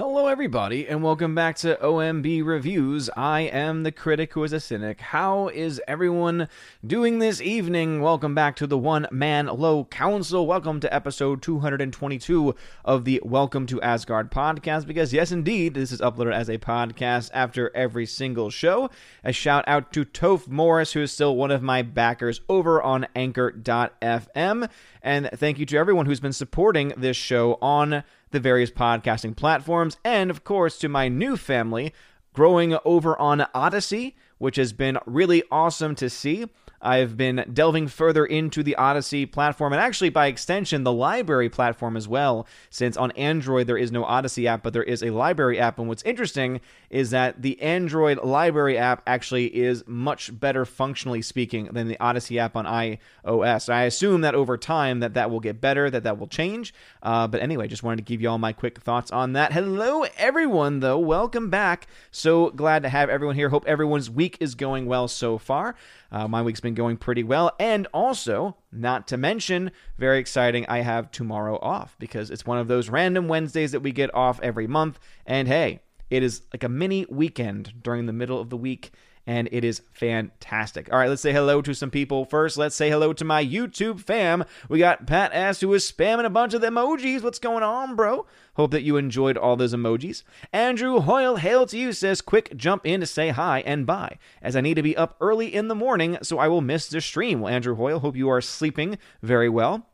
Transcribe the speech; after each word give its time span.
Hello, 0.00 0.28
everybody, 0.28 0.88
and 0.88 1.02
welcome 1.02 1.34
back 1.34 1.56
to 1.56 1.76
OMB 1.76 2.42
Reviews. 2.42 3.10
I 3.18 3.40
am 3.40 3.82
the 3.82 3.92
critic 3.92 4.32
who 4.32 4.42
is 4.44 4.52
a 4.54 4.58
cynic. 4.58 4.98
How 4.98 5.48
is 5.48 5.78
everyone 5.86 6.48
doing 6.86 7.18
this 7.18 7.42
evening? 7.42 8.00
Welcome 8.00 8.34
back 8.34 8.56
to 8.56 8.66
the 8.66 8.78
One 8.78 9.06
Man 9.10 9.44
Low 9.48 9.84
Council. 9.84 10.46
Welcome 10.46 10.80
to 10.80 10.94
episode 10.94 11.42
222 11.42 12.54
of 12.82 13.04
the 13.04 13.20
Welcome 13.22 13.66
to 13.66 13.82
Asgard 13.82 14.30
podcast. 14.30 14.86
Because, 14.86 15.12
yes, 15.12 15.32
indeed, 15.32 15.74
this 15.74 15.92
is 15.92 16.00
uploaded 16.00 16.32
as 16.32 16.48
a 16.48 16.56
podcast 16.56 17.28
after 17.34 17.70
every 17.76 18.06
single 18.06 18.48
show. 18.48 18.88
A 19.22 19.34
shout 19.34 19.64
out 19.66 19.92
to 19.92 20.06
Toph 20.06 20.48
Morris, 20.48 20.94
who 20.94 21.02
is 21.02 21.12
still 21.12 21.36
one 21.36 21.50
of 21.50 21.62
my 21.62 21.82
backers 21.82 22.40
over 22.48 22.82
on 22.82 23.06
Anchor.fm. 23.14 24.70
And 25.02 25.30
thank 25.34 25.58
you 25.58 25.66
to 25.66 25.76
everyone 25.76 26.06
who's 26.06 26.20
been 26.20 26.32
supporting 26.32 26.94
this 26.96 27.18
show 27.18 27.58
on 27.60 28.02
the 28.30 28.40
various 28.40 28.70
podcasting 28.70 29.36
platforms, 29.36 29.96
and 30.04 30.30
of 30.30 30.44
course 30.44 30.78
to 30.78 30.88
my 30.88 31.08
new 31.08 31.36
family 31.36 31.92
growing 32.32 32.76
over 32.84 33.18
on 33.18 33.46
Odysee, 33.54 34.14
which 34.38 34.56
has 34.56 34.72
been 34.72 34.98
really 35.06 35.42
awesome 35.50 35.94
to 35.96 36.08
see. 36.08 36.46
I've 36.82 37.16
been 37.16 37.44
delving 37.52 37.88
further 37.88 38.24
into 38.24 38.62
the 38.62 38.74
Odysee 38.78 39.30
platform 39.30 39.72
and 39.72 39.80
actually, 39.80 40.10
by 40.10 40.26
extension, 40.26 40.84
the 40.84 40.90
LBRY 40.90 41.52
platform 41.52 41.96
as 41.96 42.08
well, 42.08 42.46
since 42.70 42.96
on 42.96 43.10
Android 43.12 43.66
there 43.66 43.76
is 43.76 43.92
no 43.92 44.04
Odysee 44.04 44.46
app, 44.46 44.62
but 44.62 44.72
there 44.72 44.82
is 44.82 45.02
a 45.02 45.06
LBRY 45.06 45.58
app. 45.58 45.78
And 45.78 45.88
what's 45.88 46.02
interesting 46.02 46.60
is 46.88 47.10
that 47.10 47.42
the 47.42 47.60
Android 47.60 48.18
LBRY 48.18 48.76
app 48.76 49.02
actually 49.06 49.46
is 49.46 49.84
much 49.86 50.38
better 50.38 50.64
functionally 50.64 51.22
speaking 51.22 51.66
than 51.72 51.88
the 51.88 51.96
Odysee 52.00 52.38
app 52.38 52.56
on 52.56 52.64
iOS. 52.64 53.68
I 53.68 53.82
assume 53.82 54.22
that 54.22 54.34
over 54.34 54.56
time 54.56 55.00
that 55.00 55.14
that 55.14 55.30
will 55.30 55.40
get 55.40 55.60
better, 55.60 55.90
that 55.90 56.04
that 56.04 56.18
will 56.18 56.26
change. 56.26 56.72
Uh, 57.02 57.26
but 57.26 57.40
anyway, 57.40 57.68
just 57.68 57.82
wanted 57.82 57.96
to 57.96 58.02
give 58.02 58.20
you 58.20 58.28
all 58.28 58.38
my 58.38 58.52
quick 58.52 58.80
thoughts 58.80 59.10
on 59.10 59.34
that. 59.34 59.52
Hello, 59.52 60.04
everyone, 60.16 60.80
though. 60.80 60.98
Welcome 60.98 61.50
back. 61.50 61.86
So 62.10 62.50
glad 62.50 62.82
to 62.82 62.88
have 62.88 63.10
everyone 63.10 63.36
here. 63.36 63.50
Hope 63.50 63.66
everyone's 63.66 64.10
week 64.10 64.36
is 64.40 64.54
going 64.54 64.86
well 64.86 65.08
so 65.08 65.38
far. 65.38 65.74
Uh, 66.12 66.26
my 66.26 66.42
week's 66.42 66.60
been 66.60 66.74
going 66.74 66.96
pretty 66.96 67.22
well. 67.22 67.52
And 67.58 67.86
also, 67.94 68.56
not 68.72 69.06
to 69.08 69.16
mention, 69.16 69.70
very 69.98 70.18
exciting, 70.18 70.66
I 70.68 70.80
have 70.80 71.10
tomorrow 71.10 71.58
off 71.60 71.96
because 71.98 72.30
it's 72.30 72.46
one 72.46 72.58
of 72.58 72.68
those 72.68 72.88
random 72.88 73.28
Wednesdays 73.28 73.72
that 73.72 73.80
we 73.80 73.92
get 73.92 74.14
off 74.14 74.40
every 74.42 74.66
month. 74.66 74.98
And 75.26 75.46
hey, 75.46 75.80
it 76.10 76.22
is 76.22 76.42
like 76.52 76.64
a 76.64 76.68
mini 76.68 77.06
weekend 77.08 77.82
during 77.82 78.06
the 78.06 78.12
middle 78.12 78.40
of 78.40 78.50
the 78.50 78.56
week 78.56 78.92
and 79.26 79.48
it 79.52 79.64
is 79.64 79.82
fantastic. 79.92 80.92
All 80.92 80.98
right, 80.98 81.08
let's 81.08 81.22
say 81.22 81.32
hello 81.32 81.62
to 81.62 81.74
some 81.74 81.90
people. 81.90 82.24
First, 82.24 82.56
let's 82.56 82.74
say 82.74 82.90
hello 82.90 83.12
to 83.12 83.24
my 83.24 83.44
YouTube 83.44 84.00
fam. 84.00 84.44
We 84.68 84.78
got 84.78 85.06
Pat 85.06 85.30
S, 85.32 85.60
who 85.60 85.72
is 85.74 85.90
spamming 85.90 86.24
a 86.24 86.30
bunch 86.30 86.54
of 86.54 86.62
emojis. 86.62 87.22
What's 87.22 87.38
going 87.38 87.62
on, 87.62 87.96
bro? 87.96 88.26
Hope 88.60 88.72
that 88.72 88.82
you 88.82 88.98
enjoyed 88.98 89.38
all 89.38 89.56
those 89.56 89.72
emojis. 89.72 90.22
Andrew 90.52 91.00
Hoyle, 91.00 91.36
hail 91.36 91.64
to 91.64 91.78
you, 91.78 91.94
says, 91.94 92.20
quick 92.20 92.54
jump 92.58 92.84
in 92.84 93.00
to 93.00 93.06
say 93.06 93.30
hi 93.30 93.60
and 93.60 93.86
bye, 93.86 94.18
as 94.42 94.54
I 94.54 94.60
need 94.60 94.74
to 94.74 94.82
be 94.82 94.94
up 94.94 95.16
early 95.18 95.54
in 95.54 95.68
the 95.68 95.74
morning, 95.74 96.18
so 96.20 96.38
I 96.38 96.48
will 96.48 96.60
miss 96.60 96.86
the 96.86 97.00
stream. 97.00 97.40
Well, 97.40 97.50
Andrew 97.54 97.74
Hoyle, 97.74 98.00
hope 98.00 98.16
you 98.16 98.28
are 98.28 98.42
sleeping 98.42 98.98
very 99.22 99.48
well. 99.48 99.86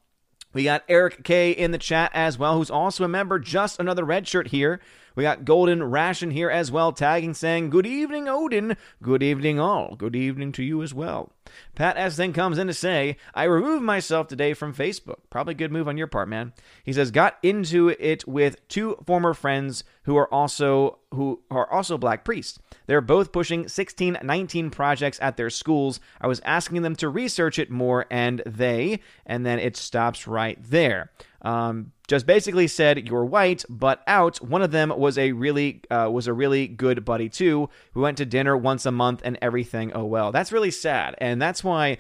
We 0.53 0.65
got 0.65 0.83
Eric 0.89 1.23
K 1.23 1.53
in 1.53 1.71
the 1.71 1.79
chat 1.79 2.11
as 2.13 2.39
well, 2.39 2.57
who's 2.57 2.69
also 2.69 3.05
a 3.05 3.09
member. 3.09 3.39
Just 3.39 3.79
another 3.79 4.05
red 4.05 4.27
shirt 4.27 4.49
here. 4.49 4.81
We 5.17 5.23
got 5.23 5.47
Golden 5.47 5.83
Ration 5.83 6.31
here 6.31 6.51
as 6.51 6.71
well, 6.71 6.93
tagging 6.93 7.33
saying, 7.33 7.71
Good 7.71 7.87
evening, 7.87 8.29
Odin. 8.29 8.77
Good 9.03 9.23
evening, 9.23 9.59
all. 9.59 9.97
Good 9.97 10.15
evening 10.15 10.53
to 10.53 10.63
you 10.63 10.83
as 10.83 10.93
well. 10.93 11.33
Pat 11.75 11.97
S 11.97 12.17
then 12.17 12.35
comes 12.35 12.59
in 12.59 12.67
to 12.67 12.75
say, 12.75 13.17
I 13.35 13.45
removed 13.45 13.83
myself 13.83 14.29
today 14.29 14.53
from 14.53 14.75
Facebook. 14.75 15.21
Probably 15.31 15.55
good 15.55 15.73
move 15.73 15.89
on 15.89 15.97
your 15.97 16.07
part, 16.07 16.29
man. 16.29 16.53
He 16.85 16.93
says, 16.93 17.11
got 17.11 17.39
into 17.43 17.89
it 17.89 18.29
with 18.29 18.69
two 18.69 18.97
former 19.07 19.33
friends 19.33 19.85
who 20.03 20.17
are 20.17 20.33
also 20.33 20.99
who 21.15 21.41
are 21.51 21.71
also 21.73 21.97
black 21.97 22.25
priests. 22.25 22.59
They're 22.87 23.01
both 23.01 23.33
pushing 23.33 23.69
16, 23.69 24.19
19 24.23 24.71
projects 24.71 25.19
at 25.23 25.39
their 25.39 25.49
schools. 25.49 25.99
I 26.21 26.27
was 26.27 26.41
asking 26.45 26.83
them 26.83 26.95
to 26.97 27.09
research 27.09 27.59
it 27.59 27.71
more, 27.71 28.05
and 28.11 28.43
they, 28.45 29.01
and 29.25 29.47
then 29.47 29.59
it 29.59 29.79
stops 29.79 30.27
right 30.27 30.59
there. 30.63 31.11
Um, 31.41 31.93
just 32.07 32.27
basically 32.27 32.69
said 32.69 33.09
you're 33.09 33.25
white 33.25 33.65
but 33.69 34.03
out. 34.07 34.39
One 34.39 34.63
of 34.63 34.71
them 34.71 34.93
was 34.97 35.19
a 35.19 35.33
really 35.33 35.83
uh, 35.91 36.09
was 36.13 36.27
a 36.27 36.33
really 36.33 36.69
good 36.69 37.05
buddy 37.05 37.29
too. 37.29 37.69
We 37.95 38.03
went 38.03 38.19
to 38.19 38.27
dinner 38.27 38.57
once 38.57 38.87
a 38.87 38.93
month 38.93 39.23
and 39.25 39.39
everything. 39.43 39.93
Oh 39.95 40.05
well, 40.05 40.33
that's 40.33 40.53
really 40.53 40.71
sad, 40.71 41.15
and 41.19 41.41
that's 41.41 41.65
why 41.65 41.99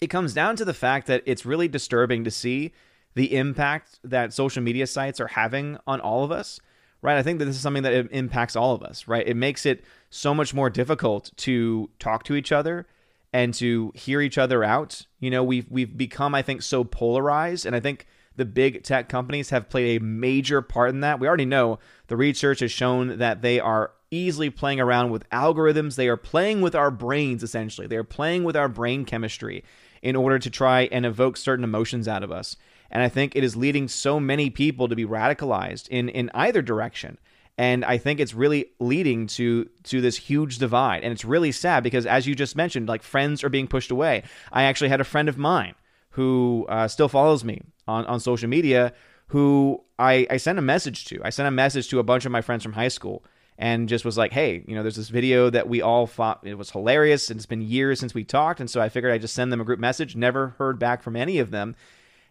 it 0.00 0.08
comes 0.08 0.34
down 0.34 0.56
to 0.56 0.64
the 0.64 0.74
fact 0.74 1.06
that 1.08 1.22
it's 1.26 1.46
really 1.46 1.68
disturbing 1.68 2.24
to 2.24 2.30
see 2.30 2.72
the 3.14 3.34
impact 3.36 3.98
that 4.04 4.32
social 4.32 4.62
media 4.62 4.86
sites 4.86 5.20
are 5.20 5.28
having 5.28 5.78
on 5.86 6.00
all 6.00 6.24
of 6.24 6.32
us. 6.32 6.60
Right, 7.02 7.18
I 7.18 7.22
think 7.22 7.38
that 7.38 7.44
this 7.44 7.56
is 7.56 7.62
something 7.62 7.82
that 7.82 8.08
impacts 8.12 8.56
all 8.56 8.74
of 8.74 8.82
us. 8.82 9.06
Right, 9.06 9.26
it 9.26 9.36
makes 9.36 9.66
it 9.66 9.84
so 10.08 10.32
much 10.32 10.54
more 10.54 10.70
difficult 10.70 11.32
to 11.38 11.90
talk 11.98 12.24
to 12.24 12.34
each 12.34 12.52
other 12.52 12.86
and 13.34 13.52
to 13.52 13.90
hear 13.96 14.20
each 14.20 14.38
other 14.38 14.62
out. 14.62 15.04
You 15.18 15.28
know, 15.28 15.42
we've 15.42 15.68
we've 15.68 15.94
become, 15.94 16.34
I 16.36 16.40
think, 16.40 16.62
so 16.62 16.84
polarized, 16.84 17.66
and 17.66 17.74
I 17.74 17.80
think 17.80 18.06
the 18.36 18.44
big 18.44 18.84
tech 18.84 19.08
companies 19.08 19.50
have 19.50 19.68
played 19.68 20.00
a 20.00 20.04
major 20.04 20.62
part 20.62 20.90
in 20.90 21.00
that. 21.00 21.18
We 21.18 21.26
already 21.26 21.44
know 21.44 21.80
the 22.06 22.16
research 22.16 22.60
has 22.60 22.70
shown 22.70 23.18
that 23.18 23.42
they 23.42 23.58
are 23.58 23.90
easily 24.10 24.50
playing 24.50 24.80
around 24.80 25.10
with 25.10 25.28
algorithms. 25.30 25.96
They 25.96 26.08
are 26.08 26.16
playing 26.16 26.60
with 26.60 26.76
our 26.76 26.92
brains, 26.92 27.42
essentially. 27.42 27.88
They 27.88 27.96
are 27.96 28.04
playing 28.04 28.44
with 28.44 28.56
our 28.56 28.68
brain 28.68 29.04
chemistry 29.04 29.64
in 30.00 30.14
order 30.14 30.38
to 30.38 30.50
try 30.50 30.82
and 30.92 31.04
evoke 31.04 31.36
certain 31.36 31.64
emotions 31.64 32.06
out 32.06 32.22
of 32.22 32.30
us. 32.30 32.56
And 32.90 33.02
I 33.02 33.08
think 33.08 33.34
it 33.34 33.42
is 33.42 33.56
leading 33.56 33.88
so 33.88 34.20
many 34.20 34.50
people 34.50 34.86
to 34.88 34.94
be 34.94 35.06
radicalized 35.06 35.88
in, 35.88 36.08
in 36.08 36.30
either 36.34 36.62
direction 36.62 37.18
and 37.56 37.84
I 37.84 37.98
think 37.98 38.20
it's 38.20 38.34
really 38.34 38.66
leading 38.80 39.26
to 39.28 39.68
to 39.84 40.00
this 40.00 40.16
huge 40.16 40.58
divide. 40.58 41.04
And 41.04 41.12
it's 41.12 41.24
really 41.24 41.52
sad 41.52 41.82
because 41.82 42.06
as 42.06 42.26
you 42.26 42.34
just 42.34 42.56
mentioned 42.56 42.88
like 42.88 43.02
friends 43.02 43.44
are 43.44 43.48
being 43.48 43.68
pushed 43.68 43.90
away. 43.90 44.24
I 44.52 44.64
actually 44.64 44.88
had 44.88 45.00
a 45.00 45.04
friend 45.04 45.28
of 45.28 45.38
mine 45.38 45.74
who 46.10 46.66
uh, 46.68 46.88
still 46.88 47.08
follows 47.08 47.44
me 47.44 47.62
on, 47.86 48.04
on 48.06 48.20
social 48.20 48.48
media 48.48 48.92
who 49.28 49.82
I, 49.98 50.26
I 50.30 50.36
sent 50.36 50.58
a 50.58 50.62
message 50.62 51.06
to. 51.06 51.20
I 51.24 51.30
sent 51.30 51.48
a 51.48 51.52
message 51.52 51.88
to 51.90 51.98
a 51.98 52.02
bunch 52.04 52.24
of 52.24 52.32
my 52.32 52.40
friends 52.40 52.62
from 52.62 52.72
high 52.72 52.88
school 52.88 53.24
and 53.58 53.88
just 53.88 54.04
was 54.04 54.18
like, 54.18 54.32
hey, 54.32 54.64
you 54.66 54.74
know, 54.74 54.82
there's 54.82 54.96
this 54.96 55.08
video 55.08 55.48
that 55.50 55.68
we 55.68 55.80
all 55.80 56.06
thought 56.06 56.40
it 56.44 56.58
was 56.58 56.70
hilarious, 56.70 57.30
and 57.30 57.38
it's 57.38 57.46
been 57.46 57.62
years 57.62 58.00
since 58.00 58.12
we 58.12 58.24
talked, 58.24 58.60
and 58.60 58.68
so 58.68 58.80
I 58.80 58.88
figured 58.88 59.12
I'd 59.12 59.20
just 59.20 59.34
send 59.34 59.52
them 59.52 59.60
a 59.60 59.64
group 59.64 59.78
message. 59.78 60.16
Never 60.16 60.48
heard 60.58 60.78
back 60.78 61.02
from 61.02 61.14
any 61.14 61.38
of 61.38 61.52
them, 61.52 61.76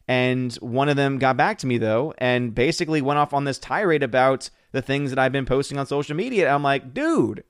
and 0.08 0.54
one 0.56 0.90
of 0.90 0.96
them 0.96 1.18
got 1.18 1.38
back 1.38 1.58
to 1.60 1.68
me 1.68 1.78
though, 1.78 2.14
and 2.18 2.54
basically 2.54 3.02
went 3.02 3.20
off 3.20 3.34
on 3.34 3.46
this 3.46 3.60
tirade 3.60 4.04
about 4.04 4.50
the 4.72 4.82
things 4.82 5.10
that 5.12 5.20
I've 5.20 5.32
been 5.32 5.46
posting 5.46 5.78
on 5.78 5.86
social 5.86 6.16
media. 6.16 6.50
I'm 6.50 6.64
like, 6.64 6.94
dude, 6.94 7.44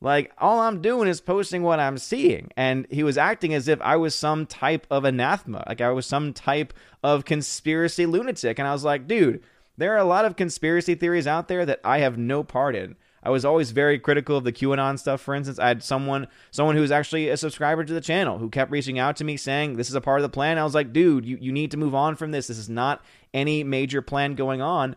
like 0.00 0.32
all 0.38 0.60
I'm 0.60 0.80
doing 0.80 1.08
is 1.08 1.20
posting 1.20 1.62
what 1.62 1.80
I'm 1.80 1.98
seeing. 1.98 2.50
And 2.56 2.86
he 2.90 3.02
was 3.02 3.18
acting 3.18 3.54
as 3.54 3.68
if 3.68 3.80
I 3.82 3.96
was 3.96 4.14
some 4.14 4.46
type 4.46 4.86
of 4.90 5.04
anathema, 5.04 5.64
like 5.68 5.80
I 5.80 5.90
was 5.90 6.06
some 6.06 6.32
type 6.32 6.72
of 7.02 7.24
conspiracy 7.24 8.06
lunatic. 8.06 8.58
And 8.58 8.66
I 8.66 8.72
was 8.72 8.84
like, 8.84 9.06
dude, 9.06 9.42
there 9.76 9.94
are 9.94 9.98
a 9.98 10.04
lot 10.04 10.24
of 10.24 10.36
conspiracy 10.36 10.94
theories 10.94 11.26
out 11.26 11.48
there 11.48 11.64
that 11.66 11.80
I 11.84 11.98
have 11.98 12.18
no 12.18 12.42
part 12.42 12.74
in. 12.74 12.96
I 13.22 13.30
was 13.30 13.44
always 13.44 13.70
very 13.70 13.98
critical 13.98 14.36
of 14.36 14.44
the 14.44 14.52
QAnon 14.52 14.98
stuff. 14.98 15.20
For 15.20 15.34
instance, 15.34 15.58
I 15.58 15.68
had 15.68 15.82
someone 15.82 16.26
someone 16.50 16.74
who 16.74 16.82
was 16.82 16.90
actually 16.90 17.28
a 17.28 17.36
subscriber 17.36 17.84
to 17.84 17.92
the 17.92 18.00
channel 18.00 18.38
who 18.38 18.50
kept 18.50 18.70
reaching 18.70 18.98
out 18.98 19.16
to 19.16 19.24
me 19.24 19.36
saying 19.36 19.76
this 19.76 19.88
is 19.88 19.94
a 19.94 20.00
part 20.00 20.18
of 20.18 20.22
the 20.22 20.28
plan. 20.28 20.58
I 20.58 20.64
was 20.64 20.74
like, 20.74 20.92
dude, 20.92 21.24
you, 21.24 21.38
you 21.40 21.52
need 21.52 21.70
to 21.70 21.76
move 21.76 21.94
on 21.94 22.16
from 22.16 22.32
this. 22.32 22.48
This 22.48 22.58
is 22.58 22.68
not 22.68 23.04
any 23.32 23.64
major 23.64 24.02
plan 24.02 24.34
going 24.34 24.60
on. 24.60 24.96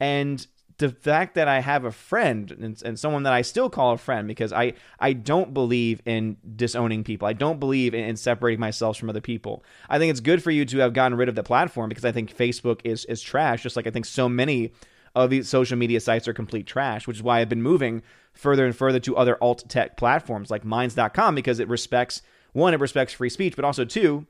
And 0.00 0.44
the 0.80 0.88
fact 0.88 1.34
that 1.34 1.46
I 1.46 1.60
have 1.60 1.84
a 1.84 1.92
friend 1.92 2.50
and, 2.50 2.82
and, 2.82 2.98
someone 2.98 3.24
that 3.24 3.34
I 3.34 3.42
still 3.42 3.68
call 3.68 3.92
a 3.92 3.98
friend 3.98 4.26
because 4.26 4.50
I, 4.50 4.72
I 4.98 5.12
don't 5.12 5.52
believe 5.52 6.00
in 6.06 6.38
disowning 6.56 7.04
people. 7.04 7.28
I 7.28 7.34
don't 7.34 7.60
believe 7.60 7.92
in, 7.92 8.02
in, 8.02 8.16
separating 8.16 8.60
myself 8.60 8.96
from 8.96 9.10
other 9.10 9.20
people. 9.20 9.62
I 9.90 9.98
think 9.98 10.10
it's 10.10 10.20
good 10.20 10.42
for 10.42 10.50
you 10.50 10.64
to 10.64 10.78
have 10.78 10.94
gotten 10.94 11.18
rid 11.18 11.28
of 11.28 11.34
the 11.34 11.42
platform 11.42 11.90
because 11.90 12.06
I 12.06 12.12
think 12.12 12.34
Facebook 12.34 12.80
is 12.84 13.04
is 13.04 13.20
trash, 13.20 13.62
just 13.62 13.76
like 13.76 13.86
I 13.86 13.90
think 13.90 14.06
so 14.06 14.26
many 14.26 14.72
of 15.14 15.30
these 15.30 15.48
social 15.48 15.76
media 15.76 16.00
sites 16.00 16.28
are 16.28 16.32
complete 16.32 16.66
trash, 16.66 17.06
which 17.06 17.18
is 17.18 17.22
why 17.22 17.40
I've 17.40 17.48
been 17.48 17.62
moving 17.62 18.02
further 18.32 18.64
and 18.64 18.74
further 18.74 19.00
to 19.00 19.16
other 19.16 19.36
alt 19.42 19.68
tech 19.68 19.96
platforms 19.96 20.50
like 20.50 20.64
minds.com 20.64 21.34
because 21.34 21.60
it 21.60 21.68
respects 21.68 22.22
one, 22.52 22.74
it 22.74 22.80
respects 22.80 23.12
free 23.12 23.28
speech, 23.28 23.56
but 23.56 23.64
also 23.64 23.84
two, 23.84 24.26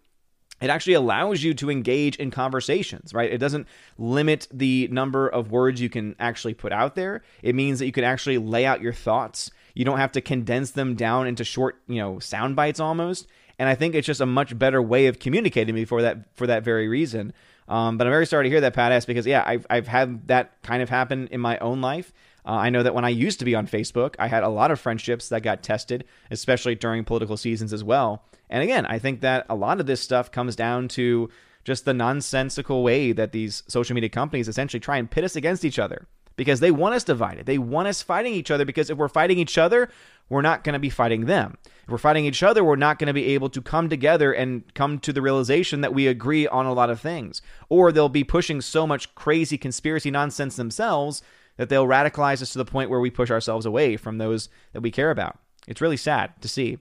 it 0.61 0.69
actually 0.69 0.94
allows 0.94 1.43
you 1.43 1.55
to 1.55 1.71
engage 1.71 2.17
in 2.17 2.31
conversations, 2.31 3.15
right? 3.15 3.32
It 3.32 3.38
doesn't 3.38 3.67
limit 3.97 4.47
the 4.53 4.88
number 4.88 5.27
of 5.27 5.50
words 5.50 5.81
you 5.81 5.88
can 5.88 6.15
actually 6.19 6.55
put 6.55 6.73
out 6.73 6.94
there. 6.94 7.23
It 7.43 7.55
means 7.55 7.79
that 7.79 7.87
you 7.87 7.93
can 7.93 8.05
actually 8.05 8.37
lay 8.37 8.67
out 8.67 8.83
your 8.83 8.93
thoughts. 8.93 9.50
You 9.75 9.85
don't 9.87 9.99
have 9.99 10.12
to 10.12 10.21
condense 10.21 10.73
them 10.73 10.97
down 10.97 11.26
into 11.26 11.44
short, 11.44 11.81
you 11.87 11.97
know, 11.97 12.19
sound 12.19 12.56
bites 12.56 12.81
almost. 12.81 13.26
And 13.59 13.69
I 13.69 13.75
think 13.75 13.94
it's 13.94 14.06
just 14.06 14.21
a 14.21 14.26
much 14.26 14.59
better 14.59 14.83
way 14.83 15.06
of 15.06 15.19
communicating 15.19 15.75
before 15.75 16.03
that 16.03 16.37
for 16.37 16.47
that 16.47 16.62
very 16.62 16.88
reason. 16.88 17.33
Um, 17.70 17.96
but 17.96 18.06
I'm 18.06 18.12
very 18.12 18.26
sorry 18.26 18.44
to 18.44 18.50
hear 18.50 18.61
that, 18.62 18.75
Pat 18.75 18.93
S, 18.93 19.06
because 19.06 19.26
yeah, 19.26 19.44
I've 19.46 19.64
I've 19.70 19.87
had 19.87 20.26
that 20.28 20.61
kind 20.62 20.82
of 20.82 20.90
happen 20.90 21.28
in 21.28 21.40
my 21.40 21.56
own 21.58 21.81
life. 21.81 22.12
Uh, 22.44 22.52
I 22.52 22.70
know 22.70 22.82
that 22.82 22.94
when 22.94 23.05
I 23.05 23.11
used 23.11 23.38
to 23.38 23.44
be 23.44 23.55
on 23.55 23.67
Facebook, 23.67 24.17
I 24.19 24.26
had 24.26 24.43
a 24.43 24.49
lot 24.49 24.70
of 24.70 24.81
friendships 24.81 25.28
that 25.28 25.43
got 25.43 25.62
tested, 25.62 26.05
especially 26.31 26.75
during 26.75 27.05
political 27.05 27.37
seasons 27.37 27.72
as 27.72 27.84
well. 27.84 28.25
And 28.49 28.62
again, 28.62 28.87
I 28.87 28.99
think 28.99 29.20
that 29.20 29.46
a 29.49 29.55
lot 29.55 29.78
of 29.78 29.87
this 29.87 30.00
stuff 30.00 30.32
comes 30.32 30.56
down 30.56 30.88
to 30.88 31.31
just 31.62 31.84
the 31.84 31.94
nonsensical 31.94 32.82
way 32.82 33.12
that 33.12 33.32
these 33.32 33.62
social 33.69 33.94
media 33.94 34.11
companies 34.11 34.49
essentially 34.49 34.81
try 34.81 34.96
and 34.96 35.11
pit 35.11 35.25
us 35.25 35.37
against 35.37 35.64
each 35.64 35.78
other 35.78 36.08
because 36.37 36.61
they 36.61 36.70
want 36.70 36.94
us 36.94 37.05
divided. 37.05 37.46
They 37.46 37.58
want 37.58 37.87
us 37.87 38.02
fighting 38.02 38.32
each 38.32 38.50
other 38.50 38.64
because 38.64 38.90
if 38.90 38.96
we're 38.96 39.08
fighting 39.08 39.38
each 39.38 39.58
other, 39.58 39.90
we're 40.28 40.43
not 40.43 40.64
going 40.64 40.73
to 40.73 40.78
be 40.78 40.90
fighting 40.90 41.26
them. 41.26 41.58
We're 41.90 41.98
fighting 41.98 42.25
each 42.25 42.42
other, 42.42 42.62
we're 42.62 42.76
not 42.76 42.98
going 42.98 43.08
to 43.08 43.12
be 43.12 43.34
able 43.34 43.50
to 43.50 43.60
come 43.62 43.88
together 43.88 44.32
and 44.32 44.62
come 44.75 44.98
to 45.00 45.12
the 45.12 45.22
realization 45.22 45.81
that 45.81 45.94
we 45.94 46.06
agree 46.06 46.46
on 46.46 46.66
a 46.66 46.72
lot 46.72 46.90
of 46.90 47.00
things. 47.00 47.42
Or 47.69 47.92
they'll 47.92 48.08
be 48.08 48.25
pushing 48.25 48.60
so 48.60 48.87
much 48.87 49.14
crazy 49.14 49.58
conspiracy 49.58 50.10
nonsense 50.10 50.56
themselves 50.56 51.22
that 51.56 51.69
they'll 51.69 51.87
radicalize 51.87 52.42
us 52.42 52.52
to 52.52 52.58
the 52.58 52.64
point 52.64 52.90
where 52.90 53.00
we 53.00 53.10
push 53.10 53.31
ourselves 53.31 53.66
away 53.66 53.96
from 53.96 54.19
those 54.19 54.48
that 54.72 54.81
we 54.81 54.90
care 54.90 55.10
about. 55.10 55.38
It's 55.66 55.81
really 55.81 55.96
sad 55.96 56.32
to 56.40 56.48
see. 56.48 56.78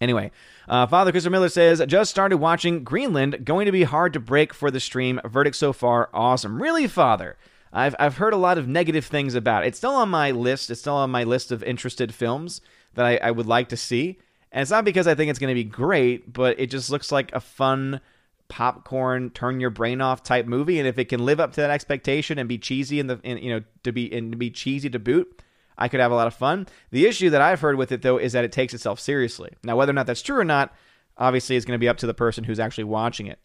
Anyway, 0.00 0.32
uh, 0.68 0.86
Father 0.86 1.12
Christopher 1.12 1.30
Miller 1.30 1.48
says, 1.48 1.80
just 1.86 2.10
started 2.10 2.38
watching 2.38 2.82
Greenland. 2.82 3.44
Going 3.44 3.66
to 3.66 3.72
be 3.72 3.84
hard 3.84 4.12
to 4.14 4.20
break 4.20 4.52
for 4.52 4.70
the 4.70 4.80
stream. 4.80 5.20
Verdict 5.24 5.54
so 5.54 5.72
far, 5.72 6.10
awesome. 6.12 6.60
Really, 6.60 6.88
Father? 6.88 7.36
I've 7.72 7.94
I've 7.98 8.16
heard 8.18 8.32
a 8.32 8.38
lot 8.38 8.56
of 8.56 8.68
negative 8.68 9.04
things 9.04 9.34
about 9.34 9.64
it. 9.64 9.68
It's 9.68 9.78
still 9.78 9.94
on 9.94 10.08
my 10.08 10.30
list. 10.30 10.70
It's 10.70 10.80
still 10.80 10.94
on 10.94 11.10
my 11.10 11.24
list 11.24 11.50
of 11.50 11.62
interested 11.62 12.14
films 12.14 12.60
that 12.94 13.04
I, 13.04 13.16
I 13.16 13.30
would 13.30 13.46
like 13.46 13.68
to 13.70 13.76
see. 13.76 14.18
And 14.52 14.62
it's 14.62 14.70
not 14.70 14.84
because 14.84 15.06
I 15.06 15.14
think 15.14 15.30
it's 15.30 15.38
going 15.38 15.50
to 15.50 15.54
be 15.54 15.64
great, 15.64 16.32
but 16.32 16.58
it 16.60 16.70
just 16.70 16.90
looks 16.90 17.10
like 17.10 17.32
a 17.32 17.40
fun 17.40 18.00
popcorn, 18.48 19.30
turn 19.30 19.60
your 19.60 19.70
brain 19.70 20.00
off 20.00 20.22
type 20.22 20.46
movie. 20.46 20.78
And 20.78 20.86
if 20.86 20.98
it 20.98 21.06
can 21.06 21.24
live 21.24 21.40
up 21.40 21.52
to 21.54 21.60
that 21.60 21.70
expectation 21.70 22.38
and 22.38 22.48
be 22.48 22.58
cheesy 22.58 23.00
in 23.00 23.08
the, 23.08 23.18
in, 23.24 23.38
you 23.38 23.50
know, 23.50 23.64
to 23.82 23.92
be 23.92 24.12
and 24.12 24.38
be 24.38 24.50
cheesy 24.50 24.88
to 24.90 24.98
boot, 24.98 25.42
I 25.76 25.88
could 25.88 26.00
have 26.00 26.12
a 26.12 26.14
lot 26.14 26.26
of 26.26 26.34
fun. 26.34 26.68
The 26.90 27.06
issue 27.06 27.30
that 27.30 27.40
I've 27.40 27.60
heard 27.60 27.76
with 27.76 27.90
it 27.90 28.02
though 28.02 28.18
is 28.18 28.32
that 28.32 28.44
it 28.44 28.52
takes 28.52 28.74
itself 28.74 29.00
seriously. 29.00 29.52
Now, 29.64 29.76
whether 29.76 29.90
or 29.90 29.94
not 29.94 30.06
that's 30.06 30.22
true 30.22 30.38
or 30.38 30.44
not, 30.44 30.72
obviously, 31.18 31.56
is 31.56 31.64
going 31.64 31.76
to 31.76 31.82
be 31.82 31.88
up 31.88 31.96
to 31.98 32.06
the 32.06 32.14
person 32.14 32.44
who's 32.44 32.60
actually 32.60 32.84
watching 32.84 33.26
it. 33.26 33.38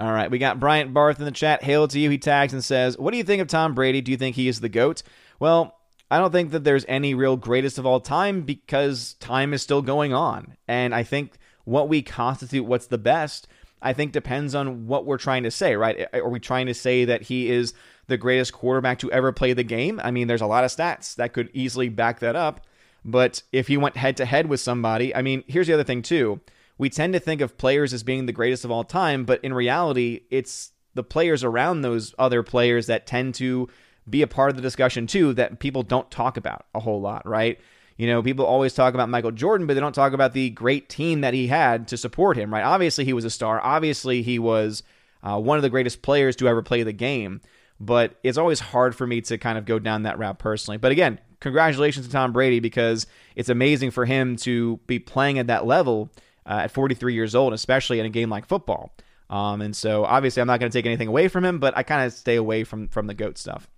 All 0.00 0.12
right, 0.12 0.30
we 0.30 0.38
got 0.38 0.60
Bryant 0.60 0.94
Barth 0.94 1.18
in 1.18 1.24
the 1.24 1.32
chat. 1.32 1.64
Hail 1.64 1.88
to 1.88 1.98
you. 1.98 2.08
He 2.08 2.18
tags 2.18 2.52
and 2.52 2.64
says, 2.64 2.96
What 2.96 3.10
do 3.10 3.16
you 3.16 3.24
think 3.24 3.42
of 3.42 3.48
Tom 3.48 3.74
Brady? 3.74 4.00
Do 4.00 4.12
you 4.12 4.16
think 4.16 4.36
he 4.36 4.46
is 4.46 4.60
the 4.60 4.68
GOAT? 4.68 5.02
Well, 5.40 5.77
I 6.10 6.18
don't 6.18 6.32
think 6.32 6.50
that 6.52 6.64
there's 6.64 6.84
any 6.88 7.14
real 7.14 7.36
greatest 7.36 7.78
of 7.78 7.86
all 7.86 8.00
time 8.00 8.42
because 8.42 9.14
time 9.14 9.52
is 9.52 9.62
still 9.62 9.82
going 9.82 10.12
on. 10.12 10.56
And 10.66 10.94
I 10.94 11.02
think 11.02 11.38
what 11.64 11.88
we 11.88 12.02
constitute 12.02 12.64
what's 12.64 12.86
the 12.86 12.98
best, 12.98 13.46
I 13.82 13.92
think 13.92 14.12
depends 14.12 14.54
on 14.54 14.86
what 14.86 15.04
we're 15.04 15.18
trying 15.18 15.42
to 15.42 15.50
say, 15.50 15.76
right? 15.76 16.06
Are 16.14 16.28
we 16.28 16.40
trying 16.40 16.66
to 16.66 16.74
say 16.74 17.04
that 17.04 17.22
he 17.22 17.50
is 17.50 17.74
the 18.06 18.16
greatest 18.16 18.52
quarterback 18.52 18.98
to 19.00 19.12
ever 19.12 19.32
play 19.32 19.52
the 19.52 19.64
game? 19.64 20.00
I 20.02 20.10
mean, 20.10 20.28
there's 20.28 20.40
a 20.40 20.46
lot 20.46 20.64
of 20.64 20.70
stats 20.70 21.14
that 21.16 21.34
could 21.34 21.50
easily 21.52 21.88
back 21.88 22.20
that 22.20 22.36
up. 22.36 22.66
But 23.04 23.42
if 23.52 23.68
he 23.68 23.76
went 23.76 23.96
head 23.96 24.16
to 24.16 24.24
head 24.24 24.48
with 24.48 24.60
somebody, 24.60 25.14
I 25.14 25.22
mean, 25.22 25.44
here's 25.46 25.66
the 25.66 25.74
other 25.74 25.84
thing, 25.84 26.02
too 26.02 26.40
we 26.78 26.88
tend 26.88 27.12
to 27.12 27.20
think 27.20 27.40
of 27.40 27.58
players 27.58 27.92
as 27.92 28.04
being 28.04 28.26
the 28.26 28.32
greatest 28.32 28.64
of 28.64 28.70
all 28.70 28.84
time, 28.84 29.24
but 29.24 29.42
in 29.44 29.52
reality, 29.52 30.22
it's 30.30 30.70
the 30.94 31.02
players 31.02 31.44
around 31.44 31.82
those 31.82 32.14
other 32.18 32.42
players 32.42 32.86
that 32.86 33.06
tend 33.06 33.34
to 33.34 33.68
be 34.10 34.22
a 34.22 34.26
part 34.26 34.50
of 34.50 34.56
the 34.56 34.62
discussion 34.62 35.06
too 35.06 35.32
that 35.34 35.58
people 35.58 35.82
don't 35.82 36.10
talk 36.10 36.36
about 36.36 36.66
a 36.74 36.80
whole 36.80 37.00
lot, 37.00 37.26
right? 37.26 37.58
You 37.96 38.06
know, 38.06 38.22
people 38.22 38.46
always 38.46 38.74
talk 38.74 38.94
about 38.94 39.08
Michael 39.08 39.32
Jordan, 39.32 39.66
but 39.66 39.74
they 39.74 39.80
don't 39.80 39.94
talk 39.94 40.12
about 40.12 40.32
the 40.32 40.50
great 40.50 40.88
team 40.88 41.20
that 41.22 41.34
he 41.34 41.48
had 41.48 41.88
to 41.88 41.96
support 41.96 42.36
him, 42.36 42.52
right? 42.52 42.62
Obviously, 42.62 43.04
he 43.04 43.12
was 43.12 43.24
a 43.24 43.30
star. 43.30 43.60
Obviously, 43.60 44.22
he 44.22 44.38
was 44.38 44.84
uh, 45.22 45.38
one 45.38 45.58
of 45.58 45.62
the 45.62 45.70
greatest 45.70 46.00
players 46.00 46.36
to 46.36 46.48
ever 46.48 46.62
play 46.62 46.84
the 46.84 46.92
game. 46.92 47.40
But 47.80 48.16
it's 48.22 48.38
always 48.38 48.60
hard 48.60 48.94
for 48.94 49.06
me 49.06 49.20
to 49.22 49.38
kind 49.38 49.58
of 49.58 49.64
go 49.64 49.78
down 49.78 50.04
that 50.04 50.18
route 50.18 50.38
personally. 50.38 50.78
But 50.78 50.92
again, 50.92 51.20
congratulations 51.40 52.06
to 52.06 52.12
Tom 52.12 52.32
Brady 52.32 52.60
because 52.60 53.06
it's 53.36 53.48
amazing 53.48 53.90
for 53.90 54.04
him 54.04 54.36
to 54.38 54.78
be 54.86 54.98
playing 54.98 55.38
at 55.38 55.48
that 55.48 55.66
level 55.66 56.10
uh, 56.46 56.60
at 56.64 56.70
43 56.70 57.14
years 57.14 57.34
old, 57.34 57.52
especially 57.52 58.00
in 58.00 58.06
a 58.06 58.10
game 58.10 58.30
like 58.30 58.46
football. 58.46 58.92
Um, 59.30 59.60
and 59.60 59.76
so 59.76 60.04
obviously 60.04 60.40
I'm 60.40 60.46
not 60.46 60.60
going 60.60 60.70
to 60.70 60.78
take 60.78 60.86
anything 60.86 61.08
away 61.08 61.28
from 61.28 61.44
him, 61.44 61.58
but 61.58 61.76
I 61.76 61.82
kind 61.82 62.06
of 62.06 62.12
stay 62.12 62.36
away 62.36 62.64
from 62.64 62.88
from 62.88 63.06
the 63.06 63.14
goat 63.14 63.38
stuff. 63.38 63.68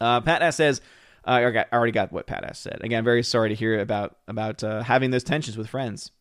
Uh, 0.00 0.20
Pat 0.20 0.42
S 0.42 0.56
says, 0.56 0.80
uh, 1.26 1.32
I, 1.32 1.50
got, 1.50 1.68
I 1.72 1.76
already 1.76 1.92
got 1.92 2.12
what 2.12 2.26
Pat 2.26 2.44
S 2.44 2.60
said. 2.60 2.78
Again, 2.82 3.04
very 3.04 3.22
sorry 3.22 3.48
to 3.48 3.54
hear 3.54 3.80
about 3.80 4.16
about 4.28 4.62
uh, 4.62 4.82
having 4.82 5.10
those 5.10 5.24
tensions 5.24 5.56
with 5.56 5.68
friends. 5.68 6.12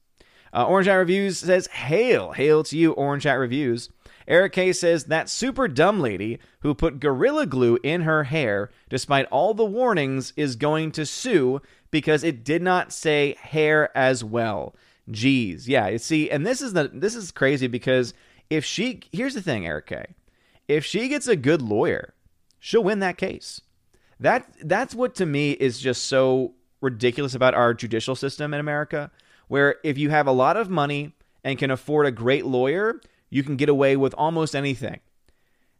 Uh, 0.53 0.65
Orange 0.65 0.87
Hat 0.87 0.95
Reviews 0.95 1.39
says, 1.39 1.67
"Hail, 1.67 2.31
hail 2.31 2.63
to 2.63 2.77
you, 2.77 2.93
Orange 2.93 3.23
Hat 3.23 3.33
Reviews." 3.33 3.89
Eric 4.27 4.53
K 4.53 4.73
says 4.73 5.05
that 5.05 5.29
super 5.29 5.67
dumb 5.67 5.99
lady 5.99 6.39
who 6.61 6.73
put 6.73 6.99
gorilla 6.99 7.45
glue 7.45 7.77
in 7.83 8.01
her 8.01 8.23
hair, 8.23 8.71
despite 8.89 9.27
all 9.27 9.53
the 9.53 9.65
warnings, 9.65 10.33
is 10.35 10.55
going 10.55 10.91
to 10.93 11.05
sue 11.05 11.61
because 11.91 12.23
it 12.23 12.43
did 12.43 12.63
not 12.63 12.91
say 12.91 13.35
hair 13.39 13.95
as 13.95 14.23
well. 14.23 14.75
G's. 15.11 15.67
Yeah, 15.67 15.87
you 15.89 15.97
see, 15.99 16.31
and 16.31 16.45
this 16.45 16.61
is 16.61 16.73
the 16.73 16.89
this 16.91 17.15
is 17.15 17.31
crazy 17.31 17.67
because 17.67 18.13
if 18.49 18.65
she 18.65 19.01
here's 19.11 19.35
the 19.35 19.41
thing, 19.41 19.67
Eric 19.67 19.87
K. 19.87 20.05
If 20.67 20.83
she 20.83 21.07
gets 21.09 21.27
a 21.27 21.35
good 21.35 21.61
lawyer, 21.61 22.15
she'll 22.59 22.83
win 22.83 22.99
that 22.99 23.17
case. 23.17 23.61
That 24.19 24.47
that's 24.63 24.95
what 24.95 25.15
to 25.15 25.25
me 25.25 25.51
is 25.51 25.79
just 25.79 26.05
so 26.05 26.53
ridiculous 26.81 27.35
about 27.35 27.53
our 27.53 27.73
judicial 27.73 28.15
system 28.15 28.53
in 28.53 28.59
America, 28.59 29.11
where 29.47 29.75
if 29.83 29.97
you 29.97 30.09
have 30.09 30.27
a 30.27 30.31
lot 30.31 30.57
of 30.57 30.69
money 30.69 31.13
and 31.43 31.57
can 31.57 31.71
afford 31.71 32.05
a 32.05 32.11
great 32.11 32.45
lawyer, 32.45 33.01
you 33.29 33.43
can 33.43 33.55
get 33.55 33.69
away 33.69 33.97
with 33.97 34.13
almost 34.17 34.55
anything. 34.55 34.99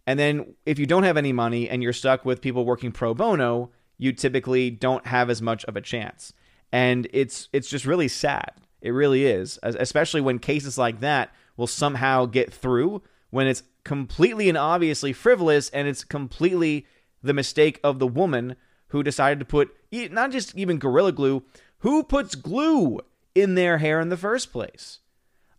And 0.08 0.20
then 0.20 0.56
if 0.66 0.78
you 0.78 0.86
don't 0.86 1.04
have 1.04 1.18
any 1.18 1.34
money 1.34 1.70
and 1.70 1.82
you're 1.82 1.94
stuck 1.94 2.26
with 2.26 2.42
people 2.42 2.66
working 2.66 2.92
pro 2.92 3.14
bono, 3.14 3.72
you 3.98 4.12
typically 4.12 4.70
don't 4.70 5.08
have 5.08 5.30
as 5.30 5.42
much 5.42 5.66
of 5.66 5.76
a 5.76 5.82
chance. 5.82 6.34
And 6.72 7.08
it's 7.14 7.50
it's 7.54 7.70
just 7.70 7.86
really 7.86 8.08
sad 8.08 8.52
it 8.86 8.92
really 8.92 9.26
is, 9.26 9.58
especially 9.64 10.22
when 10.22 10.38
cases 10.38 10.78
like 10.78 11.00
that 11.00 11.34
will 11.58 11.66
somehow 11.66 12.28
get 12.28 12.54
through 12.54 13.02
when 13.32 13.48
it's 13.48 13.64
completely 13.84 14.48
and 14.48 14.60
obviously 14.60 15.12
frivolous 15.12 15.72
and 15.72 15.88
it's 15.88 16.04
completely 16.04 16.86
the 17.24 17.34
mistake 17.34 17.80
of 17.84 18.00
the 18.00 18.08
woman 18.08 18.56
who 18.90 19.04
decided 19.04 19.40
to 19.40 19.46
put 19.46 19.76
not 19.92 20.32
just 20.32 20.56
even 20.56 20.78
gorilla 20.78 21.12
glue, 21.12 21.44
who 21.80 22.04
puts 22.04 22.36
glue 22.36 23.00
in 23.34 23.56
their 23.56 23.80
hair 23.80 24.00
in 24.00 24.10
the 24.10 24.18
first 24.18 24.52
place? 24.52 25.00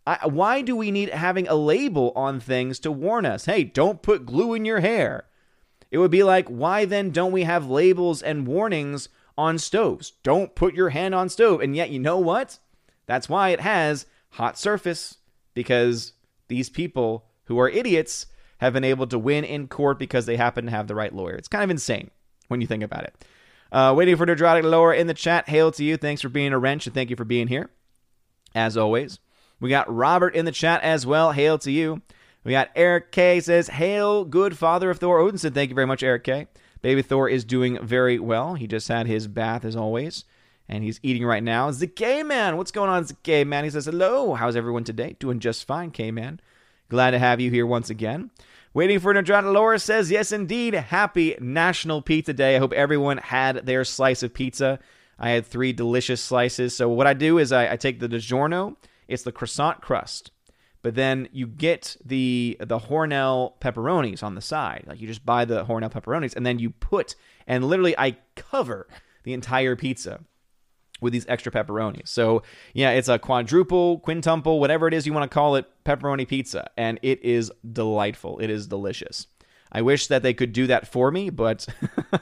I, 0.05 0.25
why 0.25 0.61
do 0.61 0.75
we 0.75 0.89
need 0.89 1.09
having 1.09 1.47
a 1.47 1.55
label 1.55 2.13
on 2.15 2.39
things 2.39 2.79
to 2.79 2.91
warn 2.91 3.25
us? 3.25 3.45
Hey, 3.45 3.65
don't 3.65 4.01
put 4.01 4.25
glue 4.25 4.53
in 4.53 4.63
your 4.63 4.79
hair. 4.79 5.25
It 5.91 5.97
would 5.97 6.11
be 6.11 6.23
like, 6.23 6.47
why 6.47 6.85
then 6.85 7.11
don't 7.11 7.31
we 7.31 7.43
have 7.43 7.69
labels 7.69 8.21
and 8.21 8.47
warnings 8.47 9.09
on 9.37 9.57
stoves? 9.57 10.13
Don't 10.23 10.55
put 10.55 10.73
your 10.73 10.89
hand 10.89 11.13
on 11.13 11.29
stove. 11.29 11.61
And 11.61 11.75
yet, 11.75 11.89
you 11.89 11.99
know 11.99 12.17
what? 12.17 12.59
That's 13.05 13.29
why 13.29 13.49
it 13.49 13.61
has 13.61 14.05
hot 14.31 14.57
surface 14.57 15.17
because 15.53 16.13
these 16.47 16.69
people 16.69 17.25
who 17.45 17.59
are 17.59 17.69
idiots 17.69 18.27
have 18.59 18.73
been 18.73 18.83
able 18.83 19.07
to 19.07 19.19
win 19.19 19.43
in 19.43 19.67
court 19.67 19.99
because 19.99 20.25
they 20.25 20.35
happen 20.35 20.65
to 20.65 20.71
have 20.71 20.87
the 20.87 20.95
right 20.95 21.13
lawyer. 21.13 21.35
It's 21.35 21.47
kind 21.47 21.63
of 21.63 21.69
insane 21.69 22.11
when 22.47 22.61
you 22.61 22.67
think 22.67 22.83
about 22.83 23.03
it. 23.03 23.25
Uh, 23.71 23.93
waiting 23.95 24.15
for 24.15 24.25
Nerdrotic 24.25 24.63
Lower 24.63 24.93
in 24.93 25.07
the 25.07 25.13
chat. 25.13 25.49
Hail 25.49 25.71
to 25.71 25.83
you. 25.83 25.97
Thanks 25.97 26.21
for 26.21 26.29
being 26.29 26.53
a 26.53 26.59
wrench 26.59 26.87
and 26.87 26.93
thank 26.93 27.09
you 27.09 27.15
for 27.15 27.25
being 27.25 27.47
here. 27.47 27.69
As 28.55 28.77
always, 28.77 29.19
we 29.59 29.69
got 29.69 29.93
Robert 29.93 30.35
in 30.35 30.45
the 30.45 30.51
chat 30.51 30.81
as 30.81 31.05
well. 31.05 31.31
Hail 31.31 31.57
to 31.59 31.71
you. 31.71 32.01
We 32.43 32.51
got 32.51 32.71
Eric 32.75 33.11
K 33.11 33.41
says, 33.41 33.67
Hail, 33.67 34.23
good 34.23 34.57
father 34.57 34.89
of 34.89 34.99
Thor 34.99 35.19
Odinson. 35.19 35.53
Thank 35.53 35.69
you 35.69 35.75
very 35.75 35.87
much, 35.87 36.01
Eric 36.01 36.23
K. 36.23 36.47
Baby 36.81 37.01
Thor 37.01 37.27
is 37.27 37.43
doing 37.43 37.77
very 37.85 38.19
well. 38.19 38.53
He 38.53 38.67
just 38.67 38.87
had 38.87 39.05
his 39.05 39.27
bath 39.27 39.65
as 39.65 39.75
always 39.75 40.23
and 40.69 40.83
he's 40.83 40.99
eating 41.03 41.25
right 41.25 41.43
now. 41.43 41.71
K 41.95 42.23
Man, 42.23 42.57
what's 42.57 42.71
going 42.71 42.89
on, 42.89 43.05
K 43.23 43.43
Man? 43.43 43.63
He 43.63 43.69
says, 43.69 43.85
Hello, 43.85 44.33
how's 44.33 44.55
everyone 44.55 44.83
today? 44.83 45.15
Doing 45.19 45.39
just 45.39 45.65
fine, 45.65 45.91
K 45.91 46.11
Man. 46.11 46.39
Glad 46.89 47.11
to 47.11 47.19
have 47.19 47.39
you 47.39 47.51
here 47.51 47.65
once 47.65 47.89
again. 47.89 48.31
Waiting 48.73 48.99
for 48.99 49.11
an 49.11 49.23
Nerdrotic 49.23 49.51
Laura 49.51 49.79
says, 49.79 50.11
Yes, 50.11 50.31
indeed. 50.31 50.73
Happy 50.73 51.35
National 51.39 52.01
Pizza 52.01 52.33
Day. 52.33 52.55
I 52.55 52.59
hope 52.59 52.73
everyone 52.73 53.17
had 53.17 53.65
their 53.65 53.83
slice 53.83 54.23
of 54.23 54.33
pizza. 54.33 54.79
I 55.19 55.31
had 55.31 55.45
three 55.45 55.73
delicious 55.73 56.21
slices. 56.21 56.75
So, 56.75 56.87
what 56.87 57.07
I 57.07 57.13
do 57.13 57.39
is 57.39 57.51
I, 57.51 57.73
I 57.73 57.75
take 57.75 57.99
the 57.99 58.07
DiGiorno, 58.07 58.75
it's 59.07 59.23
the 59.23 59.31
croissant 59.31 59.81
crust. 59.81 60.31
But 60.81 60.95
then 60.95 61.27
you 61.33 61.47
get 61.47 61.97
the 62.05 62.55
the 62.59 62.79
Hormel 62.79 63.53
pepperonis 63.59 64.23
on 64.23 64.35
the 64.35 64.41
side. 64.41 64.85
Like 64.87 65.01
you 65.01 65.07
just 65.07 65.25
buy 65.25 65.43
the 65.43 65.65
Hormel 65.65 65.91
pepperonis 65.91 66.35
and 66.35 66.45
then 66.45 66.59
you 66.59 66.69
put 66.69 67.15
and 67.47 67.65
literally 67.65 67.97
I 67.97 68.17
cover 68.35 68.87
the 69.23 69.33
entire 69.33 69.75
pizza 69.75 70.21
with 71.01 71.13
these 71.13 71.25
extra 71.27 71.51
pepperonis. 71.51 72.07
So, 72.07 72.43
yeah, 72.73 72.91
it's 72.91 73.07
a 73.07 73.19
quadruple, 73.19 73.99
quintuple, 73.99 74.59
whatever 74.59 74.87
it 74.87 74.93
is 74.93 75.05
you 75.05 75.13
want 75.13 75.29
to 75.29 75.33
call 75.33 75.55
it, 75.55 75.65
pepperoni 75.85 76.27
pizza. 76.27 76.69
And 76.77 76.99
it 77.01 77.23
is 77.23 77.51
delightful. 77.71 78.39
It 78.39 78.49
is 78.49 78.67
delicious. 78.67 79.27
I 79.71 79.81
wish 79.81 80.07
that 80.07 80.23
they 80.23 80.33
could 80.33 80.53
do 80.53 80.67
that 80.67 80.87
for 80.87 81.11
me, 81.11 81.29
but 81.29 81.67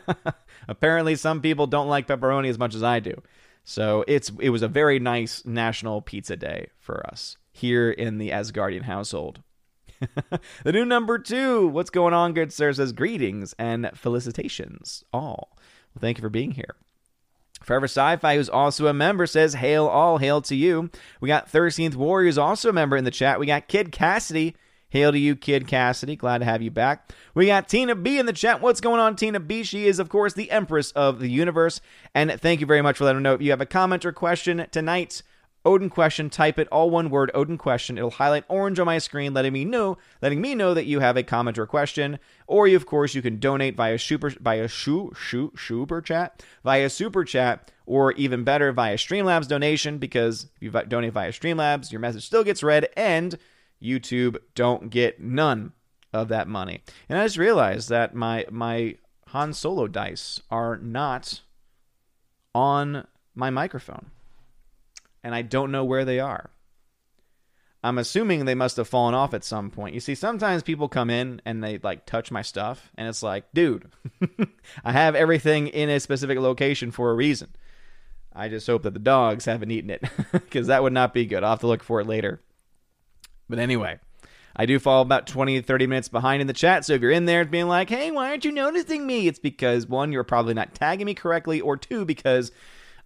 apparently 0.67 1.15
some 1.15 1.41
people 1.41 1.67
don't 1.67 1.88
like 1.88 2.08
pepperoni 2.08 2.50
as 2.50 2.58
much 2.58 2.75
as 2.75 2.84
I 2.84 3.00
do. 3.00 3.22
So 3.63 4.03
it's 4.08 4.32
it 4.39 4.50
was 4.50 4.62
a 4.62 4.67
very 4.67 5.00
nice 5.00 5.44
national 5.46 6.01
pizza 6.01 6.36
day 6.36 6.70
for 6.77 7.05
us 7.08 7.38
here 7.51 7.89
in 7.89 8.20
the 8.20 8.29
Asgardian 8.29 8.84
household. 8.84 9.41
the 10.63 10.72
new 10.72 10.86
number 10.86 11.17
two. 11.17 11.67
What's 11.67 11.89
going 11.89 12.13
on, 12.13 12.34
good 12.34 12.53
sir? 12.53 12.74
Says 12.74 12.91
greetings 12.91 13.55
and 13.58 13.89
felicitations 13.96 15.03
all. 15.12 15.58
Well, 15.94 16.01
thank 16.01 16.17
you 16.17 16.22
for 16.22 16.29
being 16.29 16.51
here. 16.51 16.75
Forever 17.63 17.85
Sci-Fi, 17.85 18.35
who's 18.35 18.50
also 18.50 18.88
a 18.88 18.93
member, 18.93 19.25
says, 19.25 19.55
Hail 19.55 19.88
all, 19.88 20.19
hail 20.19 20.41
to 20.41 20.55
you. 20.55 20.89
We 21.19 21.27
got 21.27 21.51
13th 21.51 21.95
Warrior, 21.95 22.27
who's 22.27 22.38
also 22.38 22.69
a 22.69 22.74
member 22.74 22.95
in 22.95 23.05
the 23.05 23.12
chat. 23.12 23.39
We 23.39 23.47
got 23.47 23.67
Kid 23.67 23.91
Cassidy. 23.91 24.55
Hail 24.89 25.12
to 25.12 25.19
you, 25.19 25.35
Kid 25.35 25.67
Cassidy. 25.67 26.15
Glad 26.15 26.38
to 26.38 26.45
have 26.45 26.62
you 26.62 26.71
back. 26.71 27.12
We 27.33 27.47
got 27.47 27.67
Tina 27.67 27.95
B 27.95 28.17
in 28.17 28.27
the 28.27 28.33
chat. 28.33 28.62
What's 28.62 28.79
going 28.79 29.01
on, 29.01 29.15
Tina 29.15 29.39
B? 29.39 29.63
She 29.63 29.88
is, 29.88 30.00
of 30.00 30.09
course, 30.09 30.33
the 30.33 30.51
Empress 30.51 30.91
of 30.91 31.19
the 31.19 31.27
Universe. 31.27 31.81
And 32.13 32.31
thank 32.39 32.62
you 32.62 32.65
very 32.65 32.81
much 32.81 32.97
for 32.97 33.03
letting 33.03 33.19
me 33.19 33.24
know 33.24 33.33
if 33.33 33.41
you 33.41 33.50
have 33.50 33.62
a 33.62 33.65
comment 33.65 34.05
or 34.05 34.13
question 34.13 34.65
tonight 34.71 35.21
Odin 35.65 35.89
question, 35.89 36.29
type 36.29 36.60
it 36.60 36.67
all 36.67 36.91
one 36.91 37.10
word, 37.10 37.31
Odin 37.34 37.57
question. 37.57 37.98
It'll 37.98 38.12
highlight 38.12 38.45
orange 38.48 38.79
on 38.79 38.86
my 38.86 39.00
screen, 39.00 39.34
letting 39.34 39.51
me 39.51 39.65
know, 39.65 39.98
letting 40.22 40.39
me 40.39 40.53
know 40.53 40.75
that 40.75 40.86
you 40.86 41.00
have 41.00 41.17
a 41.17 41.24
comment 41.24 41.57
or 41.57 41.65
question. 41.65 42.19
Or 42.45 42.67
you, 42.67 42.75
of 42.75 42.86
course, 42.86 43.15
you 43.15 43.24
can 43.24 43.39
donate 43.39 43.75
via 43.75 43.98
super 43.98 44.29
via 44.29 44.67
shu, 44.67 45.12
shu, 45.15 45.51
super 45.57 46.01
chat, 46.01 46.43
via 46.63 46.89
super 46.89 47.25
chat, 47.25 47.72
or 47.88 48.12
even 48.13 48.43
better 48.43 48.72
via 48.72 48.95
Streamlabs 48.95 49.48
donation, 49.48 49.98
because 49.98 50.48
if 50.55 50.62
you 50.62 50.69
donate 50.69 51.13
via 51.13 51.31
Streamlabs, 51.31 51.91
your 51.91 52.00
message 52.00 52.25
still 52.25 52.43
gets 52.43 52.62
read 52.62 52.88
and 52.95 53.38
YouTube 53.81 54.38
don't 54.53 54.89
get 54.91 55.19
none 55.19 55.74
of 56.13 56.27
that 56.29 56.48
money. 56.48 56.81
And 57.10 57.17
I 57.17 57.25
just 57.25 57.38
realized 57.38 57.89
that 57.89 58.13
my 58.13 58.45
my 58.51 58.98
Han 59.29 59.53
Solo 59.53 59.88
dice 59.88 60.39
are 60.51 60.77
not 60.77 61.41
on 62.53 63.07
my 63.34 63.50
microphone 63.50 64.12
and 65.25 65.34
I 65.34 65.41
don't 65.41 65.72
know 65.72 65.84
where 65.84 66.05
they 66.05 66.20
are. 66.20 66.51
I'm 67.84 67.98
assuming 67.98 68.46
they 68.46 68.53
must 68.53 68.77
have 68.77 68.88
fallen 68.88 69.15
off 69.15 69.34
at 69.34 69.44
some 69.44 69.72
point. 69.72 69.96
You 69.96 70.00
see, 70.00 70.13
sometimes 70.13 70.62
people 70.62 70.88
come 70.88 71.10
in 71.10 71.41
and 71.46 71.63
they 71.63 71.79
like 71.79 72.05
touch 72.05 72.32
my 72.32 72.44
stuff, 72.44 72.91
and 72.96 73.08
it's 73.08 73.24
like, 73.24 73.51
dude, 73.51 73.91
I 74.86 74.91
have 74.91 75.15
everything 75.15 75.67
in 75.67 75.89
a 75.89 76.00
specific 76.00 76.38
location 76.38 76.91
for 76.91 77.10
a 77.10 77.15
reason. 77.15 77.55
I 78.34 78.50
just 78.50 78.67
hope 78.67 78.84
that 78.84 78.94
the 78.94 79.00
dogs 79.00 79.46
haven't 79.46 79.72
eaten 79.72 79.89
it 79.89 80.03
because 80.32 80.67
that 80.67 80.84
would 80.84 80.94
not 80.94 81.13
be 81.13 81.25
good. 81.25 81.44
I'll 81.44 81.51
have 81.51 81.60
to 81.62 81.67
look 81.67 81.84
for 81.84 82.00
it 82.00 82.08
later. 82.08 82.39
But 83.50 83.58
anyway, 83.58 84.00
I 84.55 84.67
do 84.67 84.77
fall 84.77 85.01
about 85.01 85.25
20 85.25 85.60
30 85.62 85.88
minutes 85.88 86.08
behind 86.08 86.41
in 86.41 86.48
the 86.48 86.53
chat. 86.53 86.86
So 86.86 86.94
if 86.94 87.01
you're 87.01 87.10
in 87.10 87.25
there 87.25 87.46
being 87.46 87.67
like, 87.67 87.89
hey, 87.89 88.12
why 88.12 88.29
aren't 88.29 88.46
you 88.46 88.51
noticing 88.51 89.08
me? 89.08 89.27
It's 89.27 89.39
because 89.39 89.88
one, 89.88 90.12
you're 90.12 90.24
probably 90.24 90.53
not 90.53 90.75
tagging 90.75 91.08
me 91.08 91.15
correctly, 91.15 91.62
or 91.62 91.77
two, 91.77 92.05
because 92.05 92.51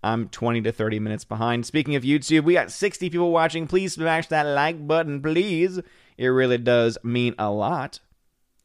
I'm 0.03 0.29
20 0.29 0.61
to 0.61 0.71
30 0.71 0.99
minutes 0.99 1.25
behind. 1.25 1.65
Speaking 1.65 1.95
of 1.95 2.03
YouTube, 2.03 2.43
we 2.43 2.53
got 2.53 2.71
60 2.71 3.09
people 3.09 3.31
watching. 3.31 3.67
Please 3.67 3.93
smash 3.93 4.27
that 4.27 4.43
like 4.43 4.87
button, 4.87 5.21
please. 5.21 5.79
It 6.17 6.27
really 6.27 6.57
does 6.57 6.97
mean 7.03 7.35
a 7.37 7.51
lot. 7.51 7.99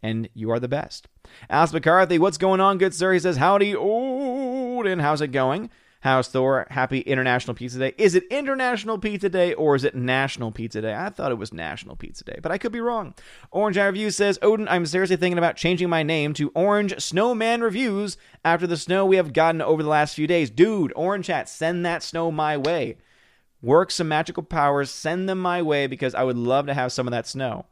And 0.02 0.28
you 0.34 0.50
are 0.50 0.60
the 0.60 0.68
best. 0.68 1.08
Alice 1.48 1.72
McCarthy, 1.72 2.18
what's 2.18 2.38
going 2.38 2.60
on, 2.60 2.78
good 2.78 2.94
sir? 2.94 3.12
He 3.12 3.18
says, 3.18 3.38
Howdy, 3.38 3.74
Odin. 3.74 4.98
How's 4.98 5.22
it 5.22 5.28
going? 5.28 5.70
How's 6.04 6.28
Thor? 6.28 6.66
Happy 6.68 7.00
International 7.00 7.54
Pizza 7.54 7.78
Day. 7.78 7.94
Is 7.96 8.14
it 8.14 8.24
International 8.30 8.98
Pizza 8.98 9.30
Day 9.30 9.54
or 9.54 9.74
is 9.74 9.84
it 9.84 9.94
National 9.94 10.52
Pizza 10.52 10.82
Day? 10.82 10.94
I 10.94 11.08
thought 11.08 11.32
it 11.32 11.38
was 11.38 11.50
National 11.50 11.96
Pizza 11.96 12.24
Day, 12.24 12.38
but 12.42 12.52
I 12.52 12.58
could 12.58 12.72
be 12.72 12.80
wrong. 12.82 13.14
Orange 13.50 13.78
Eye 13.78 13.86
Review 13.86 14.10
says, 14.10 14.38
Odin, 14.42 14.68
I'm 14.68 14.84
seriously 14.84 15.16
thinking 15.16 15.38
about 15.38 15.56
changing 15.56 15.88
my 15.88 16.02
name 16.02 16.34
to 16.34 16.52
Orange 16.54 17.00
Snowman 17.00 17.62
Reviews 17.62 18.18
after 18.44 18.66
the 18.66 18.76
snow 18.76 19.06
we 19.06 19.16
have 19.16 19.32
gotten 19.32 19.62
over 19.62 19.82
the 19.82 19.88
last 19.88 20.14
few 20.14 20.26
days. 20.26 20.50
Dude, 20.50 20.92
Orange 20.94 21.28
Hat, 21.28 21.48
send 21.48 21.86
that 21.86 22.02
snow 22.02 22.30
my 22.30 22.58
way. 22.58 22.98
Work 23.62 23.90
some 23.90 24.08
magical 24.08 24.42
powers, 24.42 24.90
send 24.90 25.26
them 25.26 25.38
my 25.38 25.62
way 25.62 25.86
because 25.86 26.14
I 26.14 26.24
would 26.24 26.36
love 26.36 26.66
to 26.66 26.74
have 26.74 26.92
some 26.92 27.08
of 27.08 27.12
that 27.12 27.26
snow. 27.26 27.64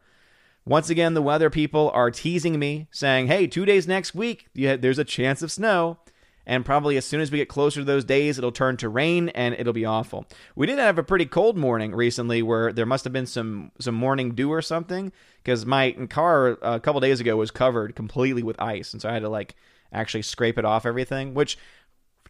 Once 0.64 0.88
again, 0.88 1.12
the 1.12 1.20
weather 1.20 1.50
people 1.50 1.90
are 1.92 2.10
teasing 2.10 2.58
me, 2.58 2.86
saying, 2.90 3.26
hey, 3.26 3.46
two 3.46 3.66
days 3.66 3.86
next 3.86 4.14
week, 4.14 4.48
there's 4.54 4.98
a 4.98 5.04
chance 5.04 5.42
of 5.42 5.52
snow 5.52 5.98
and 6.46 6.64
probably 6.64 6.96
as 6.96 7.04
soon 7.04 7.20
as 7.20 7.30
we 7.30 7.38
get 7.38 7.48
closer 7.48 7.80
to 7.80 7.84
those 7.84 8.04
days, 8.04 8.38
it'll 8.38 8.52
turn 8.52 8.76
to 8.78 8.88
rain 8.88 9.28
and 9.30 9.54
it'll 9.54 9.72
be 9.72 9.84
awful. 9.84 10.26
We 10.56 10.66
did 10.66 10.78
have 10.78 10.98
a 10.98 11.02
pretty 11.02 11.26
cold 11.26 11.56
morning 11.56 11.94
recently 11.94 12.42
where 12.42 12.72
there 12.72 12.86
must 12.86 13.04
have 13.04 13.12
been 13.12 13.26
some 13.26 13.70
some 13.78 13.94
morning 13.94 14.34
dew 14.34 14.52
or 14.52 14.62
something 14.62 15.12
because 15.42 15.64
my 15.64 15.92
car 16.10 16.58
uh, 16.62 16.76
a 16.76 16.80
couple 16.80 17.00
days 17.00 17.20
ago 17.20 17.36
was 17.36 17.50
covered 17.50 17.94
completely 17.94 18.42
with 18.42 18.60
ice, 18.60 18.92
and 18.92 19.00
so 19.00 19.08
I 19.08 19.14
had 19.14 19.22
to 19.22 19.28
like 19.28 19.54
actually 19.92 20.22
scrape 20.22 20.58
it 20.58 20.64
off 20.64 20.86
everything, 20.86 21.34
which 21.34 21.58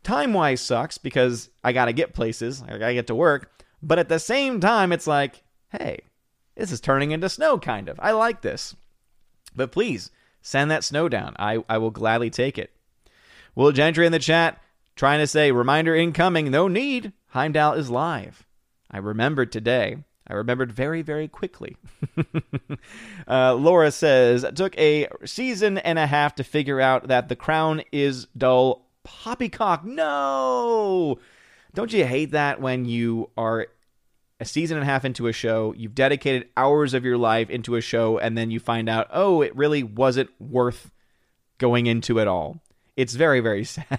time 0.02 0.34
wise 0.34 0.60
sucks 0.60 0.98
because 0.98 1.48
I 1.64 1.72
got 1.72 1.86
to 1.86 1.92
get 1.92 2.12
places, 2.12 2.62
I 2.62 2.78
got 2.78 2.88
to 2.88 2.94
get 2.94 3.06
to 3.06 3.14
work, 3.14 3.64
but 3.82 3.98
at 3.98 4.08
the 4.08 4.18
same 4.18 4.60
time, 4.60 4.92
it's 4.92 5.06
like, 5.06 5.42
hey, 5.70 6.00
this 6.54 6.72
is 6.72 6.80
turning 6.80 7.12
into 7.12 7.28
snow, 7.28 7.58
kind 7.58 7.88
of. 7.88 7.98
I 8.00 8.10
like 8.12 8.42
this, 8.42 8.76
but 9.54 9.72
please 9.72 10.10
send 10.42 10.70
that 10.70 10.84
snow 10.84 11.08
down. 11.08 11.34
I 11.38 11.64
I 11.68 11.78
will 11.78 11.90
gladly 11.90 12.28
take 12.28 12.58
it. 12.58 12.72
Will 13.54 13.72
Gentry 13.72 14.06
in 14.06 14.12
the 14.12 14.18
chat 14.18 14.62
trying 14.96 15.20
to 15.20 15.26
say, 15.26 15.52
reminder 15.52 15.94
incoming, 15.94 16.50
no 16.50 16.68
need. 16.68 17.12
Heimdall 17.28 17.74
is 17.74 17.90
live. 17.90 18.46
I 18.90 18.98
remembered 18.98 19.52
today. 19.52 19.98
I 20.26 20.34
remembered 20.34 20.72
very, 20.72 21.02
very 21.02 21.28
quickly. 21.28 21.76
uh, 23.28 23.54
Laura 23.54 23.90
says, 23.90 24.46
took 24.54 24.78
a 24.78 25.08
season 25.24 25.78
and 25.78 25.98
a 25.98 26.06
half 26.06 26.36
to 26.36 26.44
figure 26.44 26.80
out 26.80 27.08
that 27.08 27.28
the 27.28 27.36
crown 27.36 27.82
is 27.90 28.26
dull. 28.36 28.86
Poppycock, 29.04 29.84
no! 29.84 31.18
Don't 31.74 31.92
you 31.92 32.04
hate 32.04 32.30
that 32.32 32.60
when 32.60 32.84
you 32.84 33.30
are 33.36 33.66
a 34.38 34.44
season 34.44 34.76
and 34.76 34.84
a 34.84 34.90
half 34.90 35.04
into 35.04 35.26
a 35.26 35.32
show, 35.32 35.74
you've 35.76 35.94
dedicated 35.94 36.48
hours 36.56 36.94
of 36.94 37.04
your 37.04 37.18
life 37.18 37.50
into 37.50 37.74
a 37.74 37.80
show, 37.80 38.18
and 38.18 38.38
then 38.38 38.50
you 38.50 38.60
find 38.60 38.88
out, 38.88 39.08
oh, 39.10 39.42
it 39.42 39.54
really 39.56 39.82
wasn't 39.82 40.30
worth 40.40 40.92
going 41.58 41.86
into 41.86 42.18
it 42.18 42.28
all. 42.28 42.61
It's 42.96 43.14
very 43.14 43.40
very 43.40 43.64
sad. 43.64 43.98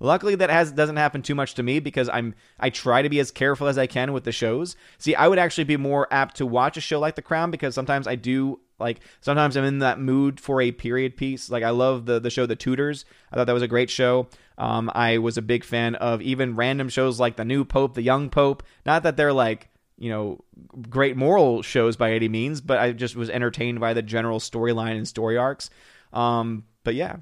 Luckily, 0.00 0.36
that 0.36 0.50
has 0.50 0.70
doesn't 0.70 0.96
happen 0.96 1.22
too 1.22 1.34
much 1.34 1.54
to 1.54 1.62
me 1.62 1.80
because 1.80 2.08
I'm 2.08 2.34
I 2.58 2.70
try 2.70 3.02
to 3.02 3.08
be 3.08 3.18
as 3.18 3.30
careful 3.30 3.66
as 3.66 3.78
I 3.78 3.86
can 3.86 4.12
with 4.12 4.24
the 4.24 4.32
shows. 4.32 4.76
See, 4.98 5.14
I 5.14 5.26
would 5.26 5.38
actually 5.38 5.64
be 5.64 5.76
more 5.76 6.06
apt 6.12 6.36
to 6.36 6.46
watch 6.46 6.76
a 6.76 6.80
show 6.80 7.00
like 7.00 7.16
The 7.16 7.22
Crown 7.22 7.50
because 7.50 7.74
sometimes 7.74 8.06
I 8.06 8.14
do 8.14 8.60
like 8.78 9.00
sometimes 9.20 9.56
I'm 9.56 9.64
in 9.64 9.80
that 9.80 9.98
mood 9.98 10.38
for 10.38 10.60
a 10.60 10.70
period 10.70 11.16
piece. 11.16 11.50
Like 11.50 11.64
I 11.64 11.70
love 11.70 12.06
the 12.06 12.20
the 12.20 12.30
show 12.30 12.46
The 12.46 12.54
Tudors. 12.54 13.04
I 13.32 13.36
thought 13.36 13.46
that 13.48 13.52
was 13.52 13.62
a 13.62 13.68
great 13.68 13.90
show. 13.90 14.28
Um, 14.56 14.90
I 14.94 15.18
was 15.18 15.36
a 15.36 15.42
big 15.42 15.64
fan 15.64 15.96
of 15.96 16.22
even 16.22 16.54
random 16.54 16.88
shows 16.88 17.18
like 17.18 17.36
The 17.36 17.44
New 17.44 17.64
Pope, 17.64 17.94
The 17.94 18.02
Young 18.02 18.30
Pope. 18.30 18.62
Not 18.86 19.02
that 19.02 19.16
they're 19.16 19.32
like 19.32 19.68
you 19.98 20.10
know 20.10 20.44
great 20.88 21.16
moral 21.16 21.62
shows 21.62 21.96
by 21.96 22.12
any 22.12 22.28
means, 22.28 22.60
but 22.60 22.78
I 22.78 22.92
just 22.92 23.16
was 23.16 23.30
entertained 23.30 23.80
by 23.80 23.94
the 23.94 24.02
general 24.02 24.38
storyline 24.38 24.96
and 24.96 25.08
story 25.08 25.36
arcs. 25.36 25.70
Um, 26.12 26.64
but 26.88 26.94
yeah. 26.94 27.16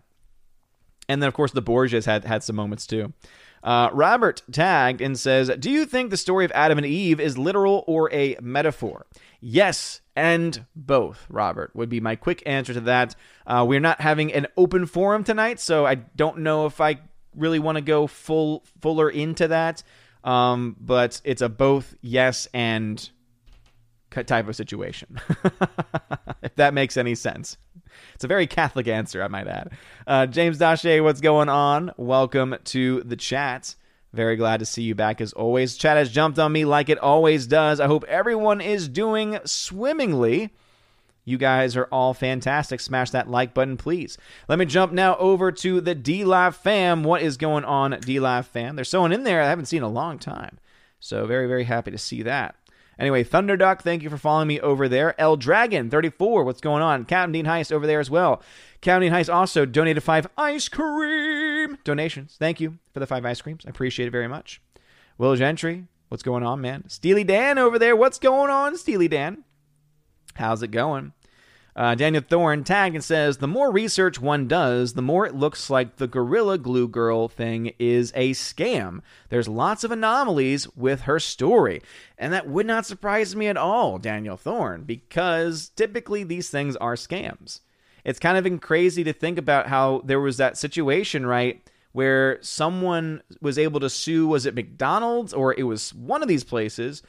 And 1.08 1.20
then, 1.20 1.26
of 1.26 1.34
course, 1.34 1.50
the 1.50 1.60
Borgias 1.60 2.04
had, 2.04 2.24
had 2.24 2.44
some 2.44 2.54
moments 2.54 2.86
too. 2.86 3.12
Uh, 3.64 3.90
Robert 3.92 4.42
tagged 4.52 5.00
and 5.00 5.18
says, 5.18 5.50
Do 5.58 5.72
you 5.72 5.86
think 5.86 6.10
the 6.10 6.16
story 6.16 6.44
of 6.44 6.52
Adam 6.54 6.78
and 6.78 6.86
Eve 6.86 7.18
is 7.18 7.36
literal 7.36 7.82
or 7.88 8.08
a 8.12 8.36
metaphor? 8.40 9.06
Yes, 9.40 10.02
and 10.14 10.66
both, 10.76 11.26
Robert, 11.28 11.74
would 11.74 11.88
be 11.88 11.98
my 11.98 12.14
quick 12.14 12.44
answer 12.46 12.74
to 12.74 12.80
that. 12.82 13.16
Uh, 13.44 13.64
we're 13.68 13.80
not 13.80 14.00
having 14.00 14.32
an 14.32 14.46
open 14.56 14.86
forum 14.86 15.24
tonight, 15.24 15.58
so 15.58 15.84
I 15.84 15.96
don't 15.96 16.38
know 16.38 16.66
if 16.66 16.80
I 16.80 17.00
really 17.34 17.58
want 17.58 17.74
to 17.74 17.82
go 17.82 18.06
full 18.06 18.62
fuller 18.80 19.10
into 19.10 19.48
that. 19.48 19.82
Um, 20.22 20.76
but 20.78 21.20
it's 21.24 21.42
a 21.42 21.48
both 21.48 21.96
yes 22.02 22.46
and 22.54 23.10
type 24.24 24.48
of 24.48 24.56
situation, 24.56 25.20
if 26.42 26.54
that 26.56 26.74
makes 26.74 26.96
any 26.96 27.14
sense. 27.14 27.56
It's 28.14 28.24
a 28.24 28.28
very 28.28 28.46
Catholic 28.46 28.88
answer, 28.88 29.22
I 29.22 29.28
might 29.28 29.46
add. 29.46 29.72
Uh, 30.06 30.26
James 30.26 30.58
Dache, 30.58 31.02
what's 31.02 31.20
going 31.20 31.48
on? 31.48 31.92
Welcome 31.96 32.56
to 32.64 33.02
the 33.02 33.16
chat. 33.16 33.74
Very 34.12 34.36
glad 34.36 34.60
to 34.60 34.66
see 34.66 34.82
you 34.82 34.94
back 34.94 35.20
as 35.20 35.32
always. 35.34 35.76
Chat 35.76 35.96
has 35.96 36.10
jumped 36.10 36.38
on 36.38 36.52
me 36.52 36.64
like 36.64 36.88
it 36.88 36.98
always 36.98 37.46
does. 37.46 37.80
I 37.80 37.86
hope 37.86 38.04
everyone 38.04 38.60
is 38.60 38.88
doing 38.88 39.38
swimmingly. 39.44 40.54
You 41.26 41.38
guys 41.38 41.76
are 41.76 41.88
all 41.90 42.14
fantastic. 42.14 42.80
Smash 42.80 43.10
that 43.10 43.28
like 43.28 43.52
button, 43.52 43.76
please. 43.76 44.16
Let 44.48 44.58
me 44.58 44.64
jump 44.64 44.92
now 44.92 45.16
over 45.16 45.50
to 45.52 45.80
the 45.80 45.94
DLive 45.94 46.54
fam. 46.54 47.02
What 47.02 47.20
is 47.20 47.36
going 47.36 47.64
on, 47.64 47.92
DLive 47.92 48.46
fam? 48.46 48.76
There's 48.76 48.88
someone 48.88 49.12
in 49.12 49.24
there 49.24 49.42
I 49.42 49.48
haven't 49.48 49.66
seen 49.66 49.78
in 49.78 49.82
a 49.82 49.88
long 49.88 50.18
time. 50.18 50.58
So, 51.00 51.26
very, 51.26 51.46
very 51.46 51.64
happy 51.64 51.90
to 51.90 51.98
see 51.98 52.22
that. 52.22 52.54
Anyway, 52.98 53.22
Thunderduck, 53.22 53.82
thank 53.82 54.02
you 54.02 54.08
for 54.08 54.16
following 54.16 54.48
me 54.48 54.58
over 54.60 54.88
there. 54.88 55.18
L 55.20 55.36
Dragon, 55.36 55.90
34, 55.90 56.44
what's 56.44 56.62
going 56.62 56.82
on? 56.82 57.04
Captain 57.04 57.32
Dean 57.32 57.44
Heist 57.44 57.70
over 57.70 57.86
there 57.86 58.00
as 58.00 58.10
well. 58.10 58.42
Captain 58.80 59.02
Dean 59.02 59.12
Heist 59.12 59.32
also 59.32 59.66
donated 59.66 60.02
five 60.02 60.26
ice 60.38 60.68
cream 60.68 61.76
donations. 61.84 62.36
Thank 62.38 62.60
you 62.60 62.78
for 62.94 63.00
the 63.00 63.06
five 63.06 63.24
ice 63.26 63.42
creams. 63.42 63.64
I 63.66 63.70
appreciate 63.70 64.06
it 64.06 64.12
very 64.12 64.28
much. 64.28 64.62
Will 65.18 65.36
Gentry, 65.36 65.84
what's 66.08 66.22
going 66.22 66.42
on, 66.42 66.60
man? 66.60 66.88
Steely 66.88 67.24
Dan 67.24 67.58
over 67.58 67.78
there, 67.78 67.94
what's 67.94 68.18
going 68.18 68.50
on, 68.50 68.78
Steely 68.78 69.08
Dan? 69.08 69.44
How's 70.34 70.62
it 70.62 70.70
going? 70.70 71.12
Uh, 71.76 71.94
Daniel 71.94 72.24
Thorne 72.26 72.64
tagged 72.64 72.94
and 72.94 73.04
says, 73.04 73.36
The 73.36 73.46
more 73.46 73.70
research 73.70 74.18
one 74.18 74.48
does, 74.48 74.94
the 74.94 75.02
more 75.02 75.26
it 75.26 75.34
looks 75.34 75.68
like 75.68 75.96
the 75.96 76.06
Gorilla 76.06 76.56
Glue 76.56 76.88
Girl 76.88 77.28
thing 77.28 77.72
is 77.78 78.12
a 78.14 78.30
scam. 78.30 79.02
There's 79.28 79.46
lots 79.46 79.84
of 79.84 79.92
anomalies 79.92 80.66
with 80.74 81.02
her 81.02 81.20
story. 81.20 81.82
And 82.16 82.32
that 82.32 82.48
would 82.48 82.64
not 82.64 82.86
surprise 82.86 83.36
me 83.36 83.46
at 83.46 83.58
all, 83.58 83.98
Daniel 83.98 84.38
Thorne, 84.38 84.84
because 84.84 85.68
typically 85.76 86.24
these 86.24 86.48
things 86.48 86.76
are 86.76 86.94
scams. 86.94 87.60
It's 88.06 88.18
kind 88.18 88.38
of 88.38 88.60
crazy 88.62 89.04
to 89.04 89.12
think 89.12 89.36
about 89.36 89.66
how 89.66 90.00
there 90.02 90.20
was 90.20 90.38
that 90.38 90.56
situation, 90.56 91.26
right, 91.26 91.60
where 91.92 92.38
someone 92.40 93.22
was 93.42 93.58
able 93.58 93.80
to 93.80 93.90
sue, 93.90 94.26
was 94.26 94.46
it 94.46 94.54
McDonald's 94.54 95.34
or 95.34 95.52
it 95.52 95.64
was 95.64 95.92
one 95.92 96.22
of 96.22 96.28
these 96.28 96.44
places, 96.44 97.02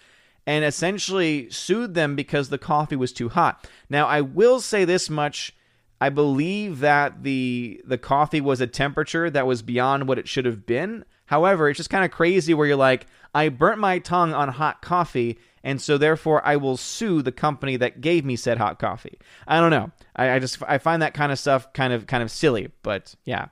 and 0.48 0.64
essentially 0.64 1.50
sued 1.50 1.94
them 1.94 2.16
because 2.16 2.48
the 2.48 2.58
coffee 2.58 2.96
was 2.96 3.12
too 3.12 3.28
hot. 3.28 3.70
Now, 3.90 4.08
I 4.08 4.22
will 4.22 4.62
say 4.62 4.86
this 4.86 5.10
much. 5.10 5.54
I 6.00 6.10
believe 6.10 6.80
that 6.80 7.24
the 7.24 7.82
the 7.84 7.98
coffee 7.98 8.40
was 8.40 8.62
a 8.62 8.68
temperature 8.68 9.30
that 9.30 9.46
was 9.46 9.62
beyond 9.62 10.08
what 10.08 10.18
it 10.18 10.28
should 10.28 10.46
have 10.46 10.66
been. 10.66 11.04
However, 11.26 11.70
it's 11.70 11.78
just 11.78 11.90
kind 11.90 12.06
of 12.06 12.12
crazy 12.12 12.54
where 12.54 12.66
you're 12.66 12.78
like, 12.78 13.08
I 13.34 13.50
burnt 13.50 13.80
my 13.80 14.00
tongue 14.00 14.34
on 14.34 14.48
hot 14.48 14.82
coffee, 14.82 15.38
and 15.64 15.82
so 15.82 15.98
therefore 15.98 16.46
I 16.46 16.56
will 16.56 16.78
sue 16.78 17.22
the 17.22 17.32
company 17.34 17.76
that 17.78 18.00
gave 18.00 18.24
me 18.24 18.36
said 18.38 18.58
hot 18.58 18.80
coffee. 18.80 19.20
I 19.48 19.60
don't 19.60 19.72
know. 19.72 19.92
I, 20.16 20.32
I 20.32 20.40
just 20.40 20.62
I 20.66 20.78
find 20.78 21.02
that 21.02 21.14
kind 21.14 21.32
of 21.32 21.40
stuff 21.40 21.74
kind 21.74 21.92
of 21.92 22.08
kind 22.08 22.24
of 22.24 22.32
silly, 22.32 22.72
but 22.84 23.16
yeah. 23.26 23.48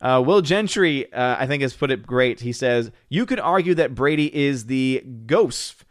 Uh, 0.00 0.20
Will 0.26 0.40
Gentry, 0.40 1.12
uh, 1.12 1.36
I 1.38 1.46
think, 1.46 1.62
has 1.62 1.74
put 1.74 1.92
it 1.92 2.04
great. 2.04 2.40
He 2.40 2.52
says, 2.52 2.90
You 3.08 3.24
could 3.24 3.38
argue 3.38 3.74
that 3.74 3.94
Brady 3.94 4.34
is 4.34 4.66
the 4.66 5.04
ghost 5.26 5.84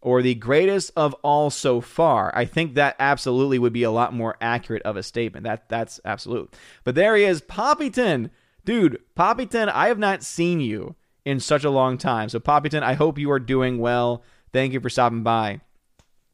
or 0.00 0.22
the 0.22 0.34
greatest 0.34 0.92
of 0.96 1.14
all 1.22 1.50
so 1.50 1.80
far. 1.80 2.32
I 2.34 2.44
think 2.44 2.74
that 2.74 2.96
absolutely 2.98 3.58
would 3.58 3.72
be 3.72 3.82
a 3.82 3.90
lot 3.90 4.14
more 4.14 4.36
accurate 4.40 4.82
of 4.82 4.96
a 4.96 5.02
statement. 5.02 5.44
That 5.44 5.68
That's 5.68 6.00
absolute. 6.04 6.54
But 6.84 6.94
there 6.94 7.16
he 7.16 7.24
is, 7.24 7.40
Poppyton. 7.40 8.30
Dude, 8.64 9.00
Poppyton, 9.16 9.68
I 9.68 9.88
have 9.88 9.98
not 9.98 10.22
seen 10.22 10.60
you 10.60 10.94
in 11.24 11.40
such 11.40 11.64
a 11.64 11.70
long 11.70 11.98
time. 11.98 12.28
So, 12.28 12.38
Poppyton, 12.38 12.82
I 12.82 12.94
hope 12.94 13.18
you 13.18 13.30
are 13.30 13.40
doing 13.40 13.78
well. 13.78 14.22
Thank 14.52 14.72
you 14.72 14.80
for 14.80 14.90
stopping 14.90 15.22
by. 15.22 15.60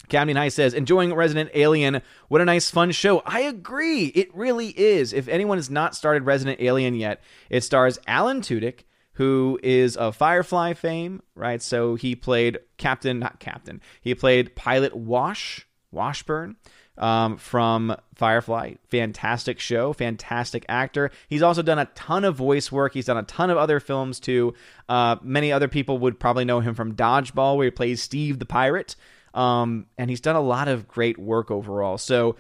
Camden 0.09 0.37
High 0.37 0.49
says, 0.49 0.75
enjoying 0.75 1.15
Resident 1.15 1.51
Alien. 1.55 2.03
What 2.29 2.41
a 2.41 2.45
nice, 2.45 2.71
fun 2.71 2.91
show. 2.93 3.21
I 3.25 3.41
agree. 3.41 4.07
It 4.07 4.35
really 4.35 4.69
is. 4.69 5.13
If 5.13 5.29
anyone 5.29 5.59
has 5.59 5.71
not 5.71 5.95
started 5.95 6.25
Resident 6.25 6.61
Alien 6.61 6.95
yet, 6.95 7.23
it 7.49 7.63
stars 7.63 7.99
Alan 8.07 8.41
Tudyk, 8.41 8.81
who 9.15 9.59
is 9.63 9.97
of 9.97 10.17
Firefly 10.17 10.75
fame, 10.75 11.23
right? 11.35 11.61
So 11.61 11.95
he 11.95 12.15
played 12.15 12.59
Captain, 12.77 13.19
not 13.19 13.41
Captain, 13.41 13.81
he 14.01 14.15
played 14.15 14.55
Pilot 14.55 14.95
Wash, 14.95 15.67
Washburn. 15.91 16.57
Um, 16.97 17.39
from 17.39 17.97
Firefly. 18.15 18.75
Fantastic 18.89 19.59
show, 19.59 19.93
fantastic 19.93 20.65
actor. 20.69 21.11
He's 21.27 21.43
also 21.43 21.61
done 21.61 21.81
a 21.81 21.87
ton 21.87 22.25
of 22.25 22.37
voice 22.37 22.71
work. 22.71 22.95
He's 22.95 23.07
done 23.07 23.17
a 23.17 23.25
ton 23.25 23.51
of 23.51 23.59
other 23.59 23.81
films 23.81 24.21
too. 24.21 24.55
Uh, 24.89 25.17
many 25.21 25.51
other 25.51 25.67
people 25.67 25.99
would 25.99 26.21
probably 26.21 26.45
know 26.45 26.61
him 26.61 26.77
from 26.77 26.95
Dodgeball, 26.95 27.57
where 27.57 27.65
he 27.65 27.73
plays 27.73 28.01
Steve 28.01 28.39
the 28.39 28.47
Pirate. 28.47 28.95
Um, 29.35 29.87
and 29.99 30.09
he's 30.09 30.21
done 30.21 30.37
a 30.37 30.41
lot 30.41 30.69
of 30.69 30.87
great 30.87 31.19
work 31.19 31.51
overall. 31.51 31.99
So, 31.99 32.37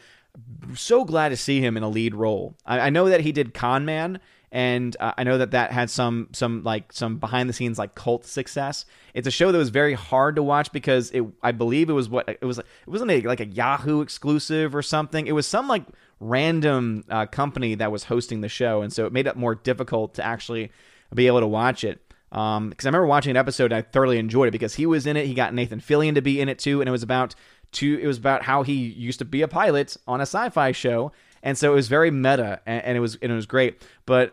so 0.76 1.04
glad 1.04 1.31
to 1.31 1.37
see 1.37 1.61
him 1.61 1.76
in 1.76 1.83
a 1.83 1.88
lead 1.88 2.14
role. 2.14 2.54
I, 2.64 2.78
I 2.78 2.90
know 2.90 3.09
that 3.09 3.23
he 3.23 3.33
did 3.33 3.54
Con 3.54 3.85
Man, 3.85 4.21
and 4.54 4.96
uh, 5.00 5.12
I 5.18 5.25
know 5.25 5.37
that 5.38 5.50
that 5.50 5.73
had 5.73 5.90
some 5.90 6.28
some 6.30 6.62
like 6.62 6.92
some 6.92 7.16
behind 7.16 7.49
the 7.49 7.52
scenes 7.52 7.76
like 7.76 7.96
cult 7.96 8.25
success. 8.25 8.87
It's 9.12 9.26
a 9.26 9.30
show 9.32 9.50
that 9.50 9.58
was 9.58 9.70
very 9.70 9.94
hard 9.94 10.37
to 10.37 10.44
watch 10.44 10.70
because 10.70 11.11
it 11.11 11.25
I 11.42 11.50
believe 11.50 11.90
it 11.90 11.92
was 11.92 12.08
what 12.08 12.28
it 12.28 12.44
was 12.44 12.61
it 12.61 12.66
wasn't 12.87 13.11
a, 13.11 13.20
like 13.23 13.40
a 13.40 13.46
Yahoo 13.46 14.00
exclusive 14.00 14.73
or 14.76 14.80
something. 14.80 15.26
It 15.26 15.32
was 15.32 15.49
some 15.49 15.66
like 15.66 15.82
random 16.20 17.04
uh, 17.11 17.26
company 17.26 17.75
that 17.75 17.90
was 17.90 18.04
hosting 18.04 18.42
the 18.42 18.49
show, 18.49 18.82
and 18.82 18.92
so 18.92 19.06
it 19.06 19.12
made 19.12 19.26
it 19.26 19.34
more 19.34 19.56
difficult 19.56 20.14
to 20.14 20.25
actually 20.25 20.70
be 21.12 21.26
able 21.26 21.40
to 21.40 21.49
watch 21.49 21.82
it. 21.82 22.00
Because 22.30 22.56
um, 22.58 22.75
I 22.80 22.87
remember 22.87 23.06
watching 23.06 23.30
an 23.30 23.37
episode 23.37 23.73
and 23.73 23.75
I 23.75 23.82
thoroughly 23.82 24.18
enjoyed 24.18 24.46
it 24.46 24.52
because 24.52 24.76
he 24.76 24.87
was 24.87 25.04
in 25.04 25.16
it. 25.16 25.26
He 25.26 25.34
got 25.34 25.52
Nathan 25.52 25.80
Fillion 25.80 26.14
to 26.14 26.23
be 26.23 26.40
in 26.40 26.49
it 26.49 26.61
too, 26.61 26.80
and 26.80 26.88
it 26.88 26.92
was 26.92 27.02
about 27.02 27.34
to 27.73 27.99
it 28.00 28.06
was 28.06 28.18
about 28.18 28.44
how 28.44 28.62
he 28.62 28.75
used 28.75 29.18
to 29.18 29.25
be 29.25 29.42
a 29.42 29.49
pilot 29.49 29.96
on 30.06 30.20
a 30.20 30.23
sci-fi 30.23 30.70
show, 30.70 31.11
and 31.42 31.58
so 31.58 31.73
it 31.73 31.75
was 31.75 31.88
very 31.88 32.12
meta 32.12 32.61
and, 32.66 32.96
it 32.96 33.00
was 33.00 33.16
and 33.20 33.32
it 33.32 33.34
was 33.34 33.46
great. 33.46 33.82
But 34.06 34.32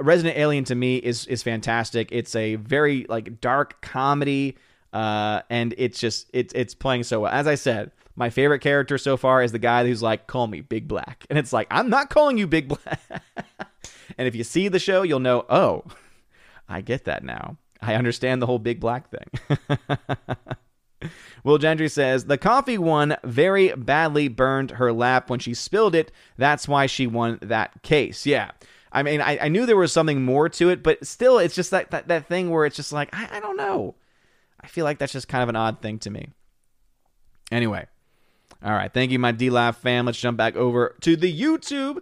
Resident 0.00 0.38
Alien 0.38 0.64
to 0.64 0.74
me 0.74 0.96
is 0.96 1.26
is 1.26 1.42
fantastic. 1.42 2.08
It's 2.12 2.34
a 2.34 2.56
very 2.56 3.06
like 3.08 3.40
dark 3.40 3.80
comedy, 3.80 4.56
uh, 4.92 5.42
and 5.50 5.74
it's 5.78 6.00
just 6.00 6.30
it's 6.32 6.52
it's 6.54 6.74
playing 6.74 7.04
so 7.04 7.20
well. 7.20 7.32
As 7.32 7.46
I 7.46 7.54
said, 7.54 7.92
my 8.16 8.30
favorite 8.30 8.60
character 8.60 8.98
so 8.98 9.16
far 9.16 9.42
is 9.42 9.52
the 9.52 9.58
guy 9.58 9.86
who's 9.86 10.02
like, 10.02 10.26
"Call 10.26 10.46
me 10.46 10.60
Big 10.60 10.88
Black," 10.88 11.26
and 11.30 11.38
it's 11.38 11.52
like 11.52 11.68
I'm 11.70 11.90
not 11.90 12.10
calling 12.10 12.38
you 12.38 12.46
Big 12.46 12.68
Black. 12.68 13.00
and 14.18 14.28
if 14.28 14.34
you 14.34 14.44
see 14.44 14.68
the 14.68 14.78
show, 14.78 15.02
you'll 15.02 15.20
know. 15.20 15.44
Oh. 15.48 15.84
I 16.68 16.82
get 16.82 17.04
that 17.04 17.24
now. 17.24 17.56
I 17.80 17.94
understand 17.94 18.42
the 18.42 18.46
whole 18.46 18.58
big 18.58 18.80
black 18.80 19.10
thing. 19.10 19.78
Will 21.44 21.58
Gentry 21.58 21.88
says 21.88 22.24
the 22.24 22.36
coffee 22.36 22.76
one 22.76 23.16
very 23.24 23.72
badly 23.72 24.28
burned 24.28 24.72
her 24.72 24.92
lap 24.92 25.30
when 25.30 25.38
she 25.38 25.54
spilled 25.54 25.94
it. 25.94 26.12
That's 26.36 26.66
why 26.68 26.86
she 26.86 27.06
won 27.06 27.38
that 27.40 27.82
case. 27.82 28.26
Yeah. 28.26 28.50
I 28.92 29.02
mean, 29.02 29.20
I, 29.20 29.38
I 29.38 29.48
knew 29.48 29.66
there 29.66 29.76
was 29.76 29.92
something 29.92 30.24
more 30.24 30.48
to 30.48 30.70
it, 30.70 30.82
but 30.82 31.06
still, 31.06 31.38
it's 31.38 31.54
just 31.54 31.70
that, 31.72 31.90
that, 31.90 32.08
that 32.08 32.26
thing 32.26 32.50
where 32.50 32.64
it's 32.64 32.76
just 32.76 32.92
like, 32.92 33.10
I, 33.12 33.28
I 33.36 33.40
don't 33.40 33.56
know. 33.56 33.94
I 34.60 34.66
feel 34.66 34.84
like 34.84 34.98
that's 34.98 35.12
just 35.12 35.28
kind 35.28 35.42
of 35.42 35.48
an 35.48 35.56
odd 35.56 35.80
thing 35.80 35.98
to 36.00 36.10
me. 36.10 36.28
Anyway. 37.52 37.86
All 38.64 38.72
right. 38.72 38.92
Thank 38.92 39.12
you, 39.12 39.18
my 39.18 39.32
DLive 39.32 39.76
fam. 39.76 40.06
Let's 40.06 40.18
jump 40.18 40.36
back 40.36 40.56
over 40.56 40.96
to 41.02 41.16
the 41.16 41.32
YouTube. 41.32 42.00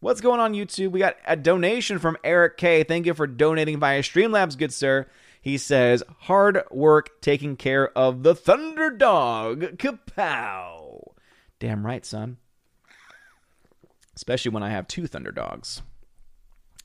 What's 0.00 0.20
going 0.20 0.40
on, 0.40 0.54
YouTube? 0.54 0.92
We 0.92 1.00
got 1.00 1.16
a 1.26 1.36
donation 1.36 1.98
from 1.98 2.16
Eric 2.22 2.56
K. 2.56 2.84
Thank 2.84 3.06
you 3.06 3.14
for 3.14 3.26
donating 3.26 3.78
via 3.78 4.00
Streamlabs, 4.00 4.56
good 4.56 4.72
sir. 4.72 5.06
He 5.42 5.58
says, 5.58 6.02
hard 6.20 6.62
work 6.70 7.20
taking 7.20 7.56
care 7.56 7.90
of 7.96 8.22
the 8.22 8.34
Thunderdog. 8.34 9.76
Kapow. 9.76 11.12
Damn 11.58 11.84
right, 11.84 12.06
son. 12.06 12.38
Especially 14.14 14.50
when 14.50 14.62
I 14.62 14.70
have 14.70 14.88
two 14.88 15.02
Thunderdogs 15.02 15.82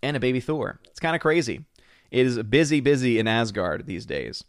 and 0.03 0.17
a 0.17 0.19
baby 0.19 0.39
Thor. 0.39 0.79
It's 0.85 0.99
kind 0.99 1.15
of 1.15 1.21
crazy. 1.21 1.65
It 2.11 2.25
is 2.25 2.41
busy, 2.43 2.79
busy 2.79 3.17
in 3.17 3.27
Asgard 3.27 3.87
these 3.87 4.05
days. 4.05 4.43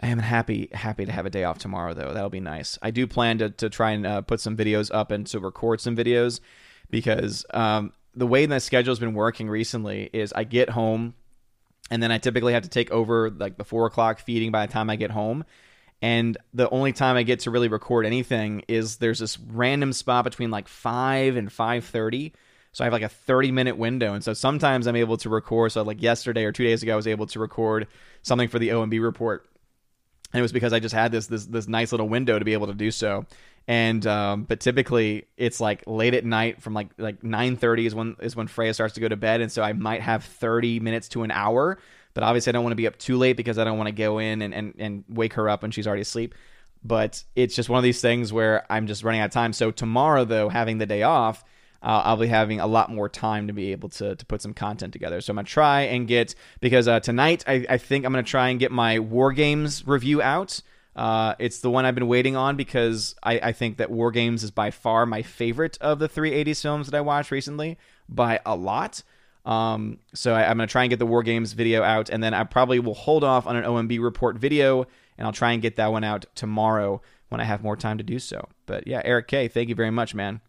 I 0.00 0.08
am 0.08 0.18
happy 0.18 0.68
happy 0.72 1.04
to 1.04 1.12
have 1.12 1.26
a 1.26 1.30
day 1.30 1.44
off 1.44 1.58
tomorrow, 1.58 1.94
though. 1.94 2.12
That'll 2.12 2.30
be 2.30 2.40
nice. 2.40 2.78
I 2.82 2.90
do 2.90 3.06
plan 3.06 3.38
to, 3.38 3.50
to 3.50 3.68
try 3.68 3.92
and 3.92 4.06
uh, 4.06 4.22
put 4.22 4.40
some 4.40 4.56
videos 4.56 4.90
up 4.92 5.10
and 5.10 5.26
to 5.28 5.40
record 5.40 5.80
some 5.80 5.96
videos 5.96 6.40
because 6.90 7.44
um, 7.50 7.92
the 8.14 8.26
way 8.26 8.46
my 8.46 8.58
schedule 8.58 8.90
has 8.90 8.98
been 8.98 9.14
working 9.14 9.48
recently 9.48 10.10
is 10.12 10.32
I 10.32 10.44
get 10.44 10.70
home 10.70 11.14
and 11.90 12.02
then 12.02 12.12
I 12.12 12.18
typically 12.18 12.52
have 12.52 12.62
to 12.62 12.68
take 12.68 12.90
over 12.90 13.30
like 13.30 13.58
the 13.58 13.64
four 13.64 13.86
o'clock 13.86 14.20
feeding 14.20 14.50
by 14.50 14.66
the 14.66 14.72
time 14.72 14.88
I 14.88 14.96
get 14.96 15.10
home. 15.10 15.44
And 16.02 16.38
the 16.54 16.68
only 16.70 16.92
time 16.92 17.16
I 17.16 17.24
get 17.24 17.40
to 17.40 17.50
really 17.50 17.68
record 17.68 18.06
anything 18.06 18.62
is 18.68 18.96
there's 18.96 19.18
this 19.18 19.38
random 19.38 19.92
spot 19.92 20.24
between 20.24 20.50
like 20.50 20.66
five 20.66 21.36
and 21.36 21.52
five 21.52 21.84
thirty. 21.84 22.32
So 22.72 22.84
I 22.84 22.86
have 22.86 22.92
like 22.92 23.02
a 23.02 23.08
30 23.08 23.52
minute 23.52 23.76
window. 23.76 24.14
And 24.14 24.22
so 24.22 24.32
sometimes 24.32 24.86
I'm 24.86 24.96
able 24.96 25.16
to 25.18 25.28
record. 25.28 25.72
So 25.72 25.82
like 25.82 26.00
yesterday 26.02 26.44
or 26.44 26.52
two 26.52 26.64
days 26.64 26.82
ago, 26.82 26.92
I 26.92 26.96
was 26.96 27.06
able 27.06 27.26
to 27.28 27.40
record 27.40 27.88
something 28.22 28.48
for 28.48 28.58
the 28.58 28.68
OMB 28.68 29.02
report. 29.02 29.46
And 30.32 30.38
it 30.38 30.42
was 30.42 30.52
because 30.52 30.72
I 30.72 30.78
just 30.78 30.94
had 30.94 31.10
this 31.10 31.26
this 31.26 31.46
this 31.46 31.66
nice 31.66 31.92
little 31.92 32.08
window 32.08 32.38
to 32.38 32.44
be 32.44 32.52
able 32.52 32.68
to 32.68 32.74
do 32.74 32.90
so 32.90 33.26
and 33.70 34.06
um, 34.06 34.44
but 34.44 34.60
typically 34.60 35.26
it's 35.36 35.60
like 35.60 35.84
late 35.86 36.14
at 36.14 36.24
night 36.24 36.60
from 36.60 36.74
like 36.74 36.88
like 36.98 37.22
9:30 37.22 37.86
is 37.86 37.94
when 37.94 38.16
is 38.20 38.34
when 38.34 38.46
Freya 38.46 38.74
starts 38.74 38.94
to 38.94 39.00
go 39.00 39.08
to 39.08 39.16
bed 39.16 39.40
and 39.40 39.50
so 39.52 39.62
I 39.62 39.72
might 39.72 40.00
have 40.00 40.24
30 40.24 40.80
minutes 40.80 41.08
to 41.10 41.22
an 41.22 41.30
hour 41.30 41.78
but 42.14 42.24
obviously 42.24 42.50
I 42.50 42.52
don't 42.52 42.64
want 42.64 42.72
to 42.72 42.76
be 42.76 42.86
up 42.86 42.98
too 42.98 43.16
late 43.16 43.36
because 43.36 43.58
I 43.58 43.64
don't 43.64 43.78
want 43.78 43.86
to 43.86 43.92
go 43.92 44.18
in 44.18 44.42
and, 44.42 44.52
and, 44.52 44.74
and 44.78 45.04
wake 45.08 45.34
her 45.34 45.48
up 45.48 45.62
when 45.62 45.70
she's 45.70 45.86
already 45.86 46.02
asleep 46.02 46.34
but 46.82 47.22
it's 47.36 47.54
just 47.54 47.68
one 47.68 47.78
of 47.78 47.84
these 47.84 48.00
things 48.00 48.32
where 48.32 48.66
I'm 48.70 48.86
just 48.86 49.04
running 49.04 49.20
out 49.20 49.26
of 49.26 49.32
time 49.32 49.52
so 49.52 49.70
tomorrow 49.70 50.24
though 50.24 50.48
having 50.48 50.78
the 50.78 50.86
day 50.86 51.02
off 51.02 51.44
uh, 51.82 52.02
I'll 52.04 52.16
be 52.16 52.26
having 52.26 52.60
a 52.60 52.66
lot 52.66 52.90
more 52.90 53.08
time 53.08 53.46
to 53.46 53.52
be 53.52 53.72
able 53.72 53.88
to, 53.90 54.14
to 54.14 54.26
put 54.26 54.42
some 54.42 54.52
content 54.52 54.92
together. 54.92 55.20
So 55.20 55.32
I'm 55.32 55.36
going 55.36 55.46
to 55.46 55.52
try 55.52 55.82
and 55.82 56.06
get, 56.06 56.34
because 56.60 56.86
uh, 56.86 57.00
tonight 57.00 57.44
I, 57.46 57.64
I 57.68 57.78
think 57.78 58.04
I'm 58.04 58.12
going 58.12 58.24
to 58.24 58.30
try 58.30 58.48
and 58.50 58.60
get 58.60 58.70
my 58.70 58.98
War 58.98 59.32
Games 59.32 59.86
review 59.86 60.20
out. 60.20 60.60
Uh, 60.94 61.34
it's 61.38 61.60
the 61.60 61.70
one 61.70 61.86
I've 61.86 61.94
been 61.94 62.08
waiting 62.08 62.36
on 62.36 62.56
because 62.56 63.14
I, 63.22 63.38
I, 63.38 63.52
think 63.52 63.76
that 63.76 63.90
War 63.90 64.10
Games 64.10 64.42
is 64.42 64.50
by 64.50 64.72
far 64.72 65.06
my 65.06 65.22
favorite 65.22 65.78
of 65.80 66.00
the 66.00 66.08
380s 66.08 66.60
films 66.60 66.88
that 66.88 66.96
I 66.96 67.00
watched 67.00 67.30
recently 67.30 67.78
by 68.08 68.40
a 68.44 68.56
lot. 68.56 69.02
Um, 69.46 69.98
so 70.12 70.34
I, 70.34 70.42
am 70.42 70.58
going 70.58 70.68
to 70.68 70.72
try 70.72 70.82
and 70.82 70.90
get 70.90 70.98
the 70.98 71.06
War 71.06 71.22
Games 71.22 71.52
video 71.52 71.82
out, 71.82 72.10
and 72.10 72.22
then 72.22 72.34
I 72.34 72.44
probably 72.44 72.80
will 72.80 72.94
hold 72.94 73.24
off 73.24 73.46
on 73.46 73.56
an 73.56 73.64
OMB 73.64 74.02
report 74.02 74.36
video, 74.36 74.84
and 75.16 75.26
I'll 75.26 75.32
try 75.32 75.52
and 75.52 75.62
get 75.62 75.76
that 75.76 75.92
one 75.92 76.04
out 76.04 76.26
tomorrow 76.34 77.00
when 77.30 77.40
I 77.40 77.44
have 77.44 77.62
more 77.62 77.76
time 77.76 77.96
to 77.98 78.04
do 78.04 78.18
so. 78.18 78.48
But 78.66 78.86
yeah, 78.86 79.00
Eric 79.04 79.28
K, 79.28 79.48
thank 79.48 79.68
you 79.68 79.74
very 79.74 79.90
much, 79.90 80.14
man. 80.14 80.40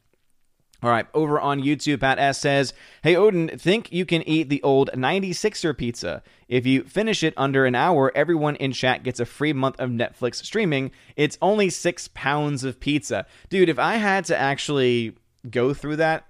All 0.84 0.90
right, 0.90 1.06
over 1.14 1.40
on 1.40 1.62
YouTube, 1.62 2.00
Pat 2.00 2.18
S 2.18 2.40
says, 2.40 2.74
Hey 3.04 3.16
Odin, 3.16 3.50
think 3.50 3.92
you 3.92 4.04
can 4.04 4.28
eat 4.28 4.50
the 4.50 4.64
old 4.64 4.90
96er 4.94 5.78
pizza. 5.78 6.24
If 6.48 6.66
you 6.66 6.84
finish 6.84 7.22
it 7.22 7.36
under 7.38 7.66
an 7.66 7.76
hour, 7.76 8.12
everyone 8.16 8.56
in 8.56 8.72
chat 8.72 9.04
gets 9.04 9.20
a 9.20 9.26
free 9.28 9.54
month 9.54 9.80
of 9.80 9.92
Netflix 9.92 10.44
streaming. 10.44 10.90
It's 11.16 11.38
only 11.40 11.70
six 11.70 12.10
pounds 12.16 12.64
of 12.64 12.80
pizza. 12.80 13.28
Dude, 13.50 13.70
if 13.70 13.78
I 13.78 13.98
had 13.98 14.26
to 14.26 14.38
actually 14.38 15.16
go 15.48 15.72
through 15.76 15.98
that, 15.98 16.26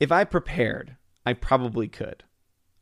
if 0.00 0.10
I 0.10 0.24
prepared, 0.24 0.96
I 1.24 1.34
probably 1.34 1.86
could. 1.86 2.24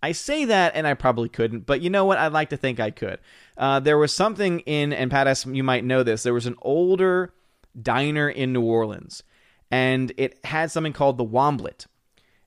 I 0.02 0.12
say 0.12 0.46
that 0.46 0.72
and 0.74 0.86
I 0.86 0.94
probably 0.94 1.28
couldn't, 1.28 1.66
but 1.66 1.82
you 1.82 1.90
know 1.90 2.06
what? 2.06 2.16
I'd 2.16 2.32
like 2.32 2.48
to 2.50 2.56
think 2.56 2.80
I 2.80 2.90
could. 2.90 3.18
Uh, 3.58 3.80
there 3.80 3.98
was 3.98 4.14
something 4.14 4.60
in, 4.60 4.94
and 4.94 5.10
Pat 5.10 5.26
S, 5.26 5.44
you 5.44 5.62
might 5.62 5.84
know 5.84 6.02
this, 6.02 6.22
there 6.22 6.32
was 6.32 6.46
an 6.46 6.56
older 6.62 7.34
diner 7.82 8.30
in 8.30 8.54
New 8.54 8.62
Orleans 8.62 9.22
and 9.70 10.12
it 10.16 10.44
had 10.44 10.70
something 10.70 10.92
called 10.92 11.18
the 11.18 11.24
Womblet. 11.24 11.86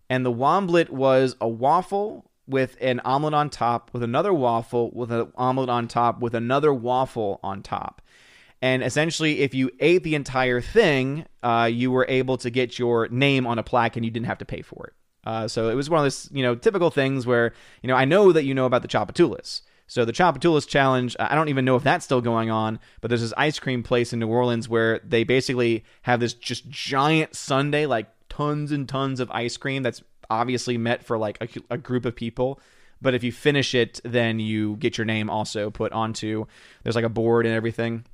And 0.10 0.26
the 0.26 0.32
Womblet 0.32 0.90
was 0.90 1.36
a 1.40 1.48
waffle 1.48 2.30
with 2.46 2.76
an 2.82 3.00
omelet 3.06 3.34
on 3.34 3.50
top, 3.50 3.90
with 3.94 4.04
another 4.04 4.34
waffle, 4.34 4.92
with 4.92 5.12
an 5.12 5.32
omelet 5.36 5.70
on 5.70 5.88
top, 5.88 6.20
with 6.20 6.36
another 6.36 6.74
waffle 6.74 7.40
on 7.42 7.64
top. 7.64 8.02
And 8.62 8.84
essentially, 8.84 9.42
if 9.42 9.54
you 9.54 9.72
ate 9.80 10.04
the 10.04 10.16
entire 10.16 10.62
thing, 10.62 11.26
uh, 11.42 11.70
you 11.72 11.92
were 11.92 12.06
able 12.08 12.38
to 12.38 12.50
get 12.50 12.80
your 12.80 13.08
name 13.10 13.46
on 13.46 13.60
a 13.60 13.64
plaque 13.64 13.96
and 13.96 14.06
you 14.06 14.12
didn't 14.12 14.28
have 14.28 14.38
to 14.38 14.46
pay 14.46 14.62
for 14.62 14.88
it. 14.88 14.94
Uh, 15.26 15.48
so 15.48 15.70
it 15.70 15.76
was 15.76 15.90
one 15.90 16.00
of 16.00 16.06
those, 16.06 16.30
you 16.32 16.44
know, 16.44 16.56
typical 16.56 16.90
things 16.90 17.26
where, 17.26 17.54
you 17.82 17.88
know, 17.88 17.96
I 17.96 18.06
know 18.06 18.32
that 18.32 18.44
you 18.44 18.54
know 18.54 18.66
about 18.66 18.82
the 18.82 18.88
Tchoupitoulas. 18.88 19.62
So 19.88 20.06
the 20.06 20.13
Tchoupitoulas 20.13 20.67
challenge, 20.67 21.15
I 21.19 21.36
don't 21.36 21.50
even 21.50 21.65
know 21.65 21.76
if 21.76 21.84
that's 21.84 22.06
still 22.06 22.22
going 22.22 22.50
on, 22.50 22.80
but 23.02 23.10
there's 23.10 23.22
this 23.22 23.34
ice 23.38 23.60
cream 23.60 23.84
place 23.84 24.13
in 24.13 24.19
New 24.19 24.28
Orleans 24.28 24.69
where 24.69 25.00
they 25.04 25.24
basically 25.24 25.84
have 26.04 26.19
this 26.19 26.34
just 26.34 26.69
giant 26.69 27.36
sundae, 27.36 27.86
like 27.86 28.08
tons 28.30 28.72
and 28.72 28.88
tons 28.88 29.19
of 29.19 29.30
ice 29.32 29.58
cream 29.58 29.84
that's 29.84 30.02
obviously 30.30 30.78
meant 30.78 31.04
for 31.04 31.17
like 31.17 31.38
a, 31.41 31.48
a 31.69 31.78
group 31.78 32.06
of 32.06 32.15
people. 32.15 32.60
But 33.02 33.13
if 33.13 33.24
you 33.24 33.32
finish 33.32 33.76
it, 33.76 34.00
then 34.04 34.39
you 34.39 34.78
get 34.78 34.98
your 34.98 35.06
name 35.06 35.30
also 35.30 35.69
put 35.69 35.91
onto. 35.91 36.46
There's 36.84 36.96
like 36.96 37.06
a 37.06 37.10
board 37.10 37.46
and 37.46 37.54
everything 37.54 38.06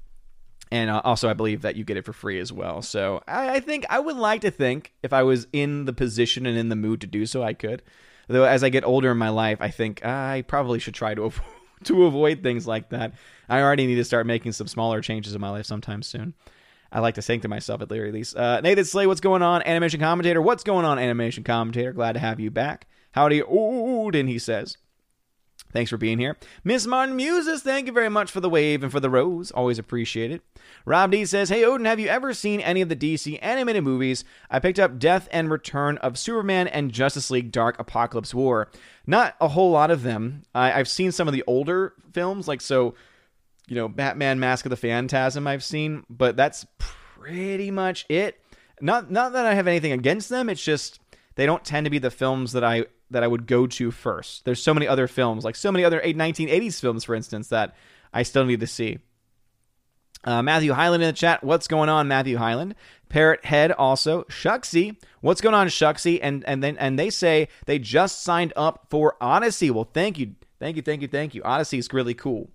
and 0.72 0.90
uh, 0.90 1.02
also 1.04 1.30
I 1.30 1.34
believe 1.34 1.62
that 1.62 1.76
you 1.76 1.84
get 1.84 1.98
it 1.98 2.06
for 2.06 2.14
free 2.14 2.40
as 2.40 2.52
well. 2.54 2.82
So 2.82 3.24
I, 3.28 3.60
think 3.60 3.86
I 3.90 4.00
would 4.00 4.18
like 4.18 4.42
to 4.42 4.52
think 4.52 4.94
if 5.02 5.14
I 5.14 5.24
was 5.24 5.48
in 5.52 5.86
the 5.86 5.94
position 5.94 6.46
and 6.46 6.58
in 6.58 6.70
the 6.70 6.76
mood 6.76 7.02
to 7.02 7.08
do 7.08 7.26
so, 7.26 7.44
I 7.44 7.54
could. 7.54 7.82
Though 8.28 8.44
as 8.44 8.64
I 8.64 8.70
get 8.70 8.84
older 8.84 9.12
in 9.12 9.18
my 9.18 9.30
life, 9.30 9.58
I 9.60 9.70
think 9.70 10.06
I 10.06 10.44
probably 10.48 10.80
should 10.80 10.94
try 10.94 11.16
to 11.16 11.24
avoid, 11.26 11.46
to 11.86 12.06
avoid 12.06 12.44
things 12.44 12.68
like 12.68 12.90
that. 12.90 13.14
I 13.48 13.62
already 13.62 13.88
need 13.88 13.96
to 13.96 14.04
start 14.04 14.26
making 14.26 14.52
some 14.52 14.68
smaller 14.68 15.02
changes 15.02 15.34
in 15.34 15.42
my 15.42 15.50
life 15.50 15.66
sometime 15.66 16.02
soon. 16.02 16.34
I 16.92 17.00
like 17.00 17.16
to 17.16 17.22
think 17.22 17.44
to 17.44 17.48
myself 17.48 17.82
at 17.82 17.90
the 17.90 17.96
very 17.96 18.12
least. 18.12 18.36
Uh, 18.36 18.62
Nathan 18.62 18.86
Slay, 18.86 19.06
what's 19.06 19.22
going 19.22 19.42
on? 19.42 19.62
Animation 19.64 20.00
commentator, 20.00 20.42
what's 20.42 20.64
going 20.64 20.86
on? 20.86 20.98
Animation 20.98 21.44
commentator, 21.44 21.94
glad 21.94 22.14
to 22.14 22.20
have 22.20 22.40
you 22.40 22.50
back. 22.50 22.88
Howdy, 23.12 23.44
Odin, 23.44 24.28
he 24.28 24.40
says. 24.40 24.78
Thanks 25.72 25.92
for 25.92 25.98
being 25.98 26.18
here. 26.18 26.36
Miss 26.64 26.88
Martin 26.88 27.16
Muses, 27.16 27.62
thank 27.62 27.86
you 27.86 27.94
very 27.94 28.10
much 28.10 28.32
for 28.32 28.40
the 28.40 28.50
wave 28.50 28.82
and 28.82 28.92
for 28.92 29.00
the 29.00 29.10
rose. 29.10 29.52
Always 29.52 29.78
appreciate 29.78 30.32
it. 30.32 30.42
Rob 30.84 31.12
D 31.12 31.26
says, 31.26 31.50
Hey 31.50 31.64
Odin, 31.64 31.86
have 31.86 32.00
you 32.00 32.08
ever 32.08 32.34
seen 32.34 32.60
any 32.62 32.82
of 32.82 32.90
the 32.90 32.96
DC 32.96 33.38
animated 33.42 33.84
movies? 33.84 34.24
I 34.50 34.60
picked 34.60 34.80
up 34.80 34.98
Death 34.98 35.28
and 35.32 35.52
Return 35.52 35.98
of 35.98 36.18
Superman 36.18 36.68
and 36.68 36.92
Justice 36.92 37.30
League 37.30 37.52
Dark 37.52 37.80
Apocalypse 37.80 38.34
War. 38.34 38.70
Not 39.06 39.36
a 39.40 39.50
whole 39.50 39.72
lot 39.72 39.92
of 39.92 40.02
them. 40.02 40.44
I, 40.56 40.72
have 40.72 40.88
seen 40.88 41.12
some 41.12 41.28
of 41.28 41.34
the 41.34 41.44
older 41.46 41.94
films, 42.14 42.48
like 42.48 42.62
so, 42.62 42.96
you 43.68 43.76
know, 43.76 43.88
Batman 43.88 44.40
Mask 44.40 44.66
of 44.66 44.72
the 44.72 44.78
Phantasm 44.78 45.46
I've 45.46 45.64
seen, 45.64 46.04
but 46.10 46.36
that's 46.36 46.66
pretty 46.80 47.70
much 47.70 48.06
it. 48.10 48.42
Not 48.82 49.12
not 49.12 49.34
that 49.34 49.46
I 49.46 49.54
have 49.54 49.68
anything 49.68 49.92
against 49.92 50.30
them, 50.30 50.50
it's 50.50 50.64
just 50.64 51.00
they 51.36 51.46
don't 51.46 51.64
tend 51.64 51.86
to 51.86 51.90
be 51.90 52.00
the 52.00 52.12
films 52.12 52.54
that 52.54 52.64
I 52.64 52.86
that 53.12 53.24
I 53.24 53.28
would 53.28 53.48
go 53.48 53.68
to 53.68 53.92
first. 53.92 54.46
There's 54.46 54.62
so 54.62 54.74
many 54.74 54.88
other 54.88 55.08
films, 55.08 55.44
like 55.44 55.56
so 55.56 55.72
many 55.72 55.84
other 55.84 56.00
1980s 56.00 56.80
films, 56.80 57.04
for 57.04 57.16
instance, 57.16 57.50
that 57.50 57.76
I 58.14 58.24
still 58.24 58.46
need 58.46 58.60
to 58.60 58.68
see. 58.68 59.00
Uh, 60.24 60.42
Matthew 60.42 60.74
Highland 60.74 61.02
in 61.02 61.08
the 61.08 61.14
chat. 61.14 61.44
What's 61.44 61.68
going 61.68 61.88
on, 61.88 62.08
Matthew 62.08 62.38
Highland? 62.38 62.76
Parrot 63.08 63.46
Head 63.46 63.72
also. 63.72 64.24
Shucksy. 64.24 64.98
What's 65.22 65.40
going 65.40 65.56
on, 65.56 65.68
Shucksy? 65.68 66.20
And 66.22 66.44
and 66.46 66.62
then 66.62 66.78
and 66.78 67.00
they 67.00 67.10
say 67.10 67.48
they 67.66 67.80
just 67.80 68.22
signed 68.22 68.52
up 68.58 68.88
for 68.90 69.16
Odysee. 69.22 69.72
Well, 69.72 69.90
thank 69.94 70.20
you, 70.20 70.36
thank 70.60 70.76
you, 70.76 70.82
thank 70.82 71.02
you, 71.02 71.08
thank 71.08 71.36
you. 71.36 71.42
Odysee 71.44 71.78
is 71.78 71.94
really 71.94 72.14
cool. 72.14 72.50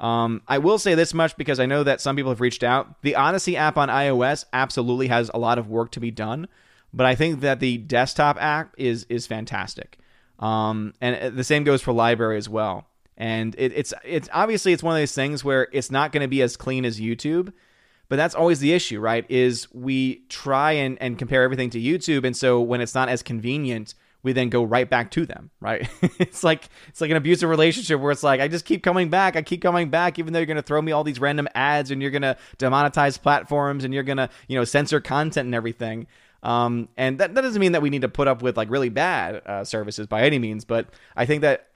Um, 0.00 0.42
I 0.48 0.58
will 0.58 0.78
say 0.78 0.94
this 0.94 1.14
much 1.14 1.36
because 1.36 1.60
I 1.60 1.66
know 1.66 1.84
that 1.84 2.00
some 2.00 2.16
people 2.16 2.32
have 2.32 2.40
reached 2.40 2.64
out. 2.64 3.02
The 3.02 3.16
Odysee 3.16 3.56
app 3.56 3.76
on 3.76 3.88
iOS 3.88 4.44
absolutely 4.52 5.08
has 5.08 5.30
a 5.32 5.38
lot 5.38 5.58
of 5.58 5.68
work 5.68 5.92
to 5.92 6.00
be 6.00 6.10
done 6.10 6.48
but 6.94 7.06
I 7.06 7.14
think 7.14 7.40
that 7.40 7.60
the 7.60 7.78
desktop 7.78 8.40
app 8.40 8.74
is 8.78 9.04
is 9.08 9.26
fantastic. 9.26 9.98
Um, 10.38 10.94
and 11.00 11.36
the 11.36 11.44
same 11.44 11.64
goes 11.64 11.82
for 11.82 11.92
LBRY 11.92 12.36
as 12.36 12.48
well. 12.48 12.86
And 13.16 13.54
it, 13.58 13.72
it's 13.74 13.92
it's 14.04 14.28
obviously 14.32 14.72
it's 14.72 14.82
one 14.82 14.94
of 14.94 15.00
those 15.00 15.14
things 15.14 15.44
where 15.44 15.68
it's 15.72 15.90
not 15.90 16.12
going 16.12 16.22
to 16.22 16.28
be 16.28 16.42
as 16.42 16.56
clean 16.56 16.84
as 16.84 17.00
YouTube, 17.00 17.52
but 18.08 18.16
that's 18.16 18.34
always 18.34 18.60
the 18.60 18.72
issue, 18.72 19.00
right? 19.00 19.24
Is 19.28 19.72
we 19.72 20.24
try 20.28 20.72
and, 20.72 21.00
and 21.00 21.18
compare 21.18 21.42
everything 21.42 21.70
to 21.70 21.80
YouTube, 21.80 22.24
and 22.24 22.36
so 22.36 22.60
when 22.60 22.80
it's 22.80 22.94
not 22.94 23.08
as 23.08 23.22
convenient, 23.22 23.94
we 24.24 24.32
then 24.32 24.48
go 24.48 24.64
right 24.64 24.88
back 24.88 25.10
to 25.12 25.26
them, 25.26 25.50
right? 25.60 25.88
it's 26.18 26.42
like 26.42 26.68
it's 26.88 27.00
like 27.00 27.10
an 27.10 27.16
abusive 27.16 27.48
relationship 27.48 28.00
where 28.00 28.10
it's 28.10 28.24
like 28.24 28.40
I 28.40 28.48
just 28.48 28.64
keep 28.64 28.82
coming 28.82 29.10
back, 29.10 29.36
I 29.36 29.42
keep 29.42 29.62
coming 29.62 29.90
back, 29.90 30.18
even 30.18 30.32
though 30.32 30.40
you're 30.40 30.46
going 30.46 30.56
to 30.56 30.62
throw 30.62 30.82
me 30.82 30.90
all 30.90 31.04
these 31.04 31.20
random 31.20 31.46
ads 31.54 31.92
and 31.92 32.02
you're 32.02 32.10
going 32.10 32.22
to 32.22 32.36
demonetize 32.58 33.20
platforms 33.20 33.84
and 33.84 33.94
you're 33.94 34.02
going 34.02 34.16
to 34.16 34.28
you 34.48 34.58
know 34.58 34.64
censor 34.64 35.00
content 35.00 35.46
and 35.46 35.54
everything. 35.54 36.08
Um, 36.44 36.88
and 36.96 37.18
that, 37.18 37.34
that 37.34 37.40
doesn't 37.40 37.60
mean 37.60 37.72
that 37.72 37.82
we 37.82 37.90
need 37.90 38.02
to 38.02 38.08
put 38.08 38.28
up 38.28 38.42
with 38.42 38.56
like 38.56 38.70
really 38.70 38.90
bad 38.90 39.42
uh, 39.46 39.64
services 39.64 40.06
by 40.06 40.22
any 40.22 40.38
means, 40.38 40.64
but 40.64 40.86
I 41.16 41.24
think 41.26 41.40
that 41.40 41.68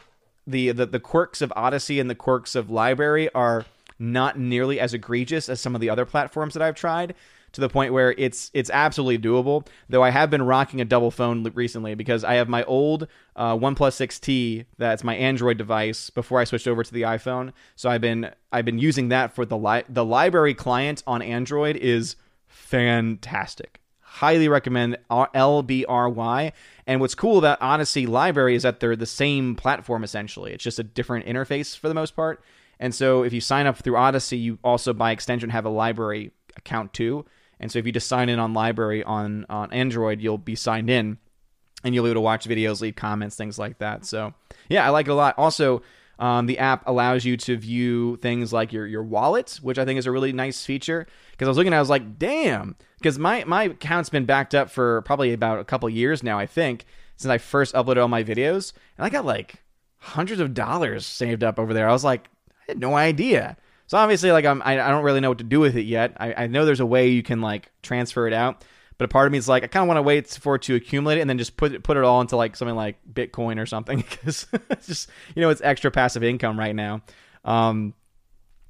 the, 0.46 0.72
the 0.72 0.87
the 0.87 1.00
quirks 1.00 1.42
of 1.42 1.52
Odysee 1.57 2.00
and 2.00 2.09
the 2.09 2.14
quirks 2.14 2.54
of 2.54 2.68
LBRY 2.68 3.28
are 3.35 3.66
not 3.98 4.38
nearly 4.38 4.78
as 4.78 4.94
egregious 4.94 5.48
as 5.48 5.61
some 5.61 5.74
of 5.74 5.81
the 5.81 5.90
other 5.90 6.04
platforms 6.04 6.54
that 6.54 6.62
I've 6.62 6.74
tried 6.74 7.14
to 7.52 7.61
the 7.61 7.68
point 7.68 7.92
where 7.92 8.12
it's 8.18 8.50
it's 8.54 8.70
absolutely 8.70 9.18
doable. 9.18 9.66
Though 9.88 10.02
I 10.02 10.11
have 10.11 10.31
been 10.31 10.42
rocking 10.42 10.81
a 10.81 10.85
double 10.85 11.11
phone 11.11 11.42
recently 11.54 11.94
because 11.94 12.24
I 12.24 12.35
have 12.35 12.48
my 12.48 12.64
old 12.64 13.09
uh, 13.37 13.57
OnePlus 13.57 14.07
6T 14.07 14.66
that's 14.76 15.04
my 15.04 15.16
Android 15.16 15.59
device 15.59 16.11
before 16.11 16.40
I 16.40 16.44
switched 16.44 16.68
over 16.68 16.85
to 16.85 16.92
the 16.92 17.02
iPhone. 17.02 17.52
So 17.76 17.88
I've 17.90 18.00
been 18.00 18.31
I've 18.52 18.64
been 18.64 18.78
using 18.78 19.09
that 19.09 19.35
for 19.35 19.44
the 19.44 19.57
li- 19.57 19.85
the 19.88 20.04
LBRY 20.04 20.57
client 20.57 21.02
on 21.07 21.22
Android 21.22 21.76
is 21.76 22.16
fantastic 22.46 23.81
highly 24.18 24.48
recommend 24.48 24.98
LBRY. 25.11 26.52
And 26.87 27.00
what's 27.00 27.14
cool 27.14 27.38
about 27.38 27.61
Odysee 27.61 28.07
LBRY 28.07 28.54
is 28.54 28.64
that 28.64 28.81
they're 28.81 28.96
the 28.96 29.07
same 29.07 29.54
platform 29.54 30.02
essentially. 30.02 30.52
It's 30.52 30.64
just 30.64 30.81
a 30.81 30.83
different 30.83 31.26
interface 31.26 31.78
for 31.78 31.88
the 31.88 31.94
most 31.94 32.16
part. 32.16 32.42
And 32.81 32.94
so 32.94 33.22
if 33.22 33.33
you 33.33 33.40
sign 33.40 33.66
up 33.66 33.78
through 33.78 33.96
Odysee, 33.96 34.38
you 34.38 34.59
also 34.64 34.92
by 34.92 35.12
extension 35.12 35.50
have 35.50 35.66
a 35.66 35.70
LBRY 35.70 36.33
account 36.57 36.92
too. 36.92 37.26
And 37.61 37.70
so 37.70 37.78
if 37.78 37.87
you 37.87 37.92
just 37.92 38.09
sign 38.09 38.28
in 38.28 38.38
on 38.40 38.54
LBRY 38.54 39.04
on 39.07 39.46
on 39.48 39.72
Android, 39.72 40.20
you'll 40.20 40.38
be 40.38 40.57
signed 40.57 40.90
in 40.90 41.18
and 41.85 41.94
you'll 41.94 42.04
be 42.04 42.11
able 42.11 42.20
to 42.20 42.22
watch 42.22 42.48
videos, 42.48 42.81
leave 42.81 42.96
comments, 42.96 43.37
things 43.37 43.59
like 43.59 43.78
that. 43.78 44.04
So 44.04 44.35
yeah, 44.68 44.85
I 44.85 44.90
like 44.90 45.07
it 45.07 45.12
a 45.12 45.14
lot. 45.14 45.35
Also, 45.38 45.83
um, 46.18 46.46
the 46.46 46.59
app 46.59 46.83
allows 46.88 47.24
you 47.24 47.37
to 47.37 47.57
view 47.57 48.16
things 48.16 48.52
like 48.52 48.72
your 48.72 48.87
your 48.87 49.04
wallet, 49.04 49.61
which 49.62 49.78
I 49.78 49.85
think 49.85 49.98
is 49.98 50.07
a 50.07 50.11
really 50.11 50.33
nice 50.33 50.64
feature. 50.64 51.07
Because 51.31 51.46
I 51.46 51.50
was 51.50 51.57
looking, 51.57 51.72
at 51.72 51.76
it, 51.76 51.78
I 51.78 51.83
was 51.83 51.90
like, 51.90 52.18
damn, 52.18 52.74
because 52.98 53.18
my 53.18 53.44
my 53.44 53.64
account's 53.64 54.08
been 54.08 54.24
backed 54.24 54.54
up 54.54 54.70
for 54.70 55.02
probably 55.02 55.32
about 55.32 55.61
a 55.61 55.64
couple 55.64 55.88
years 55.88 56.22
now. 56.22 56.38
I 56.38 56.46
think 56.46 56.84
since 57.16 57.30
I 57.30 57.38
first 57.38 57.74
uploaded 57.74 58.02
all 58.02 58.08
my 58.08 58.24
videos, 58.24 58.72
and 58.96 59.04
I 59.06 59.11
got 59.11 59.24
like 59.24 59.62
hundreds 59.98 60.40
of 60.40 60.54
dollars 60.54 61.06
saved 61.06 61.42
up 61.42 61.58
over 61.58 61.74
there. 61.74 61.88
I 61.88 61.92
was 61.92 62.04
like, 62.04 62.28
I 62.50 62.72
had 62.72 62.80
no 62.80 62.94
idea. 62.94 63.56
So 63.87 63.98
obviously, 63.98 64.30
like 64.32 64.44
I'm, 64.44 64.62
I, 64.62 64.80
I 64.80 64.90
don't 64.90 65.04
really 65.04 65.20
know 65.20 65.30
what 65.30 65.38
to 65.38 65.44
do 65.44 65.61
with 65.61 65.76
it 65.76 65.82
yet. 65.82 66.16
I, 66.18 66.44
I 66.44 66.46
know 66.46 66.64
there's 66.64 66.80
a 66.80 66.87
way 66.87 67.08
you 67.08 67.22
can 67.22 67.40
like 67.40 67.70
transfer 67.82 68.26
it 68.26 68.32
out, 68.32 68.64
but 68.98 69.06
a 69.06 69.08
part 69.08 69.26
of 69.26 69.32
me 69.32 69.38
is 69.38 69.48
like, 69.48 69.64
I 69.64 69.66
kind 69.66 69.82
of 69.82 69.88
want 69.88 69.98
to 69.98 70.02
wait 70.02 70.28
for 70.28 70.56
it 70.56 70.62
to 70.62 70.74
accumulate 70.74 71.20
and 71.20 71.28
then 71.28 71.38
just 71.38 71.56
put 71.56 71.72
it, 71.72 71.82
put 71.82 71.96
it 71.96 72.04
all 72.04 72.20
into 72.20 72.37
like 72.37 72.54
something 72.54 72.76
like 72.76 72.96
Bitcoin 73.11 73.61
or 73.61 73.66
something 73.66 73.98
because 74.11 74.46
it's 74.70 74.87
just 74.87 75.11
you 75.34 75.42
know 75.42 75.50
it's 75.50 75.62
extra 75.62 75.90
passive 75.90 76.22
income 76.22 76.58
right 76.58 76.74
now. 76.74 77.02
Um, 77.44 77.94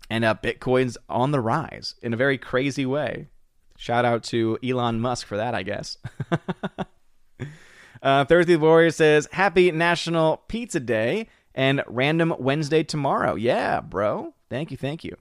and 0.09 0.25
uh, 0.25 0.35
Bitcoin's 0.43 0.97
on 1.09 1.33
the 1.33 1.41
rise 1.41 1.95
in 2.01 2.15
a 2.15 2.17
very 2.17 2.39
crazy 2.39 2.87
way. 2.87 3.27
Shout 3.81 4.05
out 4.05 4.25
to 4.25 4.59
Elon 4.63 5.01
Musk 5.01 5.25
for 5.25 5.37
that, 5.37 5.55
I 5.55 5.63
guess. 5.63 5.99
uh, 8.03 8.25
Thursday 8.25 8.57
Warrior 8.57 8.91
says, 8.91 9.29
Happy 9.31 9.71
National 9.71 10.39
Pizza 10.49 10.81
Day 10.81 11.29
and 11.55 11.85
Random 11.87 12.35
Wednesday 12.41 12.83
tomorrow. 12.83 13.37
Yeah, 13.37 13.81
bro. 13.81 14.35
Thank 14.51 14.73
you, 14.73 14.77
thank 14.77 15.05
you. 15.05 15.17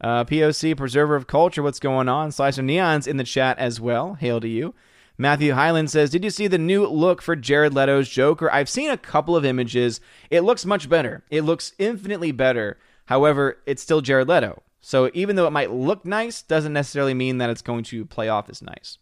Uh, 0.00 0.24
POC, 0.24 0.74
Preserver 0.74 1.14
of 1.14 1.26
Culture, 1.26 1.62
what's 1.62 1.78
going 1.78 2.08
on? 2.08 2.32
Slicer 2.32 2.62
Neon's 2.62 3.06
in 3.06 3.18
the 3.18 3.22
chat 3.22 3.58
as 3.58 3.82
well. 3.82 4.14
Hail 4.14 4.40
to 4.40 4.48
you. 4.48 4.74
Matthew 5.18 5.52
Highland 5.52 5.90
says, 5.90 6.08
Did 6.08 6.24
you 6.24 6.30
see 6.30 6.46
the 6.46 6.56
new 6.56 6.86
look 6.86 7.20
for 7.20 7.36
Jared 7.36 7.74
Leto's 7.74 8.08
Joker? 8.08 8.50
I've 8.50 8.70
seen 8.70 8.90
a 8.90 8.96
couple 8.96 9.36
of 9.36 9.44
images. 9.44 10.00
It 10.30 10.40
looks 10.40 10.64
much 10.64 10.88
better. 10.88 11.22
It 11.28 11.42
looks 11.42 11.74
infinitely 11.78 12.32
better. 12.32 12.78
However, 13.04 13.58
it's 13.66 13.82
still 13.82 14.00
Jared 14.00 14.28
Leto. 14.28 14.62
So 14.84 15.10
even 15.14 15.34
though 15.34 15.46
it 15.46 15.50
might 15.50 15.72
look 15.72 16.04
nice, 16.04 16.42
doesn't 16.42 16.74
necessarily 16.74 17.14
mean 17.14 17.38
that 17.38 17.48
it's 17.48 17.62
going 17.62 17.84
to 17.84 18.04
play 18.04 18.28
off 18.28 18.50
as 18.50 18.60
nice. 18.60 18.98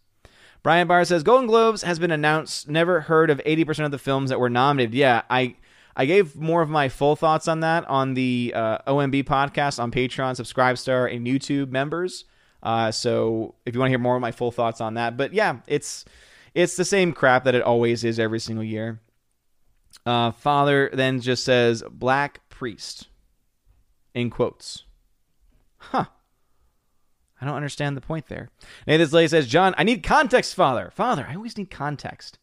Brian 0.63 0.87
Barr 0.87 1.03
says 1.03 1.23
Golden 1.23 1.45
Globes 1.45 1.83
has 1.83 1.99
been 1.99 2.09
announced. 2.09 2.69
Never 2.69 3.01
heard 3.01 3.29
of 3.29 3.39
80% 3.39 3.83
of 3.83 3.91
the 3.91 3.97
films 3.97 4.29
that 4.29 4.39
were 4.39 4.49
nominated. 4.49 4.93
Yeah, 4.93 5.23
I 5.29 5.55
I 5.93 6.05
gave 6.05 6.37
more 6.37 6.61
of 6.61 6.69
my 6.69 6.87
full 6.87 7.17
thoughts 7.17 7.49
on 7.49 7.59
that 7.59 7.85
on 7.89 8.13
the 8.13 8.53
uh, 8.55 8.77
OMB 8.87 9.25
podcast 9.25 9.77
on 9.77 9.91
Patreon, 9.91 10.39
Subscribestar, 10.41 11.13
and 11.13 11.27
YouTube 11.27 11.69
members. 11.69 12.23
Uh, 12.63 12.89
so 12.89 13.55
if 13.65 13.75
you 13.75 13.79
want 13.81 13.89
to 13.89 13.91
hear 13.91 13.99
more 13.99 14.15
of 14.15 14.21
my 14.21 14.31
full 14.31 14.51
thoughts 14.51 14.79
on 14.79 14.93
that, 14.93 15.17
but 15.17 15.33
yeah, 15.33 15.57
it's 15.67 16.05
it's 16.53 16.77
the 16.77 16.85
same 16.85 17.11
crap 17.11 17.43
that 17.43 17.55
it 17.55 17.61
always 17.61 18.05
is 18.05 18.19
every 18.19 18.39
single 18.39 18.63
year. 18.63 19.01
Uh, 20.05 20.31
Father 20.31 20.89
then 20.93 21.19
just 21.19 21.43
says 21.43 21.83
Black 21.91 22.39
Priest 22.47 23.09
in 24.13 24.29
quotes. 24.29 24.85
Huh. 25.91 26.05
I 27.41 27.45
don't 27.45 27.55
understand 27.55 27.97
the 27.97 28.01
point 28.01 28.27
there. 28.27 28.49
Nathan 28.87 29.07
Slay 29.07 29.27
says, 29.27 29.47
John, 29.47 29.75
I 29.77 29.83
need 29.83 30.01
context, 30.01 30.55
Father. 30.55 30.91
Father, 30.93 31.27
I 31.29 31.35
always 31.35 31.57
need 31.57 31.69
context. 31.69 32.39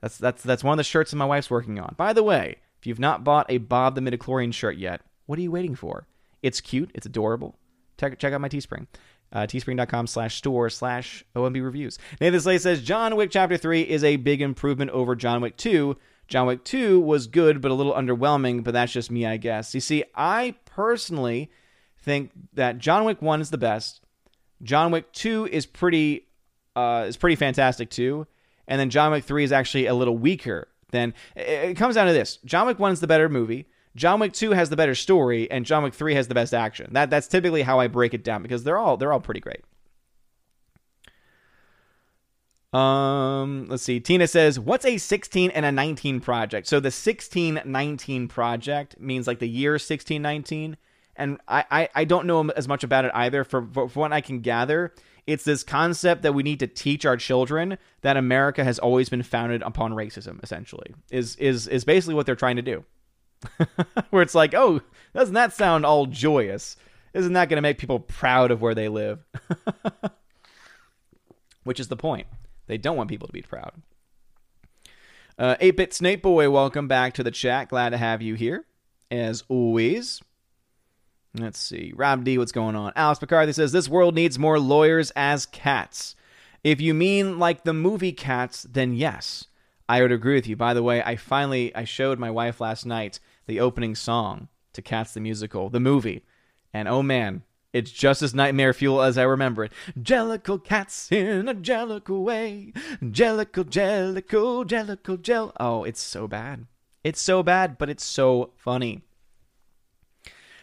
That's 0.00 0.18
that's 0.18 0.42
that's 0.42 0.64
one 0.64 0.72
of 0.72 0.76
the 0.78 0.84
shirts 0.84 1.10
that 1.10 1.16
my 1.16 1.24
wife's 1.24 1.50
working 1.50 1.78
on. 1.78 1.94
By 1.96 2.12
the 2.12 2.22
way, 2.22 2.56
if 2.78 2.86
you've 2.86 2.98
not 2.98 3.24
bought 3.24 3.46
a 3.50 3.58
Bob 3.58 3.94
the 3.94 4.00
Midichlorian 4.00 4.52
shirt 4.52 4.76
yet, 4.76 5.02
what 5.26 5.38
are 5.38 5.42
you 5.42 5.50
waiting 5.50 5.74
for? 5.74 6.06
It's 6.42 6.60
cute. 6.60 6.90
It's 6.94 7.06
adorable. 7.06 7.56
Check, 7.98 8.18
check 8.18 8.32
out 8.32 8.40
my 8.40 8.48
Teespring. 8.48 8.86
Uh, 9.32 9.46
teespring.com 9.46 10.06
slash 10.06 10.36
store 10.36 10.70
slash 10.70 11.24
OMB 11.34 11.62
reviews. 11.64 11.98
Nathan 12.20 12.40
Slay 12.40 12.58
says 12.58 12.82
John 12.82 13.16
Wick 13.16 13.30
Chapter 13.30 13.56
3 13.56 13.82
is 13.82 14.04
a 14.04 14.16
big 14.16 14.42
improvement 14.42 14.90
over 14.90 15.16
John 15.16 15.40
Wick 15.40 15.56
2. 15.56 15.96
John 16.28 16.46
Wick 16.46 16.64
2 16.64 17.00
was 17.00 17.26
good, 17.26 17.60
but 17.60 17.70
a 17.70 17.74
little 17.74 17.94
underwhelming, 17.94 18.62
but 18.62 18.74
that's 18.74 18.92
just 18.92 19.10
me, 19.10 19.26
I 19.26 19.36
guess. 19.36 19.74
You 19.74 19.80
see, 19.80 20.04
I 20.14 20.54
personally 20.66 21.50
think 22.04 22.30
that 22.52 22.78
John 22.78 23.04
Wick 23.04 23.20
1 23.22 23.40
is 23.40 23.50
the 23.50 23.58
best. 23.58 24.00
John 24.62 24.90
Wick 24.90 25.12
2 25.12 25.48
is 25.50 25.66
pretty 25.66 26.26
uh, 26.76 27.06
is 27.08 27.16
pretty 27.16 27.36
fantastic 27.36 27.90
too. 27.90 28.26
And 28.66 28.80
then 28.80 28.90
John 28.90 29.12
Wick 29.12 29.24
3 29.24 29.44
is 29.44 29.52
actually 29.52 29.86
a 29.86 29.94
little 29.94 30.16
weaker 30.16 30.68
than 30.90 31.14
it 31.36 31.76
comes 31.76 31.96
down 31.96 32.06
to 32.06 32.12
this. 32.12 32.38
John 32.44 32.66
Wick 32.66 32.78
1 32.78 32.92
is 32.92 33.00
the 33.00 33.06
better 33.06 33.28
movie. 33.28 33.66
John 33.96 34.20
Wick 34.20 34.32
2 34.32 34.52
has 34.52 34.70
the 34.70 34.76
better 34.76 34.94
story 34.94 35.50
and 35.50 35.66
John 35.66 35.82
Wick 35.82 35.94
3 35.94 36.14
has 36.14 36.28
the 36.28 36.34
best 36.34 36.54
action. 36.54 36.92
That 36.92 37.10
that's 37.10 37.28
typically 37.28 37.62
how 37.62 37.78
I 37.80 37.88
break 37.88 38.14
it 38.14 38.24
down 38.24 38.42
because 38.42 38.64
they're 38.64 38.78
all 38.78 38.96
they're 38.96 39.12
all 39.12 39.20
pretty 39.20 39.40
great. 39.40 39.62
Um, 42.74 43.68
let's 43.68 43.84
see. 43.84 44.00
Tina 44.00 44.26
says, 44.26 44.58
"What's 44.58 44.84
a 44.84 44.98
16 44.98 45.52
and 45.52 45.64
a 45.64 45.70
19 45.70 46.20
project?" 46.20 46.66
So 46.66 46.80
the 46.80 46.86
1619 46.90 48.26
project 48.26 48.98
means 48.98 49.28
like 49.28 49.38
the 49.38 49.48
year 49.48 49.74
1619, 49.74 50.76
and 51.16 51.40
I 51.48 51.64
I, 51.70 51.88
I 51.94 52.04
don't 52.04 52.26
know 52.26 52.48
as 52.50 52.68
much 52.68 52.84
about 52.84 53.04
it 53.04 53.12
either. 53.14 53.44
For, 53.44 53.66
for 53.66 53.86
what 53.88 54.12
I 54.12 54.20
can 54.20 54.40
gather, 54.40 54.92
it's 55.26 55.44
this 55.44 55.62
concept 55.62 56.22
that 56.22 56.34
we 56.34 56.42
need 56.42 56.60
to 56.60 56.66
teach 56.66 57.06
our 57.06 57.16
children 57.16 57.78
that 58.02 58.16
America 58.16 58.64
has 58.64 58.78
always 58.78 59.08
been 59.08 59.22
founded 59.22 59.62
upon 59.62 59.92
racism. 59.92 60.42
Essentially, 60.42 60.94
is 61.10 61.36
is 61.36 61.66
is 61.66 61.84
basically 61.84 62.14
what 62.14 62.26
they're 62.26 62.36
trying 62.36 62.56
to 62.56 62.62
do. 62.62 62.84
Where 64.10 64.22
it's 64.22 64.34
like, 64.34 64.54
oh, 64.54 64.80
doesn't 65.14 65.34
that 65.34 65.52
sound 65.52 65.84
all 65.84 66.06
joyous? 66.06 66.76
Isn't 67.14 67.34
that 67.34 67.48
going 67.48 67.58
to 67.58 67.62
make 67.62 67.78
people 67.78 68.00
proud 68.00 68.50
of 68.50 68.60
where 68.60 68.74
they 68.74 68.88
live? 68.88 69.24
Which 71.64 71.78
is 71.78 71.88
the 71.88 71.96
point. 71.96 72.26
They 72.66 72.76
don't 72.76 72.96
want 72.96 73.08
people 73.08 73.28
to 73.28 73.32
be 73.32 73.42
proud. 73.42 73.72
Uh, 75.38 75.56
8-Bit 75.60 75.94
Snake 75.94 76.22
Boy, 76.22 76.50
welcome 76.50 76.88
back 76.88 77.14
to 77.14 77.22
the 77.22 77.30
chat. 77.30 77.68
Glad 77.68 77.90
to 77.90 77.96
have 77.96 78.20
you 78.22 78.34
here, 78.34 78.64
as 79.10 79.44
always. 79.48 80.22
Let's 81.34 81.58
see. 81.58 81.92
Rob 81.96 82.24
D, 82.24 82.38
what's 82.38 82.52
going 82.52 82.76
on? 82.76 82.92
Alex 82.94 83.20
McCarthy 83.20 83.52
says 83.52 83.72
this 83.72 83.88
world 83.88 84.14
needs 84.14 84.38
more 84.38 84.58
lawyers 84.58 85.10
as 85.16 85.46
cats. 85.46 86.14
If 86.62 86.80
you 86.80 86.94
mean 86.94 87.38
like 87.38 87.64
the 87.64 87.74
movie 87.74 88.12
Cats, 88.12 88.62
then 88.62 88.94
yes, 88.94 89.46
I 89.88 90.00
would 90.00 90.12
agree 90.12 90.36
with 90.36 90.46
you. 90.46 90.56
By 90.56 90.72
the 90.72 90.82
way, 90.82 91.02
I 91.02 91.16
finally 91.16 91.74
I 91.74 91.84
showed 91.84 92.18
my 92.18 92.30
wife 92.30 92.60
last 92.60 92.86
night 92.86 93.20
the 93.46 93.60
opening 93.60 93.94
song 93.94 94.48
to 94.72 94.80
Cats 94.80 95.12
the 95.12 95.20
musical, 95.20 95.68
the 95.68 95.80
movie, 95.80 96.24
and 96.72 96.88
oh 96.88 97.02
man, 97.02 97.42
it's 97.74 97.90
just 97.90 98.22
as 98.22 98.34
nightmare 98.34 98.72
fuel 98.72 99.02
as 99.02 99.18
I 99.18 99.24
remember 99.24 99.64
it. 99.64 99.72
Jellicle 100.00 100.62
cats 100.62 101.10
in 101.10 101.48
a 101.48 101.54
jellicle 101.54 102.22
way. 102.22 102.72
Jellicle, 103.02 103.64
jellicle, 103.64 104.64
jellicle, 104.64 105.20
gel. 105.20 105.52
Oh, 105.58 105.82
it's 105.82 106.00
so 106.00 106.28
bad. 106.28 106.66
It's 107.02 107.20
so 107.20 107.42
bad, 107.42 107.76
but 107.76 107.90
it's 107.90 108.04
so 108.04 108.52
funny. 108.56 109.02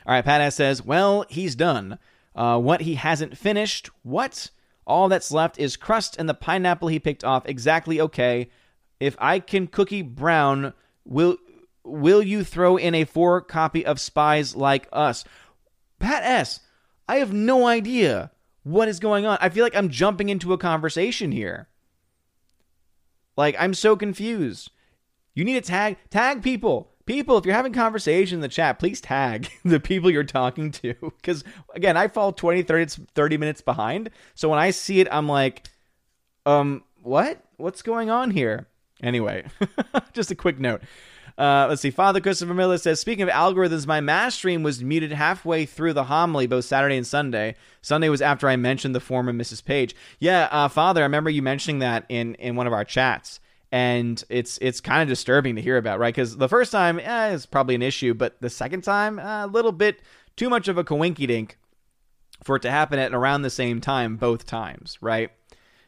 All 0.05 0.13
right, 0.13 0.25
Pat 0.25 0.41
S 0.41 0.55
says, 0.55 0.83
well, 0.83 1.25
he's 1.29 1.55
done. 1.55 1.99
Uh, 2.35 2.57
what 2.59 2.81
he 2.81 2.95
hasn't 2.95 3.37
finished, 3.37 3.89
what? 4.03 4.49
All 4.87 5.09
that's 5.09 5.31
left 5.31 5.59
is 5.59 5.77
crust 5.77 6.15
and 6.17 6.27
the 6.27 6.33
pineapple 6.33 6.87
he 6.87 6.99
picked 6.99 7.23
off. 7.23 7.45
Exactly 7.45 8.01
okay. 8.01 8.49
If 8.99 9.15
I 9.19 9.39
can 9.39 9.67
cookie 9.67 10.01
brown, 10.01 10.73
will 11.05 11.37
will 11.83 12.21
you 12.21 12.43
throw 12.43 12.77
in 12.77 12.95
a 12.95 13.05
four 13.05 13.41
copy 13.41 13.85
of 13.85 13.99
Spies 13.99 14.55
Like 14.55 14.87
Us? 14.91 15.23
Pat 15.99 16.23
S, 16.23 16.61
I 17.07 17.17
have 17.17 17.33
no 17.33 17.67
idea 17.67 18.31
what 18.63 18.87
is 18.87 18.99
going 18.99 19.25
on. 19.25 19.37
I 19.41 19.49
feel 19.49 19.63
like 19.63 19.75
I'm 19.75 19.89
jumping 19.89 20.29
into 20.29 20.53
a 20.53 20.57
conversation 20.57 21.31
here. 21.31 21.67
Like 23.37 23.55
I'm 23.59 23.73
so 23.73 23.95
confused. 23.95 24.71
You 25.33 25.43
need 25.43 25.63
to 25.63 25.69
tag 25.69 25.97
tag 26.09 26.43
people 26.43 26.90
people, 27.05 27.37
if 27.37 27.45
you're 27.45 27.55
having 27.55 27.73
conversation 27.73 28.37
in 28.37 28.41
the 28.41 28.47
chat, 28.47 28.79
please 28.79 29.01
tag 29.01 29.49
the 29.65 29.79
people 29.79 30.09
you're 30.09 30.23
talking 30.23 30.71
to. 30.71 30.93
Because 31.21 31.43
again, 31.75 31.97
I 31.97 32.07
fall 32.07 32.31
20, 32.31 32.63
30, 32.63 33.05
30 33.13 33.37
minutes 33.37 33.61
behind. 33.61 34.09
So 34.33 34.49
when 34.49 34.59
I 34.59 34.71
see 34.71 34.99
it, 34.99 35.07
I'm 35.11 35.27
like, 35.27 35.67
um, 36.45 36.83
what? 37.01 37.43
What's 37.57 37.81
going 37.81 38.09
on 38.09 38.31
here? 38.31 38.67
Anyway, 39.03 39.45
just 40.13 40.31
a 40.31 40.35
quick 40.35 40.59
note. 40.59 40.81
Uh, 41.37 41.67
let's 41.69 41.81
see. 41.81 41.91
Father 41.91 42.19
Christopher 42.19 42.53
Miller 42.53 42.77
says, 42.77 42.99
speaking 42.99 43.23
of 43.23 43.29
algorithms, 43.29 43.87
my 43.87 44.01
mass 44.01 44.35
stream 44.35 44.63
was 44.63 44.83
muted 44.83 45.11
halfway 45.11 45.65
through 45.65 45.93
the 45.93 46.05
homily, 46.05 46.47
both 46.47 46.65
Saturday 46.65 46.97
and 46.97 47.07
Sunday. 47.07 47.55
Sunday 47.81 48.09
was 48.09 48.21
after 48.21 48.47
I 48.47 48.55
mentioned 48.55 48.93
the 48.93 48.99
former 48.99 49.31
Mrs. 49.31 49.63
Page. 49.63 49.95
Yeah, 50.19 50.49
uh, 50.51 50.67
Father, 50.67 51.01
I 51.01 51.03
remember 51.03 51.29
you 51.29 51.41
mentioning 51.41 51.79
that 51.79 52.05
in 52.09 52.35
in 52.35 52.55
one 52.55 52.67
of 52.67 52.73
our 52.73 52.85
chats 52.85 53.39
and 53.71 54.23
it's 54.29 54.57
it's 54.61 54.81
kind 54.81 55.01
of 55.01 55.07
disturbing 55.07 55.55
to 55.55 55.61
hear 55.61 55.77
about, 55.77 55.99
right? 55.99 56.13
Because 56.13 56.37
the 56.37 56.49
first 56.49 56.71
time, 56.71 56.99
eh, 56.99 57.33
it's 57.33 57.45
probably 57.45 57.75
an 57.75 57.81
issue, 57.81 58.13
but 58.13 58.35
the 58.41 58.49
second 58.49 58.81
time, 58.81 59.17
eh, 59.17 59.45
a 59.45 59.47
little 59.47 59.71
bit 59.71 60.01
too 60.35 60.49
much 60.49 60.67
of 60.67 60.77
a 60.77 60.83
coinky 60.83 61.27
dink 61.27 61.57
for 62.43 62.57
it 62.57 62.61
to 62.63 62.71
happen 62.71 62.99
at 62.99 63.13
around 63.13 63.43
the 63.43 63.49
same 63.49 63.79
time 63.79 64.17
both 64.17 64.45
times, 64.45 64.97
right? 65.01 65.31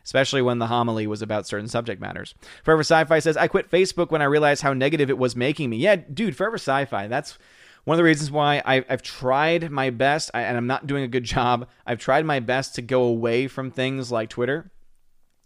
Especially 0.04 0.42
when 0.42 0.60
the 0.60 0.68
homily 0.68 1.08
was 1.08 1.22
about 1.22 1.48
certain 1.48 1.68
subject 1.68 2.00
matters. 2.02 2.36
Forever 2.64 2.82
Sci-Fi 2.82 3.20
says, 3.20 3.36
"I 3.36 3.48
quit 3.48 3.70
Facebook 3.70 4.12
when 4.12 4.22
I 4.22 4.26
realized 4.26 4.62
how 4.62 4.74
negative 4.74 5.10
it 5.10 5.18
was 5.18 5.36
making 5.36 5.70
me." 5.70 5.78
Yeah, 5.78 5.96
dude, 5.96 6.38
Forever 6.38 6.58
Sci-Fi. 6.58 7.08
That's 7.08 7.38
one 7.84 7.96
of 7.96 7.98
the 7.98 8.04
reasons 8.06 8.32
why 8.32 8.62
I, 8.66 8.86
have 8.88 9.02
tried 9.02 9.70
my 9.70 9.90
best, 9.90 10.32
and 10.34 10.56
I'm 10.56 10.68
not 10.68 10.88
doing 10.88 11.04
a 11.04 11.08
good 11.10 11.24
job. 11.36 11.68
I've 11.86 12.00
tried 12.00 12.26
my 12.26 12.40
best 12.40 12.76
to 12.76 12.82
go 12.82 13.04
away 13.04 13.48
from 13.48 13.72
things 13.72 14.10
like 14.10 14.30
Twitter 14.30 14.72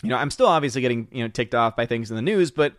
you 0.03 0.10
know, 0.10 0.17
I'm 0.17 0.31
still 0.31 0.47
obviously 0.47 0.81
getting, 0.81 1.07
you 1.12 1.23
know, 1.23 1.27
ticked 1.27 1.55
off 1.55 1.75
by 1.75 1.86
things 1.86 2.10
in 2.10 2.15
the 2.15 2.21
news, 2.21 2.51
but 2.51 2.73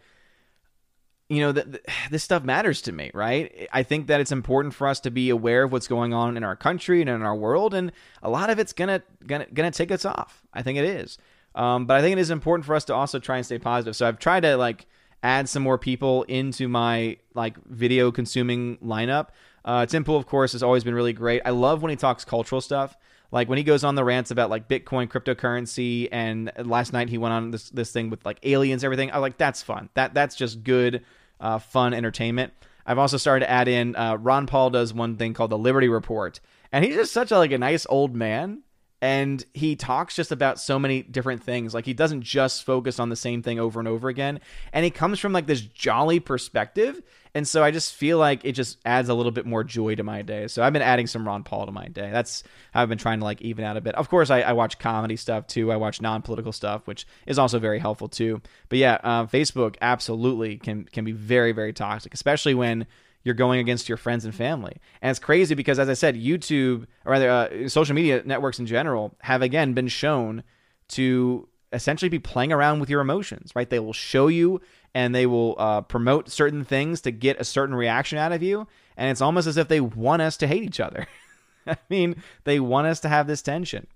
you 1.29 1.41
know, 1.41 1.53
th- 1.53 1.67
th- 1.67 1.85
this 2.11 2.25
stuff 2.25 2.43
matters 2.43 2.81
to 2.83 2.93
me, 2.93 3.11
right? 3.13 3.69
I 3.73 3.83
think 3.83 4.07
that 4.07 4.21
it's 4.21 4.33
important 4.33 4.75
for 4.75 4.87
us 4.89 4.99
to 5.01 5.11
be 5.11 5.29
aware 5.29 5.65
of 5.65 5.73
what's 5.73 5.87
going 5.87 6.15
on 6.15 6.37
in 6.37 6.45
our 6.45 6.57
country 6.57 7.01
and 7.03 7.11
in 7.11 7.23
our 7.23 7.35
world, 7.35 7.75
and 7.75 7.93
a 8.23 8.31
lot 8.31 8.49
of 8.51 8.59
it's 8.59 8.73
gonna 8.73 9.03
gonna 9.27 9.47
gonna 9.53 9.71
take 9.71 9.91
us 9.91 10.05
off. 10.07 10.43
I 10.55 10.63
think 10.63 10.79
it 10.79 10.85
is, 10.85 11.19
um, 11.55 11.85
but 11.87 11.99
I 11.99 12.01
think 12.01 12.15
it 12.15 12.21
is 12.21 12.31
important 12.31 12.65
for 12.65 12.75
us 12.75 12.85
to 12.87 12.95
also 12.95 13.19
try 13.19 13.37
and 13.37 13.45
stay 13.45 13.59
positive. 13.59 13.95
So 13.95 14.09
I've 14.09 14.19
tried 14.19 14.41
to 14.41 14.57
like 14.57 14.87
add 15.23 15.49
some 15.49 15.63
more 15.63 15.77
people 15.77 16.23
into 16.25 16.67
my 16.67 17.19
like 17.35 17.63
video 17.67 18.11
consuming 18.11 18.79
lineup. 18.79 19.29
Uh, 19.65 19.85
Tim 19.85 20.05
Pool, 20.05 20.17
of 20.17 20.27
course, 20.27 20.53
has 20.53 20.63
always 20.63 20.83
been 20.83 20.95
really 20.95 21.13
great. 21.13 21.43
I 21.45 21.51
love 21.51 21.83
when 21.83 21.91
he 21.91 21.97
talks 21.97 22.25
cultural 22.25 22.63
stuff. 22.63 22.97
Like 23.31 23.49
when 23.49 23.59
he 23.59 23.65
goes 23.65 23.85
on 23.85 23.95
the 23.95 24.05
rants 24.05 24.31
about 24.31 24.49
like 24.49 24.69
Bitcoin, 24.69 25.09
cryptocurrency, 25.09 26.09
and 26.11 26.51
last 26.57 26.93
night 26.93 27.09
he 27.11 27.19
went 27.19 27.35
on 27.35 27.51
this 27.51 27.69
this 27.71 27.93
thing 27.93 28.09
with 28.11 28.25
like 28.25 28.39
aliens, 28.43 28.85
everything. 28.85 29.13
I 29.13 29.19
like 29.19 29.37
that's 29.37 29.63
fun. 29.63 29.91
That 29.95 30.15
that's 30.15 30.35
just 30.35 30.65
good, 30.65 31.05
uh, 31.41 31.59
fun 31.59 31.93
entertainment. 31.93 32.53
I've 32.87 32.99
also 32.99 33.19
started 33.19 33.45
to 33.45 33.51
add 33.51 33.69
in. 33.69 33.95
Uh, 33.97 34.17
Ron 34.17 34.47
Paul 34.47 34.71
does 34.71 34.95
one 34.95 35.17
thing 35.17 35.35
called 35.35 35.51
the 35.51 35.59
Liberty 35.59 35.89
Report, 35.89 36.41
and 36.73 36.85
he's 36.85 36.95
just 36.95 37.13
such 37.13 37.31
a 37.31 37.37
like 37.39 37.53
a 37.53 37.59
nice 37.59 37.87
old 37.91 38.17
man 38.17 38.63
and 39.01 39.45
he 39.55 39.77
talks 39.77 40.17
just 40.17 40.33
about 40.33 40.59
so 40.59 40.79
many 40.79 41.03
different 41.03 41.43
things. 41.43 41.75
Like 41.75 41.87
he 41.87 41.95
doesn't 41.95 42.23
just 42.23 42.65
focus 42.65 42.99
on 42.99 43.09
the 43.09 43.17
same 43.17 43.43
thing 43.43 43.59
over 43.59 43.79
and 43.79 43.89
over 43.89 44.09
again 44.09 44.41
and 44.73 44.85
he 44.85 44.91
comes 44.91 45.19
from 45.19 45.33
like 45.33 45.47
this 45.47 45.61
jolly 45.61 46.21
perspective 46.21 47.01
and 47.35 47.47
so 47.47 47.63
i 47.63 47.71
just 47.71 47.95
feel 47.95 48.19
like 48.19 48.45
it 48.45 48.53
just 48.53 48.79
adds 48.85 49.09
a 49.09 49.15
little 49.15 49.33
bit 49.33 49.47
more 49.47 49.63
joy 49.63 49.95
to 49.95 50.03
my 50.03 50.23
day. 50.23 50.49
So 50.49 50.63
i've 50.63 50.73
been 50.73 50.83
adding 50.83 51.07
some 51.07 51.27
ron 51.27 51.43
paul 51.43 51.67
to 51.67 51.73
my 51.73 51.89
day. 51.89 52.11
That's 52.11 52.43
how 52.73 52.83
i've 52.83 52.89
been 52.89 52.99
trying 52.99 53.21
to 53.21 53.25
like 53.25 53.41
even 53.43 53.65
out 53.65 53.77
a 53.77 53.81
bit. 53.81 53.95
Of 53.95 54.09
course 54.09 54.31
i, 54.31 54.41
I 54.41 54.53
watch 54.53 54.79
comedy 54.79 55.17
stuff 55.17 55.47
too. 55.47 55.71
I 55.73 55.77
watch 55.77 56.01
non-political 56.01 56.53
stuff 56.53 56.87
which 56.87 57.07
is 57.27 57.39
also 57.39 57.59
very 57.59 57.79
helpful 57.79 58.09
too. 58.09 58.41
But 58.69 58.79
yeah 58.79 58.99
uh, 59.03 59.27
facebook 59.27 59.77
absolutely 59.81 60.57
can 60.57 60.85
can 60.85 61.05
be 61.05 61.13
very 61.13 61.53
very 61.53 61.73
toxic 61.73 62.15
especially 62.15 62.55
when 62.55 62.87
you're 63.29 63.35
going 63.35 63.61
against 63.61 63.91
your 63.91 63.99
friends 63.99 64.25
and 64.25 64.35
family. 64.35 64.79
And 65.03 65.11
it's 65.11 65.21
crazy 65.21 65.55
because, 65.55 65.79
as 65.79 65.91
I 65.91 65.93
said, 65.93 66.17
YouTube 66.17 66.87
or 67.05 67.13
rather 67.13 67.31
uh, 67.31 67.69
social 67.69 67.95
media 67.95 68.23
networks 68.25 68.59
in 68.59 68.65
general 68.65 69.15
have 69.21 69.43
again 69.43 69.75
been 69.75 69.89
shown 69.89 70.43
to 70.89 71.47
essentially 71.71 72.09
be 72.09 72.19
playing 72.19 72.53
around 72.53 72.81
with 72.81 72.89
your 72.89 73.03
emotions. 73.03 73.53
Right? 73.55 73.69
They 73.69 73.81
will 73.81 73.93
show 73.93 74.29
you 74.29 74.63
and 74.95 75.15
they 75.15 75.27
will 75.27 75.57
uh, 75.59 75.83
promote 75.83 76.31
certain 76.31 76.65
things 76.65 77.03
to 77.03 77.11
get 77.11 77.39
a 77.39 77.45
certain 77.45 77.75
reaction 77.75 78.17
out 78.17 78.33
of 78.33 78.43
you, 78.43 78.67
and 78.97 79.11
it's 79.11 79.21
almost 79.21 79.47
as 79.47 79.59
if 79.59 79.69
they 79.69 79.83
want 79.83 80.23
us 80.23 80.39
to 80.39 80.47
hate 80.47 80.63
each 80.63 80.81
other. 80.81 81.07
I 81.67 81.77
mean, 81.91 82.23
they 82.45 82.59
want 82.59 82.87
us 82.87 83.01
to 83.01 83.11
have 83.11 83.27
this 83.27 83.43
tension. 83.43 83.87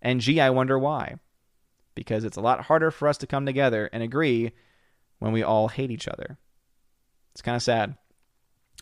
And 0.00 0.20
gee, 0.20 0.40
I 0.40 0.50
wonder 0.50 0.78
why. 0.78 1.16
Because 1.96 2.22
it's 2.22 2.36
a 2.36 2.40
lot 2.40 2.66
harder 2.66 2.92
for 2.92 3.08
us 3.08 3.18
to 3.18 3.26
come 3.26 3.44
together 3.44 3.90
and 3.92 4.04
agree 4.04 4.52
when 5.18 5.32
we 5.32 5.42
all 5.42 5.66
hate 5.66 5.90
each 5.90 6.06
other. 6.06 6.38
It's 7.32 7.42
kind 7.42 7.56
of 7.56 7.62
sad. 7.62 7.96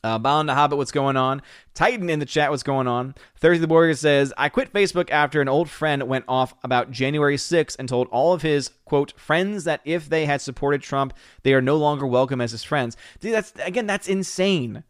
Uh, 0.05 0.19
Bound 0.19 0.49
to 0.49 0.55
Hobbit, 0.55 0.79
what's 0.79 0.93
going 0.93 1.17
on? 1.17 1.43
Titan 1.75 2.09
in 2.11 2.19
the 2.19 2.27
chat, 2.27 2.51
what's 2.51 2.63
going 2.63 2.87
on? 2.87 3.15
Thursday 3.37 3.63
the 3.63 3.67
Warrior 3.67 3.95
says, 3.95 4.33
I 4.37 4.49
quit 4.49 4.73
Facebook 4.73 5.11
after 5.11 5.41
an 5.41 5.49
old 5.49 5.69
friend 5.69 6.03
went 6.05 6.27
off 6.29 6.55
about 6.63 6.91
January 6.91 7.37
6th 7.37 7.77
and 7.79 7.89
told 7.89 8.07
all 8.09 8.33
of 8.33 8.43
his, 8.43 8.71
quote, 8.85 9.19
friends 9.19 9.65
that 9.65 9.81
if 9.85 10.09
they 10.09 10.27
had 10.27 10.41
supported 10.41 10.83
Trump, 10.83 11.15
they 11.43 11.55
are 11.55 11.63
no 11.63 11.77
longer 11.77 12.07
welcome 12.07 12.41
as 12.41 12.53
his 12.53 12.63
friends. 12.63 12.97
See, 13.21 13.31
that's, 13.31 13.53
again, 13.65 13.87
that's 13.87 14.09
insane. 14.09 14.85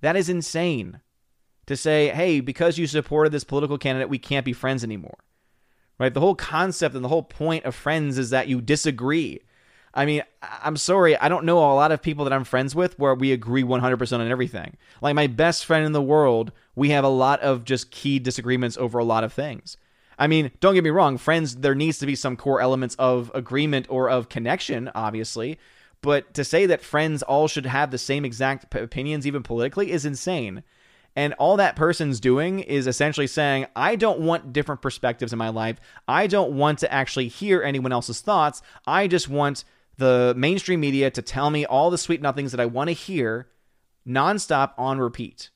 That 0.00 0.16
is 0.16 0.28
insane 0.28 1.00
to 1.66 1.76
say, 1.76 2.08
hey, 2.08 2.40
because 2.40 2.78
you 2.78 2.86
supported 2.86 3.32
this 3.32 3.44
political 3.44 3.78
candidate, 3.78 4.08
we 4.08 4.18
can't 4.18 4.44
be 4.44 4.52
friends 4.52 4.84
anymore. 4.84 5.18
Right? 5.98 6.12
The 6.12 6.20
whole 6.20 6.34
concept 6.34 6.94
and 6.94 7.04
the 7.04 7.08
whole 7.08 7.22
point 7.22 7.64
of 7.64 7.74
friends 7.74 8.18
is 8.18 8.30
that 8.30 8.48
you 8.48 8.60
disagree. 8.60 9.40
I 9.94 10.06
mean, 10.06 10.22
I'm 10.42 10.76
sorry, 10.76 11.16
I 11.18 11.28
don't 11.28 11.44
know 11.44 11.58
a 11.58 11.74
lot 11.74 11.92
of 11.92 12.00
people 12.00 12.24
that 12.24 12.32
I'm 12.32 12.44
friends 12.44 12.74
with 12.74 12.98
where 12.98 13.14
we 13.14 13.32
agree 13.32 13.62
100% 13.62 14.18
on 14.18 14.30
everything. 14.30 14.76
Like 15.02 15.14
my 15.14 15.26
best 15.26 15.66
friend 15.66 15.84
in 15.84 15.92
the 15.92 16.02
world, 16.02 16.52
we 16.74 16.90
have 16.90 17.04
a 17.04 17.08
lot 17.08 17.40
of 17.40 17.64
just 17.64 17.90
key 17.90 18.18
disagreements 18.18 18.78
over 18.78 18.98
a 18.98 19.04
lot 19.04 19.24
of 19.24 19.32
things. 19.32 19.76
I 20.18 20.28
mean, 20.28 20.50
don't 20.60 20.74
get 20.74 20.84
me 20.84 20.90
wrong, 20.90 21.18
friends, 21.18 21.56
there 21.56 21.74
needs 21.74 21.98
to 21.98 22.06
be 22.06 22.14
some 22.14 22.36
core 22.36 22.60
elements 22.60 22.94
of 22.98 23.30
agreement 23.34 23.86
or 23.90 24.08
of 24.08 24.28
connection, 24.28 24.90
obviously. 24.94 25.58
But 26.00 26.34
to 26.34 26.44
say 26.44 26.66
that 26.66 26.82
friends 26.82 27.22
all 27.22 27.46
should 27.48 27.66
have 27.66 27.90
the 27.90 27.98
same 27.98 28.24
exact 28.24 28.74
opinions, 28.74 29.26
even 29.26 29.42
politically, 29.42 29.92
is 29.92 30.04
insane. 30.04 30.62
And 31.14 31.34
all 31.34 31.56
that 31.58 31.76
person's 31.76 32.20
doing 32.20 32.60
is 32.60 32.86
essentially 32.86 33.26
saying, 33.26 33.66
I 33.76 33.96
don't 33.96 34.20
want 34.20 34.52
different 34.52 34.80
perspectives 34.80 35.32
in 35.32 35.38
my 35.38 35.50
life. 35.50 35.78
I 36.08 36.26
don't 36.26 36.52
want 36.52 36.78
to 36.80 36.92
actually 36.92 37.28
hear 37.28 37.62
anyone 37.62 37.92
else's 37.92 38.20
thoughts. 38.20 38.62
I 38.86 39.06
just 39.08 39.28
want 39.28 39.64
the 39.98 40.34
mainstream 40.36 40.80
media 40.80 41.10
to 41.10 41.22
tell 41.22 41.50
me 41.50 41.64
all 41.64 41.90
the 41.90 41.98
sweet 41.98 42.22
nothings 42.22 42.52
that 42.52 42.60
I 42.60 42.66
want 42.66 42.88
to 42.88 42.94
hear 42.94 43.48
nonstop 44.06 44.72
on 44.78 44.98
repeat. 44.98 45.50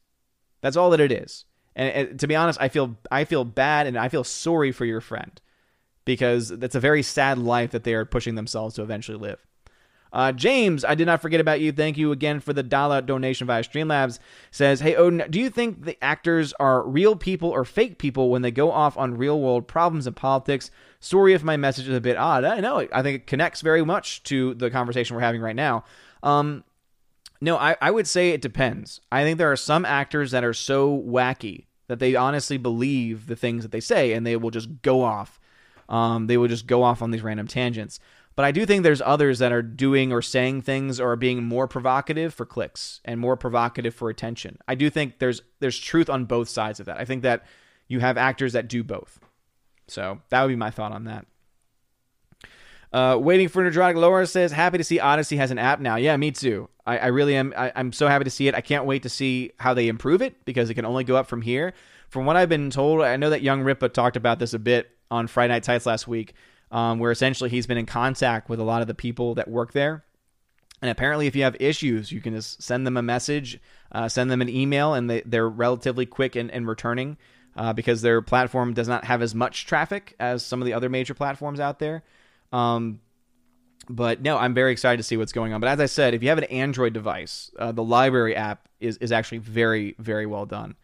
That's 0.61 0.77
all 0.77 0.91
that 0.91 1.01
it 1.01 1.13
is. 1.13 1.45
And, 1.75 2.09
and 2.09 2.21
to 2.21 2.27
be 2.27 2.37
honest, 2.37 2.61
I 2.61 2.69
feel 2.69 2.97
I 3.11 3.25
feel 3.25 3.45
bad 3.45 3.87
and 3.87 3.99
I 3.99 4.09
feel 4.09 4.25
sorry 4.25 4.73
for 4.73 4.85
your 4.85 5.01
friend 5.01 5.41
because 6.05 6.49
that's 6.49 6.75
a 6.75 6.81
very 6.81 7.03
sad 7.03 7.39
life 7.39 7.73
that 7.73 7.85
they 7.85 7.95
are 7.95 8.05
pushing 8.05 8.35
themselves 8.35 8.75
to 8.77 8.83
eventually 8.83 9.19
live. 9.19 9.45
Uh, 10.13 10.33
James, 10.33 10.85
I 10.85 10.95
did 10.95 11.07
not 11.07 11.21
forget 11.21 11.41
about 11.41 11.61
you. 11.61 11.73
Thank 11.73 11.99
you 11.99 12.13
again 12.13 12.41
for 12.41 12.53
the 12.53 12.63
dollar 12.63 13.01
donation 13.03 13.47
via 13.47 13.63
Streamlabs. 13.63 14.19
Says, 14.51 14.81
Hey 14.81 14.95
Odin, 14.95 15.31
do 15.31 15.39
you 15.39 15.51
think 15.51 15.85
the 15.85 16.03
actors 16.03 16.53
are 16.61 16.87
real 16.87 17.17
people 17.17 17.51
or 17.51 17.65
fake 17.65 17.99
people 17.99 18.31
when 18.31 18.43
they 18.43 18.51
go 18.51 18.71
off 18.71 18.97
on 18.97 19.17
real 19.17 19.41
world 19.41 19.69
problems 19.69 20.07
and 20.07 20.17
politics? 20.17 20.71
Sorry 21.01 21.35
if 21.35 21.43
my 21.43 21.57
message 21.57 21.89
is 21.89 21.97
a 21.97 22.01
bit 22.01 22.17
odd. 22.17 22.45
I 22.45 22.61
know. 22.61 22.87
I 22.93 23.03
think 23.03 23.23
it 23.23 23.27
connects 23.27 23.61
very 23.61 23.85
much 23.85 24.23
to 24.25 24.55
the 24.55 24.71
conversation 24.71 25.15
we're 25.17 25.23
having 25.23 25.41
right 25.41 25.57
now. 25.57 25.85
Um, 26.23 26.65
no, 27.41 27.57
I, 27.57 27.77
I 27.81 27.91
would 27.91 28.07
say 28.07 28.31
it 28.31 28.41
depends. 28.41 29.01
I 29.13 29.23
think 29.23 29.39
there 29.39 29.53
are 29.53 29.57
some 29.57 29.85
actors 29.85 30.31
that 30.31 30.45
are 30.45 30.55
so 30.55 30.99
wacky 31.07 31.67
that 31.89 31.99
they 31.99 32.17
honestly 32.17 32.57
believe 32.57 33.27
the 33.27 33.37
things 33.37 33.63
that 33.63 33.73
they 33.73 33.81
say 33.81 34.13
and 34.13 34.27
they 34.27 34.37
will 34.37 34.51
just 34.51 34.83
go 34.83 35.03
off. 35.03 35.39
Um, 35.89 36.27
they 36.27 36.37
will 36.37 36.49
just 36.49 36.67
go 36.67 36.83
off 36.83 37.03
on 37.03 37.11
these 37.11 37.23
random 37.23 37.47
tangents. 37.47 38.01
But 38.37 38.45
I 38.45 38.53
do 38.53 38.67
think 38.67 38.83
there's 38.83 39.01
others 39.01 39.39
that 39.39 39.51
are 39.51 39.63
doing 39.63 40.13
or 40.13 40.21
saying 40.21 40.63
things 40.63 41.01
or 41.01 41.17
being 41.17 41.43
more 41.43 41.67
provocative 41.67 42.35
for 42.35 42.45
clicks 42.45 43.01
and 43.03 43.19
more 43.19 43.35
provocative 43.35 43.95
for 43.95 44.11
attention. 44.11 44.59
I 44.69 44.75
do 44.75 44.91
think 44.91 45.19
there's 45.19 45.41
there's 45.61 45.79
truth 45.79 46.11
on 46.11 46.27
both 46.27 46.51
sides 46.51 46.79
of 46.79 46.87
that. 46.87 46.99
I 46.99 47.07
think 47.07 47.23
that 47.23 47.47
you 47.89 48.01
have 48.01 48.19
actors 48.19 48.53
that 48.53 48.69
do 48.69 48.85
both. 48.85 49.21
So 49.89 50.21
that 50.29 50.43
would 50.43 50.49
be 50.51 50.57
my 50.57 50.71
thought 50.71 50.93
on 50.93 51.05
that. 51.05 51.27
Uh, 52.93 53.17
waiting 53.19 53.49
for 53.49 53.63
Nerdrotic 53.63 53.97
Laura 53.97 54.27
says, 54.27 54.53
happy 54.53 54.79
to 54.79 54.85
see 54.85 55.01
Odysee 55.01 55.37
has 55.37 55.51
an 55.51 55.59
app 55.59 55.81
now. 55.81 55.97
Yeah, 55.97 56.17
me 56.17 56.31
too. 56.31 56.69
I, 56.87 56.99
I 56.99 57.07
really 57.07 57.35
am. 57.37 57.55
I, 57.57 57.73
am 57.75 57.93
so 57.93 58.07
happy 58.07 58.25
to 58.25 58.31
see 58.31 58.49
it. 58.49 58.55
I 58.55 58.61
can't 58.61 58.85
wait 58.85 59.03
to 59.03 59.09
see 59.09 59.53
how 59.59 59.75
they 59.75 59.89
improve 59.89 60.23
it 60.23 60.45
because 60.45 60.71
it 60.71 60.75
can 60.75 60.85
only 60.85 61.05
go 61.05 61.17
up 61.17 61.27
from 61.27 61.43
here. 61.43 61.73
From 62.09 62.27
what 62.27 62.37
I've 62.37 62.49
been 62.49 62.71
told, 62.71 63.03
I 63.03 63.17
know 63.17 63.31
that 63.31 63.43
Young 63.43 63.63
Ripa 63.63 63.89
talked 63.89 64.17
about 64.17 64.39
this 64.39 64.55
a 64.55 64.59
bit 64.59 64.91
on 65.11 65.27
Friday 65.27 65.55
Night 65.55 65.63
Tights 65.63 65.87
last 65.87 66.07
week 66.07 66.35
um, 66.77 66.99
where 66.99 67.11
essentially 67.11 67.49
he's 67.49 67.67
been 67.67 67.79
in 67.79 67.87
contact 67.87 68.51
with 68.51 68.61
a 68.61 68.63
lot 68.63 68.83
of 68.83 68.87
the 68.87 68.95
people 68.95 69.35
that 69.37 69.49
work 69.49 69.73
there. 69.73 70.05
And 70.83 70.91
apparently, 70.91 71.27
if 71.27 71.35
you 71.35 71.43
have 71.43 71.57
issues, 71.59 72.13
you 72.13 72.21
can 72.21 72.35
just 72.35 72.63
send 72.63 72.87
them 72.87 72.99
a 72.99 73.03
message, 73.03 73.59
uh, 73.93 74.11
send 74.11 74.31
them 74.31 74.43
an 74.43 74.51
email, 74.51 74.93
and 74.93 75.09
they, 75.09 75.23
they're 75.25 75.49
relatively 75.49 76.05
quick 76.05 76.37
in, 76.37 76.51
in 76.51 76.67
returning 76.67 77.17
uh, 77.57 77.73
because 77.73 78.03
their 78.03 78.21
platform 78.21 78.75
does 78.75 78.89
not 78.89 79.07
have 79.07 79.23
as 79.23 79.35
much 79.35 79.65
traffic 79.65 80.15
as 80.21 80.45
some 80.45 80.61
of 80.61 80.67
the 80.67 80.75
other 80.75 80.91
major 80.91 81.15
platforms 81.15 81.61
out 81.61 81.79
there. 81.79 82.03
Um, 82.53 83.01
but 83.89 84.21
no, 84.21 84.37
I'm 84.37 84.53
very 84.53 84.71
excited 84.71 84.99
to 84.99 85.03
see 85.03 85.17
what's 85.17 85.33
going 85.33 85.55
on. 85.55 85.63
But 85.63 85.71
as 85.71 85.81
I 85.81 85.87
said, 85.87 86.13
if 86.13 86.23
you 86.23 86.29
have 86.29 86.37
an 86.37 86.45
Android 86.45 86.93
device, 86.93 87.51
uh, 87.59 87.73
the 87.73 87.83
LBRY 87.83 88.37
app 88.37 88.69
is, 88.81 88.99
is 88.99 89.13
actually 89.13 89.39
very, 89.39 89.97
very 89.99 90.27
well 90.27 90.45
done. 90.45 90.75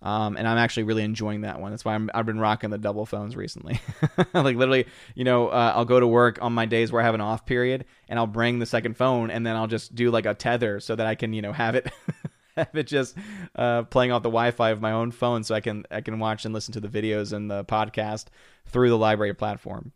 Um, 0.00 0.36
and 0.36 0.46
I'm 0.46 0.58
actually 0.58 0.84
really 0.84 1.02
enjoying 1.02 1.40
that 1.40 1.60
one. 1.60 1.72
That's 1.72 1.84
why 1.84 1.96
i 1.96 2.16
have 2.16 2.26
been 2.26 2.38
rocking 2.38 2.70
the 2.70 2.78
double 2.78 3.04
phones 3.04 3.34
recently. 3.34 3.80
like 4.34 4.56
literally, 4.56 4.86
you 5.14 5.24
know, 5.24 5.48
uh, 5.48 5.72
I'll 5.74 5.84
go 5.84 5.98
to 5.98 6.06
work 6.06 6.38
on 6.40 6.52
my 6.52 6.66
days 6.66 6.92
where 6.92 7.02
I 7.02 7.04
have 7.04 7.14
an 7.14 7.20
off 7.20 7.46
period, 7.46 7.84
and 8.08 8.18
I'll 8.18 8.26
bring 8.26 8.60
the 8.60 8.66
second 8.66 8.96
phone, 8.96 9.30
and 9.30 9.44
then 9.44 9.56
I'll 9.56 9.66
just 9.66 9.94
do 9.94 10.10
like 10.10 10.26
a 10.26 10.34
tether 10.34 10.78
so 10.78 10.94
that 10.94 11.06
I 11.06 11.14
can, 11.14 11.32
you 11.32 11.42
know, 11.42 11.52
have 11.52 11.74
it. 11.74 11.90
have 12.56 12.74
it 12.74 12.86
just 12.86 13.16
uh, 13.56 13.84
playing 13.84 14.12
off 14.12 14.22
the 14.22 14.28
Wi-Fi 14.28 14.70
of 14.70 14.80
my 14.80 14.92
own 14.92 15.10
phone, 15.10 15.42
so 15.42 15.54
I 15.54 15.60
can 15.60 15.84
I 15.90 16.00
can 16.00 16.18
watch 16.18 16.44
and 16.44 16.54
listen 16.54 16.72
to 16.74 16.80
the 16.80 16.88
videos 16.88 17.32
and 17.32 17.50
the 17.50 17.64
podcast 17.64 18.26
through 18.66 18.90
the 18.90 18.98
LBRY 18.98 19.36
platform. 19.36 19.92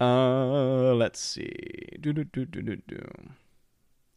Uh, 0.00 0.94
let's 0.94 1.20
see. 1.20 1.52
Do 2.00 2.12
do 2.12 2.24
do 2.24 2.44
do 2.44 2.62
do 2.62 2.76
do. 2.76 3.30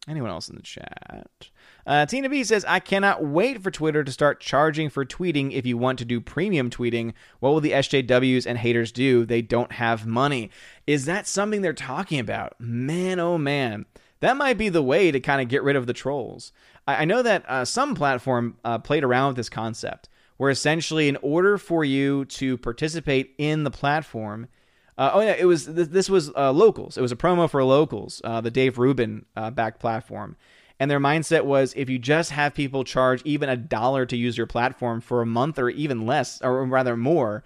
Anyone 0.08 0.30
else 0.30 0.48
in 0.48 0.56
the 0.56 0.62
chat? 0.62 1.50
Uh, 1.86 2.06
Tina 2.06 2.30
B 2.30 2.44
says, 2.44 2.64
I 2.66 2.80
cannot 2.80 3.26
wait 3.26 3.62
for 3.62 3.72
Twitter 3.72 4.04
to 4.04 4.12
start 4.12 4.40
charging 4.40 4.90
for 4.90 5.06
tweeting 5.06 5.52
if 5.52 5.66
you 5.66 5.78
want 5.78 6.00
to 6.00 6.06
do 6.06 6.22
premium 6.22 6.70
tweeting. 6.70 7.14
What 7.40 7.50
will 7.52 7.60
the 7.60 7.72
SJWs 7.72 8.46
and 8.46 8.58
haters 8.58 8.92
do? 8.92 9.26
They 9.26 9.42
don't 9.42 9.74
have 9.74 10.06
money. 10.06 10.50
Is 10.86 11.06
that 11.06 11.28
something 11.28 11.62
they're 11.62 11.74
talking 11.74 12.20
about? 12.20 12.56
Man, 12.60 13.20
oh 13.20 13.38
man. 13.38 13.86
That 14.22 14.38
might 14.38 14.58
be 14.58 14.70
the 14.70 14.84
way 14.84 15.12
to 15.12 15.20
kind 15.20 15.42
of 15.42 15.50
get 15.50 15.64
rid 15.64 15.76
of 15.76 15.88
the 15.88 15.94
trolls. 15.94 16.52
I, 16.88 17.02
I 17.02 17.06
know 17.06 17.22
that 17.22 17.44
uh, 17.48 17.66
some 17.66 17.94
platform 17.94 18.58
uh, 18.64 18.80
played 18.80 19.04
around 19.04 19.30
with 19.30 19.38
this 19.38 19.50
concept, 19.50 20.10
where 20.38 20.50
essentially, 20.50 21.08
in 21.08 21.18
order 21.18 21.58
for 21.58 21.84
you 21.84 22.26
to 22.26 22.58
participate 22.58 23.34
in 23.38 23.64
the 23.64 23.72
platform, 23.72 24.48
uh, 24.98 25.12
oh 25.14 25.22
yeah, 25.22 25.36
it 25.38 25.46
was 25.46 25.66
this, 25.66 26.10
was 26.10 26.32
uh, 26.36 26.52
locals. 26.52 26.98
It 26.98 27.02
was 27.02 27.12
a 27.12 27.16
promo 27.16 27.50
for 27.50 27.64
locals, 27.64 28.22
uh, 28.24 28.42
the 28.42 28.52
Dave 28.52 28.78
Rubin 28.78 29.26
uh, 29.36 29.52
backed 29.52 29.80
platform, 29.80 30.36
and 30.80 30.90
their 30.90 31.00
mindset 31.00 31.46
was 31.46 31.74
if 31.76 31.90
you 31.90 32.00
just 32.00 32.32
have 32.32 32.54
people 32.54 32.84
charge 32.84 33.22
even 33.24 33.50
a 33.50 33.58
dollar 33.58 34.06
to 34.08 34.18
use 34.18 34.38
your 34.38 34.48
platform 34.48 35.02
for 35.02 35.22
a 35.22 35.26
month 35.26 35.60
or 35.60 35.70
even 35.70 36.06
less, 36.06 36.42
or 36.42 36.66
rather 36.66 36.98
more, 36.98 37.44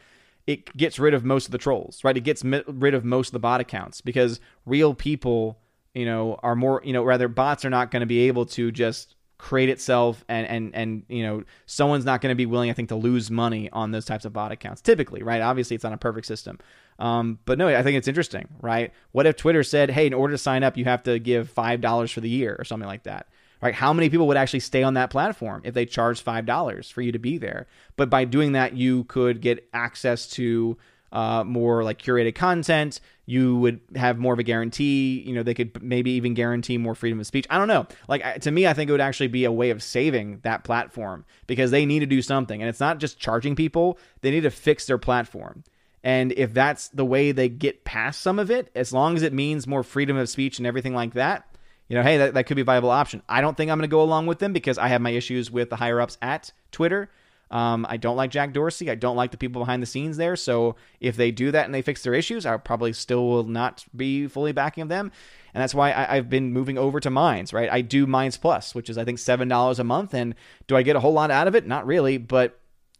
it 0.48 0.76
gets 0.78 0.98
rid 0.98 1.14
of 1.14 1.26
most 1.26 1.46
of 1.46 1.52
the 1.52 1.58
trolls, 1.58 2.04
right? 2.04 2.16
It 2.16 2.22
gets 2.22 2.44
mi- 2.44 2.64
rid 2.68 2.94
of 2.94 3.04
most 3.04 3.30
of 3.30 3.34
the 3.34 3.40
bot 3.40 3.62
accounts 3.62 4.02
because 4.02 4.40
real 4.66 4.94
people, 4.94 5.60
you 5.94 6.06
know, 6.06 6.40
are 6.44 6.56
more, 6.56 6.82
you 6.86 6.94
know, 6.94 7.04
rather 7.04 7.28
bots 7.28 7.66
are 7.66 7.70
not 7.70 7.92
going 7.92 8.02
to 8.02 8.06
be 8.06 8.28
able 8.28 8.46
to 8.48 8.72
just 8.72 9.16
create 9.38 9.70
itself 9.70 10.24
and 10.30 10.46
and 10.46 10.76
and 10.76 11.04
you 11.10 11.24
know 11.24 11.44
someone's 11.66 12.06
not 12.06 12.22
going 12.22 12.30
to 12.30 12.36
be 12.36 12.46
willing 12.46 12.70
i 12.70 12.74
think 12.74 12.90
to 12.90 12.96
lose 12.96 13.32
money 13.32 13.72
on 13.72 13.90
those 13.90 14.06
types 14.06 14.24
of 14.24 14.32
bot 14.32 14.52
accounts 14.52 14.82
typically 14.82 15.24
right 15.24 15.42
obviously 15.42 15.74
it's 15.74 15.84
not 15.84 15.92
a 15.92 15.98
perfect 15.98 16.28
system 16.28 16.60
um, 17.02 17.40
but 17.46 17.58
no 17.58 17.68
i 17.68 17.84
think 17.84 17.98
it's 17.98 18.08
interesting 18.08 18.48
right 18.62 18.94
what 19.12 19.26
if 19.26 19.36
twitter 19.36 19.64
said 19.64 19.90
hey 19.90 20.08
in 20.08 20.14
order 20.14 20.34
to 20.34 20.38
sign 20.38 20.64
up 20.64 20.78
you 20.78 20.86
have 20.86 21.04
to 21.04 21.20
give 21.20 21.50
five 21.50 21.82
dollars 21.82 22.12
for 22.12 22.22
the 22.22 22.30
year 22.30 22.56
or 22.58 22.64
something 22.64 22.88
like 22.88 23.04
that 23.04 23.28
right 23.62 23.76
how 23.76 23.92
many 23.92 24.10
people 24.10 24.28
would 24.28 24.38
actually 24.38 24.60
stay 24.60 24.84
on 24.84 24.94
that 24.94 25.10
platform 25.10 25.62
if 25.66 25.74
they 25.74 25.86
five 25.86 26.46
dollars 26.46 26.90
for 26.90 27.02
you 27.02 27.12
to 27.12 27.20
be 27.20 27.38
there 27.38 27.68
but 27.96 28.10
by 28.10 28.24
doing 28.24 28.54
that 28.54 28.76
you 28.76 29.04
could 29.06 29.42
get 29.42 29.68
access 29.74 30.28
to 30.28 30.78
uh, 31.12 31.44
more 31.44 31.84
like 31.84 32.02
curated 32.02 32.36
content. 32.36 33.00
You 33.26 33.58
would 33.58 33.80
have 33.96 34.18
more 34.18 34.34
of 34.34 34.40
a 34.40 34.44
guarantee. 34.44 35.22
You 35.26 35.34
know, 35.36 35.44
they 35.44 35.54
could 35.54 35.82
maybe 35.82 36.12
even 36.12 36.34
guarantee 36.34 36.78
more 36.78 36.96
freedom 36.96 37.20
of 37.20 37.28
speech. 37.28 37.46
I 37.50 37.58
don't 37.58 37.68
know. 37.68 37.88
Like 38.08 38.42
to 38.42 38.52
me, 38.52 38.68
I 38.68 38.74
think 38.74 38.90
it 38.90 38.92
would 38.92 39.02
actually 39.02 39.28
be 39.28 39.46
a 39.46 39.52
way 39.52 39.70
of 39.70 39.84
saving 39.84 40.40
that 40.44 40.64
platform 40.64 41.26
because 41.48 41.72
they 41.72 41.86
need 41.86 42.00
to 42.00 42.06
do 42.06 42.22
something, 42.22 42.62
and 42.62 42.70
it's 42.70 42.80
not 42.80 43.00
just 43.00 43.20
charging 43.20 43.56
people. 43.56 43.98
They 44.22 44.32
need 44.32 44.42
to 44.42 44.52
fix 44.52 44.86
their 44.86 44.98
platform. 44.98 45.64
And 46.04 46.32
if 46.32 46.54
that's 46.54 46.90
the 46.90 47.06
way 47.06 47.32
they 47.32 47.50
get 47.50 47.84
past 47.84 48.22
some 48.22 48.40
of 48.40 48.50
it, 48.50 48.72
as 48.74 48.92
long 48.92 49.16
as 49.16 49.24
it 49.24 49.34
means 49.34 49.68
more 49.68 49.84
freedom 49.84 50.18
of 50.18 50.30
speech 50.30 50.58
and 50.58 50.66
everything 50.66 50.96
like 50.96 51.14
that, 51.14 51.48
you 51.88 51.96
know, 51.96 52.04
hey, 52.04 52.18
that, 52.18 52.34
that 52.34 52.46
could 52.46 52.56
be 52.56 52.62
a 52.62 52.66
viable 52.66 52.90
option. 52.90 53.22
I 53.28 53.42
don't 53.42 53.56
think 53.56 53.70
I'm 53.70 53.78
going 53.78 53.90
to 53.90 53.92
go 53.92 54.02
along 54.02 54.26
with 54.26 54.40
them 54.40 54.54
because 54.54 54.78
I 54.78 54.88
have 54.88 55.02
my 55.02 55.12
issues 55.12 55.52
with 55.52 55.70
the 55.70 55.76
higher 55.76 56.00
ups 56.00 56.18
at 56.22 56.52
Twitter. 56.72 57.10
Um, 57.52 57.86
I 57.90 57.98
don't 57.98 58.16
like 58.16 58.32
Jack 58.32 58.54
Dorsey. 58.54 58.90
I 58.90 58.96
don't 58.96 59.18
like 59.18 59.32
the 59.32 59.38
people 59.38 59.62
behind 59.62 59.84
the 59.84 59.88
scenes 59.88 60.16
there. 60.16 60.38
So 60.38 60.78
if 61.02 61.18
they 61.18 61.32
do 61.32 61.52
that 61.52 61.66
and 61.66 61.76
they 61.76 61.82
fix 61.82 62.02
their 62.02 62.14
issues, 62.14 62.46
I 62.46 62.56
probably 62.56 62.94
still 62.94 63.28
will 63.28 63.44
not 63.44 63.86
be 63.94 64.28
fully 64.28 64.54
backing 64.54 64.84
of 64.84 64.90
them. 64.90 65.12
And 65.54 65.62
that's 65.62 65.76
why 65.76 65.90
I, 65.92 66.16
have 66.16 66.30
been 66.30 66.54
moving 66.54 66.78
over 66.78 67.02
to 67.02 67.10
Minds, 67.10 67.52
right? 67.52 67.70
I 67.70 67.82
do 67.82 68.08
Minds 68.08 68.38
Plus, 68.38 68.74
which 68.74 68.90
is 68.90 68.98
I 68.98 69.04
think 69.04 69.20
seven 69.20 69.50
dollars 69.50 69.80
a 69.80 69.84
month. 69.84 70.14
And 70.14 70.34
do 70.68 70.78
I 70.78 70.82
get 70.82 70.96
a 70.96 71.02
whole 71.02 71.12
lot 71.12 71.30
out 71.30 71.50
of 71.50 71.56
it? 71.56 71.68
Not 71.68 71.86
really, 71.86 72.18
but 72.18 72.58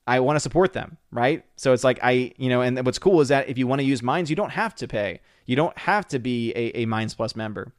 I 0.08 0.20
want 0.20 0.36
to 0.36 0.40
support 0.40 0.74
them, 0.74 0.98
right? 1.12 1.46
So 1.56 1.74
it's 1.74 1.84
like 1.84 2.00
I, 2.02 2.34
you 2.38 2.50
know, 2.50 2.62
and 2.62 2.84
what's 2.86 3.00
cool 3.00 3.22
is 3.22 3.28
that 3.30 3.50
if 3.50 3.58
you 3.58 3.68
want 3.68 3.80
to 3.82 3.86
use 3.86 4.02
Minds, 4.02 4.30
you 4.30 4.36
don't 4.36 4.50
have 4.52 4.74
to 4.76 4.88
pay. 4.88 5.22
You 5.46 5.56
don't 5.56 5.78
have 5.78 6.08
to 6.10 6.20
be 6.20 6.52
a, 6.56 6.82
a 6.82 6.86
Minds 6.86 7.14
Plus 7.14 7.36
member. 7.36 7.74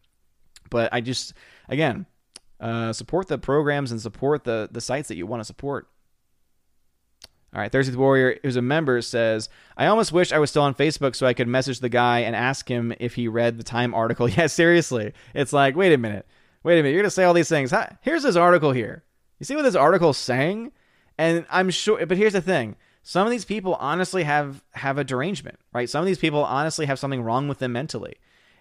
But 0.70 0.92
I 0.92 1.00
just, 1.00 1.34
again, 1.68 2.06
Uh, 2.60 2.92
support 2.92 3.26
the 3.26 3.38
programs 3.38 3.90
and 3.90 4.00
support 4.00 4.44
the 4.44 4.68
the 4.70 4.80
sites 4.80 5.08
that 5.08 5.16
you 5.16 5.26
want 5.26 5.40
to 5.40 5.44
support. 5.44 5.88
All 7.54 7.60
right, 7.60 7.70
Thursday 7.70 7.94
Warrior, 7.94 8.38
who's 8.42 8.56
a 8.56 8.62
member, 8.62 9.02
says, 9.02 9.48
I 9.76 9.86
almost 9.86 10.10
wish 10.12 10.32
I 10.32 10.38
was 10.38 10.48
still 10.48 10.62
on 10.62 10.74
Facebook 10.74 11.14
so 11.14 11.26
I 11.26 11.34
could 11.34 11.48
message 11.48 11.80
the 11.80 11.90
guy 11.90 12.20
and 12.20 12.34
ask 12.34 12.66
him 12.70 12.94
if 12.98 13.14
he 13.16 13.28
read 13.28 13.58
the 13.58 13.64
Time 13.64 13.92
article. 13.94 14.26
Yeah, 14.36 14.46
seriously. 14.46 15.12
It's 15.34 15.52
like, 15.52 15.76
wait 15.76 15.92
a 15.92 15.98
minute. 15.98 16.26
Wait 16.62 16.78
a 16.78 16.82
minute. 16.82 16.92
You're 16.94 17.02
going 17.02 17.10
to 17.10 17.10
say 17.10 17.24
all 17.24 17.34
these 17.34 17.50
things. 17.50 17.74
Here's 18.00 18.22
this 18.22 18.36
article 18.36 18.72
here. 18.72 19.02
You 19.38 19.44
see 19.44 19.54
what 19.56 19.62
this 19.62 19.74
article's 19.74 20.16
saying? 20.16 20.72
And 21.18 21.46
I'm 21.50 21.70
sure, 21.70 22.04
but 22.06 22.16
here's 22.16 22.32
the 22.32 22.40
thing. 22.40 22.76
Some 23.02 23.26
of 23.26 23.30
these 23.30 23.44
people 23.44 23.74
honestly 23.76 24.22
have 24.22 24.62
have 24.72 24.98
a 24.98 25.04
derangement, 25.04 25.58
right? 25.72 25.88
Some 25.90 26.00
of 26.00 26.06
these 26.06 26.18
people 26.18 26.44
honestly 26.44 26.86
have 26.86 26.98
something 26.98 27.22
wrong 27.22 27.48
with 27.48 27.58
them 27.58 27.72
mentally. 27.72 28.14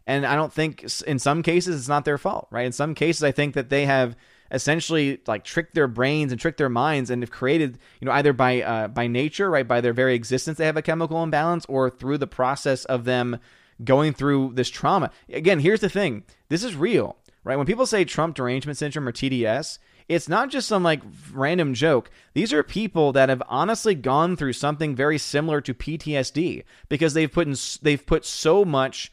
And 0.07 0.25
I 0.25 0.35
don't 0.35 0.51
think 0.51 0.83
in 1.05 1.19
some 1.19 1.43
cases 1.43 1.79
it's 1.79 1.87
not 1.87 2.05
their 2.05 2.17
fault, 2.17 2.47
right? 2.49 2.65
In 2.65 2.71
some 2.71 2.95
cases 2.95 3.23
I 3.23 3.31
think 3.31 3.53
that 3.53 3.69
they 3.69 3.85
have 3.85 4.15
essentially 4.51 5.19
like 5.27 5.43
tricked 5.43 5.73
their 5.73 5.87
brains 5.87 6.31
and 6.31 6.39
tricked 6.39 6.57
their 6.57 6.69
minds 6.69 7.09
and 7.09 7.23
have 7.23 7.31
created 7.31 7.79
you 7.99 8.05
know 8.05 8.11
either 8.11 8.33
by 8.33 8.61
uh, 8.61 8.87
by 8.87 9.07
nature 9.07 9.49
right 9.49 9.67
by 9.67 9.81
their 9.81 9.93
very 9.93 10.13
existence 10.13 10.57
they 10.57 10.65
have 10.65 10.77
a 10.77 10.81
chemical 10.81 11.23
imbalance 11.23 11.65
or 11.69 11.89
through 11.89 12.17
the 12.17 12.27
process 12.27 12.85
of 12.85 13.05
them 13.05 13.39
going 13.83 14.13
through 14.13 14.51
this 14.53 14.69
trauma 14.69 15.09
again 15.31 15.59
here's 15.59 15.79
the 15.79 15.89
thing 15.89 16.23
this 16.49 16.63
is 16.63 16.75
real 16.75 17.15
right 17.43 17.55
when 17.55 17.65
people 17.65 17.85
say 17.85 18.03
trump 18.03 18.35
derangement 18.35 18.77
syndrome 18.77 19.07
or 19.07 19.11
tds 19.11 19.79
it's 20.11 20.27
not 20.27 20.49
just 20.49 20.67
some 20.67 20.83
like 20.83 21.01
random 21.31 21.73
joke. 21.73 22.11
These 22.33 22.51
are 22.51 22.63
people 22.63 23.13
that 23.13 23.29
have 23.29 23.41
honestly 23.47 23.95
gone 23.95 24.35
through 24.35 24.51
something 24.51 24.93
very 24.93 25.17
similar 25.17 25.61
to 25.61 25.73
PTSD 25.73 26.63
because 26.89 27.13
they've 27.13 27.31
put 27.31 27.47
in, 27.47 27.55
they've 27.81 28.05
put 28.05 28.25
so 28.25 28.65
much 28.65 29.09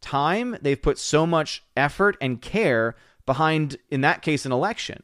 time, 0.00 0.56
they've 0.62 0.80
put 0.80 0.98
so 0.98 1.26
much 1.26 1.62
effort 1.76 2.16
and 2.22 2.40
care 2.40 2.96
behind, 3.26 3.76
in 3.90 4.00
that 4.00 4.22
case, 4.22 4.46
an 4.46 4.52
election. 4.52 5.02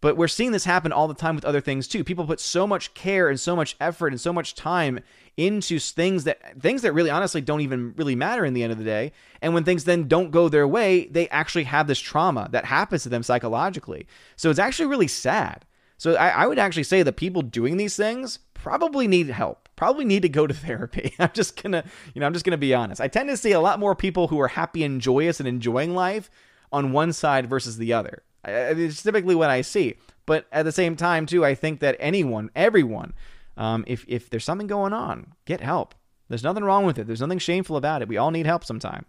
But 0.00 0.16
we're 0.16 0.26
seeing 0.26 0.50
this 0.50 0.64
happen 0.64 0.90
all 0.90 1.06
the 1.06 1.14
time 1.14 1.36
with 1.36 1.44
other 1.44 1.60
things 1.60 1.86
too. 1.86 2.02
People 2.02 2.26
put 2.26 2.40
so 2.40 2.66
much 2.66 2.92
care 2.92 3.28
and 3.28 3.38
so 3.38 3.54
much 3.54 3.76
effort 3.80 4.08
and 4.08 4.20
so 4.20 4.32
much 4.32 4.56
time 4.56 4.98
into 5.36 5.78
things 5.78 6.24
that 6.24 6.60
things 6.60 6.82
that 6.82 6.92
really 6.92 7.10
honestly 7.10 7.40
don't 7.40 7.62
even 7.62 7.94
really 7.96 8.14
matter 8.14 8.44
in 8.44 8.54
the 8.54 8.62
end 8.62 8.72
of 8.72 8.78
the 8.78 8.84
day. 8.84 9.12
And 9.40 9.54
when 9.54 9.64
things 9.64 9.84
then 9.84 10.08
don't 10.08 10.30
go 10.30 10.48
their 10.48 10.68
way, 10.68 11.06
they 11.06 11.28
actually 11.28 11.64
have 11.64 11.86
this 11.86 11.98
trauma 11.98 12.48
that 12.52 12.64
happens 12.64 13.02
to 13.04 13.08
them 13.08 13.22
psychologically. 13.22 14.06
So 14.36 14.50
it's 14.50 14.58
actually 14.58 14.86
really 14.86 15.08
sad. 15.08 15.64
So 15.96 16.14
I, 16.16 16.28
I 16.28 16.46
would 16.46 16.58
actually 16.58 16.82
say 16.82 17.02
that 17.02 17.12
people 17.12 17.42
doing 17.42 17.76
these 17.76 17.96
things 17.96 18.40
probably 18.54 19.08
need 19.08 19.28
help. 19.28 19.68
Probably 19.76 20.04
need 20.04 20.22
to 20.22 20.28
go 20.28 20.46
to 20.46 20.54
therapy. 20.54 21.14
I'm 21.18 21.30
just 21.32 21.62
gonna, 21.62 21.84
you 22.14 22.20
know, 22.20 22.26
I'm 22.26 22.32
just 22.32 22.44
gonna 22.44 22.58
be 22.58 22.74
honest. 22.74 23.00
I 23.00 23.08
tend 23.08 23.28
to 23.30 23.36
see 23.36 23.52
a 23.52 23.60
lot 23.60 23.80
more 23.80 23.94
people 23.94 24.28
who 24.28 24.40
are 24.40 24.48
happy 24.48 24.84
and 24.84 25.00
joyous 25.00 25.40
and 25.40 25.48
enjoying 25.48 25.94
life 25.94 26.30
on 26.72 26.92
one 26.92 27.12
side 27.12 27.48
versus 27.48 27.78
the 27.78 27.92
other. 27.92 28.22
It's 28.44 29.02
typically 29.02 29.34
what 29.34 29.50
I 29.50 29.62
see. 29.62 29.94
But 30.26 30.46
at 30.52 30.64
the 30.64 30.72
same 30.72 30.96
time, 30.96 31.26
too, 31.26 31.44
I 31.44 31.54
think 31.54 31.80
that 31.80 31.96
anyone, 31.98 32.50
everyone, 32.54 33.12
um, 33.56 33.84
if 33.86 34.04
if 34.08 34.30
there's 34.30 34.44
something 34.44 34.66
going 34.66 34.92
on, 34.92 35.34
get 35.44 35.60
help. 35.60 35.94
There's 36.28 36.44
nothing 36.44 36.64
wrong 36.64 36.86
with 36.86 36.98
it. 36.98 37.06
There's 37.06 37.20
nothing 37.20 37.38
shameful 37.38 37.76
about 37.76 38.00
it. 38.00 38.08
We 38.08 38.16
all 38.16 38.30
need 38.30 38.46
help 38.46 38.64
sometime. 38.64 39.04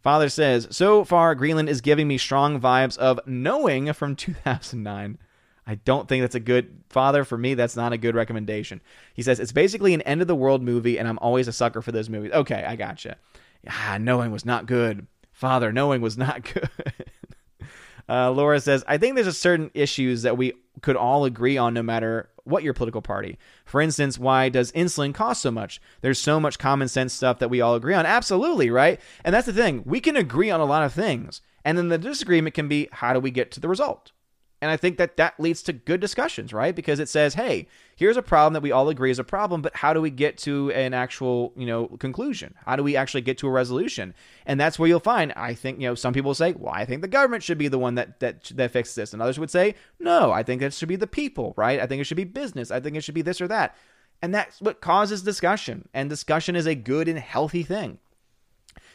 Father 0.00 0.28
says, 0.28 0.68
so 0.70 1.04
far 1.04 1.34
Greenland 1.34 1.68
is 1.68 1.80
giving 1.80 2.06
me 2.06 2.18
strong 2.18 2.60
vibes 2.60 2.96
of 2.96 3.18
knowing 3.26 3.92
from 3.92 4.14
2009. 4.16 5.18
I 5.66 5.74
don't 5.74 6.08
think 6.08 6.22
that's 6.22 6.34
a 6.34 6.40
good 6.40 6.82
father 6.88 7.24
for 7.24 7.36
me. 7.36 7.54
That's 7.54 7.76
not 7.76 7.92
a 7.92 7.98
good 7.98 8.14
recommendation. 8.14 8.80
He 9.12 9.22
says 9.22 9.38
it's 9.38 9.52
basically 9.52 9.92
an 9.92 10.00
end 10.02 10.22
of 10.22 10.26
the 10.28 10.34
world 10.34 10.62
movie, 10.62 10.98
and 10.98 11.06
I'm 11.06 11.18
always 11.18 11.46
a 11.46 11.52
sucker 11.52 11.82
for 11.82 11.92
those 11.92 12.08
movies. 12.08 12.32
Okay, 12.32 12.64
I 12.64 12.74
gotcha. 12.74 13.16
Ah, 13.68 13.98
knowing 14.00 14.30
was 14.30 14.46
not 14.46 14.66
good. 14.66 15.06
Father, 15.32 15.70
knowing 15.72 16.00
was 16.00 16.16
not 16.16 16.42
good. 16.54 16.70
uh, 18.08 18.30
Laura 18.30 18.60
says, 18.60 18.82
I 18.88 18.96
think 18.96 19.14
there's 19.14 19.26
a 19.26 19.32
certain 19.32 19.70
issues 19.74 20.22
that 20.22 20.38
we 20.38 20.54
could 20.80 20.96
all 20.96 21.26
agree 21.26 21.58
on 21.58 21.74
no 21.74 21.82
matter 21.82 22.30
what 22.48 22.62
your 22.62 22.74
political 22.74 23.02
party. 23.02 23.38
For 23.64 23.80
instance, 23.80 24.18
why 24.18 24.48
does 24.48 24.72
insulin 24.72 25.14
cost 25.14 25.42
so 25.42 25.50
much? 25.50 25.80
There's 26.00 26.18
so 26.18 26.40
much 26.40 26.58
common 26.58 26.88
sense 26.88 27.12
stuff 27.12 27.38
that 27.38 27.50
we 27.50 27.60
all 27.60 27.74
agree 27.74 27.94
on. 27.94 28.06
Absolutely, 28.06 28.70
right? 28.70 29.00
And 29.24 29.34
that's 29.34 29.46
the 29.46 29.52
thing. 29.52 29.82
We 29.84 30.00
can 30.00 30.16
agree 30.16 30.50
on 30.50 30.60
a 30.60 30.64
lot 30.64 30.82
of 30.82 30.92
things. 30.92 31.40
And 31.64 31.76
then 31.76 31.88
the 31.88 31.98
disagreement 31.98 32.54
can 32.54 32.68
be 32.68 32.88
how 32.92 33.12
do 33.12 33.20
we 33.20 33.30
get 33.30 33.50
to 33.52 33.60
the 33.60 33.68
result? 33.68 34.12
And 34.60 34.70
I 34.72 34.76
think 34.76 34.98
that 34.98 35.16
that 35.18 35.38
leads 35.38 35.62
to 35.64 35.72
good 35.72 36.00
discussions, 36.00 36.52
right? 36.52 36.74
Because 36.74 36.98
it 36.98 37.08
says, 37.08 37.34
hey, 37.34 37.68
here's 37.94 38.16
a 38.16 38.22
problem 38.22 38.54
that 38.54 38.62
we 38.62 38.72
all 38.72 38.88
agree 38.88 39.10
is 39.10 39.20
a 39.20 39.24
problem, 39.24 39.62
but 39.62 39.76
how 39.76 39.92
do 39.92 40.00
we 40.00 40.10
get 40.10 40.36
to 40.38 40.72
an 40.72 40.94
actual, 40.94 41.52
you 41.56 41.64
know, 41.64 41.86
conclusion? 41.98 42.54
How 42.66 42.74
do 42.74 42.82
we 42.82 42.96
actually 42.96 43.20
get 43.20 43.38
to 43.38 43.46
a 43.46 43.52
resolution? 43.52 44.14
And 44.46 44.58
that's 44.58 44.76
where 44.76 44.88
you'll 44.88 44.98
find, 44.98 45.32
I 45.36 45.54
think, 45.54 45.80
you 45.80 45.86
know, 45.86 45.94
some 45.94 46.12
people 46.12 46.34
say, 46.34 46.52
well, 46.52 46.74
I 46.74 46.84
think 46.84 47.02
the 47.02 47.08
government 47.08 47.44
should 47.44 47.58
be 47.58 47.68
the 47.68 47.78
one 47.78 47.94
that 47.94 48.18
that 48.18 48.44
that 48.56 48.72
fixes 48.72 48.96
this, 48.96 49.12
and 49.12 49.22
others 49.22 49.38
would 49.38 49.50
say, 49.50 49.76
no, 50.00 50.32
I 50.32 50.42
think 50.42 50.60
it 50.60 50.74
should 50.74 50.88
be 50.88 50.96
the 50.96 51.06
people, 51.06 51.54
right? 51.56 51.78
I 51.78 51.86
think 51.86 52.00
it 52.00 52.04
should 52.04 52.16
be 52.16 52.24
business. 52.24 52.72
I 52.72 52.80
think 52.80 52.96
it 52.96 53.04
should 53.04 53.14
be 53.14 53.22
this 53.22 53.40
or 53.40 53.48
that. 53.48 53.76
And 54.22 54.34
that's 54.34 54.60
what 54.60 54.80
causes 54.80 55.22
discussion. 55.22 55.88
And 55.94 56.10
discussion 56.10 56.56
is 56.56 56.66
a 56.66 56.74
good 56.74 57.06
and 57.06 57.18
healthy 57.18 57.62
thing. 57.62 57.98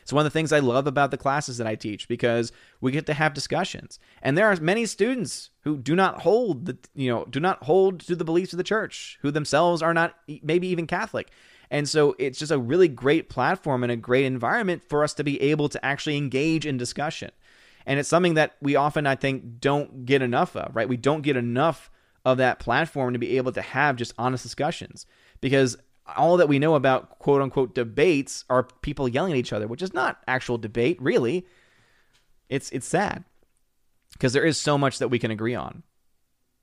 It's 0.04 0.14
one 0.14 0.26
of 0.26 0.32
the 0.32 0.38
things 0.38 0.54
I 0.54 0.60
love 0.60 0.86
about 0.86 1.12
the 1.12 1.18
classes 1.18 1.58
that 1.58 1.68
I 1.68 1.76
teach 1.76 2.08
because 2.08 2.52
we 2.80 2.92
get 2.92 3.06
to 3.08 3.14
have 3.14 3.34
discussions. 3.34 3.98
And 4.22 4.38
there 4.38 4.48
are 4.48 4.56
many 4.58 4.86
students 4.86 5.50
who 5.62 5.78
do 5.78 5.96
not 5.96 6.22
hold 6.22 6.66
the 6.66 6.78
you 6.94 7.10
know, 7.10 7.26
do 7.26 7.40
not 7.40 7.64
hold 7.64 8.02
to 8.02 8.16
the 8.16 8.26
beliefs 8.26 8.54
of 8.54 8.58
the 8.58 8.64
church, 8.64 9.18
who 9.22 9.32
themselves 9.32 9.82
are 9.82 9.94
not 9.94 10.16
maybe 10.44 10.68
even 10.68 10.86
Catholic. 10.86 11.32
And 11.72 11.90
so 11.90 12.16
it's 12.20 12.38
just 12.38 12.52
a 12.52 12.60
really 12.60 12.88
great 12.88 13.30
platform 13.30 13.82
and 13.82 13.92
a 13.92 13.96
great 13.96 14.26
environment 14.26 14.84
for 14.88 15.04
us 15.04 15.14
to 15.16 15.24
be 15.24 15.42
able 15.42 15.70
to 15.70 15.84
actually 15.84 16.18
engage 16.18 16.68
in 16.68 16.78
discussion. 16.78 17.32
And 17.86 18.00
it's 18.00 18.10
something 18.10 18.36
that 18.36 18.56
we 18.62 18.76
often 18.76 19.08
I 19.08 19.16
think 19.16 19.60
don't 19.60 20.06
get 20.06 20.22
enough 20.22 20.56
of, 20.56 20.76
right? 20.76 20.88
We 20.88 20.98
don't 20.98 21.22
get 21.22 21.36
enough 21.36 21.90
of 22.26 22.38
that 22.38 22.60
platform 22.60 23.14
to 23.14 23.20
be 23.20 23.38
able 23.38 23.52
to 23.54 23.62
have 23.62 23.96
just 23.96 24.14
honest 24.18 24.44
discussions 24.44 25.06
because 25.42 25.78
all 26.18 26.38
that 26.38 26.50
we 26.50 26.60
know 26.60 26.76
about 26.76 27.20
quote 27.20 27.42
unquote 27.42 27.76
debates 27.76 28.46
are 28.50 28.64
people 28.82 29.08
yelling 29.08 29.34
at 29.34 29.38
each 29.38 29.54
other, 29.54 29.68
which 29.68 29.82
is 29.82 29.94
not 29.94 30.20
actual 30.28 30.58
debate, 30.58 31.02
really. 31.02 31.46
It's 32.50 32.70
it's 32.72 32.88
sad 32.88 33.24
because 34.14 34.34
there 34.34 34.46
is 34.46 34.58
so 34.58 34.78
much 34.78 35.00
that 35.00 35.10
we 35.10 35.20
can 35.20 35.32
agree 35.32 35.56
on. 35.56 35.84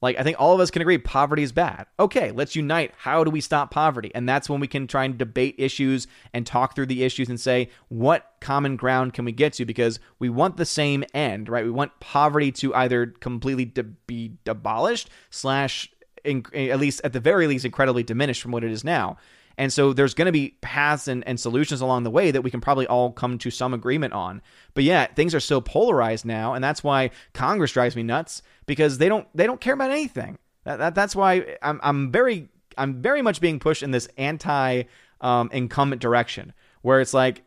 Like 0.03 0.19
I 0.19 0.23
think 0.23 0.41
all 0.41 0.55
of 0.55 0.61
us 0.61 0.71
can 0.71 0.83
agree 0.83 0.99
poverty 0.99 1.43
is 1.43 1.53
bad. 1.53 1.87
Okay, 1.99 2.31
let's 2.31 2.57
unite. 2.57 2.93
How 2.97 3.23
do 3.23 3.31
we 3.31 3.41
stop 3.41 3.71
poverty? 3.71 4.11
And 4.15 4.29
that's 4.29 4.49
when 4.49 4.61
we 4.61 4.67
can 4.67 4.87
try 4.87 5.05
and 5.05 5.19
debate 5.19 5.57
issues 5.59 6.07
and 6.33 6.47
talk 6.47 6.75
through 6.75 6.87
the 6.87 7.03
issues 7.03 7.29
and 7.29 7.39
say 7.39 7.69
what 7.89 8.33
common 8.41 8.77
ground 8.77 9.13
can 9.13 9.25
we 9.25 9.33
get 9.33 9.53
to 9.55 9.67
because 9.67 10.01
we 10.19 10.31
want 10.31 10.57
the 10.57 10.65
same 10.65 11.05
end, 11.13 11.49
right? 11.49 11.65
We 11.65 11.71
want 11.71 12.01
poverty 12.01 12.51
to 12.53 12.75
either 12.75 13.07
completely 13.07 13.67
de- 13.67 13.83
be 13.83 14.39
abolished 14.47 15.11
slash 15.29 15.91
in, 16.25 16.45
at 16.55 16.79
least 16.79 17.01
at 17.05 17.13
the 17.13 17.21
very 17.21 17.47
least 17.47 17.65
incredibly 17.65 18.03
diminished 18.03 18.43
from 18.43 18.53
what 18.53 18.65
it 18.65 18.71
is 18.71 18.85
now. 18.85 19.19
And 19.59 19.73
so 19.73 19.93
there's 19.93 20.15
going 20.15 20.27
to 20.27 20.33
be 20.33 20.57
paths 20.63 21.07
and, 21.07 21.27
and 21.27 21.39
solutions 21.39 21.81
along 21.83 22.05
the 22.05 22.11
way 22.11 22.31
that 22.31 22.43
we 22.43 22.51
can 22.51 22.61
probably 22.63 22.87
all 22.87 23.13
come 23.13 23.37
to 23.39 23.51
some 23.51 23.75
agreement 23.75 24.15
on. 24.15 24.41
But 24.75 24.85
yeah, 24.85 25.07
things 25.07 25.35
are 25.35 25.41
so 25.41 25.61
polarized 25.61 26.25
now, 26.25 26.55
and 26.55 26.65
that's 26.65 26.83
why 26.83 27.11
Congress 27.35 27.73
drives 27.73 27.95
me 27.95 28.03
nuts 28.03 28.43
because 28.65 28.99
they 28.99 29.09
don't 29.09 29.29
they 29.35 29.47
don't 29.47 29.61
care 29.61 29.75
about 29.75 29.91
anything. 29.91 30.39
That, 30.65 30.79
that 30.79 30.95
that's 30.95 31.15
why 31.15 31.57
I'm 31.61 31.81
I'm 31.83 32.11
very 32.11 32.49
I'm 32.79 33.03
very 33.03 33.23
much 33.23 33.41
being 33.41 33.59
pushed 33.59 33.83
in 33.83 33.91
this 33.91 34.09
anti 34.17 34.85
um, 35.21 35.51
incumbent 35.53 36.01
direction 36.01 36.55
where 36.83 37.01
it's 37.01 37.13
like 37.13 37.43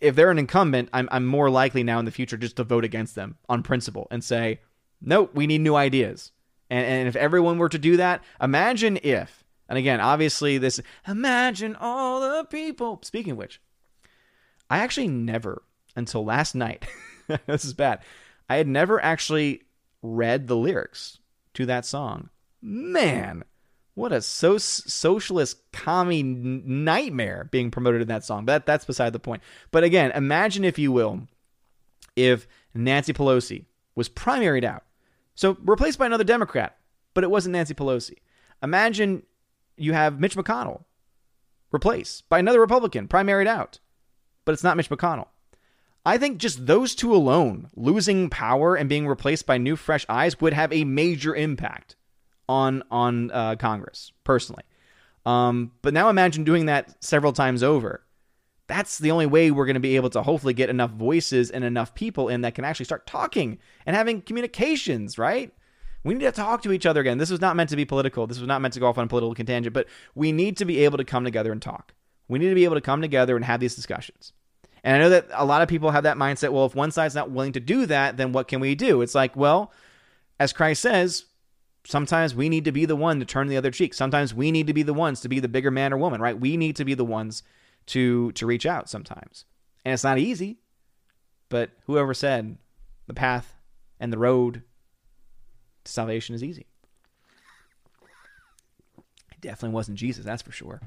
if 0.00 0.14
they're 0.14 0.30
an 0.30 0.38
incumbent, 0.38 0.88
I'm 0.92 1.08
I'm 1.12 1.26
more 1.26 1.50
likely 1.50 1.82
now 1.82 1.98
in 1.98 2.04
the 2.04 2.10
future 2.10 2.36
just 2.36 2.56
to 2.56 2.64
vote 2.64 2.84
against 2.84 3.14
them 3.14 3.36
on 3.48 3.62
principle 3.62 4.06
and 4.10 4.22
say, 4.22 4.60
nope, 5.00 5.32
we 5.34 5.46
need 5.46 5.60
new 5.60 5.74
ideas. 5.74 6.32
And, 6.70 6.84
and 6.84 7.08
if 7.08 7.16
everyone 7.16 7.58
were 7.58 7.68
to 7.68 7.78
do 7.78 7.96
that, 7.96 8.22
imagine 8.40 8.98
if, 9.02 9.44
and 9.68 9.78
again, 9.78 10.00
obviously, 10.00 10.58
this, 10.58 10.80
imagine 11.06 11.76
all 11.76 12.20
the 12.20 12.44
people. 12.44 13.00
Speaking 13.02 13.32
of 13.32 13.38
which, 13.38 13.60
I 14.70 14.78
actually 14.78 15.08
never, 15.08 15.62
until 15.96 16.24
last 16.24 16.54
night, 16.54 16.86
this 17.46 17.64
is 17.64 17.74
bad, 17.74 18.00
I 18.48 18.56
had 18.56 18.68
never 18.68 19.02
actually 19.02 19.62
read 20.02 20.46
the 20.46 20.56
lyrics 20.56 21.18
to 21.54 21.66
that 21.66 21.84
song. 21.84 22.30
Man, 22.60 23.44
what 23.94 24.12
a 24.12 24.22
so- 24.22 24.58
socialist 24.58 25.58
commie 25.72 26.22
nightmare 26.22 27.48
being 27.50 27.70
promoted 27.70 28.00
in 28.00 28.08
that 28.08 28.24
song. 28.24 28.44
But 28.44 28.64
that's 28.64 28.84
beside 28.84 29.12
the 29.12 29.18
point. 29.18 29.42
But 29.70 29.84
again, 29.84 30.12
imagine 30.12 30.64
if 30.64 30.78
you 30.78 30.92
will, 30.92 31.22
if 32.14 32.46
Nancy 32.74 33.12
Pelosi 33.12 33.64
was 33.94 34.08
primaried 34.08 34.64
out 34.64 34.84
so 35.38 35.56
replaced 35.60 36.00
by 36.00 36.06
another 36.06 36.24
Democrat, 36.24 36.76
but 37.14 37.22
it 37.22 37.30
wasn't 37.30 37.52
Nancy 37.52 37.72
Pelosi. 37.72 38.16
Imagine 38.60 39.22
you 39.76 39.92
have 39.92 40.18
Mitch 40.18 40.34
McConnell 40.34 40.82
replaced 41.70 42.28
by 42.28 42.40
another 42.40 42.58
Republican, 42.58 43.06
primaried 43.06 43.46
out, 43.46 43.78
but 44.44 44.52
it's 44.52 44.64
not 44.64 44.76
Mitch 44.76 44.90
McConnell. 44.90 45.28
I 46.04 46.18
think 46.18 46.38
just 46.38 46.66
those 46.66 46.96
two 46.96 47.14
alone, 47.14 47.68
losing 47.76 48.30
power 48.30 48.74
and 48.74 48.88
being 48.88 49.06
replaced 49.06 49.46
by 49.46 49.58
new, 49.58 49.76
fresh 49.76 50.04
eyes, 50.08 50.40
would 50.40 50.54
have 50.54 50.72
a 50.72 50.82
major 50.82 51.36
impact 51.36 51.94
on 52.48 52.82
on 52.90 53.30
uh, 53.30 53.54
Congress 53.54 54.10
personally. 54.24 54.64
Um, 55.24 55.70
but 55.82 55.94
now 55.94 56.08
imagine 56.08 56.42
doing 56.42 56.66
that 56.66 56.96
several 57.00 57.32
times 57.32 57.62
over, 57.62 58.02
that's 58.68 58.98
the 58.98 59.10
only 59.10 59.26
way 59.26 59.50
we're 59.50 59.66
going 59.66 59.74
to 59.74 59.80
be 59.80 59.96
able 59.96 60.10
to 60.10 60.22
hopefully 60.22 60.54
get 60.54 60.68
enough 60.68 60.90
voices 60.90 61.50
and 61.50 61.64
enough 61.64 61.94
people 61.94 62.28
in 62.28 62.42
that 62.42 62.54
can 62.54 62.64
actually 62.64 62.84
start 62.84 63.06
talking 63.06 63.58
and 63.86 63.96
having 63.96 64.20
communications, 64.20 65.18
right? 65.18 65.52
We 66.04 66.14
need 66.14 66.20
to 66.20 66.32
talk 66.32 66.62
to 66.62 66.72
each 66.72 66.86
other 66.86 67.00
again. 67.00 67.18
This 67.18 67.30
was 67.30 67.40
not 67.40 67.56
meant 67.56 67.70
to 67.70 67.76
be 67.76 67.84
political. 67.84 68.26
This 68.26 68.38
was 68.38 68.46
not 68.46 68.60
meant 68.60 68.74
to 68.74 68.80
go 68.80 68.86
off 68.86 68.98
on 68.98 69.04
a 69.04 69.08
political 69.08 69.34
contingent, 69.34 69.72
but 69.72 69.88
we 70.14 70.32
need 70.32 70.56
to 70.58 70.64
be 70.64 70.84
able 70.84 70.98
to 70.98 71.04
come 71.04 71.24
together 71.24 71.50
and 71.50 71.60
talk. 71.60 71.94
We 72.28 72.38
need 72.38 72.50
to 72.50 72.54
be 72.54 72.64
able 72.64 72.76
to 72.76 72.82
come 72.82 73.00
together 73.00 73.36
and 73.36 73.44
have 73.44 73.58
these 73.58 73.74
discussions. 73.74 74.32
And 74.84 74.96
I 74.96 74.98
know 74.98 75.10
that 75.10 75.26
a 75.32 75.44
lot 75.44 75.62
of 75.62 75.68
people 75.68 75.90
have 75.90 76.04
that 76.04 76.16
mindset 76.16 76.52
well, 76.52 76.66
if 76.66 76.74
one 76.74 76.92
side's 76.92 77.14
not 77.14 77.30
willing 77.30 77.52
to 77.52 77.60
do 77.60 77.86
that, 77.86 78.16
then 78.16 78.32
what 78.32 78.48
can 78.48 78.60
we 78.60 78.74
do? 78.74 79.02
It's 79.02 79.14
like, 79.14 79.34
well, 79.34 79.72
as 80.38 80.52
Christ 80.52 80.82
says, 80.82 81.24
sometimes 81.84 82.34
we 82.34 82.48
need 82.48 82.64
to 82.66 82.72
be 82.72 82.84
the 82.84 82.96
one 82.96 83.18
to 83.18 83.24
turn 83.24 83.48
the 83.48 83.56
other 83.56 83.70
cheek. 83.70 83.94
Sometimes 83.94 84.34
we 84.34 84.52
need 84.52 84.66
to 84.66 84.74
be 84.74 84.82
the 84.82 84.94
ones 84.94 85.20
to 85.22 85.28
be 85.28 85.40
the 85.40 85.48
bigger 85.48 85.70
man 85.70 85.92
or 85.92 85.96
woman, 85.96 86.20
right? 86.20 86.38
We 86.38 86.56
need 86.56 86.76
to 86.76 86.84
be 86.84 86.94
the 86.94 87.04
ones 87.04 87.42
to 87.88 88.32
to 88.32 88.46
reach 88.46 88.66
out 88.66 88.88
sometimes. 88.88 89.44
And 89.84 89.92
it's 89.92 90.04
not 90.04 90.18
easy, 90.18 90.58
but 91.48 91.70
whoever 91.86 92.14
said 92.14 92.58
the 93.06 93.14
path 93.14 93.54
and 94.00 94.12
the 94.12 94.18
road 94.18 94.62
to 95.84 95.92
salvation 95.92 96.34
is 96.34 96.44
easy. 96.44 96.66
It 99.32 99.40
definitely 99.40 99.74
wasn't 99.74 99.98
Jesus, 99.98 100.24
that's 100.24 100.42
for 100.42 100.52
sure. 100.52 100.80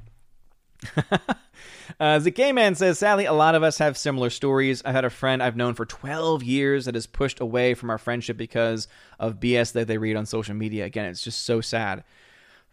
uh, 1.99 2.19
gay 2.19 2.51
man 2.51 2.75
says, 2.75 2.99
sadly, 2.99 3.25
a 3.25 3.33
lot 3.33 3.55
of 3.55 3.63
us 3.63 3.77
have 3.77 3.97
similar 3.97 4.29
stories. 4.29 4.81
I've 4.83 4.95
had 4.95 5.05
a 5.05 5.09
friend 5.09 5.41
I've 5.41 5.55
known 5.55 5.73
for 5.73 5.85
12 5.85 6.43
years 6.43 6.85
that 6.85 6.95
is 6.95 7.07
pushed 7.07 7.39
away 7.39 7.73
from 7.73 7.89
our 7.89 7.97
friendship 7.97 8.37
because 8.37 8.87
of 9.19 9.39
BS 9.39 9.73
that 9.73 9.87
they 9.87 9.97
read 9.97 10.15
on 10.15 10.25
social 10.25 10.55
media. 10.55 10.85
Again, 10.85 11.05
it's 11.05 11.23
just 11.23 11.45
so 11.45 11.61
sad. 11.61 12.03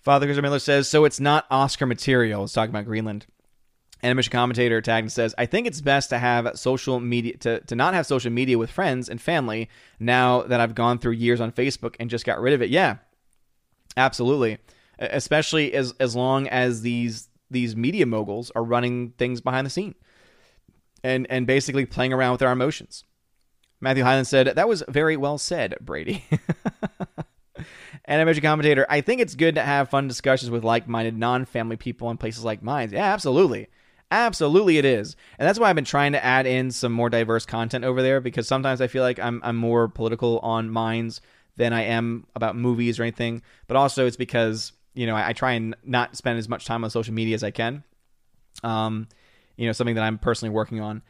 Father 0.01 0.27
Christopher 0.27 0.43
Miller 0.43 0.59
says, 0.59 0.89
so 0.89 1.05
it's 1.05 1.21
not 1.21 1.47
Oscar 1.51 1.87
material. 1.87 2.45
It's 2.45 2.53
talking 2.53 2.71
about 2.71 2.87
Greenland. 2.87 3.27
Animation 4.03 4.31
commentator 4.31 4.81
tagged 4.81 5.05
and 5.05 5.13
says, 5.13 5.35
I 5.39 5.47
think 5.47 5.67
it's 5.67 5.81
best 5.81 6.11
to 6.11 6.19
have 6.19 6.59
social 6.59 7.01
media 7.01 7.37
to, 7.39 7.61
to 7.61 7.75
not 7.75 7.95
have 7.95 8.07
social 8.07 8.31
media 8.31 8.57
with 8.57 8.71
friends 8.71 9.09
and 9.09 9.21
family 9.21 9.69
now 9.99 10.43
that 10.43 10.61
I've 10.61 10.75
gone 10.75 10.99
through 10.99 11.13
years 11.13 11.41
on 11.41 11.51
Facebook 11.51 11.97
and 11.99 12.09
just 12.09 12.25
got 12.25 12.41
rid 12.41 12.55
of 12.55 12.63
it. 12.63 12.71
Yeah. 12.71 12.99
Absolutely. 13.97 14.59
Especially 14.99 15.75
as 15.75 15.93
as 15.99 16.15
long 16.15 16.47
as 16.49 16.83
these 16.83 17.29
these 17.51 17.75
media 17.75 18.07
moguls 18.07 18.53
are 18.55 18.63
running 18.63 19.11
things 19.19 19.41
behind 19.41 19.67
the 19.67 19.71
scene 19.71 19.95
and 21.03 21.27
and 21.31 21.47
basically 21.47 21.87
playing 21.87 22.13
around 22.13 22.33
with 22.33 22.43
our 22.43 22.53
emotions. 22.53 23.05
Matthew 23.81 24.05
Hyland 24.05 24.27
said, 24.27 24.47
That 24.49 24.69
was 24.69 24.83
very 24.89 25.17
well 25.17 25.39
said, 25.39 25.77
Brady. 25.81 26.25
Animation 28.09 28.43
commentator, 28.43 28.87
I 28.89 29.01
think 29.01 29.21
it's 29.21 29.35
good 29.35 29.57
to 29.57 29.63
have 29.63 29.91
fun 29.91 30.09
discussions 30.09 30.51
with 30.51 30.65
like 30.65 30.89
minded 30.89 31.17
non 31.17 31.45
family 31.45 31.77
people 31.77 32.11
in 32.11 32.17
places 32.17 32.45
like 32.45 32.63
mine. 32.63 32.91
Yeah, 32.91 33.13
absolutely. 33.13 33.69
Absolutely, 34.11 34.79
it 34.79 34.87
is, 34.87 35.17
and 35.39 35.47
that's 35.47 35.59
why 35.59 35.69
I've 35.69 35.77
been 35.77 35.85
trying 35.85 36.13
to 36.13 36.25
add 36.25 36.47
in 36.47 36.71
some 36.71 36.93
more 36.93 37.11
diverse 37.11 37.45
content 37.45 37.85
over 37.85 38.01
there 38.03 38.23
because 38.23 38.49
sometimes 38.49 38.81
I 38.81 38.87
feel 38.87 39.03
like 39.03 39.19
I'm 39.19 39.43
I'm 39.45 39.57
more 39.57 39.87
political 39.87 40.39
on 40.39 40.71
minds 40.71 41.21
than 41.57 41.75
I 41.75 41.83
am 41.83 42.27
about 42.35 42.57
movies 42.57 42.99
or 42.99 43.03
anything. 43.03 43.43
But 43.67 43.77
also, 43.77 44.07
it's 44.07 44.17
because 44.17 44.73
you 44.95 45.07
know 45.07 45.15
I, 45.15 45.29
I 45.29 45.33
try 45.35 45.53
and 45.53 45.77
not 45.85 46.17
spend 46.17 46.39
as 46.39 46.49
much 46.49 46.65
time 46.65 46.85
on 46.85 46.91
social 46.91 47.13
media 47.13 47.35
as 47.35 47.45
I 47.45 47.51
can. 47.51 47.85
Um, 48.65 49.09
you 49.59 49.67
know, 49.67 49.73
something 49.73 49.97
that 49.97 50.05
I'm 50.05 50.17
personally 50.19 50.55
working 50.55 50.81
on, 50.81 51.03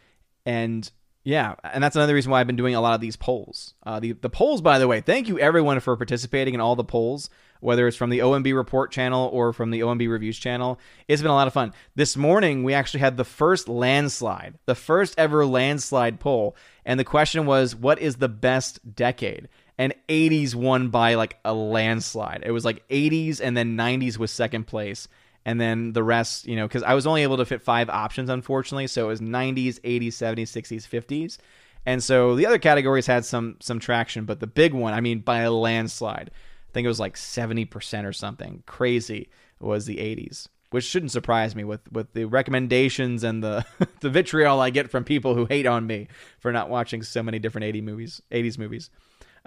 and 0.45 0.91
yeah, 1.29 1.57
and 1.63 1.85
that's 1.85 1.97
another 1.97 2.15
reason 2.15 2.31
why 2.31 2.41
I've 2.41 2.47
been 2.47 2.57
doing 2.57 2.75
a 2.75 2.81
lot 2.81 2.95
of 2.95 3.01
these 3.01 3.17
polls. 3.17 3.75
Uh, 3.85 4.01
the 4.01 4.13
the 4.13 4.31
polls, 4.31 4.61
by 4.61 4.79
the 4.79 4.89
way, 4.89 5.01
thank 5.01 5.29
you 5.29 5.39
everyone 5.39 5.81
for 5.81 5.97
participating 5.97 6.55
in 6.55 6.61
all 6.61 6.77
the 6.77 6.85
polls 6.85 7.29
whether 7.61 7.89
it's 7.89 7.97
from 7.97 8.11
the 8.11 8.21
OMB 8.21 8.55
Report 8.55 8.91
channel 8.91 9.29
or 9.33 9.53
from 9.53 9.71
the 9.71 9.81
OMB 9.81 10.09
Reviews 10.09 10.39
channel. 10.39 10.79
It's 11.07 11.23
been 11.23 11.31
a 11.31 11.35
lot 11.35 11.47
of 11.47 11.53
fun. 11.53 11.73
This 11.95 12.17
morning, 12.17 12.65
we 12.65 12.75
actually 12.75 13.01
had 13.01 13.17
the 13.17 13.25
first 13.25 13.69
landslide, 13.69 14.59
the 14.67 14.75
first 14.75 15.15
ever 15.19 15.45
landslide 15.45 16.21
poll. 16.21 16.57
And 16.85 16.99
the 16.99 17.05
question 17.05 17.47
was, 17.47 17.75
what 17.75 17.99
is 17.99 18.17
the 18.17 18.29
best 18.29 18.95
decade? 18.95 19.49
And 19.77 19.95
80s 20.09 20.55
won 20.55 20.89
by 20.89 21.15
like 21.15 21.39
a 21.45 21.53
landslide. 21.55 22.43
It 22.45 22.51
was 22.51 22.65
like 22.65 22.87
80s 22.89 23.41
and 23.41 23.57
then 23.57 23.77
90s 23.77 24.19
was 24.19 24.31
second 24.31 24.67
place. 24.67 25.09
And 25.49 25.59
then 25.59 25.95
the 25.95 26.03
rest, 26.03 26.47
you 26.47 26.57
know, 26.57 26.69
because 26.69 26.83
I 26.83 26.93
was 26.93 27.07
only 27.07 27.23
able 27.23 27.39
to 27.39 27.47
fit 27.47 27.63
five 27.63 27.89
options, 27.89 28.29
unfortunately. 28.29 28.87
So 28.87 29.07
it 29.07 29.09
was 29.09 29.23
90s, 29.23 29.81
80s, 29.81 30.09
70s, 30.09 30.43
60s, 30.43 30.87
50s. 30.87 31.39
And 31.87 32.05
so 32.05 32.35
the 32.35 32.45
other 32.45 32.59
categories 32.59 33.07
had 33.07 33.25
some 33.25 33.57
some 33.61 33.79
traction, 33.79 34.27
but 34.27 34.41
the 34.41 34.47
big 34.47 34.75
one, 34.75 34.93
I 34.93 35.01
mean, 35.01 35.21
by 35.21 35.39
a 35.39 35.51
landslide, 35.51 36.31
I 36.35 36.73
think 36.75 36.85
it 36.85 36.89
was 36.89 37.01
like 37.01 37.15
70% 37.15 38.05
or 38.05 38.13
something 38.13 38.63
crazy 38.67 39.31
was 39.59 39.87
the 39.87 39.97
80s 39.97 40.49
which 40.71 40.85
shouldn't 40.85 41.13
surprise 41.13 41.57
me 41.57 41.65
with 41.65 41.91
with 41.91 42.13
the 42.13 42.27
recommendations 42.27 43.25
and 43.25 43.43
the 43.43 43.65
the 44.01 44.11
vitriol 44.11 44.61
I 44.61 44.69
get 44.69 44.91
from 44.91 45.03
people 45.03 45.35
who 45.35 45.47
hate 45.47 45.67
on 45.67 45.87
me 45.87 46.09
for 46.41 46.53
not 46.53 46.69
watching 46.69 47.03
so 47.03 47.23
many 47.23 47.39
different 47.39 47.65
80 47.65 47.81
movies 47.81 48.23
80s 48.31 48.59
movies. 48.59 48.91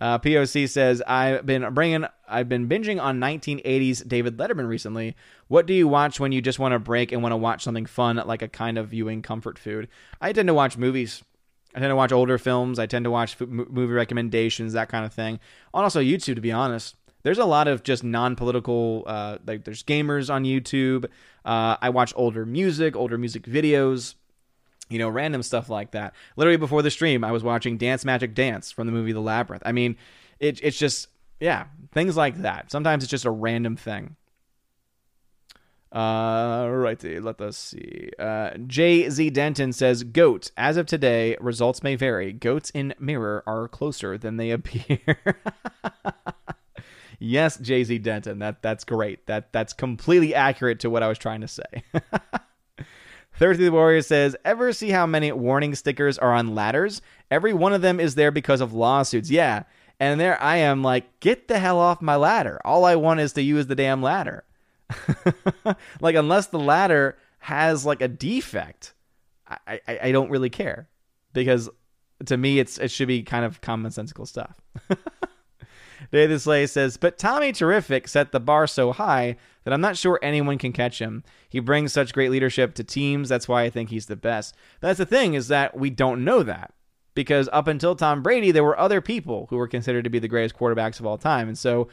Uh, 0.02 0.18
POC 0.18 0.68
says 0.68 1.02
I've 1.06 1.46
been 1.46 1.74
bringing 1.76 2.06
I've 2.28 2.50
been 2.50 2.68
binging 2.68 3.00
on 3.00 3.20
1980s 3.20 4.08
David 4.08 4.38
Letterman 4.38 4.68
recently. 4.68 5.16
What 5.48 5.68
do 5.68 5.76
you 5.76 5.88
watch 5.88 6.20
when 6.20 6.32
you 6.32 6.42
just 6.42 6.58
want 6.58 6.74
to 6.74 6.80
break 6.80 7.12
and 7.12 7.22
want 7.22 7.34
to 7.34 7.38
watch 7.38 7.64
something 7.64 7.86
fun 7.86 8.22
like 8.26 8.42
a 8.42 8.48
kind 8.48 8.80
of 8.80 8.90
viewing 8.90 9.22
comfort 9.22 9.60
food? 9.60 9.88
I 10.20 10.34
tend 10.34 10.48
to 10.48 10.56
watch 10.56 10.76
movies. 10.76 11.24
I 11.76 11.80
tend 11.80 11.92
to 11.92 11.96
watch 11.96 12.12
older 12.12 12.40
films. 12.40 12.80
I 12.80 12.88
tend 12.88 13.06
to 13.06 13.12
watch 13.12 13.40
movie 13.40 13.94
recommendations, 13.94 14.74
that 14.74 14.90
kind 14.90 15.06
of 15.06 15.14
thing. 15.14 15.40
On 15.74 15.84
also 15.84 16.02
YouTube, 16.02 16.36
to 16.36 16.42
be 16.42 16.52
honest 16.52 16.96
there's 17.24 17.38
a 17.38 17.46
lot 17.46 17.68
of 17.68 17.84
just 17.84 18.04
non-political 18.04 19.04
uh, 19.06 19.38
like 19.46 19.64
there's 19.64 19.84
gamers 19.84 20.34
on 20.34 20.44
youtube 20.44 21.06
uh, 21.46 21.78
i 21.82 21.90
watch 21.90 22.14
older 22.16 22.46
music 22.46 22.96
older 22.96 23.18
music 23.18 23.44
videos 23.44 24.16
you 24.90 25.00
know 25.00 25.10
random 25.10 25.44
stuff 25.44 25.70
like 25.70 25.92
that 25.92 26.14
literally 26.36 26.58
before 26.58 26.82
the 26.82 26.92
stream 26.92 27.24
i 27.24 27.32
was 27.32 27.44
watching 27.44 27.78
dance 27.78 28.04
magic 28.06 28.34
dance 28.34 28.72
from 28.72 28.88
the 28.88 28.94
movie 28.94 29.12
the 29.12 29.22
labyrinth 29.22 29.64
i 29.66 29.72
mean 29.72 29.96
it, 30.40 30.60
it's 30.64 30.78
just 30.78 31.08
yeah 31.40 31.66
things 31.92 32.18
like 32.18 32.42
that 32.42 32.72
sometimes 32.72 33.04
it's 33.04 33.12
just 33.12 33.26
a 33.26 33.32
random 33.32 33.76
thing 33.76 34.16
uh, 35.94 36.70
right. 36.72 37.04
Let 37.04 37.42
us 37.42 37.58
see. 37.58 38.12
Uh, 38.18 38.52
J.Z. 38.66 39.30
Denton 39.32 39.74
says, 39.74 40.04
"Goat. 40.04 40.50
As 40.56 40.78
of 40.78 40.86
today, 40.86 41.36
results 41.42 41.84
may 41.84 41.98
vary. 41.98 42.32
Goats 42.32 42.70
in 42.70 42.94
mirror 42.98 43.44
are 43.46 43.68
closer 43.68 44.18
than 44.18 44.38
they 44.38 44.52
appear." 44.52 44.98
Yes, 47.24 47.58
Jay 47.58 47.84
Z 47.84 48.00
Denton. 48.00 48.40
That 48.40 48.64
that's 48.64 48.84
great. 48.84 49.28
That 49.28 49.54
that's 49.54 49.74
completely 49.74 50.34
accurate 50.34 50.80
to 50.80 50.90
what 50.90 51.04
I 51.04 51.08
was 51.08 51.20
trying 51.20 51.42
to 51.42 51.48
say. 51.48 51.84
Thirsty 53.42 53.64
the 53.64 53.72
Warrior 53.72 54.04
says, 54.04 54.36
Ever 54.46 54.72
see 54.72 54.92
how 54.92 55.08
many 55.08 55.32
warning 55.32 55.74
stickers 55.74 56.20
are 56.20 56.32
on 56.32 56.54
ladders? 56.54 57.02
Every 57.32 57.54
one 57.54 57.74
of 57.74 57.82
them 57.82 58.00
is 58.00 58.14
there 58.14 58.30
because 58.30 58.62
of 58.62 58.72
lawsuits. 58.72 59.32
Yeah. 59.32 59.64
And 60.00 60.20
there 60.20 60.40
I 60.40 60.58
am 60.58 60.84
like, 60.84 61.20
get 61.22 61.48
the 61.48 61.58
hell 61.58 61.80
off 61.80 62.04
my 62.04 62.18
ladder. 62.18 62.62
All 62.64 62.86
I 62.86 62.96
want 62.98 63.20
is 63.20 63.34
to 63.34 63.42
use 63.42 63.66
the 63.66 63.74
damn 63.74 64.04
ladder. 64.04 64.44
like 66.02 66.14
unless 66.14 66.48
the 66.48 66.60
ladder 66.60 67.18
has 67.40 67.84
like 67.84 68.04
a 68.04 68.08
defect, 68.08 68.94
I, 69.48 69.80
I, 69.88 70.00
I 70.04 70.12
don't 70.12 70.30
really 70.30 70.52
care. 70.52 70.88
Because 71.34 71.68
to 72.28 72.38
me 72.38 72.60
it's 72.60 72.78
it 72.78 72.92
should 72.92 73.08
be 73.08 73.24
kind 73.24 73.44
of 73.44 73.60
commonsensical 73.60 74.28
stuff. 74.28 74.54
David 76.12 76.42
Slay 76.42 76.68
says, 76.68 76.98
but 76.98 77.18
Tommy 77.18 77.54
Terrific 77.54 78.08
set 78.08 78.32
the 78.32 78.40
bar 78.40 78.68
so 78.68 78.92
high 78.92 79.38
that 79.64 79.74
I'm 79.74 79.82
not 79.82 79.98
sure 79.98 80.20
anyone 80.22 80.58
can 80.58 80.74
catch 80.74 81.00
him. 81.00 81.24
He 81.48 81.60
brings 81.60 81.94
such 81.94 82.14
great 82.14 82.32
leadership 82.32 82.74
to 82.76 82.84
teams. 82.84 83.30
That's 83.30 83.48
why 83.48 83.64
I 83.64 83.70
think 83.70 83.90
he's 83.90 84.08
the 84.08 84.16
best. 84.16 84.56
That's 84.82 84.98
the 84.98 85.06
thing 85.06 85.34
is 85.36 85.48
that 85.48 85.78
we 85.78 85.90
don't 85.90 86.26
know 86.26 86.44
that 86.44 86.74
because 87.14 87.50
up 87.54 87.68
until 87.68 87.96
Tom 87.96 88.22
Brady, 88.22 88.52
there 88.52 88.64
were 88.64 88.80
other 88.80 89.02
people 89.02 89.48
who 89.50 89.58
were 89.58 89.68
considered 89.68 90.04
to 90.04 90.10
be 90.10 90.20
the 90.20 90.28
greatest 90.28 90.58
quarterbacks 90.58 91.00
of 91.00 91.06
all 91.06 91.18
time. 91.18 91.48
And 91.48 91.58
so, 91.58 91.88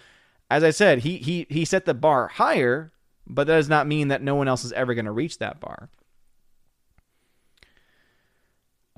as 0.50 0.64
I 0.64 0.70
said, 0.70 1.00
he 1.00 1.18
he 1.18 1.46
he 1.50 1.64
set 1.64 1.84
the 1.84 1.94
bar 1.94 2.28
higher, 2.28 2.92
but 3.26 3.46
that 3.46 3.56
does 3.56 3.68
not 3.68 3.86
mean 3.86 4.08
that 4.08 4.22
no 4.22 4.34
one 4.34 4.48
else 4.48 4.64
is 4.64 4.72
ever 4.72 4.94
going 4.94 5.04
to 5.04 5.12
reach 5.12 5.38
that 5.38 5.60
bar. 5.60 5.90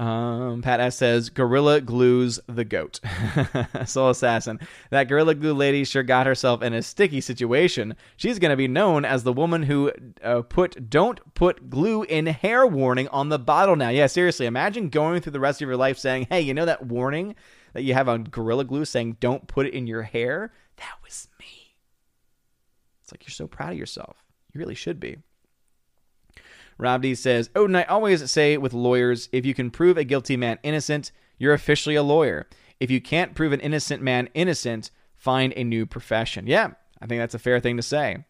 Um, 0.01 0.63
Pat 0.63 0.81
S 0.81 0.97
says 0.97 1.29
Gorilla 1.29 1.83
glues 1.83 2.41
the 2.47 2.65
goat. 2.65 3.01
Soul 3.85 4.09
Assassin. 4.09 4.59
That 4.89 5.09
Gorilla 5.09 5.35
Glue 5.35 5.53
lady 5.53 5.85
sure 5.85 6.03
got 6.03 6.27
herself 6.27 6.63
in 6.63 6.73
a 6.73 6.81
sticky 6.81 7.21
situation. 7.21 7.95
She's 8.17 8.39
going 8.39 8.51
to 8.51 8.57
be 8.57 8.67
known 8.67 9.05
as 9.05 9.25
the 9.25 9.33
woman 9.33 9.65
who 9.65 9.93
uh, 10.25 10.41
put 10.41 10.89
"Don't 10.89 11.21
put 11.35 11.69
glue 11.69 12.05
in 12.05 12.25
hair" 12.25 12.67
warning 12.67 13.09
on 13.09 13.29
the 13.29 13.39
bottle 13.39 13.77
now. 13.77 13.91
Yeah, 13.91 14.07
seriously. 14.07 14.47
Imagine 14.47 14.89
going 14.89 15.21
through 15.21 15.33
the 15.33 15.41
rest 15.41 15.61
of 15.61 15.69
your 15.69 15.77
life 15.77 15.99
saying, 15.99 16.29
"Hey, 16.31 16.41
you 16.41 16.55
know 16.55 16.65
that 16.65 16.87
warning 16.87 17.35
that 17.75 17.83
you 17.83 17.93
have 17.93 18.09
on 18.09 18.25
Gorilla 18.25 18.65
Glue 18.65 18.87
saying 18.87 19.19
don't 19.21 19.49
put 19.49 19.67
it 19.67 19.75
in 19.75 19.87
your 19.87 20.03
hair? 20.03 20.55
That 20.79 20.95
was 21.05 21.29
me." 21.39 21.77
It's 23.03 23.13
like 23.13 23.25
you're 23.25 23.33
so 23.33 23.47
proud 23.47 23.73
of 23.73 23.79
yourself. 23.79 24.25
You 24.55 24.61
really 24.61 24.75
should 24.75 24.99
be. 24.99 25.19
Rob 26.81 27.03
D 27.03 27.15
says, 27.15 27.51
Odin, 27.55 27.77
I 27.77 27.85
always 27.85 28.31
say 28.31 28.57
with 28.57 28.73
lawyers, 28.73 29.29
if 29.33 29.45
you 29.45 29.55
can 29.55 29.71
prove 29.71 29.97
a 29.97 30.05
guilty 30.05 30.37
man 30.37 30.59
innocent, 30.63 31.13
you're 31.39 31.55
officially 31.55 31.95
a 31.95 32.03
lawyer. 32.03 32.49
If 32.81 32.91
you 32.91 33.01
can't 33.01 33.35
prove 33.35 33.53
an 33.53 33.61
innocent 33.61 34.03
man 34.03 34.29
innocent, 34.35 34.91
find 35.15 35.53
a 35.57 35.65
new 35.65 35.85
profession. 35.85 36.47
Yeah, 36.47 36.71
I 37.01 37.07
think 37.07 37.21
that's 37.21 37.35
a 37.35 37.39
fair 37.39 37.61
thing 37.61 37.77
to 37.77 37.83
say. 37.83 38.25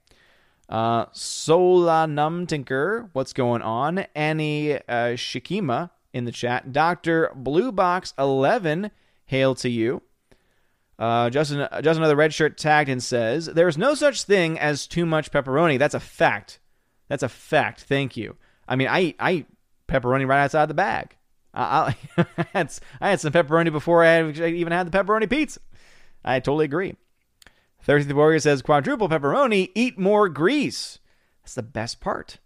Uh, 0.68 1.06
Sola 1.12 2.06
Num 2.06 2.46
Tinker, 2.46 3.10
what's 3.12 3.32
going 3.32 3.62
on? 3.62 4.06
Annie 4.14 4.74
uh, 4.74 5.14
Shikima 5.16 5.90
in 6.12 6.24
the 6.24 6.32
chat. 6.32 6.72
Dr. 6.72 7.32
Blue 7.34 7.72
Box 7.72 8.14
11, 8.18 8.90
hail 9.26 9.54
to 9.56 9.68
you. 9.68 10.02
Uh, 10.98 11.30
Justin, 11.30 11.66
just 11.82 11.98
another 11.98 12.16
red 12.16 12.34
shirt 12.34 12.58
tagged 12.58 12.90
and 12.90 13.02
says, 13.02 13.46
There's 13.46 13.78
no 13.78 13.94
such 13.94 14.24
thing 14.24 14.58
as 14.58 14.86
too 14.86 15.06
much 15.06 15.30
pepperoni. 15.30 15.78
That's 15.78 15.94
a 15.94 16.00
fact. 16.00 16.60
That's 17.08 17.22
a 17.22 17.28
fact. 17.28 17.80
Thank 17.82 18.16
you. 18.16 18.36
I 18.70 18.76
mean, 18.76 18.88
I, 18.88 19.14
I 19.18 19.32
eat 19.32 19.46
pepperoni 19.88 20.26
right 20.26 20.44
outside 20.44 20.66
the 20.66 20.74
bag. 20.74 21.16
I, 21.52 21.94
I, 22.16 22.26
had, 22.54 22.72
I 23.00 23.10
had 23.10 23.20
some 23.20 23.32
pepperoni 23.32 23.72
before 23.72 24.04
I, 24.04 24.12
had, 24.12 24.38
even 24.38 24.72
had 24.72 24.90
the 24.90 24.96
pepperoni 24.96 25.28
pizza. 25.28 25.60
I 26.24 26.38
totally 26.38 26.66
agree. 26.66 26.94
Thirsty 27.82 28.12
Warrior 28.12 28.38
says, 28.38 28.62
Quadruple 28.62 29.08
pepperoni, 29.08 29.70
eat 29.74 29.98
more 29.98 30.28
grease. 30.28 31.00
That's 31.42 31.54
the 31.54 31.62
best 31.62 32.00
part. 32.00 32.38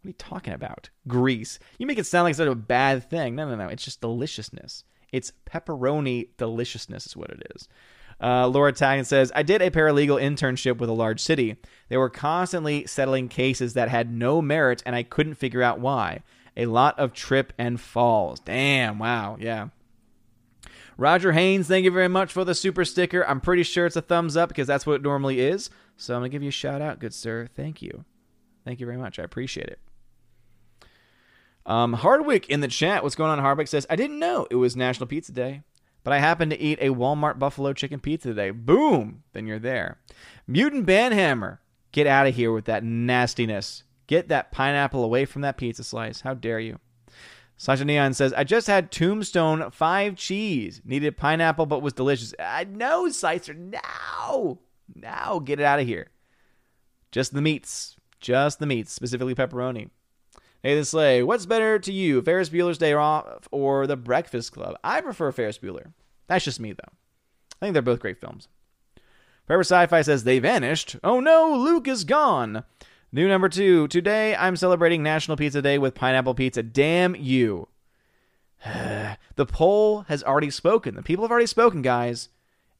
What 0.00 0.08
are 0.08 0.10
you 0.10 0.14
talking 0.14 0.54
about? 0.54 0.90
Grease. 1.06 1.58
You 1.78 1.86
make 1.86 1.98
it 1.98 2.06
sound 2.06 2.24
like 2.24 2.34
such 2.34 2.48
a 2.48 2.54
bad 2.54 3.08
thing. 3.08 3.36
No, 3.36 3.48
no, 3.48 3.54
no. 3.54 3.68
It's 3.68 3.84
just 3.84 4.00
deliciousness. 4.00 4.84
It's 5.12 5.32
pepperoni 5.46 6.28
deliciousness, 6.36 7.06
is 7.06 7.16
what 7.16 7.30
it 7.30 7.46
is. 7.54 7.68
Uh, 8.22 8.46
Laura 8.48 8.72
Taggin 8.72 9.06
says, 9.06 9.32
I 9.34 9.42
did 9.42 9.62
a 9.62 9.70
paralegal 9.70 10.20
internship 10.20 10.78
with 10.78 10.90
a 10.90 10.94
large 10.94 11.20
city. 11.20 11.56
They 11.88 11.96
were 11.96 12.10
constantly 12.10 12.86
settling 12.86 13.28
cases 13.28 13.74
that 13.74 13.88
had 13.88 14.12
no 14.12 14.42
merit, 14.42 14.82
and 14.84 14.94
I 14.94 15.02
couldn't 15.02 15.34
figure 15.34 15.62
out 15.62 15.80
why. 15.80 16.22
A 16.56 16.66
lot 16.66 16.98
of 16.98 17.14
trip 17.14 17.52
and 17.56 17.80
falls. 17.80 18.40
Damn, 18.40 18.98
wow, 18.98 19.36
yeah. 19.40 19.68
Roger 20.98 21.32
Haynes, 21.32 21.66
thank 21.66 21.84
you 21.84 21.90
very 21.90 22.08
much 22.08 22.30
for 22.30 22.44
the 22.44 22.54
super 22.54 22.84
sticker. 22.84 23.26
I'm 23.26 23.40
pretty 23.40 23.62
sure 23.62 23.86
it's 23.86 23.96
a 23.96 24.02
thumbs 24.02 24.36
up 24.36 24.50
because 24.50 24.66
that's 24.66 24.84
what 24.84 24.96
it 24.96 25.02
normally 25.02 25.40
is. 25.40 25.70
So 25.96 26.14
I'm 26.14 26.20
going 26.20 26.30
to 26.30 26.34
give 26.34 26.42
you 26.42 26.50
a 26.50 26.52
shout 26.52 26.82
out, 26.82 26.98
good 26.98 27.14
sir. 27.14 27.48
Thank 27.56 27.80
you. 27.80 28.04
Thank 28.66 28.80
you 28.80 28.86
very 28.86 28.98
much. 28.98 29.18
I 29.18 29.22
appreciate 29.22 29.68
it. 29.68 29.78
Um, 31.64 31.94
Hardwick 31.94 32.50
in 32.50 32.60
the 32.60 32.68
chat, 32.68 33.02
what's 33.02 33.14
going 33.14 33.30
on? 33.30 33.38
Hardwick 33.38 33.68
says, 33.68 33.86
I 33.88 33.96
didn't 33.96 34.18
know 34.18 34.46
it 34.50 34.56
was 34.56 34.76
National 34.76 35.06
Pizza 35.06 35.32
Day, 35.32 35.62
but 36.02 36.12
I 36.12 36.18
happened 36.18 36.50
to 36.52 36.60
eat 36.60 36.78
a 36.80 36.90
Walmart 36.90 37.38
Buffalo 37.38 37.72
Chicken 37.72 38.00
Pizza 38.00 38.28
today. 38.28 38.50
Boom! 38.50 39.22
Then 39.32 39.46
you're 39.46 39.58
there. 39.58 39.98
Mutant 40.46 40.86
Banhammer, 40.86 41.58
get 41.92 42.06
out 42.06 42.26
of 42.26 42.34
here 42.34 42.52
with 42.52 42.64
that 42.66 42.84
nastiness. 42.84 43.84
Get 44.06 44.28
that 44.28 44.50
pineapple 44.50 45.04
away 45.04 45.24
from 45.24 45.42
that 45.42 45.56
pizza 45.56 45.84
slice. 45.84 46.22
How 46.22 46.34
dare 46.34 46.58
you? 46.58 46.78
Sasha 47.56 47.84
Neon 47.84 48.14
says, 48.14 48.32
I 48.32 48.42
just 48.42 48.66
had 48.66 48.90
Tombstone 48.90 49.70
5 49.70 50.16
cheese. 50.16 50.80
Needed 50.84 51.18
pineapple, 51.18 51.66
but 51.66 51.82
was 51.82 51.92
delicious. 51.92 52.34
Uh, 52.38 52.64
no, 52.66 53.08
Sicer, 53.10 53.54
Now, 53.54 54.58
Now 54.94 55.38
get 55.40 55.60
it 55.60 55.64
out 55.64 55.78
of 55.78 55.86
here. 55.86 56.08
Just 57.12 57.34
the 57.34 57.42
meats. 57.42 57.96
Just 58.18 58.60
the 58.60 58.66
meats, 58.66 58.92
specifically 58.92 59.34
pepperoni. 59.34 59.90
Nathan 60.62 60.84
Slay, 60.84 61.22
what's 61.22 61.46
better 61.46 61.78
to 61.78 61.92
you, 61.92 62.20
Ferris 62.20 62.50
Bueller's 62.50 62.78
Day 62.78 62.92
Off 62.92 63.48
or 63.50 63.86
The 63.86 63.96
Breakfast 63.96 64.52
Club? 64.52 64.76
I 64.84 65.00
prefer 65.00 65.32
Ferris 65.32 65.58
Bueller. 65.58 65.92
That's 66.26 66.44
just 66.44 66.60
me, 66.60 66.72
though. 66.72 66.92
I 67.60 67.66
think 67.66 67.72
they're 67.72 67.82
both 67.82 68.00
great 68.00 68.20
films. 68.20 68.48
Forever 69.46 69.64
Sci-Fi 69.64 70.02
says 70.02 70.24
they 70.24 70.38
vanished. 70.38 70.96
Oh 71.02 71.18
no, 71.18 71.54
Luke 71.56 71.88
is 71.88 72.04
gone. 72.04 72.64
New 73.10 73.26
number 73.26 73.48
two. 73.48 73.88
Today 73.88 74.36
I'm 74.36 74.54
celebrating 74.54 75.02
National 75.02 75.36
Pizza 75.36 75.60
Day 75.60 75.76
with 75.76 75.94
pineapple 75.94 76.34
pizza. 76.34 76.62
Damn 76.62 77.16
you. 77.16 77.66
the 78.64 79.46
poll 79.46 80.02
has 80.02 80.22
already 80.22 80.50
spoken. 80.50 80.94
The 80.94 81.02
people 81.02 81.24
have 81.24 81.32
already 81.32 81.46
spoken, 81.46 81.82
guys. 81.82 82.28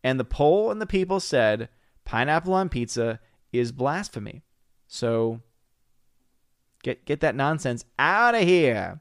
And 0.04 0.20
the 0.20 0.24
poll 0.24 0.70
and 0.70 0.80
the 0.80 0.86
people 0.86 1.18
said 1.18 1.68
pineapple 2.04 2.54
on 2.54 2.68
pizza 2.68 3.18
is 3.52 3.72
blasphemy. 3.72 4.42
So 4.86 5.40
Get 6.82 7.04
get 7.04 7.20
that 7.20 7.34
nonsense 7.34 7.84
out 7.98 8.34
of 8.34 8.42
here. 8.42 9.00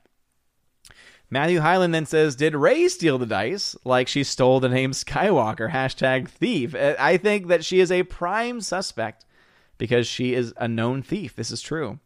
Matthew 1.32 1.60
Hyland 1.60 1.94
then 1.94 2.06
says, 2.06 2.36
Did 2.36 2.56
Rey 2.56 2.88
steal 2.88 3.18
the 3.18 3.26
dice 3.26 3.76
like 3.86 4.08
she 4.08 4.24
stole 4.24 4.60
the 4.60 4.70
name 4.70 4.92
Skywalker? 4.92 5.70
Hashtag 5.72 6.28
thief. 6.28 6.74
Uh, 6.74 6.96
I 6.98 7.18
think 7.18 7.48
that 7.48 7.64
she 7.64 7.80
is 7.80 7.92
a 7.92 8.04
prime 8.04 8.62
suspect 8.62 9.26
because 9.78 10.08
she 10.08 10.34
is 10.34 10.54
a 10.58 10.68
known 10.68 11.04
thief. 11.04 11.36
This 11.36 11.52
is 11.52 11.62
true. 11.62 12.00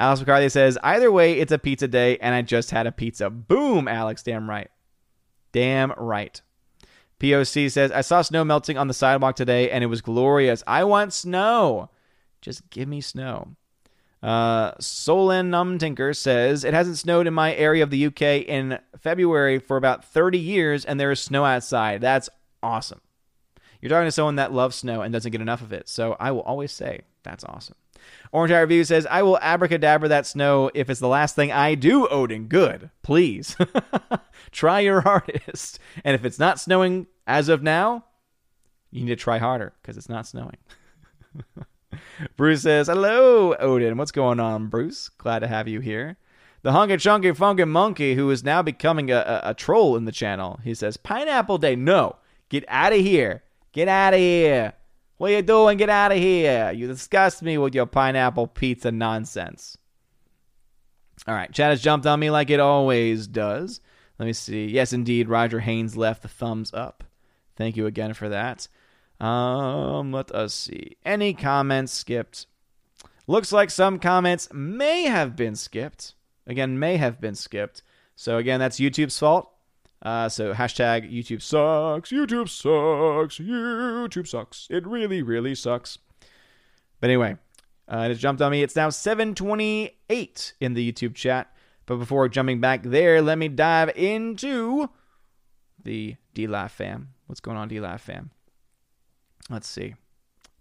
Alex 0.00 0.20
McCarthy 0.20 0.48
says, 0.48 0.78
Either 0.82 1.12
way, 1.12 1.34
it's 1.38 1.52
a 1.52 1.58
pizza 1.58 1.86
day 1.86 2.16
and 2.18 2.34
I 2.34 2.42
just 2.42 2.70
had 2.70 2.86
a 2.86 2.92
pizza. 2.92 3.30
Boom, 3.30 3.86
Alex. 3.86 4.22
Damn 4.22 4.50
right. 4.50 4.68
Damn 5.52 5.92
right. 5.92 6.40
POC 7.20 7.70
says, 7.70 7.92
I 7.92 8.00
saw 8.00 8.22
snow 8.22 8.44
melting 8.44 8.78
on 8.78 8.88
the 8.88 8.94
sidewalk 8.94 9.36
today 9.36 9.70
and 9.70 9.84
it 9.84 9.88
was 9.88 10.00
glorious. 10.00 10.64
I 10.66 10.84
want 10.84 11.12
snow. 11.12 11.90
Just 12.40 12.70
give 12.70 12.88
me 12.88 13.02
snow. 13.02 13.56
Uh, 14.22 14.72
Solon 14.78 15.50
Numtinker 15.50 16.14
says 16.14 16.64
it 16.64 16.74
hasn't 16.74 16.98
snowed 16.98 17.26
in 17.26 17.34
my 17.34 17.54
area 17.54 17.82
of 17.82 17.90
the 17.90 18.06
UK 18.06 18.22
in 18.46 18.78
February 18.98 19.58
for 19.58 19.76
about 19.76 20.04
30 20.04 20.38
years, 20.38 20.84
and 20.84 21.00
there 21.00 21.10
is 21.10 21.20
snow 21.20 21.44
outside. 21.44 22.00
That's 22.00 22.28
awesome. 22.62 23.00
You're 23.80 23.88
talking 23.88 24.08
to 24.08 24.12
someone 24.12 24.36
that 24.36 24.52
loves 24.52 24.76
snow 24.76 25.00
and 25.00 25.12
doesn't 25.12 25.32
get 25.32 25.40
enough 25.40 25.62
of 25.62 25.72
it, 25.72 25.88
so 25.88 26.16
I 26.20 26.32
will 26.32 26.42
always 26.42 26.70
say 26.70 27.00
that's 27.22 27.44
awesome. 27.44 27.76
Orange 28.32 28.52
Eye 28.52 28.60
Review 28.60 28.84
says, 28.84 29.06
I 29.10 29.22
will 29.22 29.38
abracadabra 29.38 30.08
that 30.08 30.26
snow 30.26 30.70
if 30.74 30.90
it's 30.90 31.00
the 31.00 31.08
last 31.08 31.34
thing 31.34 31.52
I 31.52 31.74
do, 31.74 32.06
Odin. 32.08 32.46
Good. 32.46 32.90
Please. 33.02 33.56
try 34.52 34.80
your 34.80 35.00
hardest. 35.00 35.78
And 36.04 36.14
if 36.14 36.24
it's 36.24 36.38
not 36.38 36.60
snowing 36.60 37.06
as 37.26 37.48
of 37.48 37.62
now, 37.62 38.04
you 38.90 39.04
need 39.04 39.10
to 39.10 39.16
try 39.16 39.38
harder 39.38 39.72
because 39.80 39.96
it's 39.96 40.08
not 40.08 40.26
snowing. 40.26 40.56
Bruce 42.36 42.62
says, 42.62 42.88
Hello, 42.88 43.54
Odin. 43.56 43.96
What's 43.96 44.12
going 44.12 44.40
on, 44.40 44.68
Bruce? 44.68 45.08
Glad 45.08 45.40
to 45.40 45.48
have 45.48 45.68
you 45.68 45.80
here. 45.80 46.16
The 46.62 46.72
Hunky 46.72 46.98
Chunky 46.98 47.32
Funky 47.32 47.64
Monkey, 47.64 48.14
who 48.14 48.30
is 48.30 48.44
now 48.44 48.62
becoming 48.62 49.10
a, 49.10 49.16
a, 49.16 49.50
a 49.50 49.54
troll 49.54 49.96
in 49.96 50.04
the 50.04 50.12
channel, 50.12 50.60
he 50.62 50.74
says, 50.74 50.96
Pineapple 50.96 51.58
Day. 51.58 51.74
No, 51.74 52.16
get 52.48 52.64
out 52.68 52.92
of 52.92 53.00
here. 53.00 53.42
Get 53.72 53.88
out 53.88 54.14
of 54.14 54.20
here. 54.20 54.74
What 55.16 55.30
are 55.30 55.36
you 55.36 55.42
doing? 55.42 55.78
Get 55.78 55.90
out 55.90 56.12
of 56.12 56.18
here. 56.18 56.72
You 56.72 56.86
disgust 56.86 57.42
me 57.42 57.58
with 57.58 57.74
your 57.74 57.86
pineapple 57.86 58.46
pizza 58.46 58.90
nonsense. 58.90 59.76
All 61.26 61.34
right, 61.34 61.52
chat 61.52 61.70
has 61.70 61.82
jumped 61.82 62.06
on 62.06 62.18
me 62.18 62.30
like 62.30 62.50
it 62.50 62.60
always 62.60 63.26
does. 63.26 63.80
Let 64.18 64.26
me 64.26 64.32
see. 64.32 64.66
Yes, 64.66 64.92
indeed, 64.92 65.28
Roger 65.28 65.60
Haynes 65.60 65.96
left 65.96 66.22
the 66.22 66.28
thumbs 66.28 66.72
up. 66.72 67.04
Thank 67.56 67.76
you 67.76 67.86
again 67.86 68.14
for 68.14 68.30
that. 68.30 68.68
Um, 69.20 70.12
let 70.12 70.30
us 70.32 70.54
see. 70.54 70.96
Any 71.04 71.34
comments 71.34 71.92
skipped? 71.92 72.46
Looks 73.26 73.52
like 73.52 73.70
some 73.70 73.98
comments 73.98 74.48
may 74.52 75.04
have 75.04 75.36
been 75.36 75.54
skipped. 75.54 76.14
Again, 76.46 76.78
may 76.78 76.96
have 76.96 77.20
been 77.20 77.34
skipped. 77.34 77.82
So 78.16 78.38
again, 78.38 78.60
that's 78.60 78.80
YouTube's 78.80 79.18
fault. 79.18 79.50
Uh, 80.02 80.28
so 80.28 80.54
hashtag 80.54 81.12
YouTube 81.12 81.42
sucks. 81.42 82.10
YouTube 82.10 82.48
sucks. 82.48 83.38
YouTube 83.38 84.26
sucks. 84.26 84.66
It 84.70 84.86
really, 84.86 85.22
really 85.22 85.54
sucks. 85.54 85.98
But 87.00 87.10
anyway, 87.10 87.36
uh, 87.86 88.08
it 88.10 88.14
jumped 88.14 88.40
on 88.40 88.50
me. 88.50 88.62
It's 88.62 88.76
now 88.76 88.88
7:28 88.88 90.54
in 90.60 90.74
the 90.74 90.92
YouTube 90.92 91.14
chat. 91.14 91.54
But 91.86 91.96
before 91.96 92.28
jumping 92.28 92.60
back 92.60 92.82
there, 92.84 93.20
let 93.20 93.36
me 93.36 93.48
dive 93.48 93.90
into 93.96 94.88
the 95.82 96.16
DLive 96.34 96.70
fam. 96.70 97.14
What's 97.26 97.40
going 97.40 97.56
on, 97.56 97.68
DLive 97.68 98.00
fam? 98.00 98.30
Let's 99.48 99.68
see. 99.68 99.94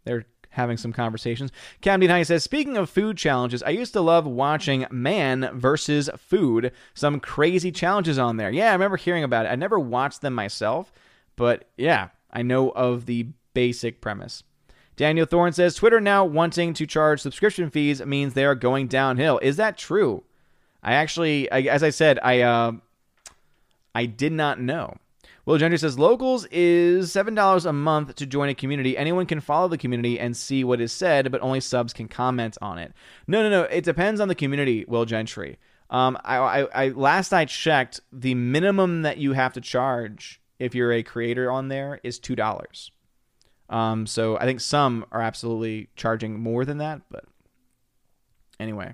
They're 0.06 0.26
having 0.52 0.78
some 0.78 0.94
conversations. 0.94 1.52
Camden 1.82 2.10
High 2.10 2.24
says, 2.24 2.44
Speaking 2.44 2.78
of 2.78 2.90
food 2.90 3.18
challenges, 3.18 3.62
I 3.64 3.70
used 3.70 3.94
to 3.94 4.02
love 4.02 4.26
watching 4.26 4.86
Man 4.90 5.50
versus 5.54 6.10
Food. 6.18 6.72
Some 6.94 7.20
crazy 7.20 7.72
challenges 7.72 8.18
on 8.18 8.38
there. 8.38 8.52
Yeah, 8.52 8.70
I 8.70 8.74
remember 8.74 8.98
hearing 8.98 9.24
about 9.24 9.46
it. 9.46 9.50
I 9.50 9.56
never 9.56 9.80
watched 9.80 10.22
them 10.22 10.34
myself, 10.34 10.92
but 11.36 11.70
yeah, 11.78 12.10
I 12.32 12.42
know 12.42 12.70
of 12.72 13.06
the 13.06 13.28
basic 13.54 14.02
premise. 14.02 14.44
Daniel 14.96 15.26
Thorne 15.26 15.54
says, 15.54 15.76
Twitter 15.76 16.02
now 16.02 16.26
wanting 16.26 16.74
to 16.74 16.86
charge 16.86 17.22
subscription 17.22 17.70
fees 17.70 18.04
means 18.06 18.34
they 18.34 18.44
are 18.44 18.56
going 18.56 18.88
downhill. 18.88 19.40
Is 19.42 19.56
that 19.56 19.78
true? 19.78 20.24
I 20.84 20.94
actually, 20.94 21.50
I, 21.52 21.62
as 21.62 21.84
I 21.84 21.90
said, 21.90 22.20
I 22.22 22.42
uh, 22.42 22.74
I 23.96 24.06
did 24.06 24.32
not 24.32 24.60
know. 24.60 24.98
Will 25.50 25.58
Gentry 25.58 25.80
says 25.80 25.98
locals 25.98 26.46
is 26.52 27.12
seven 27.12 27.34
dollars 27.34 27.66
a 27.66 27.74
month 27.74 28.14
to 28.14 28.28
join 28.28 28.50
a 28.50 28.54
community. 28.54 28.96
Anyone 28.96 29.26
can 29.26 29.40
follow 29.40 29.68
the 29.68 29.80
community 29.80 30.20
and 30.20 30.38
see 30.38 30.64
what 30.64 30.80
is 30.80 30.92
said, 30.92 31.32
but 31.32 31.42
only 31.42 31.60
subs 31.60 31.92
can 31.92 32.08
comment 32.08 32.56
on 32.62 32.78
it. 32.78 32.94
No, 33.26 33.42
no, 33.42 33.50
no. 33.50 33.64
It 33.64 33.84
depends 33.84 34.22
on 34.22 34.28
the 34.28 34.36
community. 34.36 34.86
Will 34.88 35.06
Gentry. 35.06 35.58
Um, 35.90 36.20
I, 36.24 36.38
I, 36.38 36.86
I 36.86 36.90
last 36.90 37.34
I 37.34 37.46
checked, 37.46 38.00
the 38.14 38.36
minimum 38.36 39.02
that 39.02 39.18
you 39.18 39.34
have 39.34 39.54
to 39.54 39.62
charge 39.62 40.40
if 40.60 40.76
you're 40.76 40.94
a 40.94 41.02
creator 41.02 41.50
on 41.50 41.70
there 41.70 42.00
is 42.04 42.20
two 42.20 42.36
dollars. 42.36 42.92
Um, 43.72 44.06
so 44.06 44.38
I 44.38 44.46
think 44.46 44.62
some 44.62 45.04
are 45.12 45.24
absolutely 45.24 45.90
charging 45.96 46.40
more 46.40 46.64
than 46.64 46.78
that, 46.78 47.02
but 47.10 47.26
anyway. 48.60 48.94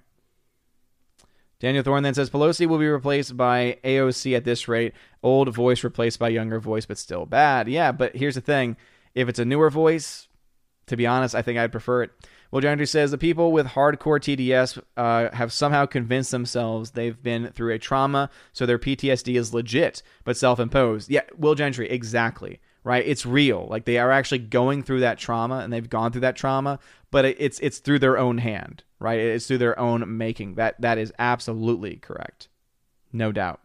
Daniel 1.65 1.83
Thorne 1.83 2.03
then 2.03 2.13
says 2.13 2.29
Pelosi 2.29 2.67
will 2.67 2.77
be 2.77 2.87
replaced 2.87 3.35
by 3.35 3.79
AOC 3.83 4.37
at 4.37 4.43
this 4.43 4.67
rate. 4.67 4.93
Old 5.23 5.51
voice 5.51 5.83
replaced 5.83 6.19
by 6.19 6.29
younger 6.29 6.59
voice, 6.59 6.85
but 6.85 6.99
still 6.99 7.25
bad. 7.25 7.67
Yeah, 7.67 7.91
but 7.91 8.15
here's 8.15 8.35
the 8.35 8.41
thing: 8.41 8.77
if 9.15 9.27
it's 9.27 9.39
a 9.39 9.45
newer 9.45 9.71
voice, 9.71 10.27
to 10.85 10.95
be 10.95 11.07
honest, 11.07 11.33
I 11.33 11.41
think 11.41 11.57
I'd 11.57 11.71
prefer 11.71 12.03
it. 12.03 12.11
Well, 12.51 12.63
Andrew 12.63 12.85
says 12.85 13.09
the 13.09 13.17
people 13.17 13.51
with 13.51 13.65
hardcore 13.65 14.19
TDS 14.19 14.79
uh, 14.95 15.35
have 15.35 15.51
somehow 15.51 15.87
convinced 15.87 16.29
themselves 16.29 16.91
they've 16.91 17.19
been 17.23 17.47
through 17.47 17.73
a 17.73 17.79
trauma, 17.79 18.29
so 18.53 18.67
their 18.67 18.77
PTSD 18.77 19.35
is 19.35 19.51
legit 19.51 20.03
but 20.23 20.37
self-imposed. 20.37 21.09
Yeah, 21.09 21.21
Will 21.35 21.55
Gentry, 21.55 21.89
exactly. 21.89 22.59
Right, 22.85 23.03
it's 23.03 23.25
real. 23.25 23.65
Like 23.67 23.85
they 23.85 23.97
are 23.97 24.11
actually 24.11 24.37
going 24.37 24.83
through 24.83 24.99
that 24.99 25.17
trauma, 25.17 25.57
and 25.57 25.73
they've 25.73 25.89
gone 25.89 26.11
through 26.11 26.21
that 26.21 26.35
trauma, 26.35 26.77
but 27.09 27.25
it's 27.25 27.59
it's 27.59 27.79
through 27.79 27.97
their 27.97 28.15
own 28.15 28.37
hand. 28.37 28.83
Right, 28.99 29.19
it's 29.19 29.47
through 29.47 29.57
their 29.57 29.77
own 29.79 30.17
making. 30.17 30.53
That 30.55 30.79
that 30.81 30.99
is 30.99 31.11
absolutely 31.17 31.95
correct, 31.95 32.47
no 33.11 33.31
doubt. 33.31 33.59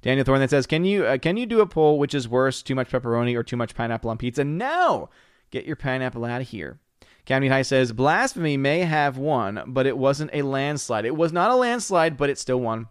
Daniel 0.00 0.24
Thorne 0.24 0.38
that 0.38 0.50
says, 0.50 0.68
"Can 0.68 0.84
you 0.84 1.04
uh, 1.04 1.18
can 1.18 1.36
you 1.36 1.44
do 1.44 1.60
a 1.60 1.66
poll 1.66 1.98
which 1.98 2.14
is 2.14 2.28
worse, 2.28 2.62
too 2.62 2.76
much 2.76 2.88
pepperoni 2.88 3.36
or 3.36 3.42
too 3.42 3.56
much 3.56 3.74
pineapple 3.74 4.10
on 4.10 4.16
pizza?" 4.16 4.44
No, 4.44 5.10
get 5.50 5.66
your 5.66 5.76
pineapple 5.76 6.24
out 6.24 6.40
of 6.40 6.48
here. 6.50 6.78
County 7.26 7.48
High 7.48 7.62
says 7.62 7.90
blasphemy 7.90 8.56
may 8.56 8.80
have 8.80 9.18
won, 9.18 9.64
but 9.66 9.88
it 9.88 9.98
wasn't 9.98 10.30
a 10.32 10.42
landslide. 10.42 11.04
It 11.04 11.16
was 11.16 11.32
not 11.32 11.50
a 11.50 11.56
landslide, 11.56 12.16
but 12.16 12.30
it 12.30 12.38
still 12.38 12.60
won. 12.60 12.86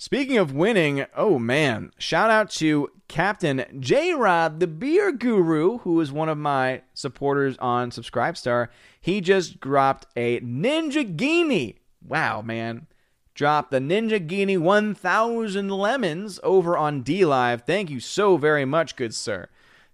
Speaking 0.00 0.38
of 0.38 0.54
winning, 0.54 1.06
oh 1.16 1.40
man, 1.40 1.90
shout 1.98 2.30
out 2.30 2.50
to 2.52 2.88
Captain 3.08 3.64
J 3.80 4.14
Rod, 4.14 4.60
the 4.60 4.68
beer 4.68 5.10
guru, 5.10 5.78
who 5.78 6.00
is 6.00 6.12
one 6.12 6.28
of 6.28 6.38
my 6.38 6.82
supporters 6.94 7.58
on 7.58 7.90
Subscribestar. 7.90 8.68
He 9.00 9.20
just 9.20 9.58
dropped 9.58 10.06
a 10.14 10.38
Ninjaghini. 10.38 11.78
Wow, 12.00 12.42
man. 12.42 12.86
Dropped 13.34 13.72
the 13.72 13.80
Ninjaghini 13.80 14.56
1000 14.56 15.68
lemons 15.68 16.38
over 16.44 16.78
on 16.78 17.02
DLive. 17.02 17.66
Thank 17.66 17.90
you 17.90 17.98
so 17.98 18.36
very 18.36 18.64
much, 18.64 18.94
good 18.94 19.12
sir. 19.12 19.48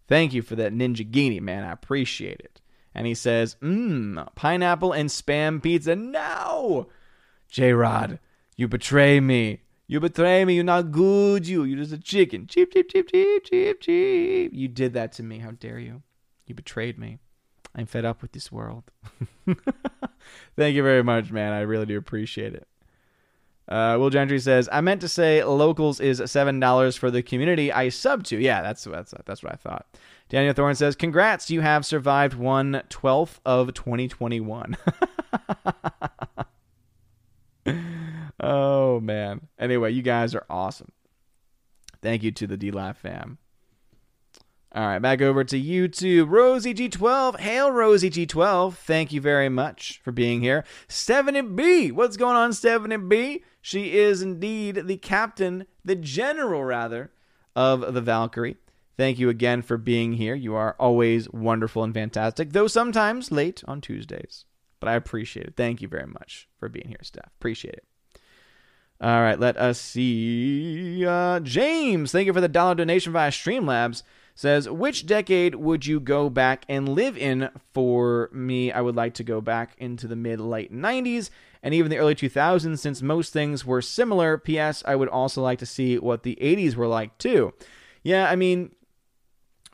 Thank 0.06 0.34
you 0.34 0.42
for 0.42 0.54
that 0.56 0.74
Ninjaghini, 0.74 1.40
man. 1.40 1.64
I 1.64 1.72
appreciate 1.72 2.40
it 2.40 2.60
and 2.94 3.06
he 3.06 3.14
says, 3.14 3.56
Mmm, 3.62 4.28
pineapple 4.34 4.92
and 4.92 5.08
spam 5.08 5.62
pizza. 5.62 5.96
No! 5.96 6.88
J 7.48 7.72
Rod, 7.72 8.18
you 8.54 8.68
betray 8.68 9.18
me. 9.18 9.62
You 9.86 10.00
betray 10.00 10.44
me. 10.44 10.54
You're 10.54 10.64
not 10.64 10.92
good, 10.92 11.46
you. 11.46 11.64
You're 11.64 11.78
just 11.78 11.92
a 11.92 11.98
chicken. 11.98 12.46
Cheep, 12.46 12.72
cheep, 12.72 12.88
cheep, 12.88 13.10
cheep, 13.10 13.44
cheep, 13.44 13.80
cheep. 13.80 14.52
You 14.54 14.68
did 14.68 14.94
that 14.94 15.12
to 15.12 15.22
me. 15.22 15.40
How 15.40 15.50
dare 15.50 15.78
you? 15.78 16.02
You 16.46 16.54
betrayed 16.54 16.98
me. 16.98 17.18
I'm 17.74 17.86
fed 17.86 18.04
up 18.04 18.22
with 18.22 18.32
this 18.32 18.50
world. 18.52 18.84
Thank 20.56 20.76
you 20.76 20.82
very 20.82 21.02
much, 21.02 21.30
man. 21.30 21.52
I 21.52 21.60
really 21.60 21.86
do 21.86 21.98
appreciate 21.98 22.54
it. 22.54 22.66
Uh, 23.68 23.96
Will 23.98 24.10
Gentry 24.10 24.38
says, 24.38 24.68
"I 24.70 24.80
meant 24.82 25.00
to 25.00 25.08
say 25.08 25.42
locals 25.42 25.98
is 25.98 26.22
seven 26.26 26.60
dollars 26.60 26.96
for 26.96 27.10
the 27.10 27.22
community 27.22 27.72
I 27.72 27.88
sub 27.88 28.22
to." 28.24 28.38
Yeah, 28.38 28.62
that's 28.62 28.84
that's 28.84 29.14
that's 29.24 29.42
what 29.42 29.52
I 29.52 29.56
thought. 29.56 29.86
Daniel 30.28 30.52
Thorne 30.52 30.74
says, 30.74 30.94
"Congrats, 30.94 31.50
you 31.50 31.62
have 31.62 31.86
survived 31.86 32.34
one 32.34 32.82
twelfth 32.90 33.40
of 33.44 33.72
2021." 33.72 34.76
oh 38.44 39.00
man. 39.00 39.48
Anyway, 39.58 39.92
you 39.92 40.02
guys 40.02 40.34
are 40.34 40.46
awesome. 40.48 40.92
Thank 42.02 42.22
you 42.22 42.32
to 42.32 42.46
the 42.46 42.58
DLive 42.58 42.96
fam. 42.96 43.38
All 44.74 44.86
right, 44.86 44.98
back 44.98 45.22
over 45.22 45.44
to 45.44 45.60
YouTube. 45.60 46.30
Rosie 46.30 46.74
G12. 46.74 47.38
Hail, 47.38 47.70
Rosie 47.70 48.10
G12. 48.10 48.74
Thank 48.74 49.12
you 49.12 49.20
very 49.20 49.48
much 49.48 50.00
for 50.02 50.10
being 50.10 50.40
here. 50.42 50.64
Stephanie 50.88 51.42
B. 51.42 51.92
What's 51.92 52.16
going 52.16 52.34
on, 52.34 52.52
Stephanie 52.52 52.96
B? 52.96 53.44
She 53.62 53.96
is 53.96 54.20
indeed 54.20 54.86
the 54.86 54.96
captain, 54.96 55.66
the 55.84 55.94
general, 55.94 56.64
rather, 56.64 57.12
of 57.54 57.94
the 57.94 58.00
Valkyrie. 58.00 58.56
Thank 58.96 59.20
you 59.20 59.28
again 59.28 59.62
for 59.62 59.76
being 59.76 60.14
here. 60.14 60.34
You 60.34 60.56
are 60.56 60.74
always 60.80 61.30
wonderful 61.30 61.84
and 61.84 61.94
fantastic, 61.94 62.52
though 62.52 62.66
sometimes 62.66 63.30
late 63.30 63.62
on 63.68 63.80
Tuesdays. 63.80 64.44
But 64.80 64.88
I 64.88 64.94
appreciate 64.94 65.46
it. 65.46 65.56
Thank 65.56 65.82
you 65.82 65.88
very 65.88 66.06
much 66.06 66.48
for 66.58 66.68
being 66.68 66.88
here, 66.88 66.98
Steph. 67.02 67.30
Appreciate 67.38 67.74
it. 67.74 67.86
All 69.04 69.20
right, 69.20 69.38
let 69.38 69.58
us 69.58 69.78
see. 69.78 71.04
Uh, 71.06 71.38
James, 71.40 72.10
thank 72.10 72.24
you 72.24 72.32
for 72.32 72.40
the 72.40 72.48
dollar 72.48 72.74
donation 72.74 73.12
via 73.12 73.30
Streamlabs 73.30 74.02
says, 74.34 74.66
Which 74.66 75.04
decade 75.04 75.56
would 75.56 75.84
you 75.84 76.00
go 76.00 76.30
back 76.30 76.64
and 76.70 76.88
live 76.88 77.18
in? 77.18 77.50
For 77.74 78.30
me, 78.32 78.72
I 78.72 78.80
would 78.80 78.96
like 78.96 79.12
to 79.14 79.22
go 79.22 79.42
back 79.42 79.74
into 79.76 80.08
the 80.08 80.16
mid 80.16 80.40
late 80.40 80.72
90s 80.72 81.28
and 81.62 81.74
even 81.74 81.90
the 81.90 81.98
early 81.98 82.14
2000s, 82.14 82.78
since 82.78 83.02
most 83.02 83.30
things 83.30 83.66
were 83.66 83.82
similar. 83.82 84.38
P.S. 84.38 84.82
I 84.86 84.96
would 84.96 85.10
also 85.10 85.42
like 85.42 85.58
to 85.58 85.66
see 85.66 85.98
what 85.98 86.22
the 86.22 86.38
80s 86.40 86.74
were 86.74 86.88
like 86.88 87.18
too. 87.18 87.52
Yeah, 88.02 88.30
I 88.30 88.36
mean, 88.36 88.74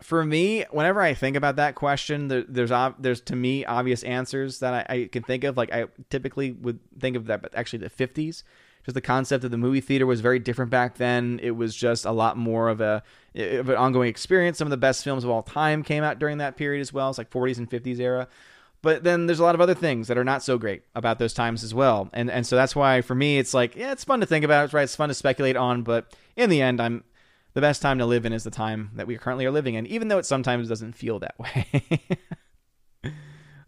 for 0.02 0.24
me, 0.24 0.64
whenever 0.72 1.00
I 1.02 1.14
think 1.14 1.36
about 1.36 1.54
that 1.54 1.76
question, 1.76 2.26
there, 2.26 2.42
there's 2.48 2.72
there's 2.98 3.20
to 3.20 3.36
me 3.36 3.64
obvious 3.64 4.02
answers 4.02 4.58
that 4.58 4.90
I, 4.90 4.94
I, 4.94 5.08
can 5.12 5.22
think 5.22 5.44
of. 5.44 5.56
Like 5.56 5.72
I 5.72 5.86
typically 6.08 6.50
would 6.50 6.80
think 6.98 7.14
of 7.14 7.26
that, 7.26 7.42
but 7.42 7.54
actually 7.54 7.78
the 7.78 7.90
50s 7.90 8.42
just 8.90 8.94
the 8.94 9.00
concept 9.00 9.44
of 9.44 9.50
the 9.50 9.56
movie 9.56 9.80
theater 9.80 10.04
was 10.04 10.20
very 10.20 10.38
different 10.38 10.70
back 10.70 10.96
then. 10.96 11.38
It 11.42 11.52
was 11.52 11.74
just 11.74 12.04
a 12.04 12.10
lot 12.10 12.36
more 12.36 12.68
of 12.68 12.80
a 12.80 13.02
of 13.34 13.68
an 13.68 13.76
ongoing 13.76 14.08
experience. 14.08 14.58
Some 14.58 14.66
of 14.66 14.70
the 14.70 14.76
best 14.76 15.04
films 15.04 15.22
of 15.22 15.30
all 15.30 15.42
time 15.42 15.82
came 15.84 16.02
out 16.02 16.18
during 16.18 16.38
that 16.38 16.56
period 16.56 16.80
as 16.80 16.92
well. 16.92 17.08
It's 17.08 17.18
like 17.18 17.30
40s 17.30 17.58
and 17.58 17.70
50s 17.70 18.00
era. 18.00 18.26
But 18.82 19.04
then 19.04 19.26
there's 19.26 19.38
a 19.38 19.44
lot 19.44 19.54
of 19.54 19.60
other 19.60 19.74
things 19.74 20.08
that 20.08 20.18
are 20.18 20.24
not 20.24 20.42
so 20.42 20.58
great 20.58 20.82
about 20.94 21.18
those 21.18 21.34
times 21.34 21.62
as 21.62 21.72
well. 21.72 22.10
And 22.12 22.30
and 22.30 22.46
so 22.46 22.56
that's 22.56 22.74
why 22.74 23.00
for 23.02 23.14
me 23.14 23.38
it's 23.38 23.54
like, 23.54 23.76
yeah, 23.76 23.92
it's 23.92 24.04
fun 24.04 24.20
to 24.20 24.26
think 24.26 24.44
about, 24.44 24.64
it's 24.64 24.74
right? 24.74 24.82
It's 24.82 24.96
fun 24.96 25.08
to 25.08 25.14
speculate 25.14 25.56
on, 25.56 25.82
but 25.82 26.12
in 26.36 26.50
the 26.50 26.60
end 26.60 26.80
I'm 26.80 27.04
the 27.54 27.60
best 27.60 27.82
time 27.82 27.98
to 27.98 28.06
live 28.06 28.24
in 28.26 28.32
is 28.32 28.44
the 28.44 28.50
time 28.50 28.90
that 28.94 29.06
we 29.06 29.16
currently 29.16 29.44
are 29.44 29.50
living 29.50 29.74
in, 29.74 29.86
even 29.86 30.08
though 30.08 30.18
it 30.18 30.26
sometimes 30.26 30.68
doesn't 30.68 30.92
feel 30.92 31.18
that 31.20 31.34
way. 31.38 31.82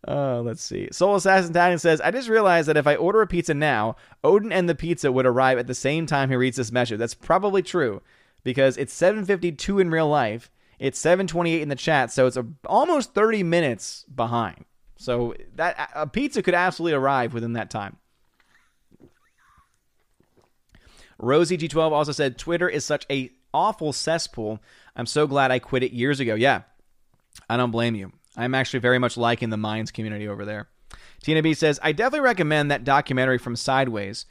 Uh, 0.07 0.41
let's 0.41 0.63
see. 0.63 0.89
Soul 0.91 1.15
Assassin 1.15 1.53
Italian 1.53 1.79
says, 1.79 2.01
I 2.01 2.11
just 2.11 2.29
realized 2.29 2.69
that 2.69 2.77
if 2.77 2.87
I 2.87 2.97
order 2.97 3.23
a 3.23 3.27
pizza 3.27 3.55
now, 3.55 3.97
Odin 4.25 4.53
and 4.53 4.69
the 4.69 4.75
pizza 4.75 5.13
would 5.13 5.27
arrive 5.27 5.59
at 5.59 5.69
the 5.69 5.75
same 5.75 6.07
time 6.07 6.29
he 6.29 6.37
reads 6.37 6.57
this 6.57 6.73
message. 6.73 6.99
That's 6.99 7.15
probably 7.15 7.63
true 7.63 8.03
because 8.43 8.77
it's 8.77 8.93
7:52 8.93 9.81
in 9.81 9.91
real 9.91 10.09
life. 10.09 10.51
It's 10.81 10.99
7:28 10.99 11.63
in 11.63 11.69
the 11.69 11.77
chat, 11.77 12.11
so 12.11 12.27
it's 12.27 12.37
a, 12.37 12.45
almost 12.67 13.15
30 13.15 13.45
minutes 13.45 14.05
behind. 14.13 14.65
So 14.97 15.35
that 15.55 15.91
a 15.95 16.07
pizza 16.07 16.43
could 16.43 16.55
absolutely 16.55 16.95
arrive 16.95 17.35
within 17.35 17.53
that 17.53 17.71
time. 17.71 17.97
Rosie 21.19 21.57
G12 21.57 21.93
also 21.93 22.11
said 22.11 22.37
Twitter 22.37 22.69
is 22.69 22.85
such 22.85 23.07
a 23.09 23.31
awful 23.55 23.93
cesspool. 23.93 24.61
I'm 24.97 25.07
so 25.07 25.29
glad 25.29 25.53
I 25.53 25.61
quit 25.61 25.85
it 25.85 25.93
years 25.93 26.19
ago. 26.19 26.35
Yeah. 26.35 26.63
I 27.49 27.57
don't 27.57 27.71
blame 27.71 27.95
you. 27.95 28.13
I'm 28.37 28.55
actually 28.55 28.81
very 28.81 28.99
much 28.99 29.17
liking 29.17 29.51
the 29.51 29.57
Minds 29.57 29.91
community 29.91 30.27
over 30.27 30.45
there. 30.45 30.69
Tina 31.23 31.43
B 31.43 31.55
says, 31.55 31.79
I 31.83 31.93
definitely 31.93 32.21
recommend 32.21 32.71
that 32.71 32.85
documentary 32.85 33.39
from 33.39 33.57
Sideways. 33.57 34.27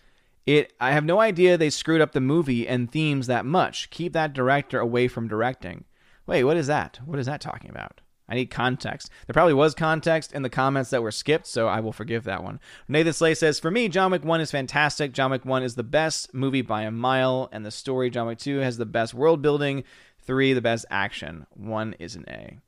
It 0.46 0.74
I 0.80 0.92
have 0.92 1.06
no 1.06 1.20
idea 1.20 1.58
they 1.58 1.70
screwed 1.70 2.02
up 2.02 2.14
the 2.14 2.22
movie 2.22 2.68
and 2.68 2.92
themes 2.92 3.28
that 3.28 3.46
much. 3.46 3.90
Keep 3.92 4.14
that 4.14 4.34
director 4.34 4.80
away 4.80 5.08
from 5.08 5.28
directing. 5.28 5.86
Wait, 6.26 6.44
what 6.44 6.58
is 6.58 6.68
that? 6.68 7.00
What 7.06 7.20
is 7.20 7.28
that 7.28 7.42
talking 7.42 7.70
about? 7.70 8.02
I 8.28 8.36
need 8.36 8.50
context. 8.50 9.10
There 9.28 9.34
probably 9.34 9.54
was 9.54 9.76
context 9.76 10.32
in 10.32 10.42
the 10.42 10.50
comments 10.50 10.90
that 10.92 11.04
were 11.04 11.12
skipped, 11.12 11.48
so 11.48 11.68
I 11.68 11.82
will 11.82 11.92
forgive 11.92 12.24
that 12.24 12.44
one. 12.44 12.62
Nathan 12.88 13.12
Slay 13.12 13.36
says, 13.36 13.60
For 13.60 13.70
me, 13.70 13.90
John 13.90 14.12
Wick 14.12 14.24
1 14.24 14.40
is 14.40 14.52
fantastic. 14.52 15.12
John 15.12 15.32
Wick 15.32 15.44
1 15.44 15.64
is 15.64 15.76
the 15.76 15.84
best 15.84 16.34
movie 16.34 16.62
by 16.62 16.84
a 16.84 16.92
mile, 16.92 17.50
and 17.52 17.66
the 17.66 17.72
story, 17.72 18.10
John 18.10 18.28
Wick 18.28 18.38
2, 18.38 18.60
has 18.60 18.78
the 18.78 18.86
best 18.86 19.14
world 19.14 19.42
building. 19.42 19.84
3, 20.22 20.54
the 20.54 20.62
best 20.62 20.86
action. 20.90 21.46
1 21.56 21.96
is 22.00 22.16
an 22.16 22.24
A. 22.30 22.60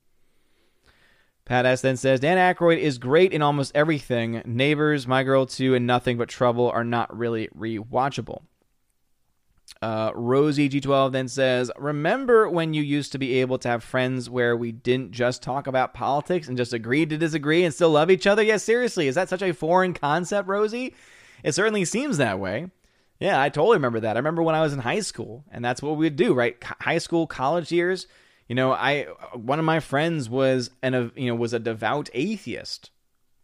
Pat 1.45 1.65
S. 1.65 1.81
then 1.81 1.97
says 1.97 2.21
Dan 2.21 2.37
Aykroyd 2.37 2.77
is 2.77 2.97
great 2.97 3.33
in 3.33 3.41
almost 3.41 3.75
everything. 3.75 4.41
Neighbors, 4.45 5.07
My 5.07 5.23
Girl 5.23 5.45
2, 5.45 5.75
and 5.75 5.85
Nothing 5.85 6.17
But 6.17 6.29
Trouble 6.29 6.69
are 6.69 6.85
not 6.85 7.15
really 7.15 7.49
rewatchable. 7.57 8.43
Uh, 9.81 10.11
Rosie 10.15 10.69
G12 10.69 11.11
then 11.11 11.27
says, 11.27 11.69
Remember 11.77 12.49
when 12.49 12.73
you 12.73 12.81
used 12.81 13.11
to 13.11 13.17
be 13.17 13.41
able 13.41 13.57
to 13.57 13.67
have 13.67 13.83
friends 13.83 14.29
where 14.29 14.55
we 14.55 14.71
didn't 14.71 15.11
just 15.11 15.43
talk 15.43 15.67
about 15.67 15.93
politics 15.93 16.47
and 16.47 16.55
just 16.55 16.71
agreed 16.71 17.09
to 17.09 17.17
disagree 17.17 17.65
and 17.65 17.73
still 17.73 17.89
love 17.89 18.09
each 18.09 18.25
other? 18.25 18.41
Yes, 18.41 18.61
yeah, 18.61 18.65
seriously. 18.65 19.07
Is 19.07 19.15
that 19.15 19.27
such 19.27 19.41
a 19.41 19.53
foreign 19.53 19.93
concept, 19.93 20.47
Rosie? 20.47 20.95
It 21.43 21.53
certainly 21.53 21.83
seems 21.83 22.17
that 22.17 22.39
way. 22.39 22.71
Yeah, 23.19 23.41
I 23.41 23.49
totally 23.49 23.75
remember 23.75 23.99
that. 24.01 24.15
I 24.15 24.19
remember 24.19 24.43
when 24.43 24.55
I 24.55 24.61
was 24.61 24.71
in 24.71 24.79
high 24.79 25.01
school, 25.01 25.43
and 25.51 25.63
that's 25.63 25.81
what 25.81 25.97
we'd 25.97 26.15
do, 26.15 26.33
right? 26.33 26.61
High 26.79 26.97
school, 26.99 27.27
college 27.27 27.71
years 27.71 28.07
you 28.53 28.55
know, 28.55 28.71
I 28.71 29.07
one 29.33 29.57
of 29.57 29.65
my 29.65 29.79
friends 29.79 30.29
was 30.29 30.69
an 30.83 30.93
a 30.93 31.11
you 31.15 31.25
know 31.25 31.33
was 31.33 31.53
a 31.53 31.59
devout 31.59 32.11
atheist, 32.13 32.91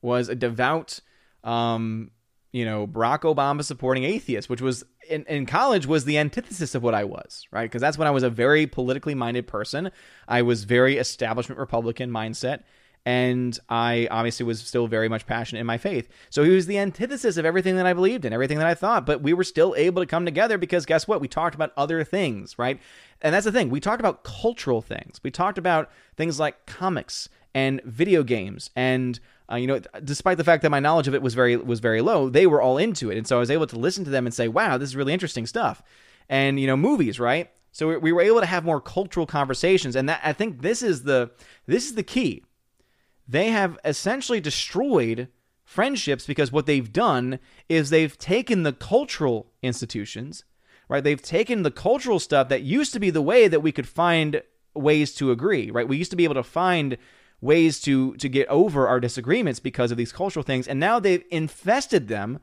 was 0.03 0.29
a 0.29 0.35
devout 0.35 0.99
um 1.43 2.11
you 2.51 2.63
know 2.63 2.85
Barack 2.85 3.21
Obama 3.21 3.63
supporting 3.63 4.03
atheist, 4.03 4.51
which 4.51 4.61
was 4.61 4.83
in, 5.09 5.25
in 5.25 5.47
college 5.47 5.87
was 5.87 6.05
the 6.05 6.19
antithesis 6.19 6.75
of 6.75 6.83
what 6.83 6.93
I 6.93 7.05
was, 7.05 7.47
right? 7.49 7.63
Because 7.63 7.81
that's 7.81 7.97
when 7.97 8.07
I 8.07 8.11
was 8.11 8.21
a 8.21 8.29
very 8.29 8.67
politically 8.67 9.15
minded 9.15 9.47
person. 9.47 9.89
I 10.27 10.43
was 10.43 10.63
very 10.63 10.97
establishment 10.97 11.57
Republican 11.57 12.11
mindset, 12.11 12.61
and 13.05 13.57
I 13.69 14.07
obviously 14.11 14.45
was 14.45 14.59
still 14.61 14.87
very 14.87 15.09
much 15.09 15.25
passionate 15.25 15.61
in 15.61 15.65
my 15.65 15.77
faith. 15.77 16.09
So 16.29 16.43
he 16.43 16.51
was 16.51 16.67
the 16.67 16.77
antithesis 16.77 17.37
of 17.37 17.45
everything 17.45 17.75
that 17.77 17.85
I 17.85 17.93
believed 17.93 18.25
in, 18.25 18.33
everything 18.33 18.59
that 18.59 18.67
I 18.67 18.75
thought. 18.75 19.05
But 19.05 19.21
we 19.21 19.33
were 19.33 19.43
still 19.43 19.73
able 19.77 20.01
to 20.01 20.05
come 20.05 20.25
together 20.25 20.57
because 20.57 20.85
guess 20.85 21.07
what? 21.07 21.21
We 21.21 21.27
talked 21.27 21.55
about 21.55 21.73
other 21.75 22.03
things, 22.03 22.59
right? 22.59 22.79
And 23.21 23.33
that's 23.33 23.45
the 23.45 23.51
thing. 23.51 23.69
We 23.69 23.79
talked 23.79 24.01
about 24.01 24.23
cultural 24.23 24.81
things. 24.81 25.19
We 25.23 25.31
talked 25.31 25.57
about 25.57 25.89
things 26.17 26.39
like 26.39 26.65
comics 26.65 27.29
and 27.53 27.81
video 27.83 28.23
games 28.23 28.69
and 28.75 29.19
Uh, 29.51 29.55
you 29.55 29.65
know, 29.65 29.79
despite 30.03 30.37
the 30.37 30.43
fact 30.43 30.61
that 30.61 30.69
my 30.69 30.79
knowledge 30.79 31.07
of 31.07 31.15
it 31.15 31.23
was 31.23 31.33
very 31.33 31.55
was 31.57 31.79
very 31.79 32.01
low, 32.01 32.29
they 32.29 32.45
were 32.45 32.61
all 32.61 32.77
into 32.77 33.09
it, 33.09 33.17
and 33.17 33.25
so 33.25 33.37
I 33.37 33.39
was 33.39 33.49
able 33.49 33.65
to 33.65 33.79
listen 33.79 34.05
to 34.05 34.11
them 34.11 34.27
and 34.27 34.33
say, 34.33 34.47
"Wow, 34.47 34.77
this 34.77 34.89
is 34.89 34.95
really 34.95 35.11
interesting 35.11 35.47
stuff." 35.47 35.81
And 36.29 36.59
you 36.59 36.67
know, 36.67 36.77
movies, 36.77 37.19
right? 37.19 37.49
So 37.71 37.97
we 37.97 38.11
were 38.11 38.21
able 38.21 38.41
to 38.41 38.45
have 38.45 38.63
more 38.63 38.79
cultural 38.79 39.25
conversations, 39.25 39.95
and 39.95 40.07
that 40.07 40.21
I 40.23 40.33
think 40.33 40.61
this 40.61 40.83
is 40.83 41.01
the 41.01 41.31
this 41.65 41.85
is 41.87 41.95
the 41.95 42.03
key. 42.03 42.43
They 43.29 43.51
have 43.51 43.77
essentially 43.85 44.41
destroyed 44.41 45.27
friendships 45.63 46.25
because 46.25 46.51
what 46.51 46.65
they've 46.65 46.91
done 46.91 47.37
is 47.69 47.91
they've 47.91 48.17
taken 48.17 48.63
the 48.63 48.73
cultural 48.73 49.51
institutions, 49.61 50.45
right? 50.87 51.03
They've 51.03 51.21
taken 51.21 51.61
the 51.61 51.69
cultural 51.69 52.17
stuff 52.17 52.49
that 52.49 52.63
used 52.63 52.91
to 52.93 52.99
be 52.99 53.11
the 53.11 53.21
way 53.21 53.47
that 53.47 53.59
we 53.59 53.71
could 53.71 53.87
find 53.87 54.41
ways 54.73 55.13
to 55.15 55.29
agree, 55.29 55.69
right? 55.69 55.87
We 55.87 55.95
used 55.95 56.09
to 56.09 56.17
be 56.17 56.23
able 56.23 56.33
to 56.35 56.43
find 56.43 56.97
ways 57.39 57.79
to 57.81 58.15
to 58.15 58.27
get 58.27 58.47
over 58.47 58.87
our 58.87 58.99
disagreements 58.99 59.59
because 59.59 59.91
of 59.91 59.97
these 59.97 60.11
cultural 60.11 60.43
things, 60.43 60.67
and 60.67 60.79
now 60.79 60.99
they've 60.99 61.23
infested 61.29 62.07
them 62.07 62.39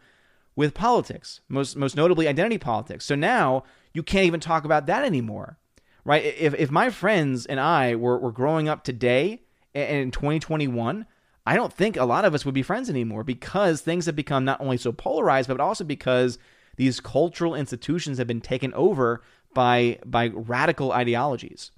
with 0.54 0.72
politics, 0.72 1.40
most 1.48 1.76
most 1.76 1.96
notably 1.96 2.28
identity 2.28 2.58
politics. 2.58 3.04
So 3.04 3.16
now 3.16 3.64
you 3.92 4.04
can't 4.04 4.26
even 4.26 4.38
talk 4.38 4.64
about 4.64 4.86
that 4.86 5.04
anymore, 5.04 5.58
right? 6.04 6.24
If 6.24 6.54
if 6.54 6.70
my 6.70 6.90
friends 6.90 7.44
and 7.44 7.58
I 7.58 7.96
were 7.96 8.20
were 8.20 8.30
growing 8.30 8.68
up 8.68 8.84
today 8.84 9.42
in 9.76 10.10
2021 10.10 11.06
I 11.46 11.54
don't 11.54 11.72
think 11.72 11.96
a 11.96 12.04
lot 12.04 12.24
of 12.24 12.34
us 12.34 12.44
would 12.44 12.54
be 12.54 12.62
friends 12.62 12.90
anymore 12.90 13.22
because 13.22 13.80
things 13.80 14.06
have 14.06 14.16
become 14.16 14.44
not 14.44 14.60
only 14.60 14.76
so 14.76 14.90
polarized, 14.90 15.48
but 15.48 15.60
also 15.60 15.84
because 15.84 16.38
these 16.76 16.98
cultural 16.98 17.54
institutions 17.54 18.18
have 18.18 18.26
been 18.26 18.40
taken 18.40 18.74
over 18.74 19.22
by 19.54 19.98
by 20.04 20.32
radical 20.34 20.92
ideologies. 20.92 21.70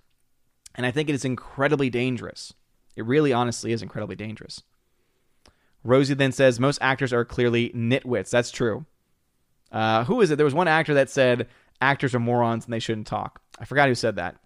And 0.75 0.87
I 0.87 0.91
think 0.91 1.11
it 1.11 1.15
is 1.15 1.25
incredibly 1.25 1.91
dangerous. 1.91 2.55
It 2.97 3.05
really 3.05 3.33
honestly 3.33 3.73
is 3.73 3.83
incredibly 3.83 4.17
dangerous. 4.17 4.63
Rosie 5.85 6.15
then 6.15 6.33
says 6.33 6.59
most 6.59 6.79
actors 6.81 7.13
are 7.13 7.25
clearly 7.25 7.71
nitwits. 7.71 8.31
That's 8.31 8.51
true. 8.51 8.87
Uh, 9.71 10.05
who 10.05 10.21
is 10.23 10.31
it? 10.31 10.37
There 10.37 10.45
was 10.45 10.55
one 10.55 10.67
actor 10.67 10.95
that 10.95 11.11
said 11.11 11.47
actors 11.81 12.15
are 12.15 12.21
morons 12.21 12.65
and 12.65 12.73
they 12.73 12.79
shouldn't 12.79 13.07
talk. 13.07 13.41
I 13.59 13.67
forgot 13.67 13.89
who 13.89 13.95
said 13.95 14.17
that. 14.17 14.37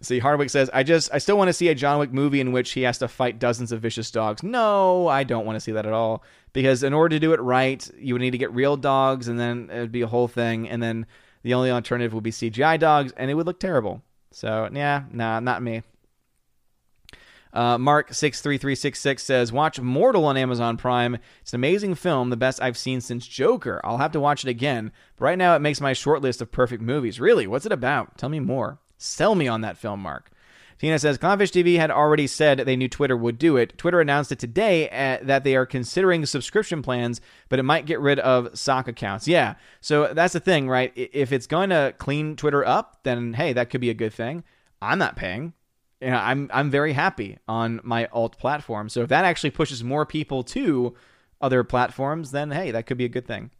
See, 0.00 0.20
Hardwick 0.20 0.50
says, 0.50 0.70
I 0.72 0.84
just, 0.84 1.12
I 1.12 1.18
still 1.18 1.36
want 1.36 1.48
to 1.48 1.52
see 1.52 1.68
a 1.68 1.74
John 1.74 1.98
Wick 1.98 2.12
movie 2.12 2.40
in 2.40 2.52
which 2.52 2.70
he 2.70 2.82
has 2.82 2.98
to 2.98 3.08
fight 3.08 3.40
dozens 3.40 3.72
of 3.72 3.80
vicious 3.80 4.10
dogs. 4.12 4.44
No, 4.44 5.08
I 5.08 5.24
don't 5.24 5.44
want 5.44 5.56
to 5.56 5.60
see 5.60 5.72
that 5.72 5.86
at 5.86 5.92
all. 5.92 6.22
Because 6.52 6.84
in 6.84 6.92
order 6.92 7.16
to 7.16 7.20
do 7.20 7.32
it 7.32 7.40
right, 7.40 7.88
you 7.98 8.14
would 8.14 8.22
need 8.22 8.30
to 8.30 8.38
get 8.38 8.52
real 8.52 8.76
dogs, 8.76 9.26
and 9.26 9.40
then 9.40 9.68
it 9.72 9.80
would 9.80 9.92
be 9.92 10.02
a 10.02 10.06
whole 10.06 10.28
thing. 10.28 10.68
And 10.68 10.80
then 10.80 11.06
the 11.42 11.54
only 11.54 11.70
alternative 11.70 12.14
would 12.14 12.22
be 12.22 12.30
CGI 12.30 12.78
dogs, 12.78 13.12
and 13.16 13.28
it 13.28 13.34
would 13.34 13.46
look 13.46 13.58
terrible. 13.58 14.02
So, 14.30 14.68
yeah, 14.72 15.04
nah, 15.10 15.40
not 15.40 15.62
me. 15.62 15.82
Uh, 17.52 17.76
Mark63366 17.78 19.18
says, 19.18 19.52
Watch 19.52 19.80
Mortal 19.80 20.26
on 20.26 20.36
Amazon 20.36 20.76
Prime. 20.76 21.18
It's 21.42 21.52
an 21.52 21.56
amazing 21.56 21.96
film, 21.96 22.30
the 22.30 22.36
best 22.36 22.62
I've 22.62 22.78
seen 22.78 23.00
since 23.00 23.26
Joker. 23.26 23.80
I'll 23.82 23.98
have 23.98 24.12
to 24.12 24.20
watch 24.20 24.44
it 24.44 24.50
again. 24.50 24.92
But 25.16 25.24
right 25.24 25.38
now, 25.38 25.56
it 25.56 25.60
makes 25.60 25.80
my 25.80 25.92
short 25.92 26.22
list 26.22 26.40
of 26.40 26.52
perfect 26.52 26.82
movies. 26.82 27.18
Really? 27.18 27.48
What's 27.48 27.66
it 27.66 27.72
about? 27.72 28.16
Tell 28.16 28.28
me 28.28 28.38
more. 28.38 28.78
Sell 28.98 29.34
me 29.34 29.48
on 29.48 29.62
that 29.62 29.78
film, 29.78 30.00
Mark. 30.00 30.30
Tina 30.78 30.98
says 30.98 31.18
Clownfish 31.18 31.50
TV 31.50 31.76
had 31.76 31.90
already 31.90 32.26
said 32.26 32.58
they 32.58 32.76
knew 32.76 32.88
Twitter 32.88 33.16
would 33.16 33.38
do 33.38 33.56
it. 33.56 33.76
Twitter 33.76 34.00
announced 34.00 34.30
it 34.30 34.38
today 34.38 34.88
uh, 34.90 35.18
that 35.24 35.42
they 35.42 35.56
are 35.56 35.66
considering 35.66 36.24
subscription 36.24 36.82
plans, 36.82 37.20
but 37.48 37.58
it 37.58 37.64
might 37.64 37.86
get 37.86 37.98
rid 37.98 38.20
of 38.20 38.56
sock 38.56 38.86
accounts. 38.86 39.26
Yeah, 39.26 39.54
so 39.80 40.12
that's 40.14 40.34
the 40.34 40.40
thing, 40.40 40.68
right? 40.68 40.92
If 40.94 41.32
it's 41.32 41.48
going 41.48 41.70
to 41.70 41.94
clean 41.98 42.36
Twitter 42.36 42.64
up, 42.64 43.00
then 43.02 43.34
hey, 43.34 43.52
that 43.52 43.70
could 43.70 43.80
be 43.80 43.90
a 43.90 43.94
good 43.94 44.12
thing. 44.12 44.44
I'm 44.80 44.98
not 44.98 45.16
paying. 45.16 45.52
You 46.00 46.10
know, 46.10 46.18
I'm 46.18 46.48
I'm 46.52 46.70
very 46.70 46.92
happy 46.92 47.38
on 47.48 47.80
my 47.82 48.06
alt 48.06 48.38
platform. 48.38 48.88
So 48.88 49.02
if 49.02 49.08
that 49.08 49.24
actually 49.24 49.50
pushes 49.50 49.82
more 49.82 50.06
people 50.06 50.44
to 50.44 50.94
other 51.40 51.64
platforms, 51.64 52.30
then 52.30 52.52
hey, 52.52 52.70
that 52.70 52.86
could 52.86 52.98
be 52.98 53.04
a 53.04 53.08
good 53.08 53.26
thing. 53.26 53.50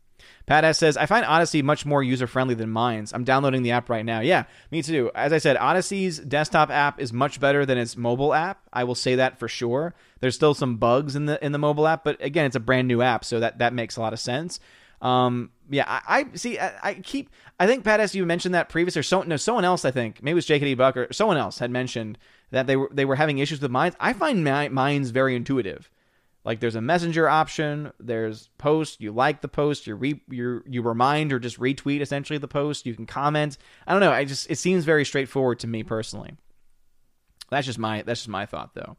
Pat 0.47 0.65
S 0.65 0.79
says, 0.79 0.97
I 0.97 1.07
find 1.07 1.27
Odysee 1.27 1.63
much 1.63 1.85
more 1.85 2.03
user 2.03 2.27
friendly 2.27 2.55
than 2.55 2.71
Minds. 2.71 3.13
I'm 3.13 3.25
downloading 3.25 3.63
the 3.63 3.73
app 3.73 3.91
right 3.91 4.05
now. 4.05 4.21
Yeah, 4.21 4.45
me 4.71 4.83
too. 4.83 5.11
As 5.15 5.33
I 5.33 5.39
said, 5.39 5.57
Odysee's 5.57 6.19
desktop 6.19 6.71
app 6.71 7.01
is 7.01 7.13
much 7.13 7.39
better 7.39 7.67
than 7.67 7.79
its 7.79 7.97
mobile 7.97 8.33
app. 8.33 8.63
I 8.73 8.85
will 8.85 8.95
say 8.95 9.17
that 9.17 9.39
for 9.39 9.49
sure. 9.49 9.95
There's 10.21 10.35
still 10.35 10.55
some 10.55 10.77
bugs 10.77 11.17
in 11.17 11.27
the 11.27 11.45
in 11.45 11.53
the 11.53 11.59
mobile 11.59 11.87
app, 11.87 12.05
but 12.05 12.23
again, 12.23 12.47
it's 12.47 12.57
a 12.57 12.61
brand 12.61 12.89
new 12.89 13.03
app, 13.03 13.25
so 13.25 13.41
that 13.41 13.59
that 13.59 13.73
makes 13.73 13.97
a 13.97 14.01
lot 14.01 14.13
of 14.13 14.21
sense. 14.21 14.59
Um, 15.01 15.51
yeah, 15.71 15.85
I, 15.87 16.21
I 16.21 16.37
see. 16.37 16.59
I, 16.59 16.73
I, 16.83 16.95
keep. 16.95 17.31
I 17.61 17.67
think 17.67 17.85
Pat 17.85 18.01
S. 18.01 18.15
You 18.15 18.25
mentioned 18.27 18.55
that 18.55 18.69
previous, 18.69 18.97
or 18.97 19.03
so, 19.03 19.23
no, 19.23 19.37
someone 19.37 19.65
else. 19.65 19.85
I 19.85 19.91
think 19.91 20.23
maybe 20.23 20.33
it 20.33 20.35
was 20.35 20.47
JKD 20.47 20.77
Buck 20.77 20.97
or 20.97 21.13
someone 21.13 21.37
else 21.37 21.59
had 21.59 21.71
mentioned 21.71 22.19
that 22.51 22.67
they 22.67 22.77
were 22.77 22.91
they 22.93 23.05
were 23.05 23.17
having 23.17 23.39
issues 23.39 23.61
with 23.61 23.71
Minds. 23.71 23.97
I 24.01 24.13
find 24.13 24.43
my, 24.43 24.69
Minds 24.69 25.11
very 25.11 25.37
intuitive. 25.37 25.91
Like 26.49 26.61
there's 26.61 26.77
a 26.77 26.81
messenger 26.81 27.29
option, 27.29 27.93
there's 28.01 28.49
post, 28.57 29.03
you 29.03 29.13
like 29.13 29.43
the 29.43 29.49
post, 29.49 29.87
you 29.87 29.95
re, 29.95 30.23
you 30.31 30.63
you 30.67 30.81
remind 30.81 31.31
or 31.31 31.39
just 31.39 31.61
retweet 31.61 32.01
essentially 32.01 32.39
the 32.39 32.49
post, 32.49 32.87
you 32.87 32.95
can 32.95 33.05
comment. 33.05 33.59
I 33.87 33.93
don't 33.93 34.01
know, 34.01 34.13
I 34.13 34.25
just 34.25 34.51
it 34.51 34.57
seems 34.57 34.87
very 34.87 35.05
straightforward 35.05 35.59
to 35.59 35.67
me 35.67 35.83
personally. 35.83 36.39
That's 37.51 37.67
just 37.67 37.79
my 37.79 38.01
that's 38.01 38.21
just 38.21 38.31
my 38.31 38.47
thought 38.47 38.75
though. 38.75 38.97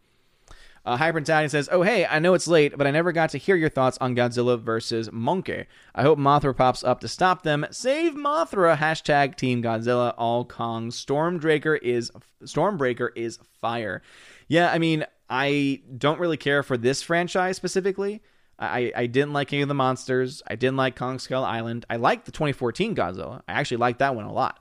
Uh, 0.85 1.47
says, 1.47 1.67
"Oh 1.71 1.81
hey, 1.81 2.05
I 2.05 2.19
know 2.19 2.35
it's 2.35 2.47
late, 2.47 2.77
but 2.77 2.85
I 2.85 2.91
never 2.91 3.11
got 3.11 3.31
to 3.31 3.39
hear 3.39 3.55
your 3.55 3.69
thoughts 3.69 3.97
on 3.99 4.15
Godzilla 4.15 4.59
versus 4.61 5.11
Monkey. 5.11 5.65
I 5.95 6.03
hope 6.03 6.19
Mothra 6.19 6.55
pops 6.55 6.83
up 6.83 6.99
to 6.99 7.07
stop 7.07 7.41
them. 7.41 7.65
Save 7.71 8.13
Mothra! 8.13 8.77
Hashtag 8.77 9.37
Team 9.37 9.63
Godzilla. 9.63 10.13
All 10.19 10.45
Kong. 10.45 10.91
Stormbreaker 10.91 11.79
is 11.81 12.11
Stormbreaker 12.43 13.09
is 13.15 13.39
fire. 13.59 14.03
Yeah, 14.47 14.71
I 14.71 14.77
mean, 14.77 15.05
I 15.29 15.81
don't 15.97 16.19
really 16.19 16.37
care 16.37 16.63
for 16.63 16.77
this 16.77 17.01
franchise 17.01 17.55
specifically. 17.57 18.21
I, 18.57 18.91
I 18.95 19.05
didn't 19.05 19.31
like 19.31 19.53
any 19.53 19.61
of 19.61 19.67
the 19.67 19.73
monsters. 19.73 20.41
I 20.45 20.55
didn't 20.55 20.75
like 20.75 20.95
Kong 20.95 21.17
Skull 21.19 21.45
Island. 21.45 21.85
I 21.89 21.95
liked 21.95 22.25
the 22.25 22.31
2014 22.31 22.93
Godzilla. 22.95 23.41
I 23.47 23.53
actually 23.53 23.77
liked 23.77 23.99
that 23.99 24.15
one 24.15 24.25
a 24.25 24.33
lot. 24.33 24.59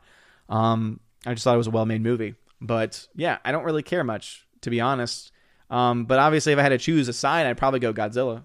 Um, 0.48 1.00
I 1.26 1.34
just 1.34 1.42
thought 1.42 1.54
it 1.54 1.58
was 1.58 1.66
a 1.66 1.72
well 1.72 1.86
made 1.86 2.02
movie. 2.02 2.34
But 2.60 3.08
yeah, 3.14 3.38
I 3.44 3.52
don't 3.52 3.64
really 3.64 3.82
care 3.82 4.04
much, 4.04 4.46
to 4.62 4.70
be 4.70 4.80
honest. 4.80 5.32
Um, 5.70 6.04
but 6.04 6.18
obviously, 6.18 6.52
if 6.52 6.58
I 6.58 6.62
had 6.62 6.70
to 6.70 6.78
choose 6.78 7.08
a 7.08 7.12
side, 7.12 7.46
I'd 7.46 7.58
probably 7.58 7.80
go 7.80 7.92
Godzilla. 7.92 8.44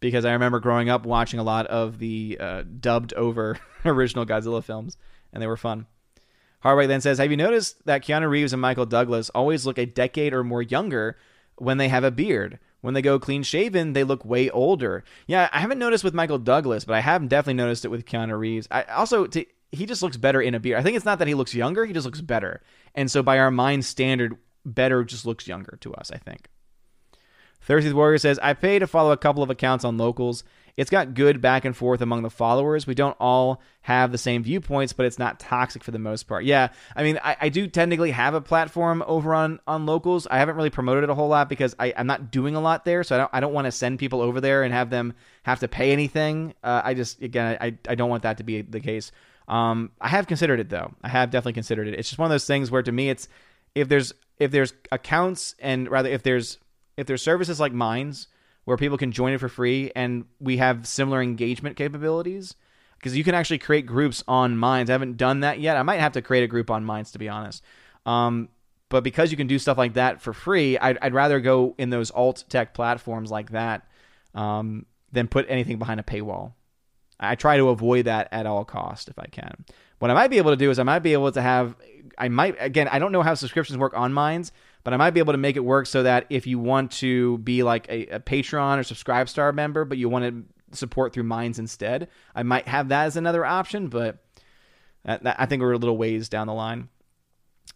Because 0.00 0.24
I 0.24 0.32
remember 0.32 0.58
growing 0.58 0.90
up 0.90 1.06
watching 1.06 1.38
a 1.38 1.44
lot 1.44 1.66
of 1.68 1.98
the 1.98 2.36
uh, 2.40 2.62
dubbed 2.80 3.14
over 3.14 3.58
original 3.84 4.26
Godzilla 4.26 4.62
films, 4.62 4.96
and 5.32 5.42
they 5.42 5.46
were 5.46 5.56
fun. 5.56 5.86
Harway 6.64 6.86
then 6.86 7.00
says, 7.00 7.18
Have 7.18 7.30
you 7.30 7.36
noticed 7.36 7.84
that 7.86 8.04
Keanu 8.04 8.28
Reeves 8.28 8.52
and 8.52 8.62
Michael 8.62 8.86
Douglas 8.86 9.30
always 9.30 9.66
look 9.66 9.78
a 9.78 9.86
decade 9.86 10.32
or 10.32 10.44
more 10.44 10.62
younger 10.62 11.16
when 11.56 11.78
they 11.78 11.88
have 11.88 12.04
a 12.04 12.10
beard? 12.10 12.58
When 12.80 12.94
they 12.94 13.02
go 13.02 13.18
clean 13.18 13.44
shaven, 13.44 13.92
they 13.92 14.02
look 14.04 14.24
way 14.24 14.50
older. 14.50 15.04
Yeah, 15.26 15.48
I 15.52 15.60
haven't 15.60 15.78
noticed 15.78 16.02
with 16.02 16.14
Michael 16.14 16.38
Douglas, 16.38 16.84
but 16.84 16.94
I 16.94 17.00
have 17.00 17.28
definitely 17.28 17.62
noticed 17.62 17.84
it 17.84 17.90
with 17.90 18.06
Keanu 18.06 18.36
Reeves. 18.38 18.66
I 18.70 18.82
also 18.84 19.26
to, 19.26 19.44
he 19.70 19.86
just 19.86 20.02
looks 20.02 20.16
better 20.16 20.42
in 20.42 20.54
a 20.54 20.60
beard. 20.60 20.78
I 20.78 20.82
think 20.82 20.96
it's 20.96 21.04
not 21.04 21.18
that 21.20 21.28
he 21.28 21.34
looks 21.34 21.54
younger, 21.54 21.84
he 21.84 21.92
just 21.92 22.06
looks 22.06 22.20
better. 22.20 22.60
And 22.94 23.10
so 23.10 23.22
by 23.22 23.38
our 23.38 23.50
mind 23.50 23.84
standard, 23.84 24.36
better 24.64 25.04
just 25.04 25.24
looks 25.24 25.46
younger 25.46 25.78
to 25.80 25.94
us, 25.94 26.10
I 26.10 26.18
think. 26.18 26.48
Thirsty 27.62 27.92
Warrior 27.92 28.18
says, 28.18 28.40
I 28.42 28.54
pay 28.54 28.80
to 28.80 28.86
follow 28.86 29.12
a 29.12 29.16
couple 29.16 29.42
of 29.42 29.50
accounts 29.50 29.84
on 29.84 29.96
locals. 29.96 30.42
It's 30.76 30.90
got 30.90 31.12
good 31.12 31.40
back 31.42 31.66
and 31.66 31.76
forth 31.76 32.00
among 32.00 32.22
the 32.22 32.30
followers. 32.30 32.86
We 32.86 32.94
don't 32.94 33.16
all 33.20 33.60
have 33.82 34.10
the 34.10 34.18
same 34.18 34.42
viewpoints, 34.42 34.94
but 34.94 35.04
it's 35.04 35.18
not 35.18 35.38
toxic 35.38 35.84
for 35.84 35.90
the 35.90 35.98
most 35.98 36.24
part. 36.24 36.44
Yeah, 36.44 36.68
I 36.96 37.02
mean, 37.02 37.18
I, 37.22 37.36
I 37.42 37.48
do 37.50 37.66
technically 37.66 38.10
have 38.12 38.32
a 38.32 38.40
platform 38.40 39.04
over 39.06 39.34
on 39.34 39.60
on 39.66 39.84
locals. 39.84 40.26
I 40.30 40.38
haven't 40.38 40.56
really 40.56 40.70
promoted 40.70 41.04
it 41.04 41.10
a 41.10 41.14
whole 41.14 41.28
lot 41.28 41.50
because 41.50 41.74
I, 41.78 41.88
am 41.88 42.06
not 42.06 42.30
doing 42.30 42.54
a 42.54 42.60
lot 42.60 42.86
there, 42.86 43.04
so 43.04 43.16
I 43.16 43.18
don't 43.18 43.30
I 43.34 43.40
don't 43.40 43.52
want 43.52 43.66
to 43.66 43.72
send 43.72 43.98
people 43.98 44.22
over 44.22 44.40
there 44.40 44.62
and 44.62 44.72
have 44.72 44.88
them 44.88 45.12
have 45.42 45.60
to 45.60 45.68
pay 45.68 45.92
anything. 45.92 46.54
Uh, 46.64 46.80
I 46.82 46.94
just 46.94 47.20
again 47.20 47.58
I 47.60 47.76
I 47.86 47.94
don't 47.94 48.08
want 48.08 48.22
that 48.22 48.38
to 48.38 48.44
be 48.44 48.62
the 48.62 48.80
case. 48.80 49.12
Um, 49.48 49.90
I 50.00 50.08
have 50.08 50.26
considered 50.26 50.60
it 50.60 50.70
though. 50.70 50.94
I 51.02 51.08
have 51.08 51.30
definitely 51.30 51.54
considered 51.54 51.88
it. 51.88 51.94
It's 51.94 52.08
just 52.08 52.18
one 52.18 52.26
of 52.26 52.30
those 52.30 52.46
things 52.46 52.70
where 52.70 52.82
to 52.82 52.92
me 52.92 53.10
it's 53.10 53.28
if 53.74 53.88
there's 53.88 54.14
if 54.38 54.50
there's 54.50 54.72
accounts 54.90 55.54
and 55.58 55.90
rather 55.90 56.08
if 56.08 56.22
there's 56.22 56.58
if 56.96 57.06
there's 57.06 57.22
services 57.22 57.60
like 57.60 57.72
Minds 57.72 58.28
where 58.64 58.76
people 58.76 58.98
can 58.98 59.12
join 59.12 59.32
it 59.32 59.38
for 59.38 59.48
free 59.48 59.90
and 59.96 60.24
we 60.40 60.58
have 60.58 60.86
similar 60.86 61.20
engagement 61.20 61.76
capabilities 61.76 62.54
because 62.96 63.16
you 63.16 63.24
can 63.24 63.34
actually 63.34 63.58
create 63.58 63.86
groups 63.86 64.22
on 64.28 64.56
Minds. 64.56 64.90
I 64.90 64.94
haven't 64.94 65.16
done 65.16 65.40
that 65.40 65.58
yet. 65.58 65.76
I 65.76 65.82
might 65.82 66.00
have 66.00 66.12
to 66.12 66.22
create 66.22 66.44
a 66.44 66.48
group 66.48 66.70
on 66.70 66.84
Minds 66.84 67.10
to 67.12 67.18
be 67.18 67.28
honest. 67.28 67.62
Um, 68.06 68.48
but 68.88 69.02
because 69.02 69.30
you 69.30 69.36
can 69.36 69.46
do 69.46 69.58
stuff 69.58 69.78
like 69.78 69.94
that 69.94 70.20
for 70.20 70.32
free, 70.32 70.78
I'd, 70.78 70.98
I'd 71.00 71.14
rather 71.14 71.40
go 71.40 71.74
in 71.78 71.90
those 71.90 72.10
alt 72.10 72.44
tech 72.48 72.74
platforms 72.74 73.30
like 73.30 73.50
that 73.52 73.86
um, 74.34 74.86
than 75.10 75.28
put 75.28 75.46
anything 75.48 75.78
behind 75.78 75.98
a 75.98 76.02
paywall. 76.02 76.52
I 77.18 77.34
try 77.36 77.56
to 77.56 77.68
avoid 77.68 78.06
that 78.06 78.28
at 78.32 78.46
all 78.46 78.64
cost 78.64 79.08
if 79.08 79.18
I 79.18 79.26
can. 79.26 79.64
What 79.98 80.10
I 80.10 80.14
might 80.14 80.28
be 80.28 80.38
able 80.38 80.50
to 80.50 80.56
do 80.56 80.70
is 80.70 80.78
I 80.78 80.82
might 80.82 80.98
be 80.98 81.12
able 81.12 81.30
to 81.32 81.40
have 81.40 81.76
I 82.18 82.28
might 82.28 82.56
again 82.58 82.88
I 82.88 82.98
don't 82.98 83.12
know 83.12 83.22
how 83.22 83.34
subscriptions 83.34 83.78
work 83.78 83.96
on 83.96 84.12
Minds, 84.12 84.52
but 84.84 84.92
I 84.92 84.96
might 84.96 85.10
be 85.10 85.20
able 85.20 85.32
to 85.32 85.38
make 85.38 85.56
it 85.56 85.64
work 85.64 85.86
so 85.86 86.02
that 86.02 86.26
if 86.30 86.46
you 86.46 86.58
want 86.58 86.92
to 86.92 87.38
be 87.38 87.62
like 87.62 87.88
a, 87.88 88.06
a 88.06 88.20
Patreon 88.20 88.78
or 88.78 88.82
Subscribe 88.82 89.28
Star 89.28 89.52
member, 89.52 89.84
but 89.84 89.98
you 89.98 90.08
want 90.08 90.24
to 90.24 90.76
support 90.76 91.12
through 91.12 91.24
Minds 91.24 91.58
instead, 91.58 92.08
I 92.34 92.42
might 92.42 92.66
have 92.68 92.88
that 92.88 93.04
as 93.04 93.16
another 93.16 93.44
option. 93.44 93.88
But 93.88 94.18
that, 95.04 95.22
that, 95.22 95.36
I 95.38 95.46
think 95.46 95.62
we're 95.62 95.72
a 95.72 95.78
little 95.78 95.96
ways 95.96 96.28
down 96.28 96.46
the 96.46 96.54
line. 96.54 96.88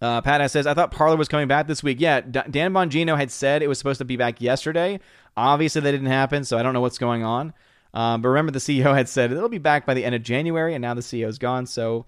Uh, 0.00 0.20
Pat 0.20 0.50
says, 0.50 0.66
I 0.66 0.74
thought 0.74 0.90
Parler 0.90 1.16
was 1.16 1.28
coming 1.28 1.48
back 1.48 1.66
this 1.66 1.82
week. 1.82 2.00
Yeah, 2.00 2.20
D- 2.20 2.40
Dan 2.50 2.72
Bongino 2.72 3.16
had 3.16 3.30
said 3.30 3.62
it 3.62 3.68
was 3.68 3.78
supposed 3.78 3.98
to 3.98 4.04
be 4.04 4.16
back 4.16 4.40
yesterday. 4.40 5.00
Obviously, 5.36 5.80
that 5.80 5.90
didn't 5.90 6.06
happen, 6.06 6.44
so 6.44 6.58
I 6.58 6.62
don't 6.62 6.74
know 6.74 6.80
what's 6.80 6.98
going 6.98 7.24
on. 7.24 7.54
Um, 7.94 8.20
but 8.20 8.28
remember, 8.28 8.52
the 8.52 8.58
CEO 8.58 8.94
had 8.94 9.08
said 9.08 9.32
it'll 9.32 9.48
be 9.48 9.58
back 9.58 9.86
by 9.86 9.94
the 9.94 10.04
end 10.04 10.14
of 10.14 10.22
January, 10.22 10.74
and 10.74 10.82
now 10.82 10.92
the 10.92 11.00
CEO's 11.00 11.38
gone. 11.38 11.64
So 11.66 12.04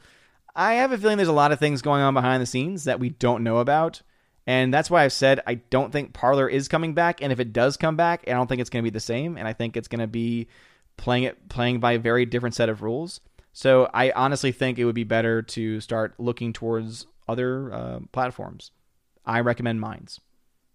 I 0.54 0.74
have 0.74 0.92
a 0.92 0.98
feeling 0.98 1.16
there's 1.16 1.28
a 1.28 1.32
lot 1.32 1.52
of 1.52 1.58
things 1.58 1.80
going 1.80 2.02
on 2.02 2.12
behind 2.12 2.42
the 2.42 2.46
scenes 2.46 2.84
that 2.84 3.00
we 3.00 3.10
don't 3.10 3.42
know 3.42 3.58
about. 3.58 4.02
And 4.48 4.72
that's 4.72 4.90
why 4.90 5.04
I've 5.04 5.12
said 5.12 5.42
I 5.46 5.56
don't 5.56 5.92
think 5.92 6.14
Parler 6.14 6.48
is 6.48 6.68
coming 6.68 6.94
back. 6.94 7.20
And 7.22 7.30
if 7.30 7.38
it 7.38 7.52
does 7.52 7.76
come 7.76 7.96
back, 7.96 8.24
I 8.26 8.30
don't 8.30 8.46
think 8.46 8.62
it's 8.62 8.70
going 8.70 8.82
to 8.82 8.90
be 8.90 8.94
the 8.94 8.98
same. 8.98 9.36
And 9.36 9.46
I 9.46 9.52
think 9.52 9.76
it's 9.76 9.88
going 9.88 10.00
to 10.00 10.06
be 10.06 10.48
playing 10.96 11.24
it 11.24 11.50
playing 11.50 11.80
by 11.80 11.92
a 11.92 11.98
very 11.98 12.24
different 12.24 12.54
set 12.54 12.70
of 12.70 12.80
rules. 12.80 13.20
So 13.52 13.90
I 13.92 14.10
honestly 14.12 14.50
think 14.50 14.78
it 14.78 14.86
would 14.86 14.94
be 14.94 15.04
better 15.04 15.42
to 15.42 15.80
start 15.80 16.14
looking 16.18 16.54
towards 16.54 17.06
other 17.28 17.70
uh, 17.70 18.00
platforms. 18.10 18.70
I 19.26 19.40
recommend 19.40 19.82
Minds. 19.82 20.18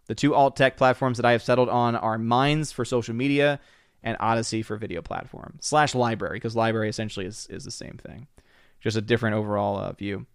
The 0.05 0.13
two 0.13 0.35
alt 0.35 0.55
tech 0.55 0.77
platforms 0.77 1.17
that 1.17 1.25
I 1.25 1.31
have 1.31 1.41
settled 1.41 1.69
on 1.69 1.95
are 1.95 2.19
Minds 2.19 2.71
for 2.71 2.85
social 2.85 3.15
media 3.15 3.59
and 4.03 4.17
Odysee 4.19 4.61
for 4.61 4.77
video 4.77 5.01
platform 5.01 5.57
slash 5.61 5.93
LBRY 5.93 6.33
because 6.33 6.53
LBRY 6.53 6.89
essentially 6.89 7.25
is, 7.25 7.47
is 7.49 7.63
the 7.63 7.71
same 7.71 7.97
thing, 7.97 8.27
just 8.81 8.97
a 8.97 9.01
different 9.01 9.35
overall 9.35 9.77
uh, 9.79 9.93
view. 9.93 10.27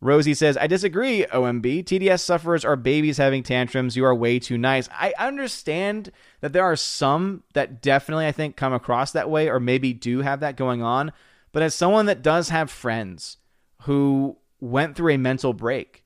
Rosie 0.00 0.34
says, 0.34 0.56
I 0.58 0.66
disagree, 0.66 1.24
OMB. 1.24 1.84
TDS 1.84 2.20
sufferers 2.20 2.64
are 2.64 2.76
babies 2.76 3.16
having 3.16 3.42
tantrums. 3.42 3.96
You 3.96 4.04
are 4.04 4.14
way 4.14 4.38
too 4.38 4.58
nice. 4.58 4.88
I 4.92 5.14
understand 5.18 6.12
that 6.40 6.52
there 6.52 6.64
are 6.64 6.76
some 6.76 7.42
that 7.54 7.80
definitely, 7.80 8.26
I 8.26 8.32
think, 8.32 8.56
come 8.56 8.74
across 8.74 9.12
that 9.12 9.30
way 9.30 9.48
or 9.48 9.58
maybe 9.58 9.94
do 9.94 10.20
have 10.20 10.40
that 10.40 10.56
going 10.56 10.82
on. 10.82 11.12
But 11.52 11.62
as 11.62 11.74
someone 11.74 12.06
that 12.06 12.22
does 12.22 12.50
have 12.50 12.70
friends 12.70 13.38
who 13.82 14.36
went 14.60 14.96
through 14.96 15.14
a 15.14 15.18
mental 15.18 15.54
break, 15.54 16.04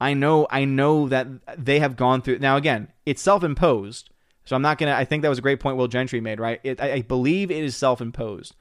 I 0.00 0.14
know 0.14 0.46
I 0.50 0.64
know 0.64 1.08
that 1.08 1.26
they 1.56 1.80
have 1.80 1.96
gone 1.96 2.22
through 2.22 2.38
now 2.38 2.56
again, 2.56 2.88
it's 3.04 3.22
self-imposed. 3.22 4.10
So 4.44 4.56
I'm 4.56 4.62
not 4.62 4.78
gonna 4.78 4.92
I 4.92 5.04
think 5.04 5.22
that 5.22 5.28
was 5.28 5.38
a 5.38 5.42
great 5.42 5.60
point 5.60 5.76
Will 5.76 5.88
Gentry 5.88 6.20
made, 6.20 6.40
right? 6.40 6.60
It, 6.62 6.80
I, 6.80 6.94
I 6.94 7.02
believe 7.02 7.50
it 7.50 7.62
is 7.62 7.76
self-imposed, 7.76 8.54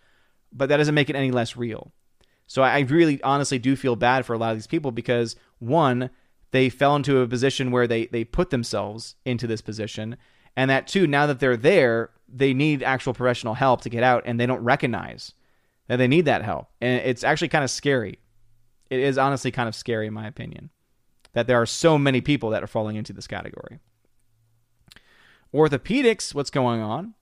but 0.52 0.70
that 0.70 0.78
doesn't 0.78 0.96
make 0.96 1.10
it 1.10 1.16
any 1.16 1.32
less 1.32 1.56
real. 1.56 1.92
So 2.48 2.64
I 2.64 2.80
really 2.80 3.22
honestly 3.24 3.60
do 3.60 3.76
feel 3.76 3.96
bad 3.96 4.26
for 4.26 4.34
a 4.34 4.38
lot 4.38 4.52
of 4.52 4.58
these 4.58 4.68
people 4.68 4.92
because 4.92 5.36
one, 5.60 6.10
they 6.52 6.70
fell 6.70 6.96
into 6.96 7.20
a 7.20 7.28
position 7.28 7.72
where 7.72 7.88
they 7.88 8.08
they 8.08 8.24
put 8.24 8.50
themselves 8.50 9.16
into 9.26 9.48
this 9.48 9.62
position, 9.62 10.16
and 10.56 10.70
that 10.72 10.88
two, 10.88 11.06
now 11.06 11.28
that 11.28 11.40
they're 11.40 11.58
there, 11.58 12.12
they 12.28 12.54
need 12.54 12.82
actual 12.82 13.14
professional 13.14 13.54
help 13.54 13.82
to 13.82 13.90
get 13.90 14.02
out, 14.02 14.24
and 14.26 14.40
they 14.40 14.46
don't 14.46 14.64
recognize 14.64 15.34
that 15.88 15.98
they 15.98 16.08
need 16.08 16.26
that 16.26 16.44
help, 16.44 16.70
and 16.80 17.02
it's 17.06 17.24
actually 17.24 17.50
kind 17.50 17.66
of 17.66 17.70
scary. 17.70 18.20
It 18.90 19.00
is 19.00 19.18
honestly 19.18 19.52
kind 19.52 19.68
of 19.68 19.76
scary, 19.76 20.08
in 20.08 20.14
my 20.14 20.26
opinion, 20.26 20.70
that 21.34 21.48
there 21.48 21.62
are 21.62 21.66
so 21.66 21.98
many 21.98 22.22
people 22.22 22.50
that 22.52 22.64
are 22.64 22.68
falling 22.68 22.96
into 22.96 23.12
this 23.12 23.28
category. 23.28 23.80
Orthopedics, 25.54 26.34
what's 26.34 26.50
going 26.50 26.82
on? 26.82 27.14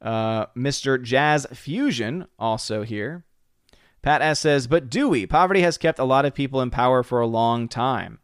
Uh, 0.00 0.46
Mr. 0.56 1.02
Jazz 1.02 1.46
Fusion 1.52 2.26
also 2.38 2.82
here. 2.82 3.24
Pat 4.02 4.22
S 4.22 4.40
says, 4.40 4.66
but 4.66 4.88
do 4.88 5.08
we? 5.08 5.26
Poverty 5.26 5.60
has 5.60 5.78
kept 5.78 5.98
a 5.98 6.04
lot 6.04 6.24
of 6.24 6.34
people 6.34 6.60
in 6.60 6.70
power 6.70 7.02
for 7.02 7.20
a 7.20 7.26
long 7.26 7.68
time. 7.68 8.18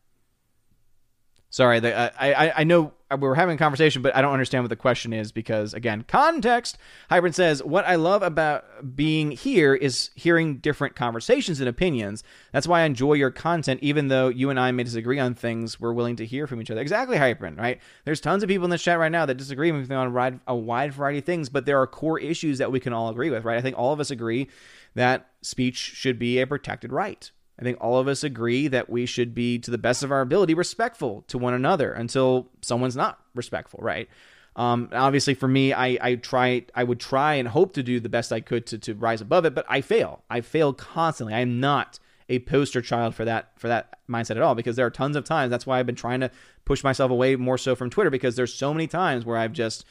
Sorry, 1.50 1.80
the, 1.80 1.96
uh, 1.96 2.10
I, 2.18 2.52
I 2.56 2.64
know 2.64 2.92
we 3.10 3.18
were 3.18 3.36
having 3.36 3.54
a 3.54 3.58
conversation, 3.58 4.02
but 4.02 4.14
I 4.16 4.20
don't 4.20 4.32
understand 4.32 4.64
what 4.64 4.68
the 4.68 4.76
question 4.76 5.12
is 5.12 5.30
because, 5.30 5.74
again, 5.74 6.04
context. 6.08 6.76
Hybrid 7.08 7.36
says, 7.36 7.62
What 7.62 7.86
I 7.86 7.94
love 7.94 8.22
about 8.22 8.96
being 8.96 9.30
here 9.30 9.74
is 9.74 10.10
hearing 10.16 10.56
different 10.56 10.96
conversations 10.96 11.60
and 11.60 11.68
opinions. 11.68 12.24
That's 12.52 12.66
why 12.66 12.80
I 12.80 12.84
enjoy 12.84 13.14
your 13.14 13.30
content, 13.30 13.80
even 13.82 14.08
though 14.08 14.28
you 14.28 14.50
and 14.50 14.58
I 14.58 14.72
may 14.72 14.82
disagree 14.82 15.20
on 15.20 15.34
things, 15.34 15.78
we're 15.78 15.92
willing 15.92 16.16
to 16.16 16.26
hear 16.26 16.48
from 16.48 16.60
each 16.60 16.70
other. 16.70 16.80
Exactly, 16.80 17.16
Hybrid, 17.16 17.56
right? 17.56 17.80
There's 18.04 18.20
tons 18.20 18.42
of 18.42 18.48
people 18.48 18.64
in 18.64 18.70
the 18.70 18.78
chat 18.78 18.98
right 18.98 19.12
now 19.12 19.24
that 19.24 19.36
disagree 19.36 19.70
with 19.70 19.88
me 19.88 19.94
on 19.94 20.40
a 20.48 20.54
wide 20.56 20.92
variety 20.92 21.20
of 21.20 21.24
things, 21.24 21.48
but 21.48 21.64
there 21.64 21.80
are 21.80 21.86
core 21.86 22.18
issues 22.18 22.58
that 22.58 22.72
we 22.72 22.80
can 22.80 22.92
all 22.92 23.08
agree 23.08 23.30
with, 23.30 23.44
right? 23.44 23.56
I 23.56 23.62
think 23.62 23.78
all 23.78 23.92
of 23.92 24.00
us 24.00 24.10
agree 24.10 24.48
that 24.96 25.28
speech 25.46 25.76
should 25.76 26.18
be 26.18 26.38
a 26.38 26.46
protected 26.46 26.92
right. 26.92 27.30
I 27.58 27.62
think 27.62 27.78
all 27.80 27.98
of 27.98 28.08
us 28.08 28.22
agree 28.22 28.68
that 28.68 28.90
we 28.90 29.06
should 29.06 29.34
be, 29.34 29.58
to 29.60 29.70
the 29.70 29.78
best 29.78 30.02
of 30.02 30.12
our 30.12 30.20
ability, 30.20 30.52
respectful 30.54 31.24
to 31.28 31.38
one 31.38 31.54
another 31.54 31.92
until 31.92 32.48
someone's 32.60 32.96
not 32.96 33.18
respectful, 33.34 33.80
right? 33.82 34.08
Um, 34.56 34.90
obviously, 34.92 35.34
for 35.34 35.48
me, 35.48 35.72
I, 35.72 35.98
I 36.00 36.14
try, 36.16 36.66
I 36.74 36.84
would 36.84 37.00
try 37.00 37.34
and 37.34 37.48
hope 37.48 37.74
to 37.74 37.82
do 37.82 38.00
the 38.00 38.08
best 38.08 38.32
I 38.32 38.40
could 38.40 38.66
to, 38.66 38.78
to 38.78 38.94
rise 38.94 39.20
above 39.20 39.44
it, 39.46 39.54
but 39.54 39.64
I 39.68 39.80
fail. 39.80 40.22
I 40.28 40.40
fail 40.42 40.72
constantly. 40.72 41.34
I 41.34 41.40
am 41.40 41.60
not 41.60 41.98
a 42.28 42.40
poster 42.40 42.82
child 42.82 43.14
for 43.14 43.24
that 43.24 43.52
for 43.56 43.68
that 43.68 44.00
mindset 44.08 44.32
at 44.32 44.42
all 44.42 44.54
because 44.56 44.74
there 44.74 44.86
are 44.86 44.90
tons 44.90 45.14
of 45.14 45.24
times. 45.24 45.50
That's 45.50 45.66
why 45.66 45.78
I've 45.78 45.86
been 45.86 45.94
trying 45.94 46.20
to 46.20 46.30
push 46.64 46.82
myself 46.82 47.10
away 47.10 47.36
more 47.36 47.56
so 47.56 47.76
from 47.76 47.88
Twitter 47.88 48.10
because 48.10 48.34
there's 48.34 48.52
so 48.52 48.74
many 48.74 48.88
times 48.88 49.24
where 49.24 49.36
I've 49.36 49.52
just, 49.52 49.84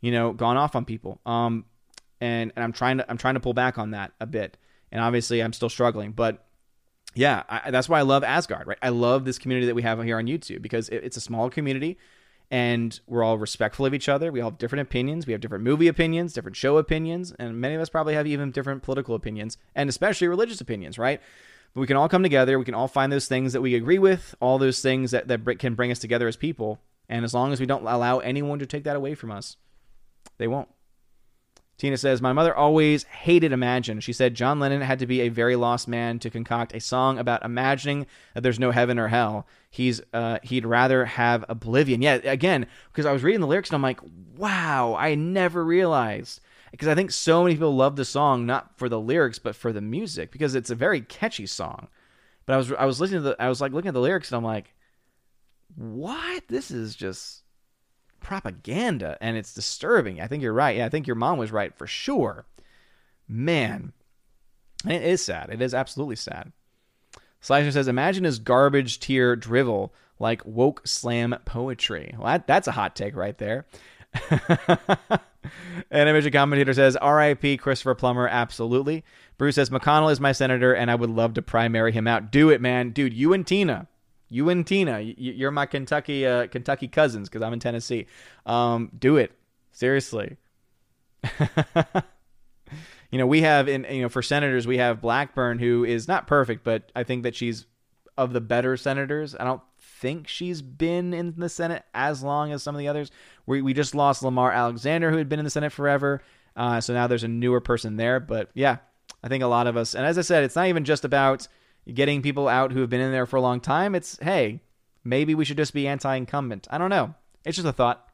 you 0.00 0.10
know, 0.10 0.32
gone 0.32 0.56
off 0.56 0.74
on 0.74 0.84
people. 0.84 1.20
Um, 1.24 1.64
and 2.20 2.52
and 2.56 2.64
I'm 2.64 2.72
trying 2.72 2.98
to 2.98 3.10
I'm 3.10 3.18
trying 3.18 3.34
to 3.34 3.40
pull 3.40 3.54
back 3.54 3.78
on 3.78 3.92
that 3.92 4.12
a 4.20 4.26
bit. 4.26 4.56
And 4.96 5.04
obviously, 5.04 5.42
I'm 5.42 5.52
still 5.52 5.68
struggling, 5.68 6.12
but 6.12 6.46
yeah, 7.14 7.42
I, 7.50 7.70
that's 7.70 7.86
why 7.86 7.98
I 7.98 8.02
love 8.02 8.24
Asgard, 8.24 8.66
right? 8.66 8.78
I 8.80 8.88
love 8.88 9.26
this 9.26 9.38
community 9.38 9.66
that 9.66 9.74
we 9.74 9.82
have 9.82 10.02
here 10.02 10.16
on 10.16 10.24
YouTube 10.24 10.62
because 10.62 10.88
it, 10.88 11.04
it's 11.04 11.18
a 11.18 11.20
small 11.20 11.50
community 11.50 11.98
and 12.50 12.98
we're 13.06 13.22
all 13.22 13.36
respectful 13.36 13.84
of 13.84 13.92
each 13.92 14.08
other. 14.08 14.32
We 14.32 14.40
all 14.40 14.48
have 14.52 14.58
different 14.58 14.88
opinions. 14.88 15.26
We 15.26 15.34
have 15.34 15.42
different 15.42 15.64
movie 15.64 15.88
opinions, 15.88 16.32
different 16.32 16.56
show 16.56 16.78
opinions, 16.78 17.30
and 17.38 17.60
many 17.60 17.74
of 17.74 17.82
us 17.82 17.90
probably 17.90 18.14
have 18.14 18.26
even 18.26 18.52
different 18.52 18.82
political 18.82 19.14
opinions 19.14 19.58
and 19.74 19.90
especially 19.90 20.28
religious 20.28 20.62
opinions, 20.62 20.98
right? 20.98 21.20
But 21.74 21.82
we 21.82 21.86
can 21.86 21.98
all 21.98 22.08
come 22.08 22.22
together. 22.22 22.58
We 22.58 22.64
can 22.64 22.72
all 22.72 22.88
find 22.88 23.12
those 23.12 23.28
things 23.28 23.52
that 23.52 23.60
we 23.60 23.74
agree 23.74 23.98
with, 23.98 24.34
all 24.40 24.56
those 24.56 24.80
things 24.80 25.10
that, 25.10 25.28
that 25.28 25.58
can 25.58 25.74
bring 25.74 25.90
us 25.90 25.98
together 25.98 26.26
as 26.26 26.36
people. 26.36 26.80
And 27.06 27.22
as 27.22 27.34
long 27.34 27.52
as 27.52 27.60
we 27.60 27.66
don't 27.66 27.86
allow 27.86 28.20
anyone 28.20 28.60
to 28.60 28.66
take 28.66 28.84
that 28.84 28.96
away 28.96 29.14
from 29.14 29.30
us, 29.30 29.58
they 30.38 30.48
won't. 30.48 30.70
Tina 31.78 31.96
says, 31.96 32.22
My 32.22 32.32
mother 32.32 32.54
always 32.54 33.04
hated 33.04 33.52
Imagine. 33.52 34.00
She 34.00 34.12
said 34.12 34.34
John 34.34 34.58
Lennon 34.58 34.80
had 34.80 34.98
to 35.00 35.06
be 35.06 35.20
a 35.20 35.28
very 35.28 35.56
lost 35.56 35.88
man 35.88 36.18
to 36.20 36.30
concoct 36.30 36.74
a 36.74 36.80
song 36.80 37.18
about 37.18 37.44
imagining 37.44 38.06
that 38.34 38.42
there's 38.42 38.58
no 38.58 38.70
heaven 38.70 38.98
or 38.98 39.08
hell. 39.08 39.46
He's 39.70 40.00
uh, 40.14 40.38
he'd 40.42 40.64
rather 40.64 41.04
have 41.04 41.44
oblivion. 41.48 42.00
Yeah, 42.00 42.14
again, 42.14 42.66
because 42.92 43.04
I 43.04 43.12
was 43.12 43.22
reading 43.22 43.42
the 43.42 43.46
lyrics 43.46 43.68
and 43.68 43.74
I'm 43.74 43.82
like, 43.82 44.00
wow, 44.36 44.96
I 44.98 45.14
never 45.14 45.64
realized. 45.64 46.40
Because 46.70 46.88
I 46.88 46.94
think 46.94 47.10
so 47.10 47.42
many 47.42 47.54
people 47.54 47.74
love 47.74 47.96
the 47.96 48.04
song 48.04 48.46
not 48.46 48.76
for 48.78 48.88
the 48.88 49.00
lyrics 49.00 49.38
but 49.38 49.54
for 49.54 49.72
the 49.72 49.80
music 49.80 50.30
because 50.30 50.54
it's 50.54 50.70
a 50.70 50.74
very 50.74 51.00
catchy 51.02 51.46
song. 51.46 51.88
But 52.46 52.54
I 52.54 52.56
was 52.56 52.72
I 52.72 52.84
was 52.86 53.00
listening 53.00 53.22
to 53.22 53.28
the 53.30 53.42
I 53.42 53.48
was 53.48 53.60
like 53.60 53.72
looking 53.72 53.88
at 53.88 53.94
the 53.94 54.00
lyrics 54.00 54.30
and 54.30 54.36
I'm 54.36 54.44
like, 54.44 54.74
what? 55.74 56.44
This 56.48 56.70
is 56.70 56.96
just 56.96 57.42
propaganda 58.26 59.16
and 59.20 59.36
it's 59.36 59.54
disturbing. 59.54 60.20
I 60.20 60.26
think 60.26 60.42
you're 60.42 60.52
right. 60.52 60.76
Yeah, 60.76 60.86
I 60.86 60.88
think 60.88 61.06
your 61.06 61.14
mom 61.14 61.38
was 61.38 61.52
right 61.52 61.72
for 61.72 61.86
sure. 61.86 62.44
Man, 63.28 63.92
it 64.84 65.00
is 65.00 65.24
sad. 65.24 65.48
It 65.50 65.62
is 65.62 65.72
absolutely 65.72 66.16
sad. 66.16 66.52
Slicer 67.40 67.70
says, 67.70 67.86
imagine 67.86 68.24
his 68.24 68.40
garbage 68.40 68.98
tier 68.98 69.36
drivel 69.36 69.94
like 70.18 70.44
woke 70.44 70.84
slam 70.84 71.36
poetry. 71.44 72.14
Well, 72.18 72.26
that, 72.26 72.48
that's 72.48 72.66
a 72.66 72.72
hot 72.72 72.96
take 72.96 73.14
right 73.14 73.38
there. 73.38 73.64
Animation 75.92 76.32
commentator 76.32 76.74
says, 76.74 76.96
R.I.P. 76.96 77.58
Christopher 77.58 77.94
Plummer. 77.94 78.26
Absolutely. 78.26 79.04
Bruce 79.38 79.54
says, 79.54 79.70
McConnell 79.70 80.10
is 80.10 80.18
my 80.18 80.32
senator, 80.32 80.74
and 80.74 80.90
I 80.90 80.96
would 80.96 81.10
love 81.10 81.34
to 81.34 81.42
primary 81.42 81.92
him 81.92 82.08
out. 82.08 82.32
Do 82.32 82.50
it, 82.50 82.60
man. 82.60 82.90
Dude, 82.90 83.14
you 83.14 83.32
and 83.32 83.46
Tina. 83.46 83.86
You 84.28 84.48
and 84.48 84.66
Tina, 84.66 85.00
you're 85.00 85.50
my 85.50 85.66
Kentucky 85.66 86.26
uh, 86.26 86.46
Kentucky 86.48 86.88
cousins 86.88 87.28
because 87.28 87.42
I'm 87.42 87.52
in 87.52 87.60
Tennessee. 87.60 88.06
Um, 88.44 88.90
do 88.98 89.16
it 89.16 89.32
seriously. 89.72 90.36
you 93.10 93.18
know, 93.18 93.26
we 93.26 93.42
have 93.42 93.68
in 93.68 93.86
you 93.90 94.02
know 94.02 94.08
for 94.08 94.22
senators 94.22 94.66
we 94.66 94.78
have 94.78 95.00
Blackburn 95.00 95.58
who 95.58 95.84
is 95.84 96.08
not 96.08 96.26
perfect, 96.26 96.64
but 96.64 96.90
I 96.96 97.04
think 97.04 97.22
that 97.22 97.36
she's 97.36 97.66
of 98.18 98.32
the 98.32 98.40
better 98.40 98.76
senators. 98.76 99.36
I 99.38 99.44
don't 99.44 99.62
think 99.78 100.26
she's 100.28 100.62
been 100.62 101.14
in 101.14 101.34
the 101.36 101.48
Senate 101.48 101.84
as 101.94 102.22
long 102.22 102.52
as 102.52 102.62
some 102.62 102.74
of 102.74 102.78
the 102.78 102.88
others. 102.88 103.10
We 103.46 103.62
we 103.62 103.74
just 103.74 103.94
lost 103.94 104.22
Lamar 104.22 104.52
Alexander 104.52 105.10
who 105.10 105.18
had 105.18 105.28
been 105.28 105.38
in 105.38 105.44
the 105.44 105.50
Senate 105.50 105.72
forever. 105.72 106.22
Uh, 106.56 106.80
so 106.80 106.94
now 106.94 107.06
there's 107.06 107.24
a 107.24 107.28
newer 107.28 107.60
person 107.60 107.96
there, 107.96 108.18
but 108.18 108.50
yeah, 108.54 108.78
I 109.22 109.28
think 109.28 109.44
a 109.44 109.46
lot 109.46 109.66
of 109.66 109.76
us, 109.76 109.94
and 109.94 110.06
as 110.06 110.16
I 110.16 110.22
said, 110.22 110.42
it's 110.42 110.56
not 110.56 110.68
even 110.68 110.84
just 110.84 111.04
about 111.04 111.46
getting 111.92 112.22
people 112.22 112.48
out 112.48 112.72
who 112.72 112.80
have 112.80 112.90
been 112.90 113.00
in 113.00 113.12
there 113.12 113.26
for 113.26 113.36
a 113.36 113.42
long 113.42 113.60
time. 113.60 113.94
It's, 113.94 114.18
hey, 114.20 114.60
maybe 115.04 115.34
we 115.34 115.44
should 115.44 115.56
just 115.56 115.74
be 115.74 115.86
anti 115.86 116.14
incumbent. 116.14 116.66
I 116.70 116.78
don't 116.78 116.90
know. 116.90 117.14
It's 117.44 117.56
just 117.56 117.68
a 117.68 117.72
thought. 117.72 118.08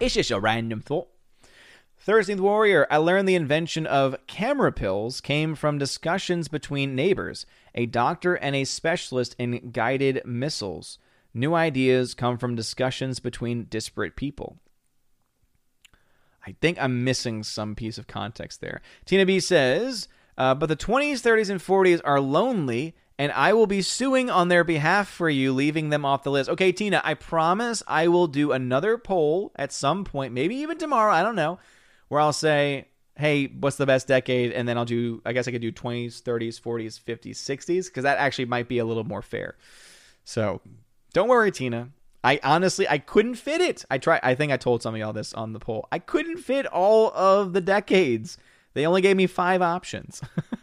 It's 0.00 0.14
just 0.14 0.30
a 0.30 0.40
random 0.40 0.80
thought. 0.80 1.08
Thursday 1.98 2.34
Warrior, 2.34 2.86
I 2.90 2.98
learned 2.98 3.28
the 3.28 3.34
invention 3.34 3.86
of 3.86 4.16
camera 4.26 4.70
pills 4.70 5.20
came 5.20 5.54
from 5.54 5.78
discussions 5.78 6.46
between 6.46 6.94
neighbors, 6.94 7.46
a 7.74 7.86
doctor 7.86 8.34
and 8.34 8.54
a 8.54 8.64
specialist 8.64 9.34
in 9.38 9.70
guided 9.70 10.22
missiles. 10.24 10.98
New 11.34 11.54
ideas 11.54 12.14
come 12.14 12.38
from 12.38 12.54
discussions 12.54 13.18
between 13.18 13.64
disparate 13.64 14.14
people. 14.14 14.58
I 16.46 16.54
think 16.60 16.78
I'm 16.80 17.02
missing 17.02 17.42
some 17.42 17.74
piece 17.74 17.98
of 17.98 18.06
context 18.06 18.60
there. 18.60 18.80
Tina 19.04 19.26
B 19.26 19.40
says, 19.40 20.06
uh, 20.38 20.54
but 20.54 20.66
the 20.66 20.76
20s, 20.76 21.22
30s, 21.22 21.50
and 21.50 21.60
40s 21.60 22.00
are 22.04 22.20
lonely 22.20 22.94
and 23.18 23.32
I 23.32 23.54
will 23.54 23.66
be 23.66 23.82
suing 23.82 24.28
on 24.28 24.48
their 24.48 24.64
behalf 24.64 25.08
for 25.08 25.30
you, 25.30 25.52
leaving 25.52 25.88
them 25.88 26.04
off 26.04 26.22
the 26.22 26.30
list. 26.30 26.50
Okay, 26.50 26.70
Tina, 26.72 27.00
I 27.02 27.14
promise 27.14 27.82
I 27.86 28.08
will 28.08 28.26
do 28.26 28.52
another 28.52 28.98
poll 28.98 29.52
at 29.56 29.72
some 29.72 30.04
point, 30.04 30.34
maybe 30.34 30.56
even 30.56 30.76
tomorrow, 30.76 31.12
I 31.12 31.22
don't 31.22 31.36
know, 31.36 31.58
where 32.08 32.20
I'll 32.20 32.34
say, 32.34 32.88
hey, 33.16 33.46
what's 33.46 33.76
the 33.76 33.86
best 33.86 34.06
decade? 34.06 34.52
And 34.52 34.68
then 34.68 34.76
I'll 34.76 34.84
do, 34.84 35.22
I 35.24 35.32
guess 35.32 35.48
I 35.48 35.50
could 35.50 35.62
do 35.62 35.72
20s, 35.72 36.22
30s, 36.22 36.60
40s, 36.60 37.00
50s, 37.00 37.36
60s, 37.36 37.86
because 37.86 38.02
that 38.02 38.18
actually 38.18 38.44
might 38.44 38.68
be 38.68 38.78
a 38.78 38.84
little 38.84 39.04
more 39.04 39.22
fair. 39.22 39.56
So 40.24 40.60
don't 41.14 41.28
worry, 41.28 41.50
Tina. 41.50 41.90
I 42.22 42.40
honestly 42.42 42.88
I 42.88 42.98
couldn't 42.98 43.36
fit 43.36 43.60
it. 43.60 43.84
I 43.88 43.98
try 43.98 44.18
I 44.20 44.34
think 44.34 44.50
I 44.50 44.56
told 44.56 44.82
some 44.82 44.94
of 44.94 45.00
y'all 45.00 45.12
this 45.12 45.32
on 45.32 45.52
the 45.52 45.60
poll. 45.60 45.86
I 45.92 46.00
couldn't 46.00 46.38
fit 46.38 46.66
all 46.66 47.12
of 47.14 47.52
the 47.52 47.60
decades. 47.60 48.36
They 48.76 48.86
only 48.86 49.00
gave 49.00 49.16
me 49.16 49.26
5 49.26 49.62
options. 49.62 50.20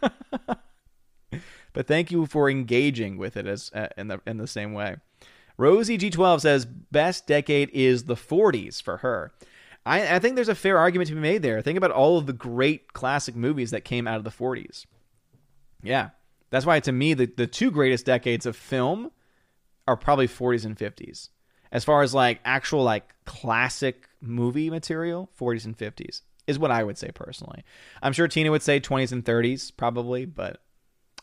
but 1.72 1.88
thank 1.88 2.12
you 2.12 2.26
for 2.26 2.48
engaging 2.48 3.16
with 3.16 3.36
it 3.36 3.44
as 3.44 3.72
uh, 3.74 3.88
in 3.96 4.06
the 4.06 4.20
in 4.24 4.36
the 4.36 4.46
same 4.46 4.72
way. 4.72 4.98
Rosie 5.56 5.98
G12 5.98 6.42
says 6.42 6.64
best 6.64 7.26
decade 7.26 7.70
is 7.70 8.04
the 8.04 8.14
40s 8.14 8.80
for 8.80 8.98
her. 8.98 9.32
I, 9.84 10.14
I 10.14 10.18
think 10.20 10.36
there's 10.36 10.48
a 10.48 10.54
fair 10.54 10.78
argument 10.78 11.08
to 11.08 11.16
be 11.16 11.20
made 11.20 11.42
there. 11.42 11.60
Think 11.60 11.76
about 11.76 11.90
all 11.90 12.16
of 12.16 12.26
the 12.26 12.32
great 12.32 12.92
classic 12.92 13.34
movies 13.34 13.72
that 13.72 13.84
came 13.84 14.06
out 14.06 14.18
of 14.18 14.22
the 14.22 14.30
40s. 14.30 14.86
Yeah. 15.82 16.10
That's 16.50 16.64
why 16.64 16.78
to 16.78 16.92
me 16.92 17.14
the, 17.14 17.26
the 17.26 17.48
two 17.48 17.72
greatest 17.72 18.06
decades 18.06 18.46
of 18.46 18.54
film 18.54 19.10
are 19.88 19.96
probably 19.96 20.28
40s 20.28 20.64
and 20.64 20.76
50s. 20.76 21.30
As 21.72 21.82
far 21.82 22.02
as 22.02 22.14
like 22.14 22.38
actual 22.44 22.84
like 22.84 23.12
classic 23.24 24.08
movie 24.20 24.70
material, 24.70 25.30
40s 25.36 25.64
and 25.64 25.76
50s 25.76 26.20
is 26.46 26.58
what 26.58 26.70
I 26.70 26.84
would 26.84 26.98
say 26.98 27.10
personally. 27.14 27.64
I'm 28.02 28.12
sure 28.12 28.28
Tina 28.28 28.50
would 28.50 28.62
say 28.62 28.80
20s 28.80 29.12
and 29.12 29.24
30s 29.24 29.72
probably, 29.76 30.24
but 30.24 30.60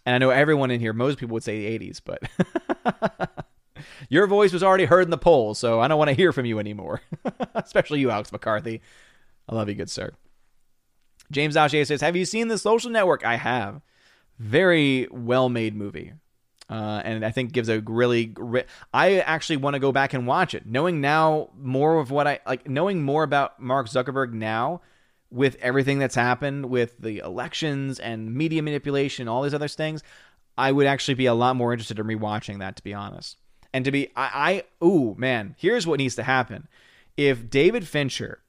and 0.05 0.15
I 0.15 0.17
know 0.17 0.32
everyone 0.32 0.72
in 0.72 0.80
here, 0.80 0.93
most 0.93 1.19
people 1.19 1.34
would 1.36 1.43
say 1.43 1.78
the 1.78 1.80
80s, 1.80 2.01
but 2.03 3.36
your 4.09 4.26
voice 4.28 4.51
was 4.51 4.63
already 4.63 4.86
heard 4.86 5.03
in 5.03 5.11
the 5.11 5.17
poll, 5.17 5.53
so 5.53 5.80
I 5.80 5.88
don't 5.88 5.99
want 5.99 6.09
to 6.09 6.15
hear 6.15 6.32
from 6.32 6.45
you 6.45 6.59
anymore. 6.59 7.01
Especially 7.55 7.99
you, 7.99 8.09
Alex 8.09 8.32
McCarthy. 8.32 8.82
I 9.47 9.55
love 9.55 9.69
you, 9.69 9.76
good 9.76 9.89
sir. 9.89 10.13
James 11.32 11.55
Alche 11.55 11.86
says, 11.86 12.01
Have 12.01 12.15
you 12.15 12.26
seen 12.26 12.47
The 12.47 12.57
Social 12.57 12.89
Network? 12.89 13.26
I 13.26 13.36
have. 13.36 13.82
Very 14.39 15.07
well 15.11 15.49
made 15.49 15.76
movie. 15.76 16.13
Uh, 16.69 17.01
and 17.03 17.26
I 17.26 17.32
think 17.32 17.51
gives 17.51 17.67
a 17.67 17.82
really. 17.82 18.34
I 18.93 19.19
actually 19.19 19.57
want 19.57 19.74
to 19.74 19.80
go 19.80 19.91
back 19.91 20.13
and 20.13 20.26
watch 20.26 20.55
it, 20.55 20.65
knowing 20.65 21.01
now 21.01 21.49
more 21.59 21.99
of 21.99 22.11
what 22.11 22.28
I 22.28 22.39
like, 22.47 22.67
knowing 22.67 23.03
more 23.03 23.24
about 23.24 23.59
Mark 23.59 23.88
Zuckerberg 23.88 24.32
now, 24.32 24.82
with 25.32 25.55
everything 25.61 25.99
that's 25.99 26.15
happened 26.15 26.65
with 26.67 26.97
the 26.99 27.19
elections 27.19 27.99
and 27.99 28.34
media 28.34 28.61
manipulation, 28.61 29.27
all 29.27 29.43
these 29.43 29.53
other 29.53 29.67
things. 29.67 30.03
I 30.57 30.71
would 30.71 30.86
actually 30.86 31.13
be 31.15 31.25
a 31.25 31.34
lot 31.34 31.55
more 31.55 31.71
interested 31.71 31.97
in 31.97 32.05
rewatching 32.05 32.59
that, 32.59 32.75
to 32.75 32.84
be 32.84 32.93
honest. 32.93 33.38
And 33.73 33.86
to 33.86 33.91
be, 33.91 34.09
I, 34.15 34.63
I 34.82 34.86
ooh 34.86 35.15
man, 35.17 35.55
here's 35.57 35.88
what 35.88 35.97
needs 35.99 36.15
to 36.15 36.23
happen: 36.23 36.67
if 37.15 37.49
David 37.49 37.88
Fincher 37.88 38.43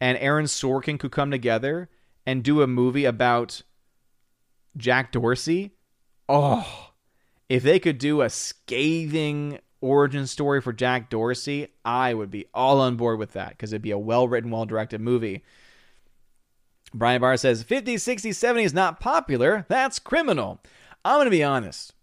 and 0.00 0.18
Aaron 0.18 0.46
Sorkin 0.46 0.98
could 0.98 1.12
come 1.12 1.30
together 1.30 1.88
and 2.26 2.44
do 2.44 2.62
a 2.62 2.66
movie 2.66 3.06
about 3.06 3.62
Jack 4.76 5.12
Dorsey, 5.12 5.72
oh 6.28 6.90
if 7.50 7.64
they 7.64 7.80
could 7.80 7.98
do 7.98 8.22
a 8.22 8.30
scathing 8.30 9.58
origin 9.80 10.28
story 10.28 10.60
for 10.60 10.72
Jack 10.72 11.10
Dorsey, 11.10 11.66
I 11.84 12.14
would 12.14 12.30
be 12.30 12.46
all 12.54 12.80
on 12.80 12.96
board 12.96 13.18
with 13.18 13.32
that 13.32 13.50
because 13.50 13.72
it'd 13.72 13.82
be 13.82 13.90
a 13.90 13.98
well 13.98 14.28
written, 14.28 14.52
well 14.52 14.66
directed 14.66 15.00
movie. 15.00 15.42
Brian 16.92 17.20
Barr 17.20 17.36
says 17.36 17.64
50s, 17.64 17.94
60s, 17.94 18.30
70s 18.30 18.74
not 18.74 19.00
popular. 19.00 19.64
That's 19.68 19.98
criminal. 19.98 20.60
I'm 21.04 21.16
going 21.16 21.26
to 21.26 21.30
be 21.30 21.44
honest. 21.44 21.94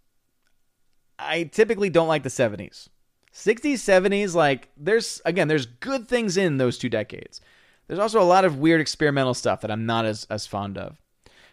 I 1.19 1.43
typically 1.43 1.89
don't 1.89 2.07
like 2.07 2.23
the 2.23 2.29
70s. 2.29 2.89
60s, 3.33 3.73
70s, 3.73 4.33
like, 4.33 4.69
there's, 4.77 5.21
again, 5.25 5.47
there's 5.47 5.65
good 5.65 6.07
things 6.07 6.37
in 6.37 6.57
those 6.57 6.77
two 6.77 6.89
decades. 6.89 7.41
There's 7.87 7.99
also 7.99 8.21
a 8.21 8.23
lot 8.23 8.45
of 8.45 8.57
weird 8.57 8.81
experimental 8.81 9.33
stuff 9.33 9.61
that 9.61 9.71
I'm 9.71 9.85
not 9.85 10.05
as, 10.05 10.25
as 10.29 10.47
fond 10.47 10.77
of. 10.77 10.97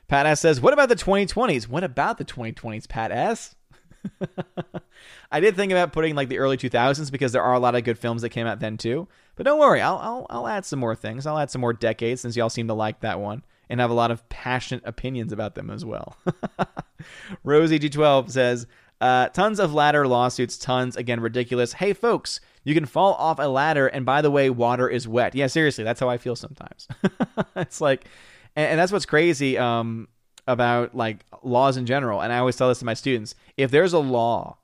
Pat 0.09 0.26
S 0.26 0.41
says, 0.41 0.61
What 0.61 0.72
about 0.72 0.89
the 0.89 0.97
2020s? 0.97 1.68
What 1.68 1.85
about 1.85 2.18
the 2.18 2.24
2020s, 2.24 2.89
Pat 2.89 3.11
S? 3.11 3.55
I 5.32 5.41
did 5.41 5.57
think 5.57 5.72
about 5.72 5.93
putting 5.93 6.14
like 6.14 6.28
the 6.28 6.39
early 6.39 6.57
2000s 6.57 7.11
because 7.11 7.32
there 7.32 7.43
are 7.43 7.55
a 7.55 7.59
lot 7.59 7.74
of 7.74 7.85
good 7.85 7.99
films 7.99 8.22
that 8.22 8.30
came 8.30 8.47
out 8.47 8.61
then 8.61 8.76
too. 8.76 9.09
But 9.37 9.47
don't 9.47 9.59
worry, 9.59 9.80
I'll 9.80 9.99
I'll, 9.99 10.26
I'll 10.30 10.49
add 10.49 10.64
some 10.64 10.78
more 10.78 10.95
things. 10.95 11.26
I'll 11.26 11.39
add 11.39 11.51
some 11.51 11.61
more 11.61 11.72
decades 11.72 12.20
since 12.20 12.37
y'all 12.37 12.51
seem 12.51 12.68
to 12.68 12.74
like 12.74 13.01
that 13.01 13.20
one 13.20 13.43
and 13.68 13.80
have 13.80 13.91
a 13.91 13.95
lot 13.95 14.11
of 14.11 14.28
passionate 14.28 14.85
opinions 14.87 15.32
about 15.32 15.55
them 15.55 15.70
as 15.70 15.85
well. 15.85 16.16
Rosie 17.45 17.78
G12 17.78 18.30
says, 18.30 18.66
uh, 19.01 19.28
tons 19.28 19.59
of 19.59 19.74
ladder 19.74 20.07
lawsuits, 20.07 20.57
tons. 20.57 20.97
Again, 20.97 21.20
ridiculous. 21.20 21.74
Hey, 21.74 21.93
folks, 21.93 22.41
you 22.62 22.74
can 22.74 22.87
fall 22.87 23.14
off 23.14 23.39
a 23.39 23.49
ladder, 23.49 23.87
and 23.87 24.07
by 24.07 24.22
the 24.22 24.30
way, 24.30 24.51
water 24.51 24.89
is 24.89 25.09
wet. 25.09 25.35
Yeah, 25.35 25.47
seriously, 25.49 25.85
that's 25.85 26.01
how 26.01 26.09
I 26.09 26.16
feel 26.16 26.37
sometimes. 26.37 26.89
it's 27.57 27.80
like, 27.80 28.07
and, 28.57 28.70
and, 28.70 28.78
that's 28.78 28.93
what's 28.93 29.07
crazy. 29.07 29.59
Um, 29.59 30.09
about 30.47 30.95
like 30.95 31.24
laws 31.43 31.76
in 31.76 31.87
general, 31.87 32.20
and 32.20 32.32
I 32.32 32.39
always 32.39 32.57
tell 32.57 32.68
this 32.68 32.78
to 32.78 32.85
my 32.85 32.95
students: 32.95 33.35
if 33.57 33.70
there's 33.70 33.93
a 33.93 33.99
law, 33.99 34.59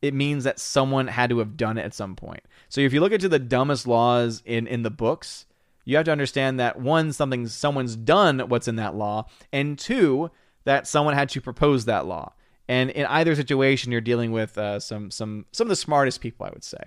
it 0.00 0.14
means 0.14 0.44
that 0.44 0.58
someone 0.58 1.08
had 1.08 1.30
to 1.30 1.38
have 1.38 1.56
done 1.56 1.78
it 1.78 1.84
at 1.84 1.94
some 1.94 2.14
point. 2.14 2.42
So 2.68 2.80
if 2.80 2.92
you 2.92 3.00
look 3.00 3.12
into 3.12 3.28
the 3.28 3.38
dumbest 3.38 3.86
laws 3.86 4.42
in 4.44 4.66
in 4.66 4.82
the 4.82 4.90
books, 4.90 5.46
you 5.84 5.96
have 5.96 6.04
to 6.04 6.12
understand 6.12 6.60
that 6.60 6.78
one, 6.78 7.12
something 7.12 7.46
someone's 7.48 7.96
done 7.96 8.40
what's 8.40 8.68
in 8.68 8.76
that 8.76 8.94
law, 8.94 9.26
and 9.52 9.78
two, 9.78 10.30
that 10.64 10.86
someone 10.86 11.14
had 11.14 11.30
to 11.30 11.40
propose 11.40 11.86
that 11.86 12.06
law. 12.06 12.32
And 12.68 12.90
in 12.90 13.06
either 13.06 13.34
situation, 13.34 13.90
you're 13.90 14.02
dealing 14.02 14.30
with 14.30 14.58
uh, 14.58 14.80
some 14.80 15.10
some 15.10 15.46
some 15.52 15.66
of 15.66 15.70
the 15.70 15.76
smartest 15.76 16.20
people, 16.20 16.46
I 16.46 16.50
would 16.50 16.64
say, 16.64 16.82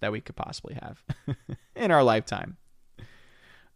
that 0.00 0.12
we 0.12 0.20
could 0.20 0.36
possibly 0.36 0.74
have 0.74 1.02
in 1.76 1.90
our 1.90 2.02
lifetime. 2.02 2.56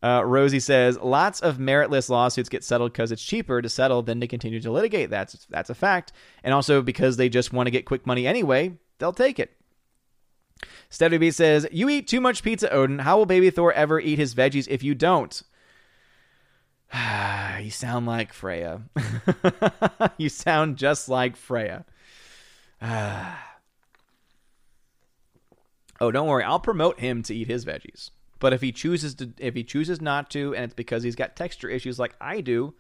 Uh, 0.05 0.23
Rosie 0.23 0.61
says 0.61 0.99
lots 0.99 1.41
of 1.41 1.57
meritless 1.57 2.11
lawsuits 2.11 2.51
get 2.51 2.63
settled 2.63 2.93
because 2.93 3.11
it's 3.11 3.25
cheaper 3.25 3.63
to 3.63 3.71
settle 3.71 4.03
than 4.03 4.21
to 4.21 4.29
continue 4.29 4.61
to 4.61 4.71
litigate. 4.71 5.09
That's 5.09 5.47
that's 5.49 5.71
a 5.71 5.75
fact, 5.75 6.13
and 6.43 6.53
also 6.53 6.83
because 6.83 7.17
they 7.17 7.31
just 7.31 7.55
want 7.55 7.69
to 7.69 7.71
get 7.71 7.87
quick 7.87 8.07
money 8.07 8.27
anyway, 8.27 8.77
they'll 8.99 9.15
take 9.15 9.39
it. 9.39 9.57
Steady 10.91 11.17
B 11.17 11.31
says, 11.31 11.67
"You 11.73 11.89
eat 11.89 12.07
too 12.07 12.21
much 12.21 12.43
pizza, 12.43 12.71
Odin. 12.71 12.99
How 12.99 13.17
will 13.17 13.25
Baby 13.25 13.49
Thor 13.49 13.73
ever 13.73 13.99
eat 13.99 14.19
his 14.19 14.35
veggies 14.35 14.69
if 14.69 14.83
you 14.83 14.95
don't?" 14.95 15.43
you 17.63 17.71
sound 17.71 18.05
like 18.05 18.35
Freya. 18.35 18.83
you 20.19 20.29
sound 20.29 20.77
just 20.77 21.09
like 21.09 21.35
Freya. 21.35 21.87
oh, 22.83 23.39
don't 26.11 26.29
worry. 26.29 26.45
I'll 26.45 26.61
promote 26.61 27.01
him 27.01 27.23
to 27.23 27.35
eat 27.35 27.49
his 27.49 27.65
veggies. 27.65 28.11
But 28.45 28.53
if 28.53 28.61
he 28.61 28.73
chooses 28.73 29.15
to, 29.15 29.33
if 29.39 29.55
he 29.55 29.65
chooses 29.65 30.03
not 30.03 30.29
to, 30.33 30.55
and 30.55 30.65
it's 30.65 30.75
because 30.75 31.03
he's 31.03 31.17
got 31.17 31.35
texture 31.35 31.71
issues 31.71 31.99
like 31.99 32.15
I 32.21 32.43
do, 32.43 32.75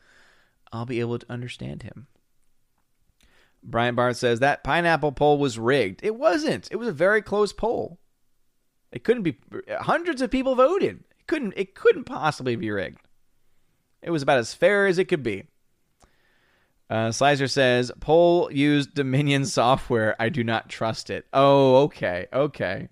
I'll 0.71 0.85
be 0.85 1.01
able 1.01 1.19
to 1.19 1.33
understand 1.33 1.85
him. 1.85 2.07
Brian 3.63 3.95
Barnes 3.95 4.19
says 4.19 4.41
that 4.41 4.63
pineapple 4.63 5.13
poll 5.13 5.39
was 5.39 5.59
rigged. 5.59 6.01
It 6.03 6.17
wasn't. 6.17 6.69
It 6.71 6.77
was 6.77 6.89
a 6.89 6.93
very 6.93 7.23
close 7.23 7.55
poll. 7.55 7.99
It 8.93 9.05
couldn't 9.05 9.23
be. 9.23 9.39
Hundreds 9.71 10.21
of 10.21 10.31
people 10.31 10.55
voted. 10.55 11.03
It 11.19 11.27
couldn't. 11.27 11.55
It 11.57 11.75
couldn't 11.75 12.05
possibly 12.05 12.57
be 12.57 12.71
rigged. 12.71 13.01
It 14.03 14.11
was 14.11 14.21
about 14.21 14.37
as 14.37 14.53
fair 14.53 14.87
as 14.87 14.99
it 14.99 15.07
could 15.07 15.23
be. 15.23 15.45
Uh, 16.91 17.11
Slicer 17.11 17.49
says 17.49 17.91
poll 18.01 18.53
used 18.53 18.93
Dominion 18.93 19.47
software. 19.47 20.15
I 20.21 20.29
do 20.29 20.45
not 20.45 20.69
trust 20.69 21.09
it. 21.09 21.25
Oh, 21.33 21.85
okay, 21.85 22.27
okay. 22.35 22.89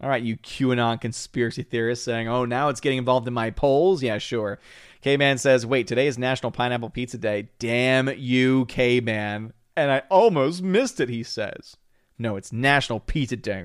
All 0.00 0.08
right, 0.08 0.22
you 0.22 0.36
QAnon 0.36 1.00
conspiracy 1.00 1.64
theorists 1.64 2.04
saying, 2.04 2.28
oh, 2.28 2.44
now 2.44 2.68
it's 2.68 2.80
getting 2.80 2.98
involved 2.98 3.26
in 3.26 3.34
my 3.34 3.50
polls? 3.50 4.00
Yeah, 4.02 4.18
sure. 4.18 4.60
K 5.00 5.16
Man 5.16 5.38
says, 5.38 5.66
wait, 5.66 5.88
today 5.88 6.06
is 6.06 6.16
National 6.16 6.52
Pineapple 6.52 6.90
Pizza 6.90 7.18
Day. 7.18 7.48
Damn 7.58 8.08
you, 8.16 8.66
K 8.66 9.00
Man. 9.00 9.52
And 9.76 9.90
I 9.90 10.02
almost 10.08 10.62
missed 10.62 11.00
it, 11.00 11.08
he 11.08 11.24
says. 11.24 11.76
No, 12.16 12.36
it's 12.36 12.52
National 12.52 13.00
Pizza 13.00 13.36
Day. 13.36 13.64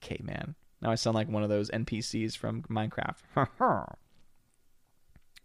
K 0.00 0.20
Man. 0.22 0.54
Now 0.82 0.90
I 0.90 0.96
sound 0.96 1.14
like 1.14 1.28
one 1.28 1.42
of 1.42 1.48
those 1.48 1.70
NPCs 1.70 2.36
from 2.36 2.62
Minecraft. 2.64 3.16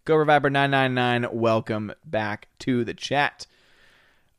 Cobra 0.04 0.26
Viper 0.26 0.50
999, 0.50 1.38
welcome 1.38 1.92
back 2.04 2.48
to 2.58 2.84
the 2.84 2.94
chat. 2.94 3.46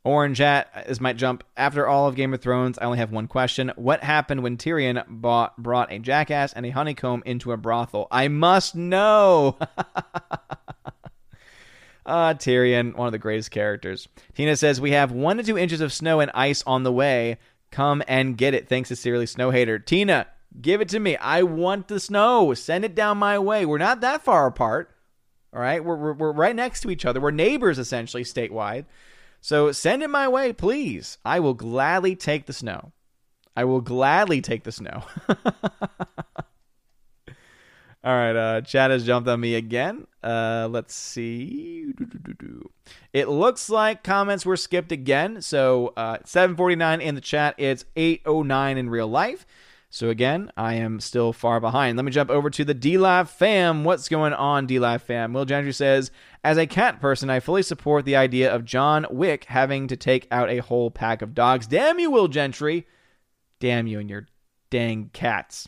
Orange 0.04 0.40
hat, 0.40 0.86
this 0.88 1.00
might 1.00 1.18
jump. 1.18 1.44
After 1.56 1.88
all 1.88 2.08
of 2.08 2.16
Game 2.16 2.34
of 2.34 2.42
Thrones, 2.42 2.80
I 2.80 2.86
only 2.86 2.98
have 2.98 3.12
one 3.12 3.28
question. 3.28 3.72
What 3.76 4.04
happened 4.04 4.42
when 4.42 4.58
Tyrion 4.58 5.04
bought, 5.08 5.62
brought 5.62 5.92
a 5.92 6.00
jackass 6.00 6.54
and 6.54 6.66
a 6.66 6.72
honeycomb 6.72 7.22
into 7.26 7.52
a 7.52 7.58
brothel? 7.58 8.08
I 8.12 8.28
must 8.28 8.76
know. 8.76 9.58
Ah, 12.04 12.30
uh, 12.30 12.34
Tyrion, 12.34 12.96
one 12.96 13.08
of 13.08 13.12
the 13.12 13.20
greatest 13.20 13.52
characters. 13.52 14.08
Tina 14.34 14.56
says, 14.56 14.82
We 14.82 14.92
have 14.92 15.12
one 15.12 15.38
to 15.38 15.44
two 15.44 15.56
inches 15.56 15.82
of 15.82 15.94
snow 15.94 16.20
and 16.20 16.32
ice 16.34 16.64
on 16.66 16.82
the 16.82 16.92
way. 16.92 17.38
Come 17.70 18.02
and 18.08 18.36
get 18.36 18.56
it. 18.56 18.68
Thanks, 18.68 18.88
sincerely, 18.88 19.28
Snow 19.28 19.52
Hater. 19.52 19.78
Tina, 19.78 20.26
give 20.60 20.82
it 20.82 20.90
to 20.90 21.00
me. 21.00 21.16
I 21.18 21.44
want 21.44 21.88
the 21.88 22.00
snow. 22.00 22.54
Send 22.56 22.84
it 22.86 22.96
down 22.96 23.20
my 23.20 23.38
way. 23.38 23.68
We're 23.68 23.78
not 23.78 24.02
that 24.02 24.24
far 24.24 24.48
apart. 24.48 24.90
All 25.54 25.62
right, 25.62 25.84
we're, 25.84 25.96
we're, 25.96 26.14
we're 26.14 26.32
right 26.32 26.56
next 26.56 26.82
to 26.82 26.90
each 26.90 27.06
other. 27.06 27.22
We're 27.22 27.32
neighbors 27.32 27.78
essentially 27.78 28.24
statewide. 28.24 28.86
So 29.42 29.72
send 29.72 30.04
it 30.04 30.10
my 30.10 30.28
way, 30.28 30.54
please. 30.54 31.18
I 31.26 31.40
will 31.40 31.56
gladly 31.56 32.16
take 32.16 32.46
the 32.46 32.54
snow. 32.54 32.92
I 33.56 33.66
will 33.66 33.82
gladly 33.82 34.40
take 34.40 34.64
the 34.64 34.72
snow. 34.72 35.04
All 38.04 38.16
right, 38.16 38.36
uh, 38.36 38.62
Chad 38.62 38.90
has 38.90 39.06
jumped 39.06 39.30
on 39.30 39.40
me 39.40 39.54
again. 39.54 40.08
Uh, 40.24 40.68
let's 40.72 40.96
see. 40.96 41.94
It 43.14 43.28
looks 43.28 43.70
like 43.70 44.04
comments 44.04 44.44
were 44.44 44.58
skipped 44.58 44.92
again. 44.92 45.42
So 45.42 45.94
uh, 45.96 46.18
749 46.26 47.02
in 47.02 47.14
the 47.14 47.22
chat. 47.22 47.54
It's 47.60 47.86
809 47.96 48.78
in 48.78 48.90
real 48.90 49.08
life. 49.08 49.46
So 49.94 50.08
again, 50.08 50.54
I 50.56 50.76
am 50.76 51.02
still 51.02 51.34
far 51.34 51.60
behind. 51.60 51.98
Let 51.98 52.06
me 52.06 52.14
jump 52.14 52.30
over 52.30 52.50
to 52.50 52.64
the 52.64 52.74
D 52.74 52.98
fam. 53.26 53.84
What's 53.84 54.08
going 54.08 54.32
on, 54.32 54.66
D 54.66 54.80
fam? 55.00 55.34
Will 55.34 55.44
Gentry 55.44 55.74
says, 55.74 56.12
as 56.46 56.58
a 56.58 56.66
cat 56.66 57.02
person, 57.02 57.30
I 57.30 57.42
fully 57.42 57.62
support 57.62 58.06
the 58.06 58.16
idea 58.16 58.56
of 58.56 58.64
John 58.64 59.06
Wick 59.12 59.44
having 59.44 59.90
to 59.90 59.98
take 59.98 60.30
out 60.32 60.50
a 60.50 60.60
whole 60.60 60.92
pack 60.92 61.22
of 61.22 61.36
dogs. 61.36 61.68
Damn 61.68 62.00
you, 62.00 62.10
Will 62.10 62.30
Gentry. 62.30 62.88
Damn 63.60 63.86
you 63.86 64.00
and 64.00 64.10
your 64.10 64.28
dang 64.70 65.10
cats. 65.12 65.68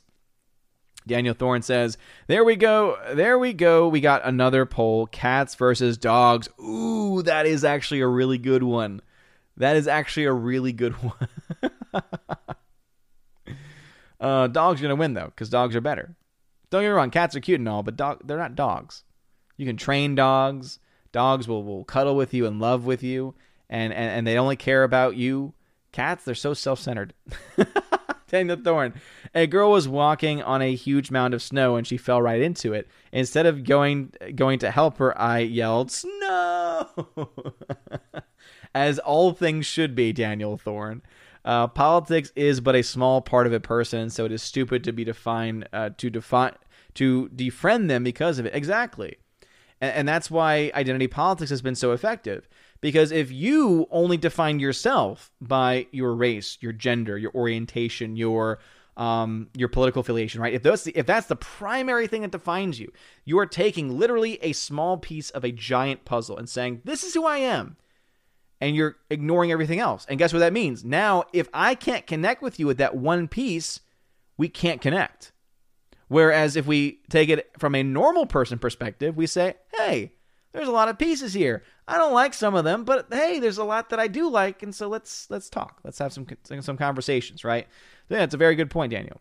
Daniel 1.06 1.34
Thorne 1.34 1.62
says, 1.62 1.98
There 2.28 2.46
we 2.46 2.56
go. 2.56 2.98
There 3.14 3.38
we 3.38 3.52
go. 3.52 3.90
We 3.90 4.00
got 4.00 4.26
another 4.26 4.66
poll 4.66 5.06
cats 5.06 5.54
versus 5.56 5.98
dogs. 5.98 6.48
Ooh, 6.62 7.24
that 7.24 7.46
is 7.46 7.66
actually 7.66 8.00
a 8.00 8.08
really 8.08 8.38
good 8.38 8.64
one. 8.64 9.02
That 9.58 9.76
is 9.76 9.86
actually 9.86 10.28
a 10.28 10.34
really 10.34 10.72
good 10.72 10.94
one. 11.04 11.30
Uh, 14.24 14.48
dogs 14.48 14.82
are 14.82 14.88
to 14.88 14.96
win, 14.96 15.14
though, 15.14 15.26
because 15.26 15.50
dogs 15.50 15.76
are 15.76 15.82
better. 15.82 16.16
Don't 16.70 16.82
get 16.82 16.88
me 16.88 16.94
wrong, 16.94 17.12
cats 17.12 17.36
are 17.36 17.40
cute 17.40 17.60
and 17.60 17.70
all, 17.70 17.84
but 17.84 17.96
dog, 17.96 18.22
they're 18.26 18.38
not 18.38 18.56
dogs. 18.56 19.04
You 19.58 19.66
can 19.68 19.78
train 19.78 20.16
dogs. 20.16 20.80
Dogs 21.12 21.48
will, 21.48 21.64
will 21.64 21.84
cuddle 21.84 22.16
with 22.16 22.34
you 22.34 22.48
and 22.48 22.60
love 22.60 22.86
with 22.86 23.04
you, 23.04 23.36
and, 23.70 23.94
and, 23.94 24.10
and 24.10 24.26
they 24.26 24.40
only 24.40 24.56
care 24.56 24.84
about 24.84 25.16
you. 25.16 25.54
Cats, 25.92 26.26
they're 26.26 26.34
so 26.34 26.56
self 26.56 26.80
centered. 26.80 27.14
Daniel 28.34 28.58
Thorne. 28.58 28.96
A 29.36 29.46
girl 29.46 29.70
was 29.70 29.88
walking 29.88 30.42
on 30.42 30.64
a 30.64 30.74
huge 30.74 31.12
mound 31.12 31.36
of 31.36 31.42
snow 31.44 31.76
and 31.76 31.86
she 31.86 31.98
fell 31.98 32.20
right 32.20 32.42
into 32.42 32.74
it. 32.74 32.88
Instead 33.12 33.46
of 33.46 33.64
going 33.64 34.12
going 34.34 34.58
to 34.60 34.72
help 34.72 34.98
her, 34.98 35.16
I 35.20 35.40
yelled, 35.40 35.92
"Snow!" 35.92 36.88
As 38.74 38.98
all 38.98 39.34
things 39.34 39.68
should 39.68 39.94
be, 39.94 40.12
Daniel 40.12 40.58
Thorne. 40.58 41.04
Uh, 41.46 41.68
politics 41.68 42.32
is 42.36 42.62
but 42.62 42.76
a 42.76 42.84
small 42.84 43.22
part 43.22 43.46
of 43.46 43.54
a 43.54 43.60
person, 43.60 44.10
so 44.10 44.26
it 44.26 44.32
is 44.32 44.42
stupid 44.42 44.84
to 44.84 44.94
be 44.94 45.04
defined 45.04 45.68
uh, 45.74 45.90
to 45.98 46.10
define 46.10 46.54
to 46.94 47.30
defriend 47.36 47.88
them 47.88 48.04
because 48.04 48.40
of 48.40 48.46
it. 48.46 48.56
Exactly, 48.56 49.18
and, 49.82 49.94
and 49.94 50.08
that's 50.08 50.32
why 50.32 50.72
identity 50.74 51.08
politics 51.08 51.50
has 51.50 51.62
been 51.62 51.76
so 51.76 51.92
effective 51.92 52.48
because 52.84 53.14
if 53.14 53.32
you 53.32 53.88
only 53.92 54.18
define 54.18 54.60
yourself 54.60 55.32
by 55.40 55.88
your 55.92 56.14
race, 56.14 56.58
your 56.60 56.74
gender, 56.74 57.18
your 57.18 57.32
orientation, 57.34 58.18
your 58.18 58.60
um, 58.98 59.48
your 59.56 59.70
political 59.70 60.02
affiliation, 60.02 60.42
right? 60.42 60.54
If 60.54 60.64
that's 60.64 60.84
the, 60.84 60.92
if 60.96 61.06
that's 61.06 61.28
the 61.28 61.36
primary 61.36 62.08
thing 62.08 62.22
that 62.22 62.32
defines 62.32 62.80
you, 62.80 62.92
you 63.26 63.40
are 63.40 63.46
taking 63.46 63.98
literally 63.98 64.38
a 64.44 64.52
small 64.52 64.98
piece 64.98 65.30
of 65.32 65.44
a 65.44 65.52
giant 65.52 66.04
puzzle 66.06 66.38
and 66.38 66.48
saying, 66.48 66.82
"This 66.84 67.04
is 67.04 67.14
who 67.14 67.26
I 67.26 67.38
am," 67.38 67.78
and 68.64 68.78
you're 68.78 68.96
ignoring 69.10 69.52
everything 69.52 69.80
else. 69.80 70.06
And 70.08 70.18
guess 70.18 70.32
what 70.32 70.40
that 70.40 70.54
means? 70.54 70.86
Now, 70.86 71.26
if 71.34 71.50
I 71.54 71.76
can't 71.76 72.08
connect 72.08 72.42
with 72.42 72.60
you 72.60 72.66
with 72.66 72.78
that 72.78 72.96
one 72.96 73.28
piece, 73.28 73.82
we 74.38 74.48
can't 74.48 74.80
connect. 74.80 75.34
Whereas 76.08 76.56
if 76.56 76.66
we 76.66 77.02
take 77.10 77.28
it 77.28 77.52
from 77.60 77.76
a 77.76 77.84
normal 77.84 78.26
person 78.26 78.58
perspective, 78.60 79.18
we 79.18 79.28
say, 79.28 79.56
"Hey, 79.74 80.14
there's 80.54 80.68
a 80.68 80.72
lot 80.72 80.88
of 80.88 80.98
pieces 80.98 81.34
here. 81.34 81.64
I 81.88 81.98
don't 81.98 82.14
like 82.14 82.34
some 82.34 82.56
of 82.56 82.64
them, 82.64 82.86
but 82.86 83.08
hey, 83.12 83.40
there's 83.40 83.58
a 83.58 83.64
lot 83.66 83.90
that 83.90 84.00
I 84.00 84.08
do 84.08 84.30
like, 84.30 84.64
and 84.64 84.74
so 84.74 84.88
let's 84.88 85.30
let's 85.30 85.50
talk. 85.50 85.82
Let's 85.84 86.00
have 86.00 86.14
some 86.14 86.26
some 86.62 86.78
conversations, 86.78 87.44
right? 87.44 87.68
Yeah, 88.08 88.24
it's 88.24 88.34
a 88.34 88.38
very 88.38 88.56
good 88.56 88.70
point, 88.70 88.92
Daniel. 88.92 89.20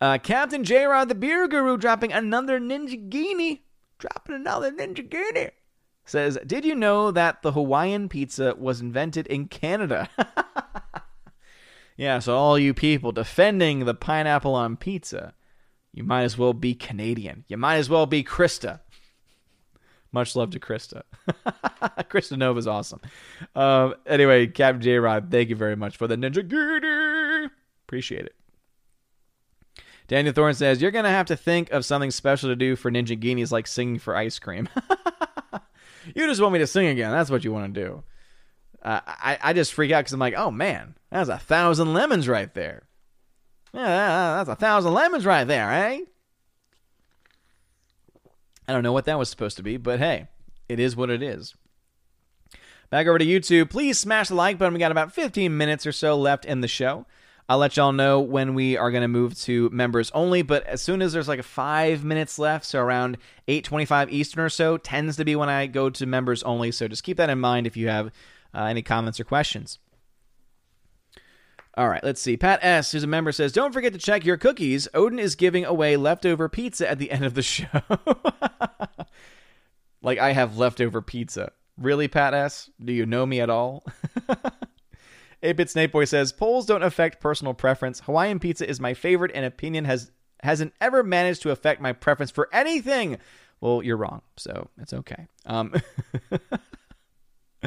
Uh, 0.00 0.18
Captain 0.18 0.64
J 0.64 0.86
Rod, 0.86 1.08
the 1.08 1.14
beer 1.14 1.46
guru, 1.46 1.76
dropping 1.76 2.12
another 2.12 2.58
Ninjaghini, 2.58 3.60
dropping 3.98 4.34
another 4.34 4.72
Ninjaghini. 4.72 5.52
Says, 6.08 6.38
did 6.46 6.64
you 6.64 6.74
know 6.74 7.10
that 7.10 7.42
the 7.42 7.52
Hawaiian 7.52 8.08
pizza 8.08 8.54
was 8.56 8.80
invented 8.80 9.26
in 9.26 9.46
Canada? 9.46 10.08
yeah, 11.96 12.18
so 12.18 12.34
all 12.34 12.58
you 12.58 12.72
people 12.72 13.12
defending 13.12 13.84
the 13.84 13.94
pineapple 13.94 14.54
on 14.54 14.76
pizza, 14.78 15.34
you 15.92 16.04
might 16.04 16.22
as 16.22 16.38
well 16.38 16.54
be 16.54 16.74
Canadian. 16.74 17.44
You 17.46 17.58
might 17.58 17.76
as 17.76 17.90
well 17.90 18.06
be 18.06 18.24
Krista. 18.24 18.80
Much 20.10 20.34
love 20.34 20.50
to 20.50 20.60
Krista. 20.60 21.02
Krista 22.08 22.38
Nova's 22.38 22.66
awesome. 22.66 23.00
Um, 23.54 23.94
anyway, 24.06 24.46
Captain 24.46 24.80
J 24.80 24.96
Rod, 24.98 25.30
thank 25.30 25.50
you 25.50 25.56
very 25.56 25.76
much 25.76 25.98
for 25.98 26.06
the 26.06 26.16
Ninjaghini. 26.16 27.50
Appreciate 27.86 28.24
it. 28.24 28.34
Daniel 30.06 30.32
Thorne 30.32 30.54
says, 30.54 30.80
You're 30.80 30.90
going 30.90 31.04
to 31.04 31.10
have 31.10 31.26
to 31.26 31.36
think 31.36 31.70
of 31.70 31.84
something 31.84 32.10
special 32.10 32.48
to 32.48 32.56
do 32.56 32.76
for 32.76 32.90
Ninjaghinis 32.90 33.52
like 33.52 33.66
singing 33.66 33.98
for 33.98 34.16
ice 34.16 34.38
cream. 34.38 34.70
you 36.14 36.26
just 36.26 36.40
want 36.40 36.52
me 36.52 36.58
to 36.60 36.66
sing 36.66 36.86
again. 36.86 37.10
That's 37.10 37.30
what 37.30 37.44
you 37.44 37.52
want 37.52 37.74
to 37.74 37.80
do. 37.80 38.02
Uh, 38.82 39.00
I, 39.06 39.38
I 39.42 39.52
just 39.52 39.72
freak 39.72 39.90
out 39.90 40.00
because 40.00 40.12
I'm 40.12 40.20
like, 40.20 40.34
oh 40.36 40.50
man, 40.50 40.94
that's 41.10 41.28
a 41.28 41.38
thousand 41.38 41.92
lemons 41.94 42.28
right 42.28 42.52
there. 42.54 42.84
Yeah, 43.72 44.36
that's 44.36 44.48
a 44.48 44.56
thousand 44.56 44.94
lemons 44.94 45.26
right 45.26 45.44
there, 45.44 45.70
eh? 45.70 46.00
I 48.66 48.72
don't 48.72 48.82
know 48.82 48.92
what 48.92 49.06
that 49.06 49.18
was 49.18 49.28
supposed 49.28 49.56
to 49.56 49.62
be, 49.62 49.76
but 49.76 49.98
hey, 49.98 50.28
it 50.68 50.78
is 50.78 50.94
what 50.94 51.10
it 51.10 51.22
is. 51.22 51.54
Back 52.90 53.06
over 53.06 53.18
to 53.18 53.26
YouTube. 53.26 53.70
Please 53.70 53.98
smash 53.98 54.28
the 54.28 54.34
like 54.34 54.58
button. 54.58 54.74
We 54.74 54.80
got 54.80 54.92
about 54.92 55.12
15 55.12 55.56
minutes 55.56 55.86
or 55.86 55.92
so 55.92 56.16
left 56.16 56.44
in 56.44 56.60
the 56.60 56.68
show. 56.68 57.06
I'll 57.48 57.58
let 57.58 57.78
y'all 57.78 57.92
know 57.92 58.20
when 58.20 58.54
we 58.54 58.76
are 58.76 58.90
going 58.90 59.02
to 59.02 59.08
move 59.08 59.38
to 59.40 59.70
members 59.70 60.10
only, 60.12 60.42
but 60.42 60.64
as 60.66 60.82
soon 60.82 61.00
as 61.00 61.14
there's 61.14 61.28
like 61.28 61.42
five 61.42 62.04
minutes 62.04 62.38
left, 62.38 62.66
so 62.66 62.78
around 62.78 63.16
8:25 63.46 64.10
Eastern 64.10 64.44
or 64.44 64.50
so, 64.50 64.76
tends 64.76 65.16
to 65.16 65.24
be 65.24 65.34
when 65.34 65.48
I 65.48 65.66
go 65.66 65.88
to 65.88 66.04
members 66.04 66.42
only. 66.42 66.70
So 66.72 66.88
just 66.88 67.04
keep 67.04 67.16
that 67.16 67.30
in 67.30 67.40
mind 67.40 67.66
if 67.66 67.74
you 67.76 67.88
have 67.88 68.12
uh, 68.54 68.64
any 68.64 68.82
comments 68.82 69.18
or 69.18 69.24
questions. 69.24 69.78
All 71.78 71.88
right, 71.88 72.02
let's 72.02 72.20
see. 72.20 72.36
Pat 72.36 72.58
S., 72.60 72.90
who's 72.90 73.04
a 73.04 73.06
member, 73.06 73.30
says, 73.30 73.52
Don't 73.52 73.72
forget 73.72 73.92
to 73.92 74.00
check 74.00 74.26
your 74.26 74.36
cookies. 74.36 74.88
Odin 74.92 75.20
is 75.20 75.36
giving 75.36 75.64
away 75.64 75.96
leftover 75.96 76.48
pizza 76.48 76.90
at 76.90 76.98
the 76.98 77.10
end 77.10 77.24
of 77.24 77.34
the 77.34 77.42
show. 77.42 77.68
like, 80.02 80.18
I 80.18 80.32
have 80.32 80.58
leftover 80.58 81.00
pizza. 81.00 81.52
Really, 81.76 82.08
Pat 82.08 82.34
S.? 82.34 82.68
Do 82.84 82.92
you 82.92 83.06
know 83.06 83.24
me 83.24 83.40
at 83.40 83.48
all? 83.48 83.84
8-Bit 85.42 85.70
Snake 85.70 85.92
Boy 85.92 86.04
says, 86.04 86.32
Polls 86.32 86.66
don't 86.66 86.82
affect 86.82 87.20
personal 87.20 87.54
preference. 87.54 88.00
Hawaiian 88.00 88.38
pizza 88.38 88.68
is 88.68 88.80
my 88.80 88.94
favorite, 88.94 89.30
and 89.34 89.44
opinion 89.44 89.84
has 89.84 90.10
hasn't 90.42 90.72
ever 90.80 91.02
managed 91.02 91.42
to 91.42 91.50
affect 91.50 91.80
my 91.80 91.92
preference 91.92 92.30
for 92.30 92.48
anything. 92.52 93.18
Well, 93.60 93.82
you're 93.82 93.96
wrong, 93.96 94.22
so 94.36 94.68
it's 94.78 94.92
okay. 94.92 95.26
Um, 95.46 95.74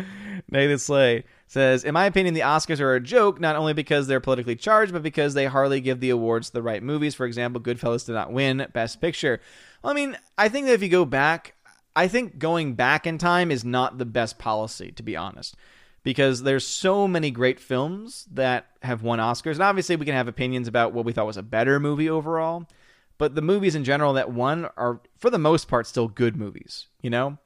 Nathan 0.49 0.80
Slay 0.80 1.26
says, 1.48 1.84
In 1.84 1.93
my 1.93 2.06
opinion, 2.06 2.34
the 2.34 2.41
Oscars 2.41 2.80
are 2.80 2.95
a 2.95 3.02
joke, 3.02 3.41
not 3.41 3.57
only 3.57 3.73
because 3.73 4.07
they're 4.07 4.22
politically 4.22 4.56
charged, 4.56 4.93
but 4.93 5.03
because 5.03 5.34
they 5.34 5.45
hardly 5.45 5.81
give 5.81 5.99
the 5.99 6.11
awards 6.11 6.48
to 6.48 6.53
the 6.53 6.61
right 6.61 6.81
movies. 6.81 7.14
For 7.14 7.26
example, 7.26 7.61
Goodfellas 7.61 8.06
did 8.06 8.14
not 8.14 8.31
win 8.31 8.65
Best 8.73 9.02
Picture. 9.02 9.41
Well, 9.84 9.91
I 9.91 9.95
mean, 9.95 10.18
I 10.38 10.48
think 10.48 10.68
that 10.68 10.73
if 10.73 10.84
you 10.84 10.89
go 10.89 11.03
back, 11.03 11.56
I 11.95 12.07
think 12.07 12.39
going 12.39 12.76
back 12.76 13.06
in 13.06 13.18
time 13.18 13.52
is 13.52 13.65
not 13.65 13.98
the 13.98 14.06
best 14.06 14.39
policy, 14.39 14.91
to 14.93 15.03
be 15.03 15.18
honest. 15.18 15.56
Because 16.03 16.43
there's 16.43 16.65
so 16.65 17.07
many 17.07 17.29
great 17.29 17.59
films 17.59 18.27
that 18.31 18.67
have 18.81 19.03
won 19.03 19.19
Oscars. 19.19 19.53
And 19.53 19.61
obviously, 19.61 19.95
we 19.95 20.05
can 20.05 20.15
have 20.15 20.27
opinions 20.27 20.67
about 20.67 20.93
what 20.93 21.05
we 21.05 21.13
thought 21.13 21.27
was 21.27 21.37
a 21.37 21.43
better 21.43 21.79
movie 21.79 22.09
overall. 22.09 22.67
But 23.19 23.35
the 23.35 23.41
movies 23.43 23.75
in 23.75 23.83
general 23.83 24.13
that 24.13 24.31
won 24.31 24.67
are, 24.77 24.99
for 25.17 25.29
the 25.29 25.37
most 25.37 25.67
part, 25.67 25.85
still 25.85 26.07
good 26.07 26.35
movies, 26.35 26.87
you 27.03 27.11
know? 27.11 27.37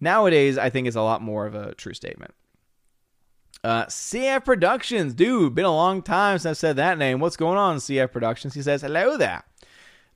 Nowadays, 0.00 0.58
I 0.58 0.68
think 0.68 0.88
it's 0.88 0.96
a 0.96 1.02
lot 1.02 1.22
more 1.22 1.46
of 1.46 1.54
a 1.54 1.76
true 1.76 1.94
statement. 1.94 2.34
Uh, 3.62 3.86
CF 3.86 4.44
Productions, 4.44 5.14
dude, 5.14 5.54
been 5.54 5.64
a 5.64 5.72
long 5.72 6.02
time 6.02 6.38
since 6.38 6.50
I've 6.50 6.56
said 6.56 6.76
that 6.76 6.98
name. 6.98 7.20
What's 7.20 7.36
going 7.36 7.56
on, 7.56 7.76
CF 7.76 8.10
Productions? 8.10 8.54
He 8.54 8.62
says, 8.62 8.82
hello 8.82 9.16
there. 9.16 9.44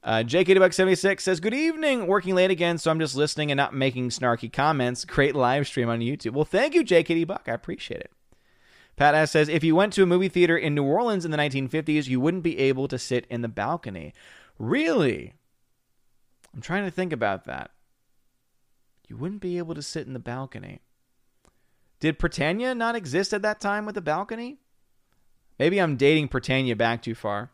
Uh, 0.06 0.22
JK76 0.22 1.20
says, 1.20 1.40
Good 1.40 1.52
evening. 1.52 2.06
Working 2.06 2.36
late 2.36 2.52
again, 2.52 2.78
so 2.78 2.92
I'm 2.92 3.00
just 3.00 3.16
listening 3.16 3.50
and 3.50 3.58
not 3.58 3.74
making 3.74 4.10
snarky 4.10 4.50
comments. 4.50 5.04
Great 5.04 5.34
live 5.34 5.66
stream 5.66 5.88
on 5.88 5.98
YouTube. 5.98 6.30
Well, 6.30 6.44
thank 6.44 6.74
you, 6.74 6.84
JKD 6.84 7.26
Buck. 7.26 7.46
I 7.48 7.52
appreciate 7.52 8.02
it. 8.02 8.12
Pat 8.94 9.16
S 9.16 9.32
says, 9.32 9.48
If 9.48 9.64
you 9.64 9.74
went 9.74 9.92
to 9.94 10.04
a 10.04 10.06
movie 10.06 10.28
theater 10.28 10.56
in 10.56 10.76
New 10.76 10.84
Orleans 10.84 11.24
in 11.24 11.32
the 11.32 11.36
1950s, 11.36 12.06
you 12.06 12.20
wouldn't 12.20 12.44
be 12.44 12.56
able 12.56 12.86
to 12.86 13.00
sit 13.00 13.26
in 13.28 13.42
the 13.42 13.48
balcony. 13.48 14.14
Really? 14.60 15.34
I'm 16.54 16.60
trying 16.60 16.84
to 16.84 16.90
think 16.92 17.12
about 17.12 17.44
that. 17.46 17.72
You 19.08 19.16
wouldn't 19.16 19.40
be 19.40 19.58
able 19.58 19.74
to 19.74 19.82
sit 19.82 20.06
in 20.06 20.12
the 20.12 20.20
balcony. 20.20 20.82
Did 21.98 22.16
Britannia 22.16 22.76
not 22.76 22.94
exist 22.94 23.34
at 23.34 23.42
that 23.42 23.60
time 23.60 23.84
with 23.84 23.96
a 23.96 24.02
balcony? 24.02 24.58
Maybe 25.58 25.80
I'm 25.80 25.96
dating 25.96 26.28
Britannia 26.28 26.76
back 26.76 27.02
too 27.02 27.16
far. 27.16 27.50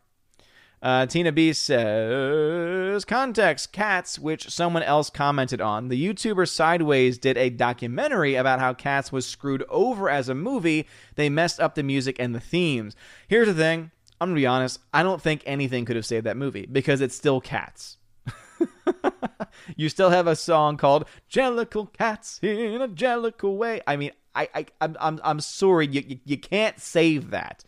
Uh, 0.82 1.06
Tina 1.06 1.30
B 1.30 1.52
says 1.52 3.04
context 3.04 3.70
cats, 3.70 4.18
which 4.18 4.50
someone 4.50 4.82
else 4.82 5.10
commented 5.10 5.60
on. 5.60 5.88
The 5.88 6.09
YouTuber 6.09 6.48
Sideways 6.48 7.18
did 7.18 7.38
a 7.38 7.50
documentary 7.50 8.34
about 8.34 8.59
how 8.59 8.74
Cats 8.74 9.12
was 9.12 9.24
screwed 9.24 9.64
over 9.68 10.10
as 10.10 10.28
a 10.28 10.34
movie. 10.34 10.88
They 11.14 11.28
messed 11.28 11.60
up 11.60 11.76
the 11.76 11.84
music 11.84 12.16
and 12.18 12.34
the 12.34 12.40
themes. 12.40 12.96
Here's 13.28 13.46
the 13.46 13.54
thing 13.54 13.92
I'm 14.20 14.30
going 14.30 14.36
to 14.36 14.40
be 14.40 14.46
honest. 14.46 14.80
I 14.92 15.04
don't 15.04 15.22
think 15.22 15.44
anything 15.46 15.84
could 15.84 15.94
have 15.94 16.06
saved 16.06 16.26
that 16.26 16.36
movie 16.36 16.66
because 16.66 17.00
it's 17.00 17.14
still 17.14 17.40
Cats. 17.40 17.98
you 19.76 19.88
still 19.88 20.10
have 20.10 20.26
a 20.26 20.34
song 20.34 20.76
called 20.76 21.04
Jellicle 21.30 21.92
Cats 21.92 22.40
in 22.42 22.82
a 22.82 22.88
Jellicle 22.88 23.56
Way. 23.56 23.82
I 23.86 23.96
mean, 23.96 24.10
I, 24.34 24.48
I, 24.52 24.66
I'm, 24.80 24.96
I'm, 25.00 25.20
I'm 25.22 25.40
sorry. 25.40 25.86
You, 25.86 26.02
you, 26.06 26.18
you 26.24 26.38
can't 26.38 26.80
save 26.80 27.30
that. 27.30 27.64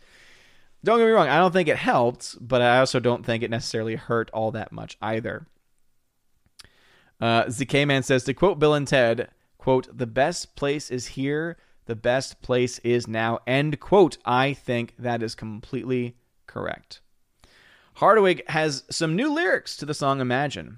Don't 0.85 0.99
get 0.99 1.05
me 1.05 1.11
wrong, 1.11 1.27
I 1.27 1.39
don't 1.39 1.51
think 1.51 1.67
it 1.67 1.77
helped, 1.77 2.37
but 2.39 2.61
I 2.61 2.77
also 2.77 2.99
don't 2.99 3.25
think 3.25 3.41
it 3.41 3.49
necessarily 3.49 3.95
hurt 3.95 4.29
all 4.31 4.51
that 4.51 4.71
much 4.71 4.97
either. 5.01 5.47
Uh, 7.19 7.45
ZK 7.45 7.87
Man 7.87 8.03
says 8.03 8.23
to 8.25 8.35
quote 8.35 8.59
Bill 8.59 8.75
and 8.75 8.87
Ted, 8.87 9.29
quote, 9.57 9.87
the 9.97 10.05
best 10.05 10.55
place 10.55 10.91
is 10.91 11.07
here, 11.07 11.57
the 11.87 11.95
best 11.95 12.39
place 12.43 12.77
is 12.79 13.07
now, 13.07 13.39
end 13.47 13.79
quote. 13.79 14.19
I 14.25 14.53
think 14.53 14.93
that 14.99 15.23
is 15.23 15.33
completely 15.33 16.17
correct. 16.45 17.01
Hardwig 17.95 18.47
has 18.49 18.83
some 18.91 19.15
new 19.15 19.33
lyrics 19.33 19.75
to 19.77 19.87
the 19.87 19.95
song 19.95 20.21
Imagine. 20.21 20.77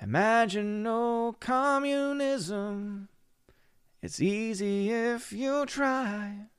Imagine 0.00 0.84
no 0.84 1.34
communism. 1.40 3.08
It's 4.00 4.22
easy 4.22 4.92
if 4.92 5.32
you 5.32 5.66
try. 5.66 6.50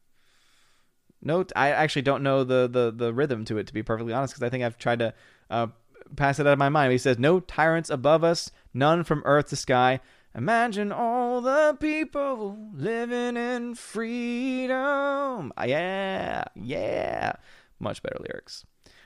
No, 1.25 1.43
I 1.55 1.71
actually 1.71 2.03
don't 2.03 2.23
know 2.23 2.43
the, 2.43 2.69
the, 2.71 2.93
the 2.95 3.13
rhythm 3.13 3.43
to 3.45 3.57
it, 3.57 3.65
to 3.67 3.73
be 3.73 3.83
perfectly 3.83 4.13
honest, 4.13 4.33
because 4.33 4.45
I 4.45 4.49
think 4.49 4.63
I've 4.63 4.77
tried 4.77 4.99
to 4.99 5.13
uh, 5.49 5.67
pass 6.15 6.39
it 6.39 6.45
out 6.45 6.53
of 6.53 6.59
my 6.59 6.69
mind. 6.69 6.91
He 6.91 6.99
says, 6.99 7.17
No 7.17 7.39
tyrants 7.39 7.89
above 7.89 8.23
us, 8.23 8.51
none 8.73 9.03
from 9.03 9.23
earth 9.25 9.49
to 9.49 9.55
sky. 9.55 9.99
Imagine 10.35 10.91
all 10.91 11.41
the 11.41 11.75
people 11.79 12.57
living 12.73 13.37
in 13.37 13.73
freedom. 13.73 15.51
Yeah, 15.65 16.43
yeah. 16.55 17.33
Much 17.79 18.03
better 18.03 18.19
lyrics. 18.19 18.65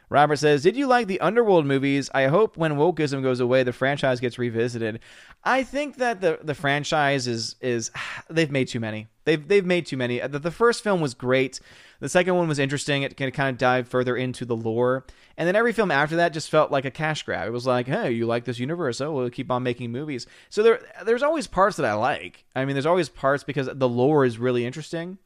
Robert 0.10 0.38
says, 0.38 0.64
Did 0.64 0.76
you 0.76 0.88
like 0.88 1.08
the 1.08 1.22
Underworld 1.22 1.66
movies? 1.66 2.10
I 2.14 2.28
hope 2.28 2.58
when 2.58 2.74
wokeism 2.74 3.22
goes 3.22 3.40
away, 3.40 3.64
the 3.64 3.74
franchise 3.74 4.20
gets 4.20 4.40
revisited. 4.40 5.00
I 5.44 5.64
think 5.64 5.98
that 5.98 6.20
the, 6.22 6.40
the 6.42 6.56
franchise 6.56 7.28
is 7.28 7.56
is 7.62 7.92
they've 8.30 8.52
made 8.52 8.68
too 8.68 8.80
many. 8.80 9.08
They've 9.26 9.48
they've 9.48 9.66
made 9.66 9.86
too 9.86 9.98
many. 9.98 10.20
The, 10.20 10.40
the 10.40 10.52
first 10.52 10.84
film 10.84 11.00
was 11.00 11.14
great. 11.14 11.60
The 12.00 12.10
second 12.10 12.36
one 12.36 12.48
was 12.48 12.60
interesting. 12.60 13.04
It 13.04 13.18
can 13.18 13.30
kind 13.32 13.50
of 13.50 13.58
dive 13.58 13.88
further 13.88 14.16
into 14.16 14.46
the 14.46 14.56
lore. 14.56 15.06
And 15.38 15.48
then 15.48 15.56
every 15.56 15.74
film 15.74 15.92
after 15.92 16.16
that 16.16 16.34
just 16.34 16.50
felt 16.50 16.72
like 16.72 16.86
a 16.86 16.92
cash 16.92 17.24
grab. 17.24 17.48
It 17.48 17.52
was 17.52 17.68
like, 17.68 17.88
hey, 17.88 18.12
you 18.12 18.26
like 18.26 18.46
this 18.46 18.58
universe? 18.58 19.02
Oh, 19.02 19.12
we'll 19.12 19.30
keep 19.30 19.52
on 19.52 19.64
making 19.64 19.92
movies. 19.92 20.26
So 20.50 20.64
there 20.64 20.82
there's 21.06 21.24
always 21.24 21.46
parts 21.46 21.78
that 21.78 21.86
I 21.86 21.94
like. 21.94 22.46
I 22.56 22.66
mean, 22.66 22.74
there's 22.74 22.86
always 22.86 23.10
parts 23.10 23.44
because 23.44 23.70
the 23.72 23.90
lore 23.90 24.26
is 24.26 24.40
really 24.40 24.66
interesting. 24.66 25.20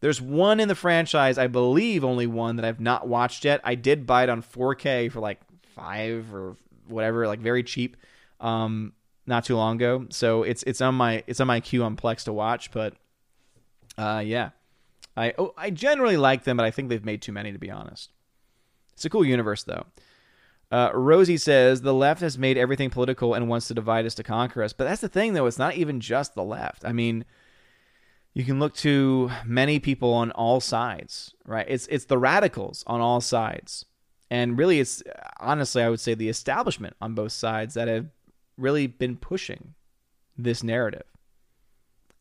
There's 0.00 0.20
one 0.20 0.60
in 0.60 0.68
the 0.68 0.74
franchise, 0.74 1.38
I 1.38 1.46
believe 1.46 2.04
only 2.04 2.26
one 2.26 2.56
that 2.56 2.64
I've 2.64 2.80
not 2.80 3.08
watched 3.08 3.44
yet. 3.44 3.60
I 3.64 3.74
did 3.74 4.06
buy 4.06 4.24
it 4.24 4.28
on 4.28 4.42
4K 4.42 5.10
for 5.10 5.20
like 5.20 5.40
five 5.74 6.34
or 6.34 6.56
whatever, 6.88 7.26
like 7.26 7.40
very 7.40 7.62
cheap, 7.62 7.96
um, 8.40 8.92
not 9.26 9.44
too 9.44 9.56
long 9.56 9.76
ago. 9.76 10.06
So 10.10 10.42
it's 10.42 10.62
it's 10.64 10.80
on 10.80 10.94
my 10.94 11.24
it's 11.26 11.40
on 11.40 11.46
my 11.46 11.60
queue 11.60 11.82
on 11.82 11.96
Plex 11.96 12.24
to 12.24 12.32
watch. 12.32 12.70
But 12.70 12.94
uh, 13.96 14.22
yeah, 14.24 14.50
I 15.16 15.32
oh, 15.38 15.54
I 15.56 15.70
generally 15.70 16.16
like 16.16 16.44
them, 16.44 16.56
but 16.58 16.66
I 16.66 16.70
think 16.70 16.88
they've 16.88 17.04
made 17.04 17.22
too 17.22 17.32
many 17.32 17.52
to 17.52 17.58
be 17.58 17.70
honest. 17.70 18.10
It's 18.92 19.04
a 19.04 19.10
cool 19.10 19.24
universe 19.24 19.64
though. 19.64 19.86
Uh, 20.70 20.90
Rosie 20.92 21.36
says 21.36 21.82
the 21.82 21.94
left 21.94 22.20
has 22.20 22.36
made 22.36 22.58
everything 22.58 22.90
political 22.90 23.34
and 23.34 23.48
wants 23.48 23.68
to 23.68 23.74
divide 23.74 24.04
us 24.04 24.16
to 24.16 24.24
conquer 24.24 24.62
us. 24.62 24.72
But 24.72 24.84
that's 24.84 25.00
the 25.00 25.08
thing, 25.08 25.32
though. 25.32 25.46
It's 25.46 25.58
not 25.58 25.76
even 25.76 26.00
just 26.00 26.34
the 26.34 26.42
left. 26.42 26.84
I 26.84 26.92
mean, 26.92 27.24
you 28.36 28.44
can 28.44 28.58
look 28.58 28.74
to 28.74 29.30
many 29.46 29.80
people 29.80 30.12
on 30.12 30.30
all 30.32 30.60
sides, 30.60 31.32
right? 31.46 31.64
It's 31.66 31.86
it's 31.86 32.04
the 32.04 32.18
radicals 32.18 32.84
on 32.86 33.00
all 33.00 33.22
sides. 33.22 33.86
And 34.30 34.58
really 34.58 34.78
it's 34.78 35.02
honestly 35.40 35.82
I 35.82 35.88
would 35.88 36.00
say 36.00 36.12
the 36.12 36.28
establishment 36.28 36.96
on 37.00 37.14
both 37.14 37.32
sides 37.32 37.72
that 37.74 37.88
have 37.88 38.08
really 38.58 38.88
been 38.88 39.16
pushing 39.16 39.72
this 40.36 40.62
narrative 40.62 41.06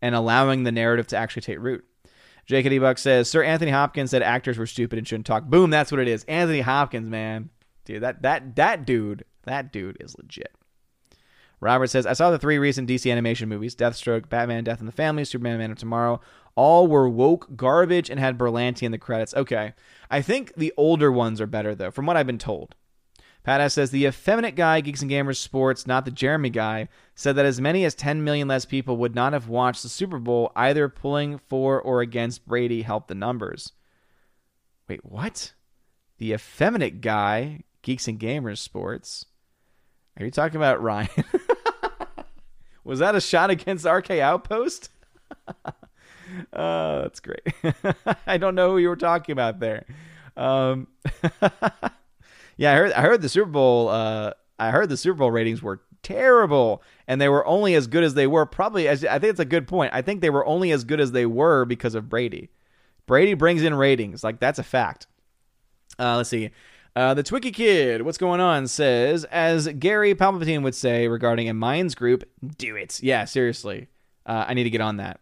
and 0.01 0.15
allowing 0.15 0.63
the 0.63 0.71
narrative 0.71 1.05
to 1.07 1.17
actually 1.17 1.41
take 1.41 1.59
root. 1.59 1.83
J.K.D. 2.45 2.79
Buck 2.79 2.97
says, 2.97 3.29
Sir 3.29 3.43
Anthony 3.43 3.71
Hopkins 3.71 4.11
said 4.11 4.21
actors 4.21 4.57
were 4.57 4.67
stupid 4.67 4.97
and 4.97 5.05
shouldn't 5.05 5.25
talk. 5.25 5.43
Boom, 5.43 5.69
that's 5.69 5.91
what 5.91 5.99
it 5.99 6.07
is. 6.07 6.23
Anthony 6.29 6.61
Hopkins, 6.61 7.09
man. 7.09 7.49
Dude, 7.83 8.03
that 8.03 8.21
that 8.21 8.55
that 8.55 8.85
dude, 8.85 9.25
that 9.43 9.73
dude 9.73 9.97
is 9.99 10.15
legit. 10.17 10.55
Robert 11.59 11.87
says, 11.87 12.05
I 12.05 12.13
saw 12.13 12.31
the 12.31 12.39
three 12.39 12.57
recent 12.57 12.89
DC 12.89 13.11
animation 13.11 13.49
movies 13.49 13.75
Deathstroke, 13.75 14.29
Batman, 14.29 14.63
Death 14.63 14.79
in 14.79 14.85
the 14.85 14.91
Family, 14.91 15.25
Superman, 15.25 15.57
Man 15.57 15.71
of 15.71 15.77
Tomorrow. 15.77 16.21
All 16.55 16.87
were 16.87 17.09
woke 17.09 17.55
garbage 17.55 18.09
and 18.09 18.19
had 18.19 18.37
Berlanti 18.37 18.83
in 18.83 18.91
the 18.91 18.97
credits. 18.97 19.33
Okay. 19.33 19.73
I 20.09 20.21
think 20.21 20.55
the 20.55 20.73
older 20.77 21.11
ones 21.11 21.41
are 21.41 21.47
better, 21.47 21.75
though, 21.75 21.91
from 21.91 22.05
what 22.05 22.15
I've 22.15 22.27
been 22.27 22.37
told. 22.37 22.75
Pat 23.43 23.61
S 23.61 23.75
says, 23.75 23.91
The 23.91 24.05
effeminate 24.05 24.55
guy, 24.55 24.81
Geeks 24.81 25.03
and 25.03 25.11
Gamers 25.11 25.37
Sports, 25.37 25.85
not 25.85 26.03
the 26.05 26.11
Jeremy 26.11 26.49
guy, 26.49 26.87
said 27.13 27.35
that 27.35 27.45
as 27.45 27.61
many 27.61 27.85
as 27.85 27.93
10 27.93 28.23
million 28.23 28.47
less 28.47 28.65
people 28.65 28.97
would 28.97 29.13
not 29.13 29.33
have 29.33 29.47
watched 29.47 29.83
the 29.83 29.89
Super 29.89 30.17
Bowl, 30.17 30.51
either 30.55 30.89
pulling 30.89 31.37
for 31.37 31.79
or 31.79 32.01
against 32.01 32.47
Brady 32.47 32.81
helped 32.81 33.07
the 33.07 33.15
numbers. 33.15 33.71
Wait, 34.87 35.05
what? 35.05 35.53
The 36.17 36.33
effeminate 36.33 37.01
guy, 37.01 37.63
Geeks 37.83 38.07
and 38.07 38.19
Gamers 38.19 38.57
Sports. 38.57 39.27
Are 40.19 40.25
you 40.25 40.31
talking 40.31 40.57
about 40.57 40.81
Ryan? 40.81 41.09
Was 42.85 42.99
that 42.99 43.15
a 43.15 43.19
shot 43.19 43.49
against 43.49 43.85
RK 43.85 44.11
Outpost? 44.11 44.89
oh, 46.53 47.01
that's 47.01 47.19
great. 47.19 47.41
I 48.27 48.37
don't 48.37 48.55
know 48.55 48.71
who 48.71 48.77
you 48.77 48.87
were 48.87 48.95
talking 48.95 49.33
about 49.33 49.59
there. 49.59 49.85
Um, 50.37 50.87
yeah, 52.57 52.71
I 52.71 52.75
heard. 52.75 52.91
I 52.93 53.01
heard 53.01 53.21
the 53.21 53.29
Super 53.29 53.49
Bowl. 53.49 53.89
Uh, 53.89 54.31
I 54.59 54.69
heard 54.69 54.89
the 54.89 54.97
Super 54.97 55.17
Bowl 55.17 55.31
ratings 55.31 55.63
were 55.63 55.81
terrible, 56.03 56.83
and 57.07 57.19
they 57.19 57.27
were 57.27 57.45
only 57.47 57.73
as 57.73 57.87
good 57.87 58.03
as 58.03 58.13
they 58.13 58.27
were. 58.27 58.45
Probably, 58.45 58.87
as 58.87 59.03
I 59.03 59.17
think 59.17 59.31
it's 59.31 59.39
a 59.39 59.45
good 59.45 59.67
point. 59.67 59.91
I 59.93 60.03
think 60.03 60.21
they 60.21 60.29
were 60.29 60.45
only 60.45 60.71
as 60.71 60.83
good 60.83 60.99
as 60.99 61.11
they 61.11 61.25
were 61.25 61.65
because 61.65 61.95
of 61.95 62.07
Brady. 62.07 62.49
Brady 63.07 63.33
brings 63.33 63.63
in 63.63 63.73
ratings. 63.73 64.23
Like 64.23 64.39
that's 64.39 64.59
a 64.59 64.63
fact. 64.63 65.07
Uh, 65.97 66.17
let's 66.17 66.29
see. 66.29 66.51
Uh, 66.95 67.13
the 67.13 67.23
Twiki 67.23 67.53
Kid, 67.53 68.03
what's 68.03 68.17
going 68.17 68.39
on, 68.39 68.67
says, 68.67 69.25
as 69.25 69.67
Gary 69.67 70.15
Palpatine 70.15 70.63
would 70.63 70.75
say 70.75 71.09
regarding 71.09 71.49
a 71.49 71.53
Minds 71.53 71.93
group, 71.93 72.23
do 72.57 72.77
it. 72.77 73.03
Yeah, 73.03 73.25
seriously. 73.25 73.89
Uh, 74.25 74.45
I 74.47 74.53
need 74.53 74.63
to 74.63 74.69
get 74.69 74.79
on 74.79 74.95
that. 74.97 75.19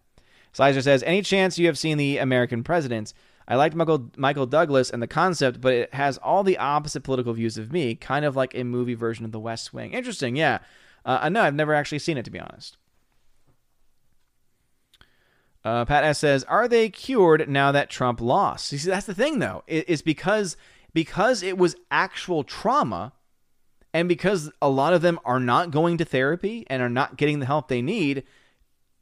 Slicer 0.51 0.83
says, 0.83 1.01
any 1.01 1.23
chance 1.23 1.57
you 1.57 1.65
have 1.65 1.79
seen 1.79 1.97
the 1.97 2.19
American 2.19 2.63
presidents? 2.63 3.15
I 3.47 3.55
liked 3.55 3.75
Michael, 3.75 4.11
Michael 4.15 4.45
Douglas 4.45 4.91
and 4.91 5.01
the 5.01 5.07
concept, 5.07 5.61
but 5.61 5.73
it 5.73 5.93
has 5.95 6.19
all 6.19 6.43
the 6.43 6.59
opposite 6.59 7.01
political 7.01 7.33
views 7.33 7.57
of 7.57 7.73
me, 7.73 7.95
kind 7.95 8.23
of 8.23 8.35
like 8.35 8.53
a 8.53 8.63
movie 8.63 8.93
version 8.93 9.25
of 9.25 9.31
The 9.31 9.39
West 9.39 9.73
Wing. 9.73 9.93
Interesting, 9.93 10.35
yeah. 10.35 10.59
Uh, 11.03 11.27
no, 11.29 11.41
I've 11.41 11.55
never 11.55 11.73
actually 11.73 11.99
seen 11.99 12.17
it, 12.17 12.23
to 12.25 12.31
be 12.31 12.39
honest. 12.39 12.77
Uh, 15.65 15.85
Pat 15.85 16.03
S 16.03 16.19
says, 16.19 16.43
"Are 16.45 16.67
they 16.67 16.89
cured 16.89 17.49
now 17.49 17.71
that 17.71 17.89
Trump 17.89 18.21
lost?" 18.21 18.71
You 18.71 18.77
see, 18.77 18.89
that's 18.89 19.05
the 19.05 19.13
thing, 19.13 19.39
though. 19.39 19.63
It's 19.65 20.01
because 20.01 20.55
because 20.93 21.43
it 21.43 21.57
was 21.57 21.75
actual 21.91 22.43
trauma 22.43 23.13
and 23.93 24.09
because 24.09 24.51
a 24.61 24.69
lot 24.69 24.93
of 24.93 25.01
them 25.01 25.19
are 25.23 25.39
not 25.39 25.71
going 25.71 25.97
to 25.97 26.05
therapy 26.05 26.65
and 26.67 26.81
are 26.81 26.89
not 26.89 27.17
getting 27.17 27.39
the 27.39 27.45
help 27.45 27.67
they 27.67 27.81
need, 27.81 28.23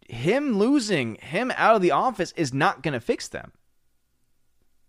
him 0.07 0.57
losing 0.57 1.15
him 1.15 1.51
out 1.55 1.75
of 1.75 1.81
the 1.81 1.91
office 1.91 2.33
is 2.35 2.53
not 2.53 2.83
going 2.83 2.93
to 2.93 2.99
fix 2.99 3.29
them. 3.29 3.53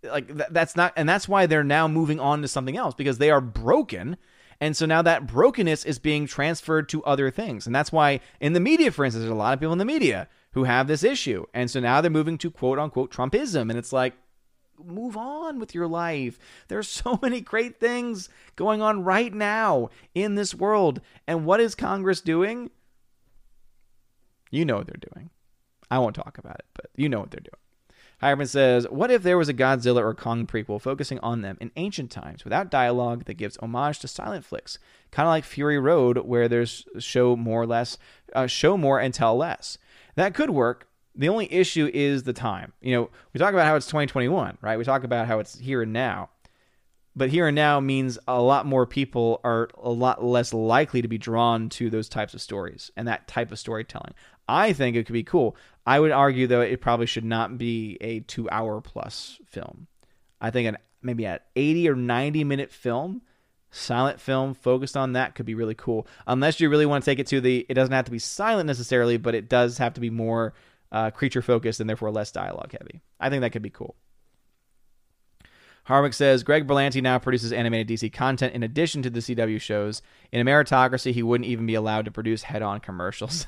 Like 0.03 0.27
th- 0.27 0.49
that's 0.51 0.75
not 0.75 0.93
and 0.97 1.09
that's 1.09 1.29
why 1.29 1.47
they're 1.47 1.63
now 1.63 1.87
moving 1.87 2.19
on 2.19 2.43
to 2.43 2.49
something 2.49 2.77
else 2.77 2.95
because 2.95 3.19
they 3.19 3.31
are 3.31 3.41
broken 3.41 4.17
and 4.61 4.77
so 4.77 4.85
now 4.85 5.01
that 5.03 5.29
brokenness 5.29 5.85
is 5.85 6.01
being 6.01 6.27
transferred 6.27 6.89
to 6.89 7.03
other 7.05 7.31
things. 7.31 7.67
And 7.67 7.75
that's 7.75 7.93
why 7.93 8.19
in 8.41 8.53
the 8.53 8.61
media 8.61 8.91
for 8.91 9.05
instance 9.05 9.23
there's 9.23 9.33
a 9.33 9.37
lot 9.37 9.55
of 9.55 9.61
people 9.61 9.73
in 9.73 9.79
the 9.79 9.85
media 9.85 10.29
who 10.55 10.65
have 10.65 10.89
this 10.89 11.05
issue. 11.05 11.47
And 11.55 11.71
so 11.71 11.79
now 11.79 12.01
they're 12.01 12.11
moving 12.11 12.37
to 12.39 12.51
quote 12.51 12.81
unquote 12.81 13.13
Trumpism 13.13 13.71
and 13.71 13.79
it's 13.79 13.93
like 13.93 14.15
move 14.87 15.17
on 15.17 15.59
with 15.59 15.75
your 15.75 15.87
life. 15.87 16.39
There's 16.69 16.89
so 17.03 17.19
many 17.23 17.41
great 17.41 17.79
things 17.81 18.29
going 18.57 18.83
on 18.83 19.05
right 19.05 19.33
now 19.33 19.91
in 20.15 20.35
this 20.35 20.55
world. 20.55 21.01
And 21.27 21.45
what 21.45 21.61
is 21.61 21.75
Congress 21.75 22.21
doing? 22.21 22.71
You 24.51 24.65
know 24.65 24.77
what 24.77 24.87
they're 24.87 25.11
doing. 25.15 25.31
I 25.91 25.99
won't 25.99 26.15
talk 26.15 26.39
about 26.39 26.57
it, 26.57 26.67
but 26.75 26.87
you 26.97 27.09
know 27.09 27.21
what 27.21 27.31
they're 27.31 27.41
doing. 27.41 27.53
Hireman 28.23 28.47
says, 28.47 28.87
What 28.89 29.11
if 29.11 29.25
there 29.25 29.37
was 29.37 29.49
a 29.49 29.55
Godzilla 29.55 30.01
or 30.01 30.15
Kong 30.15 30.47
prequel 30.47 30.81
focusing 30.81 31.19
on 31.19 31.43
them 31.43 31.59
in 31.61 31.73
ancient 31.77 32.11
times 32.11 32.45
without 32.45 32.71
dialogue 32.71 33.25
that 33.25 33.35
gives 33.35 33.57
homage 33.57 33.99
to 33.99 34.09
silent 34.09 34.45
flicks? 34.45 34.79
Kind 35.11 35.27
of 35.27 35.31
like 35.31 35.45
Fury 35.45 35.79
Road, 35.79 36.19
where 36.19 36.49
there's 36.49 36.87
show 36.99 37.35
more 37.35 37.63
or 37.63 37.67
less, 37.67 37.99
uh, 38.33 38.47
show 38.47 38.77
more 38.77 39.01
and 39.01 39.13
tell 39.13 39.37
less. 39.37 39.77
That 40.15 40.35
could 40.35 40.51
work, 40.51 40.89
the 41.15 41.29
only 41.29 41.53
issue 41.53 41.91
is 41.93 42.23
the 42.23 42.33
time. 42.33 42.73
You 42.81 42.95
know, 42.97 43.11
we 43.33 43.39
talk 43.39 43.53
about 43.53 43.67
how 43.67 43.77
it's 43.77 43.87
2021, 43.87 44.59
right? 44.61 44.79
We 44.79 44.85
talk 44.85 45.05
about 45.05 45.27
how 45.27 45.39
it's 45.39 45.59
here 45.59 45.83
and 45.83 45.93
now. 45.93 46.31
but 47.15 47.31
here 47.31 47.47
and 47.47 47.55
now 47.55 47.79
means 47.81 48.19
a 48.27 48.41
lot 48.41 48.67
more 48.67 48.87
people 48.87 49.41
are 49.45 49.69
a 49.83 49.91
lot 49.91 50.25
less 50.25 50.55
likely 50.55 51.03
to 51.03 51.09
be 51.09 51.19
drawn 51.19 51.69
to 51.69 51.91
those 51.91 52.09
types 52.09 52.35
of 52.35 52.41
stories 52.41 52.91
and 52.97 53.07
that 53.07 53.29
type 53.29 53.53
of 53.53 53.59
storytelling. 53.59 54.15
I 54.49 54.73
think 54.73 54.97
it 54.97 55.07
could 55.07 55.13
be 55.13 55.23
cool. 55.23 55.57
I 55.87 56.01
would 56.01 56.11
argue 56.11 56.47
though 56.47 56.61
it 56.63 56.81
probably 56.81 57.07
should 57.07 57.25
not 57.25 57.59
be 57.59 57.99
a 58.01 58.21
2 58.21 58.49
hour 58.51 58.81
plus 58.81 59.39
film. 59.47 59.89
I 60.41 60.51
think 60.51 60.69
an 60.69 60.79
maybe 61.03 61.27
an 61.27 61.39
80 61.57 61.89
or 61.91 61.97
90 61.97 62.45
minute 62.45 62.71
film, 62.71 63.23
silent 63.71 64.21
film 64.21 64.55
focused 64.55 64.97
on 64.97 65.13
that 65.13 65.35
could 65.35 65.47
be 65.47 65.55
really 65.55 65.75
cool. 65.75 66.07
Unless 66.27 66.61
you 66.61 66.71
really 66.71 66.87
want 66.87 67.05
to 67.05 67.11
take 67.11 67.19
it 67.19 67.27
to 67.29 67.41
the 67.41 67.67
it 67.69 67.75
doesn't 67.75 67.95
have 67.95 68.07
to 68.07 68.11
be 68.11 68.19
silent 68.19 68.67
necessarily, 68.67 69.19
but 69.19 69.35
it 69.35 69.49
does 69.49 69.79
have 69.79 69.95
to 69.95 70.01
be 70.01 70.11
more 70.11 70.55
uh, 70.93 71.11
creature 71.11 71.43
focused 71.43 71.81
and 71.81 71.89
therefore 71.89 72.13
less 72.13 72.31
dialogue 72.31 72.73
heavy. 72.79 73.01
I 73.19 73.31
think 73.31 73.41
that 73.41 73.51
could 73.51 73.63
be 73.63 73.71
cool. 73.71 73.97
Harwick 75.89 76.15
says 76.15 76.45
Greg 76.45 76.69
Berlanti 76.69 77.03
now 77.03 77.19
produces 77.19 77.53
animated 77.53 77.89
DC 77.89 78.13
content 78.13 78.55
in 78.55 78.63
addition 78.63 79.03
to 79.03 79.11
the 79.11 79.19
CW 79.19 79.61
shows. 79.61 80.01
In 80.31 80.47
a 80.47 80.49
meritocracy, 80.49 81.13
he 81.13 81.25
wouldn't 81.25 81.49
even 81.49 81.67
be 81.67 81.75
allowed 81.75 82.05
to 82.05 82.13
produce 82.13 82.45
head-on 82.45 82.79
commercials. 82.79 83.47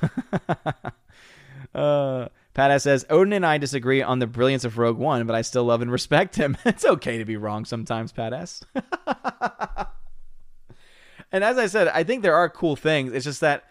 uh, 1.75 2.27
Pat 2.53 2.81
says 2.81 3.05
Odin 3.09 3.31
and 3.33 3.45
I 3.45 3.57
disagree 3.57 4.01
on 4.01 4.19
the 4.19 4.27
brilliance 4.27 4.65
of 4.65 4.77
Rogue 4.77 4.97
One, 4.97 5.25
but 5.25 5.35
I 5.35 5.43
still 5.43 5.63
love 5.63 5.81
and 5.81 5.91
respect 5.91 6.35
him. 6.35 6.57
it's 6.65 6.83
okay 6.83 7.19
to 7.19 7.25
be 7.25 7.37
wrong 7.37 7.63
sometimes, 7.63 8.11
Pat 8.11 8.33
S. 8.33 8.61
and 11.31 11.43
as 11.43 11.57
I 11.57 11.67
said, 11.67 11.87
I 11.87 12.03
think 12.03 12.21
there 12.21 12.35
are 12.35 12.49
cool 12.49 12.75
things. 12.75 13.13
It's 13.13 13.25
just 13.25 13.41
that 13.41 13.63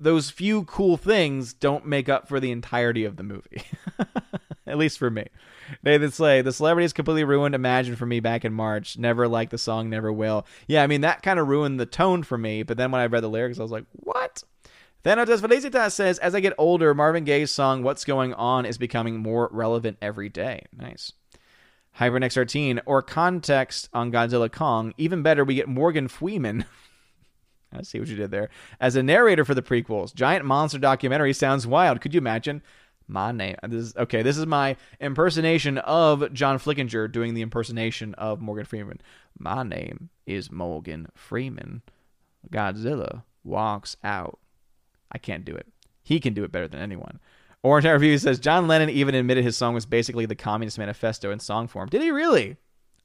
those 0.00 0.30
few 0.30 0.64
cool 0.64 0.96
things 0.96 1.52
don't 1.52 1.86
make 1.86 2.08
up 2.08 2.26
for 2.26 2.40
the 2.40 2.50
entirety 2.50 3.04
of 3.04 3.16
the 3.16 3.22
movie. 3.22 3.62
At 4.66 4.78
least 4.78 4.98
for 4.98 5.10
me. 5.10 5.26
Nathan 5.82 6.10
Slay, 6.10 6.42
the 6.42 6.52
celebrities 6.52 6.92
completely 6.92 7.24
ruined 7.24 7.54
Imagine 7.54 7.96
for 7.96 8.06
me 8.06 8.20
back 8.20 8.44
in 8.44 8.52
March. 8.52 8.98
Never 8.98 9.28
liked 9.28 9.50
the 9.50 9.58
song, 9.58 9.90
never 9.90 10.12
will. 10.12 10.46
Yeah, 10.66 10.82
I 10.82 10.86
mean, 10.86 11.02
that 11.02 11.22
kind 11.22 11.38
of 11.38 11.48
ruined 11.48 11.78
the 11.78 11.86
tone 11.86 12.22
for 12.22 12.38
me, 12.38 12.62
but 12.62 12.76
then 12.76 12.90
when 12.90 13.00
I 13.00 13.06
read 13.06 13.22
the 13.22 13.28
lyrics, 13.28 13.58
I 13.58 13.62
was 13.62 13.70
like, 13.70 13.84
what? 13.92 14.42
Thanatos 15.04 15.40
Felicitas 15.40 15.92
says, 15.92 16.18
as 16.18 16.34
I 16.34 16.40
get 16.40 16.52
older, 16.58 16.94
Marvin 16.94 17.24
Gaye's 17.24 17.50
song 17.50 17.82
What's 17.82 18.04
Going 18.04 18.34
On 18.34 18.66
is 18.66 18.78
becoming 18.78 19.18
more 19.18 19.48
relevant 19.52 19.98
every 20.02 20.28
day. 20.28 20.66
Nice. 20.76 21.12
HyperNext13, 21.98 22.80
or 22.86 23.02
context 23.02 23.88
on 23.92 24.12
Godzilla 24.12 24.50
Kong. 24.50 24.94
Even 24.96 25.22
better, 25.22 25.44
we 25.44 25.54
get 25.54 25.68
Morgan 25.68 26.08
Freeman. 26.08 26.64
I 27.72 27.82
see 27.82 28.00
what 28.00 28.08
you 28.08 28.16
did 28.16 28.30
there. 28.30 28.50
As 28.80 28.96
a 28.96 29.02
narrator 29.02 29.44
for 29.44 29.54
the 29.54 29.62
prequels, 29.62 30.14
giant 30.14 30.44
monster 30.44 30.78
documentary 30.78 31.32
sounds 31.32 31.66
wild. 31.66 32.00
Could 32.00 32.14
you 32.14 32.18
imagine? 32.18 32.62
my 33.10 33.32
name. 33.32 33.56
This 33.62 33.86
is, 33.86 33.96
okay, 33.96 34.22
this 34.22 34.38
is 34.38 34.46
my 34.46 34.76
impersonation 35.00 35.78
of 35.78 36.32
John 36.32 36.58
Flickinger 36.58 37.10
doing 37.10 37.34
the 37.34 37.42
impersonation 37.42 38.14
of 38.14 38.40
Morgan 38.40 38.64
Freeman. 38.64 39.00
My 39.38 39.62
name 39.62 40.10
is 40.26 40.50
Morgan 40.50 41.08
Freeman. 41.14 41.82
Godzilla 42.50 43.24
walks 43.44 43.96
out. 44.02 44.38
I 45.12 45.18
can't 45.18 45.44
do 45.44 45.54
it. 45.54 45.66
He 46.02 46.20
can 46.20 46.34
do 46.34 46.44
it 46.44 46.52
better 46.52 46.68
than 46.68 46.80
anyone. 46.80 47.20
Orange 47.62 47.86
Review 47.86 48.16
says 48.16 48.38
John 48.38 48.66
Lennon 48.66 48.88
even 48.88 49.14
admitted 49.14 49.44
his 49.44 49.56
song 49.56 49.74
was 49.74 49.84
basically 49.84 50.24
the 50.24 50.34
Communist 50.34 50.78
Manifesto 50.78 51.30
in 51.30 51.40
song 51.40 51.68
form. 51.68 51.88
Did 51.88 52.00
he 52.00 52.10
really? 52.10 52.56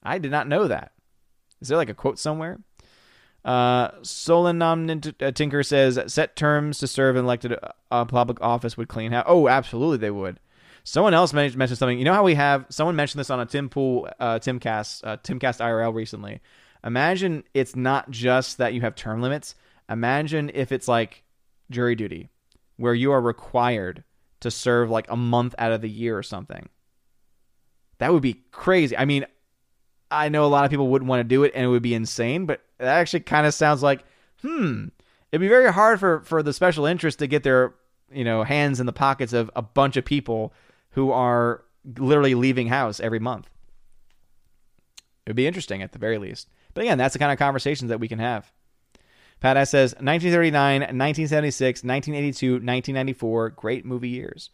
I 0.02 0.18
did 0.18 0.32
not 0.32 0.48
know 0.48 0.68
that. 0.68 0.94
Is 1.60 1.68
there 1.68 1.78
like 1.78 1.90
a 1.90 1.94
quote 1.94 2.20
somewhere? 2.20 2.60
Uh, 3.46 3.92
Solenam 4.02 5.14
uh, 5.22 5.32
Tinker 5.32 5.62
says 5.62 6.00
set 6.08 6.36
terms 6.36 6.80
to 6.80 6.88
serve 6.88 7.16
an 7.16 7.26
elected 7.26 7.56
uh, 7.92 8.06
public 8.06 8.42
office 8.42 8.76
would 8.76 8.88
clean 8.88 9.12
house. 9.12 9.26
Oh, 9.28 9.48
absolutely, 9.48 9.98
they 9.98 10.10
would. 10.10 10.40
Someone 10.84 11.14
else 11.14 11.32
mentioned 11.32 11.78
something. 11.78 11.98
You 11.98 12.06
know 12.06 12.14
how 12.14 12.24
we 12.24 12.36
have 12.36 12.66
someone 12.70 12.96
mentioned 12.96 13.20
this 13.20 13.30
on 13.30 13.40
a 13.40 13.46
Tim 13.46 13.70
Pool, 13.70 14.10
uh, 14.20 14.40
Timcast, 14.40 15.02
uh, 15.04 15.18
Timcast 15.18 15.60
IRL 15.60 15.94
recently. 15.94 16.42
Imagine 16.84 17.44
it's 17.54 17.76
not 17.76 18.10
just 18.10 18.58
that 18.58 18.74
you 18.74 18.82
have 18.82 18.96
term 18.96 19.22
limits. 19.22 19.56
Imagine 19.90 20.50
if 20.54 20.72
it's 20.72 20.88
like 20.88 21.24
jury 21.70 21.96
duty, 21.96 22.30
where 22.78 22.94
you 22.96 23.12
are 23.12 23.22
required 23.22 24.04
to 24.40 24.50
serve 24.50 24.90
like 24.90 25.10
a 25.10 25.16
month 25.16 25.54
out 25.60 25.72
of 25.72 25.82
the 25.82 25.90
year 25.90 26.18
or 26.18 26.24
something. 26.24 26.68
That 28.00 28.12
would 28.12 28.24
be 28.24 28.42
crazy. 28.52 28.98
I 28.98 29.06
mean, 29.06 29.26
I 30.12 30.30
know 30.30 30.46
a 30.46 30.48
lot 30.48 30.66
of 30.66 30.72
people 30.72 30.88
wouldn't 30.88 31.10
want 31.10 31.20
to 31.22 31.24
do 31.24 31.44
it 31.44 31.54
and 31.56 31.66
it 31.66 31.68
would 31.68 31.82
be 31.82 31.94
insane, 31.94 32.46
but 32.46 32.62
that 32.78 32.88
actually 32.88 33.22
kind 33.22 33.48
of 33.48 33.54
sounds 33.54 33.82
like, 33.82 34.04
hmm, 34.42 34.86
it'd 35.32 35.42
be 35.42 35.48
very 35.48 35.72
hard 35.72 36.00
for, 36.00 36.22
for 36.22 36.44
the 36.44 36.54
special 36.54 36.86
interest 36.86 37.20
to 37.20 37.28
get 37.28 37.44
their, 37.44 37.74
you 38.12 38.24
know, 38.24 38.44
hands 38.44 38.80
in 38.80 38.86
the 38.86 38.94
pockets 38.94 39.34
of 39.34 39.50
a 39.56 39.62
bunch 39.62 39.98
of 39.98 40.06
people 40.06 40.54
who 40.92 41.12
are 41.12 41.64
literally 41.98 42.36
leaving 42.36 42.68
house 42.68 43.00
every 43.00 43.20
month. 43.20 43.48
It 45.26 45.30
would 45.30 45.36
be 45.36 45.48
interesting 45.48 45.82
at 45.82 45.92
the 45.92 46.00
very 46.00 46.18
least. 46.18 46.50
But 46.74 46.84
again, 46.84 46.98
that's 46.98 47.14
the 47.14 47.20
kind 47.20 47.32
of 47.32 47.40
conversations 47.40 47.90
that 47.90 48.00
we 48.00 48.08
can 48.08 48.20
have. 48.20 48.52
Pat 49.40 49.58
S 49.58 49.72
says 49.72 49.92
1939, 49.94 50.82
1976, 50.82 51.84
1982, 51.84 52.52
1994, 52.54 53.50
great 53.52 53.86
movie 53.86 54.10
years. 54.10 54.50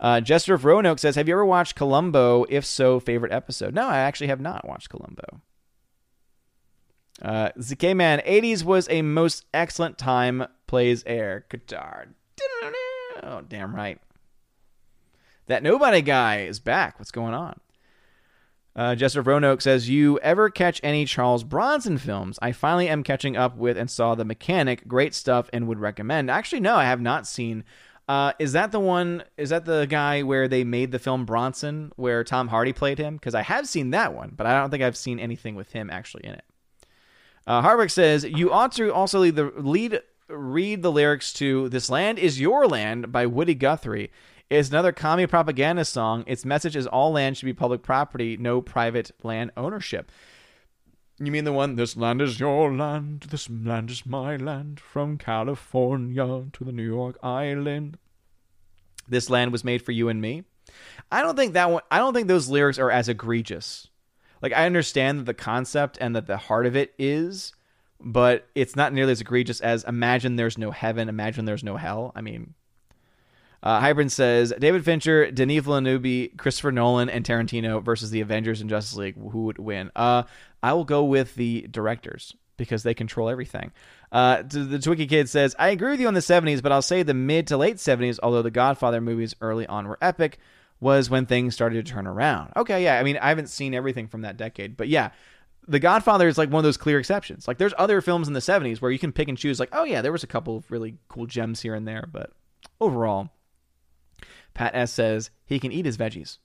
Uh, 0.00 0.20
Jester 0.20 0.54
of 0.54 0.64
Roanoke 0.64 0.98
says, 0.98 1.16
Have 1.16 1.28
you 1.28 1.34
ever 1.34 1.44
watched 1.44 1.76
Columbo? 1.76 2.44
If 2.48 2.64
so, 2.64 3.00
favorite 3.00 3.32
episode? 3.32 3.74
No, 3.74 3.86
I 3.86 3.98
actually 3.98 4.26
have 4.28 4.40
not 4.40 4.66
watched 4.66 4.90
Columbo. 4.90 5.40
Uh, 7.22 7.50
ZK 7.58 7.94
Man, 7.96 8.20
80s 8.26 8.64
was 8.64 8.88
a 8.90 9.02
most 9.02 9.44
excellent 9.54 9.98
time, 9.98 10.46
plays 10.66 11.04
air. 11.06 11.46
guitar. 11.48 12.08
Oh, 13.22 13.40
damn 13.48 13.74
right. 13.74 14.00
That 15.46 15.62
nobody 15.62 16.02
guy 16.02 16.42
is 16.42 16.58
back. 16.58 16.98
What's 16.98 17.10
going 17.10 17.34
on? 17.34 17.60
Uh, 18.76 18.94
Jester 18.96 19.20
of 19.20 19.26
Roanoke 19.28 19.60
says, 19.62 19.88
You 19.88 20.18
ever 20.18 20.50
catch 20.50 20.80
any 20.82 21.04
Charles 21.04 21.44
Bronson 21.44 21.96
films? 21.96 22.38
I 22.42 22.50
finally 22.52 22.88
am 22.88 23.04
catching 23.04 23.36
up 23.36 23.56
with 23.56 23.78
and 23.78 23.88
saw 23.88 24.14
The 24.14 24.24
Mechanic. 24.24 24.88
Great 24.88 25.14
stuff 25.14 25.48
and 25.52 25.68
would 25.68 25.78
recommend. 25.78 26.30
Actually, 26.30 26.60
no, 26.60 26.74
I 26.74 26.84
have 26.84 27.00
not 27.00 27.26
seen 27.26 27.62
uh, 28.06 28.32
is 28.38 28.52
that 28.52 28.70
the 28.70 28.80
one? 28.80 29.22
Is 29.36 29.50
that 29.50 29.64
the 29.64 29.86
guy 29.86 30.22
where 30.22 30.46
they 30.46 30.62
made 30.62 30.92
the 30.92 30.98
film 30.98 31.24
Bronson, 31.24 31.90
where 31.96 32.22
Tom 32.22 32.48
Hardy 32.48 32.72
played 32.72 32.98
him? 32.98 33.16
Because 33.16 33.34
I 33.34 33.42
have 33.42 33.66
seen 33.66 33.90
that 33.90 34.14
one, 34.14 34.32
but 34.36 34.46
I 34.46 34.60
don't 34.60 34.70
think 34.70 34.82
I've 34.82 34.96
seen 34.96 35.18
anything 35.18 35.54
with 35.54 35.72
him 35.72 35.88
actually 35.88 36.24
in 36.24 36.32
it. 36.34 36.44
Uh, 37.46 37.62
Harvick 37.62 37.90
says 37.90 38.24
you 38.24 38.52
ought 38.52 38.72
to 38.72 38.92
also 38.92 39.20
lead 39.20 39.36
the 39.36 39.52
lead 39.56 40.00
read 40.28 40.82
the 40.82 40.92
lyrics 40.92 41.32
to 41.34 41.68
"This 41.70 41.88
Land 41.88 42.18
Is 42.18 42.40
Your 42.40 42.66
Land" 42.66 43.10
by 43.10 43.24
Woody 43.26 43.54
Guthrie. 43.54 44.10
It's 44.50 44.68
another 44.68 44.92
commie 44.92 45.26
propaganda 45.26 45.86
song. 45.86 46.24
Its 46.26 46.44
message 46.44 46.76
is 46.76 46.86
all 46.86 47.12
land 47.12 47.36
should 47.38 47.46
be 47.46 47.54
public 47.54 47.82
property, 47.82 48.36
no 48.36 48.60
private 48.60 49.10
land 49.22 49.50
ownership. 49.56 50.12
You 51.18 51.30
mean 51.30 51.44
the 51.44 51.52
one, 51.52 51.76
this 51.76 51.96
land 51.96 52.20
is 52.20 52.40
your 52.40 52.74
land, 52.74 53.26
this 53.30 53.48
land 53.48 53.90
is 53.90 54.04
my 54.04 54.36
land, 54.36 54.80
from 54.80 55.16
California 55.16 56.46
to 56.52 56.64
the 56.64 56.72
New 56.72 56.84
York 56.84 57.16
Island. 57.22 57.98
This 59.06 59.30
land 59.30 59.52
was 59.52 59.62
made 59.62 59.82
for 59.82 59.92
you 59.92 60.08
and 60.08 60.20
me. 60.20 60.42
I 61.12 61.22
don't 61.22 61.36
think 61.36 61.52
that 61.52 61.70
one, 61.70 61.82
I 61.88 61.98
don't 61.98 62.14
think 62.14 62.26
those 62.26 62.48
lyrics 62.48 62.80
are 62.80 62.90
as 62.90 63.08
egregious. 63.08 63.86
Like, 64.42 64.52
I 64.52 64.66
understand 64.66 65.20
that 65.20 65.26
the 65.26 65.34
concept 65.34 65.98
and 66.00 66.16
that 66.16 66.26
the 66.26 66.36
heart 66.36 66.66
of 66.66 66.74
it 66.74 66.92
is, 66.98 67.52
but 68.00 68.48
it's 68.56 68.74
not 68.74 68.92
nearly 68.92 69.12
as 69.12 69.20
egregious 69.20 69.60
as 69.60 69.84
imagine 69.84 70.34
there's 70.34 70.58
no 70.58 70.72
heaven, 70.72 71.08
imagine 71.08 71.44
there's 71.44 71.62
no 71.62 71.76
hell. 71.76 72.10
I 72.16 72.22
mean, 72.22 72.54
uh, 73.64 73.80
Hybrid 73.80 74.12
says 74.12 74.52
David 74.58 74.84
Fincher, 74.84 75.30
Denis 75.30 75.64
Villeneuve, 75.64 76.36
Christopher 76.36 76.70
Nolan, 76.70 77.08
and 77.08 77.24
Tarantino 77.24 77.82
versus 77.82 78.10
the 78.10 78.20
Avengers 78.20 78.60
and 78.60 78.68
Justice 78.68 78.94
League. 78.94 79.16
Who 79.16 79.44
would 79.44 79.58
win? 79.58 79.90
Uh, 79.96 80.24
I 80.62 80.74
will 80.74 80.84
go 80.84 81.02
with 81.02 81.34
the 81.34 81.66
directors 81.70 82.36
because 82.58 82.82
they 82.82 82.92
control 82.92 83.30
everything. 83.30 83.72
Uh, 84.12 84.42
the 84.42 84.78
Twiki 84.78 85.08
Kid 85.08 85.30
says, 85.30 85.56
I 85.58 85.70
agree 85.70 85.90
with 85.92 86.00
you 86.00 86.06
on 86.06 86.14
the 86.14 86.20
70s, 86.20 86.62
but 86.62 86.72
I'll 86.72 86.82
say 86.82 87.02
the 87.02 87.14
mid 87.14 87.46
to 87.48 87.56
late 87.56 87.76
70s, 87.76 88.20
although 88.22 88.42
the 88.42 88.50
Godfather 88.50 89.00
movies 89.00 89.34
early 89.40 89.66
on 89.66 89.88
were 89.88 89.98
epic, 90.02 90.38
was 90.78 91.08
when 91.08 91.24
things 91.24 91.54
started 91.54 91.84
to 91.84 91.90
turn 91.90 92.06
around. 92.06 92.52
Okay, 92.56 92.84
yeah. 92.84 92.98
I 92.98 93.02
mean, 93.02 93.16
I 93.16 93.30
haven't 93.30 93.48
seen 93.48 93.72
everything 93.72 94.08
from 94.08 94.20
that 94.22 94.36
decade, 94.36 94.76
but 94.76 94.88
yeah. 94.88 95.10
The 95.66 95.78
Godfather 95.78 96.28
is 96.28 96.36
like 96.36 96.50
one 96.50 96.58
of 96.58 96.64
those 96.64 96.76
clear 96.76 96.98
exceptions. 96.98 97.48
Like, 97.48 97.56
there's 97.56 97.72
other 97.78 98.02
films 98.02 98.28
in 98.28 98.34
the 98.34 98.40
70s 98.40 98.82
where 98.82 98.90
you 98.90 98.98
can 98.98 99.12
pick 99.12 99.28
and 99.28 99.38
choose, 99.38 99.58
like, 99.58 99.70
oh, 99.72 99.84
yeah, 99.84 100.02
there 100.02 100.12
was 100.12 100.22
a 100.22 100.26
couple 100.26 100.58
of 100.58 100.70
really 100.70 100.98
cool 101.08 101.24
gems 101.24 101.62
here 101.62 101.74
and 101.74 101.88
there, 101.88 102.06
but 102.12 102.32
overall, 102.82 103.30
Pat 104.54 104.74
S 104.74 104.92
says 104.92 105.30
he 105.44 105.58
can 105.58 105.72
eat 105.72 105.84
his 105.84 105.96
veggies 105.96 106.38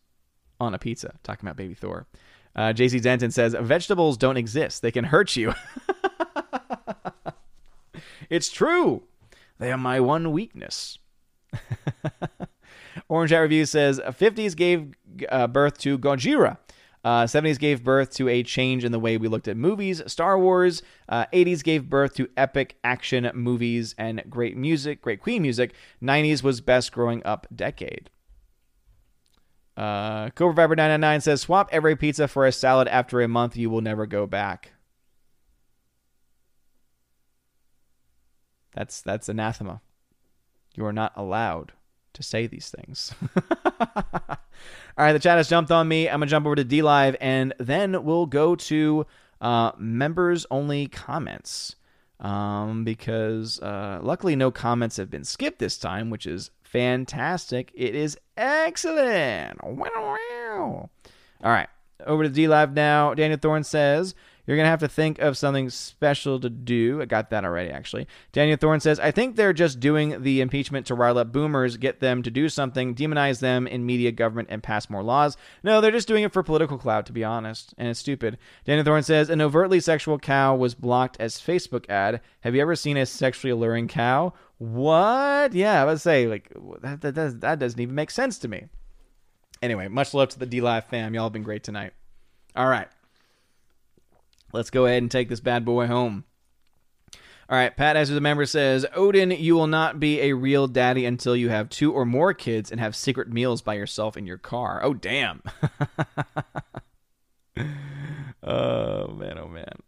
on 0.59 0.73
a 0.73 0.79
pizza. 0.79 1.13
Talking 1.23 1.47
about 1.47 1.57
baby 1.57 1.73
Thor. 1.73 2.07
Uh, 2.55 2.73
JC 2.73 3.01
Denton 3.01 3.31
says 3.31 3.55
vegetables 3.59 4.17
don't 4.17 4.37
exist. 4.37 4.81
They 4.81 4.91
can 4.91 5.05
hurt 5.05 5.35
you. 5.35 5.53
it's 8.29 8.49
true. 8.49 9.03
They 9.59 9.71
are 9.71 9.77
my 9.77 9.99
one 9.99 10.31
weakness. 10.31 10.97
Orange 13.09 13.31
Hat 13.31 13.39
Review 13.39 13.65
says 13.65 13.99
50s 13.99 14.55
gave 14.55 14.93
uh, 15.29 15.47
birth 15.47 15.77
to 15.79 15.97
Gojira. 15.97 16.57
Uh, 17.03 17.23
70s 17.23 17.57
gave 17.57 17.83
birth 17.83 18.13
to 18.15 18.27
a 18.27 18.43
change 18.43 18.83
in 18.83 18.91
the 18.91 18.99
way 18.99 19.17
we 19.17 19.27
looked 19.27 19.47
at 19.47 19.55
movies, 19.55 20.01
Star 20.07 20.37
Wars. 20.37 20.81
Uh, 21.07 21.25
80s 21.31 21.63
gave 21.63 21.89
birth 21.89 22.13
to 22.15 22.29
epic 22.35 22.77
action 22.83 23.29
movies 23.33 23.95
and 23.97 24.21
great 24.29 24.57
music, 24.57 25.01
great 25.01 25.21
Queen 25.21 25.41
music. 25.41 25.73
90s 26.03 26.43
was 26.43 26.59
best 26.59 26.91
growing 26.91 27.21
up 27.25 27.47
decade. 27.55 28.09
Uh, 29.77 30.29
Cobra 30.31 30.53
Viper 30.53 30.75
999 30.75 31.21
says, 31.21 31.41
Swap 31.41 31.69
every 31.71 31.95
pizza 31.95 32.27
for 32.27 32.45
a 32.45 32.51
salad 32.51 32.89
after 32.89 33.21
a 33.21 33.29
month. 33.29 33.55
You 33.55 33.69
will 33.69 33.81
never 33.81 34.05
go 34.05 34.27
back. 34.27 34.73
That's, 38.75 39.01
that's 39.01 39.29
anathema. 39.29 39.81
You 40.75 40.85
are 40.85 40.93
not 40.93 41.13
allowed 41.15 41.71
to 42.13 42.23
say 42.23 42.45
these 42.45 42.69
things. 42.69 43.13
All 44.99 45.05
right, 45.05 45.13
the 45.13 45.19
chat 45.19 45.37
has 45.37 45.47
jumped 45.47 45.71
on 45.71 45.87
me. 45.87 46.09
I'm 46.09 46.19
gonna 46.19 46.25
jump 46.25 46.45
over 46.45 46.55
to 46.55 46.65
DLive 46.65 47.15
and 47.21 47.53
then 47.57 48.03
we'll 48.03 48.25
go 48.25 48.57
to 48.57 49.05
uh, 49.39 49.71
members 49.77 50.45
only 50.51 50.87
comments. 50.87 51.77
Um, 52.19 52.83
because 52.83 53.61
uh, 53.61 53.99
luckily 54.03 54.35
no 54.35 54.51
comments 54.51 54.97
have 54.97 55.09
been 55.09 55.23
skipped 55.23 55.59
this 55.59 55.77
time, 55.77 56.09
which 56.09 56.25
is 56.25 56.51
fantastic. 56.63 57.71
It 57.73 57.95
is 57.95 58.17
excellent. 58.35 59.57
All 61.45 61.49
right, 61.49 61.69
over 62.05 62.27
to 62.27 62.29
DLive 62.29 62.73
now. 62.73 63.13
Daniel 63.13 63.39
Thorne 63.41 63.63
says, 63.63 64.15
you're 64.49 64.57
going 64.57 64.65
to 64.65 64.71
have 64.71 64.79
to 64.79 64.87
think 64.87 65.19
of 65.19 65.37
something 65.37 65.69
special 65.69 66.39
to 66.39 66.49
do. 66.49 67.03
I 67.03 67.05
got 67.05 67.29
that 67.29 67.45
already, 67.45 67.69
actually. 67.69 68.07
Daniel 68.31 68.57
Thorne 68.57 68.79
says, 68.79 68.99
I 68.99 69.11
think 69.11 69.35
they're 69.35 69.53
just 69.53 69.79
doing 69.79 70.23
the 70.23 70.41
impeachment 70.41 70.87
to 70.87 70.95
rile 70.95 71.19
up 71.19 71.31
boomers, 71.31 71.77
get 71.77 71.99
them 71.99 72.23
to 72.23 72.31
do 72.31 72.49
something, 72.49 72.95
demonize 72.95 73.41
them 73.41 73.67
in 73.67 73.85
media, 73.85 74.11
government, 74.11 74.47
and 74.49 74.63
pass 74.63 74.89
more 74.89 75.03
laws. 75.03 75.37
No, 75.61 75.79
they're 75.79 75.91
just 75.91 76.07
doing 76.07 76.23
it 76.23 76.33
for 76.33 76.41
political 76.41 76.79
clout, 76.79 77.05
to 77.05 77.13
be 77.13 77.23
honest. 77.23 77.75
And 77.77 77.89
it's 77.89 77.99
stupid. 77.99 78.39
Daniel 78.65 78.83
Thorne 78.83 79.03
says, 79.03 79.29
An 79.29 79.39
overtly 79.39 79.79
sexual 79.79 80.17
cow 80.17 80.55
was 80.55 80.73
blocked 80.73 81.17
as 81.19 81.35
Facebook 81.35 81.87
ad. 81.87 82.19
Have 82.39 82.55
you 82.55 82.61
ever 82.63 82.75
seen 82.75 82.97
a 82.97 83.05
sexually 83.05 83.51
alluring 83.51 83.87
cow? 83.87 84.33
What? 84.57 85.53
Yeah, 85.53 85.79
I 85.79 85.85
was 85.85 86.01
say, 86.01 86.25
like, 86.25 86.51
that, 86.81 87.01
that, 87.01 87.13
that, 87.13 87.41
that 87.41 87.59
doesn't 87.59 87.79
even 87.79 87.93
make 87.93 88.09
sense 88.09 88.39
to 88.39 88.47
me. 88.47 88.65
Anyway, 89.61 89.89
much 89.89 90.15
love 90.15 90.29
to 90.29 90.39
the 90.39 90.47
DLive 90.47 90.85
fam. 90.85 91.13
Y'all 91.13 91.25
have 91.25 91.33
been 91.33 91.43
great 91.43 91.63
tonight. 91.63 91.93
All 92.55 92.67
right. 92.67 92.87
Let's 94.51 94.69
go 94.69 94.85
ahead 94.85 95.01
and 95.01 95.11
take 95.11 95.29
this 95.29 95.39
bad 95.39 95.65
boy 95.65 95.87
home. 95.87 96.25
All 97.49 97.57
right, 97.57 97.75
Pat, 97.75 97.95
as 97.95 98.11
a 98.11 98.21
member 98.21 98.45
says, 98.45 98.85
Odin, 98.93 99.31
you 99.31 99.55
will 99.55 99.65
not 99.65 99.99
be 99.99 100.21
a 100.21 100.33
real 100.33 100.67
daddy 100.67 101.05
until 101.05 101.35
you 101.35 101.49
have 101.49 101.67
two 101.67 101.91
or 101.91 102.05
more 102.05 102.31
kids 102.31 102.71
and 102.71 102.79
have 102.79 102.95
secret 102.95 103.27
meals 103.27 103.63
by 103.63 103.73
yourself 103.73 104.15
in 104.15 104.27
your 104.27 104.37
car. 104.37 104.81
Oh, 104.83 104.93
damn. 104.93 105.41
oh, 108.43 109.07
man, 109.07 109.39
oh, 109.39 109.47
man. 109.47 109.79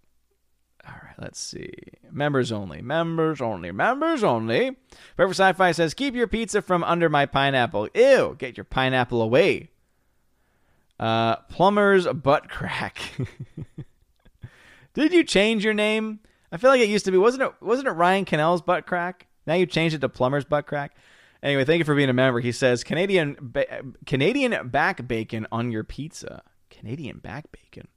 All 0.87 0.95
right, 1.03 1.13
let's 1.19 1.39
see. 1.39 1.71
Members 2.09 2.51
only, 2.51 2.81
members 2.81 3.41
only, 3.41 3.71
members 3.71 4.23
only. 4.23 4.77
Forever 5.15 5.35
Sci 5.35 5.53
Fi 5.53 5.71
says, 5.71 5.93
keep 5.93 6.15
your 6.15 6.25
pizza 6.25 6.63
from 6.63 6.83
under 6.83 7.09
my 7.09 7.27
pineapple. 7.27 7.89
Ew, 7.93 8.35
get 8.39 8.57
your 8.57 8.63
pineapple 8.63 9.21
away. 9.21 9.69
Uh, 10.99 11.35
plumber's 11.49 12.07
butt 12.07 12.49
crack. 12.49 12.97
Did 14.93 15.13
you 15.13 15.23
change 15.23 15.63
your 15.63 15.73
name? 15.73 16.19
I 16.51 16.57
feel 16.57 16.69
like 16.69 16.81
it 16.81 16.89
used 16.89 17.05
to 17.05 17.11
be 17.11 17.17
wasn't 17.17 17.43
it 17.43 17.53
wasn't 17.61 17.87
it 17.87 17.91
Ryan 17.91 18.25
Cannell's 18.25 18.61
butt 18.61 18.85
crack? 18.85 19.27
Now 19.47 19.53
you 19.53 19.65
changed 19.65 19.95
it 19.95 19.99
to 19.99 20.09
Plumber's 20.09 20.45
butt 20.45 20.67
crack. 20.67 20.95
Anyway, 21.43 21.65
thank 21.65 21.79
you 21.79 21.85
for 21.85 21.95
being 21.95 22.09
a 22.09 22.13
member. 22.13 22.39
He 22.39 22.51
says 22.51 22.83
Canadian 22.83 23.35
ba- 23.39 23.81
Canadian 24.05 24.69
back 24.69 25.07
bacon 25.07 25.47
on 25.51 25.71
your 25.71 25.83
pizza. 25.83 26.43
Canadian 26.69 27.17
back 27.17 27.45
bacon. 27.51 27.87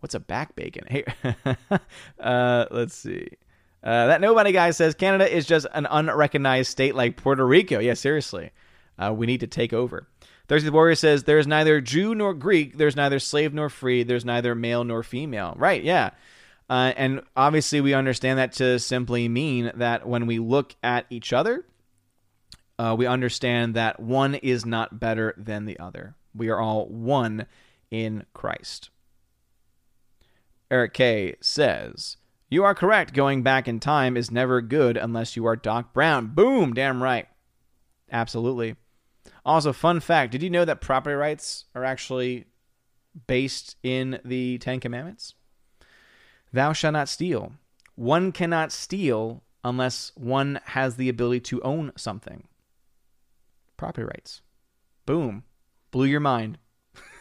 What's 0.00 0.14
a 0.14 0.20
back 0.20 0.54
bacon? 0.54 0.84
Hey, 0.88 1.04
uh, 2.20 2.66
let's 2.70 2.94
see. 2.94 3.28
Uh, 3.82 4.06
that 4.06 4.20
nobody 4.20 4.52
guy 4.52 4.70
says 4.70 4.94
Canada 4.94 5.32
is 5.32 5.46
just 5.46 5.66
an 5.72 5.86
unrecognized 5.90 6.70
state 6.70 6.94
like 6.94 7.16
Puerto 7.16 7.46
Rico. 7.46 7.78
Yeah, 7.78 7.94
seriously. 7.94 8.50
Uh, 8.98 9.12
we 9.14 9.26
need 9.26 9.40
to 9.40 9.46
take 9.46 9.72
over. 9.72 10.08
Thirsty 10.48 10.66
the 10.66 10.72
Warrior 10.72 10.94
says 10.94 11.24
there 11.24 11.38
is 11.38 11.46
neither 11.46 11.80
Jew 11.80 12.14
nor 12.14 12.32
Greek, 12.32 12.78
there's 12.78 12.96
neither 12.96 13.18
slave 13.18 13.52
nor 13.52 13.68
free, 13.68 14.02
there's 14.02 14.24
neither 14.24 14.54
male 14.54 14.82
nor 14.82 15.02
female. 15.02 15.54
Right, 15.56 15.82
yeah. 15.82 16.10
Uh, 16.70 16.92
and 16.96 17.22
obviously, 17.36 17.80
we 17.80 17.94
understand 17.94 18.38
that 18.38 18.52
to 18.54 18.78
simply 18.78 19.28
mean 19.28 19.72
that 19.74 20.06
when 20.06 20.26
we 20.26 20.38
look 20.38 20.74
at 20.82 21.06
each 21.10 21.32
other, 21.32 21.64
uh, 22.78 22.94
we 22.96 23.06
understand 23.06 23.74
that 23.74 24.00
one 24.00 24.34
is 24.36 24.64
not 24.64 25.00
better 25.00 25.34
than 25.36 25.66
the 25.66 25.78
other. 25.78 26.14
We 26.34 26.48
are 26.48 26.60
all 26.60 26.86
one 26.86 27.46
in 27.90 28.24
Christ. 28.32 28.90
Eric 30.70 30.94
K 30.94 31.36
says, 31.40 32.16
You 32.50 32.64
are 32.64 32.74
correct. 32.74 33.14
Going 33.14 33.42
back 33.42 33.66
in 33.66 33.80
time 33.80 34.16
is 34.16 34.30
never 34.30 34.60
good 34.60 34.96
unless 34.96 35.36
you 35.36 35.46
are 35.46 35.56
Doc 35.56 35.92
Brown. 35.92 36.28
Boom, 36.28 36.74
damn 36.74 37.02
right. 37.02 37.26
Absolutely. 38.12 38.76
Also, 39.48 39.72
fun 39.72 39.98
fact 39.98 40.30
did 40.30 40.42
you 40.42 40.50
know 40.50 40.66
that 40.66 40.82
property 40.82 41.16
rights 41.16 41.64
are 41.74 41.82
actually 41.82 42.44
based 43.26 43.76
in 43.82 44.20
the 44.22 44.58
Ten 44.58 44.78
Commandments? 44.78 45.34
Thou 46.52 46.74
shalt 46.74 46.92
not 46.92 47.08
steal. 47.08 47.54
One 47.94 48.30
cannot 48.30 48.72
steal 48.72 49.42
unless 49.64 50.12
one 50.16 50.60
has 50.66 50.96
the 50.96 51.08
ability 51.08 51.40
to 51.40 51.62
own 51.62 51.92
something. 51.96 52.46
Property 53.78 54.04
rights. 54.04 54.42
Boom. 55.06 55.44
Blew 55.92 56.04
your 56.04 56.20
mind. 56.20 56.58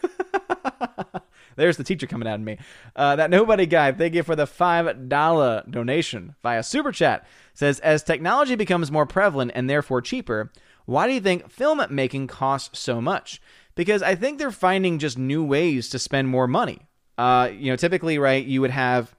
There's 1.56 1.78
the 1.78 1.84
teacher 1.86 2.08
coming 2.08 2.28
at 2.28 2.42
me. 2.42 2.58
Uh, 2.94 3.16
that 3.16 3.30
nobody 3.30 3.66
guy, 3.66 3.94
thank 3.94 4.14
you 4.14 4.24
for 4.24 4.36
the 4.36 4.46
$5 4.46 5.72
donation 5.72 6.36
via 6.44 6.62
Super 6.62 6.92
Chat. 6.92 7.26
Says, 7.54 7.80
as 7.80 8.04
technology 8.04 8.56
becomes 8.56 8.92
more 8.92 9.06
prevalent 9.06 9.52
and 9.56 9.70
therefore 9.70 10.02
cheaper, 10.02 10.52
why 10.88 11.06
do 11.06 11.14
you 11.14 11.20
think 11.20 11.54
filmmaking 11.54 12.30
costs 12.30 12.80
so 12.80 13.02
much? 13.02 13.42
Because 13.76 14.02
I 14.02 14.16
think 14.16 14.40
they're 14.40 14.52
finding 14.52 15.00
just 15.00 15.18
new 15.18 15.44
ways 15.44 15.90
to 15.90 16.00
spend 16.00 16.30
more 16.30 16.48
money. 16.48 16.88
Uh, 17.18 17.50
you 17.54 17.70
know, 17.70 17.76
typically, 17.76 18.18
right, 18.18 18.44
you 18.44 18.62
would 18.62 18.72
have 18.72 19.14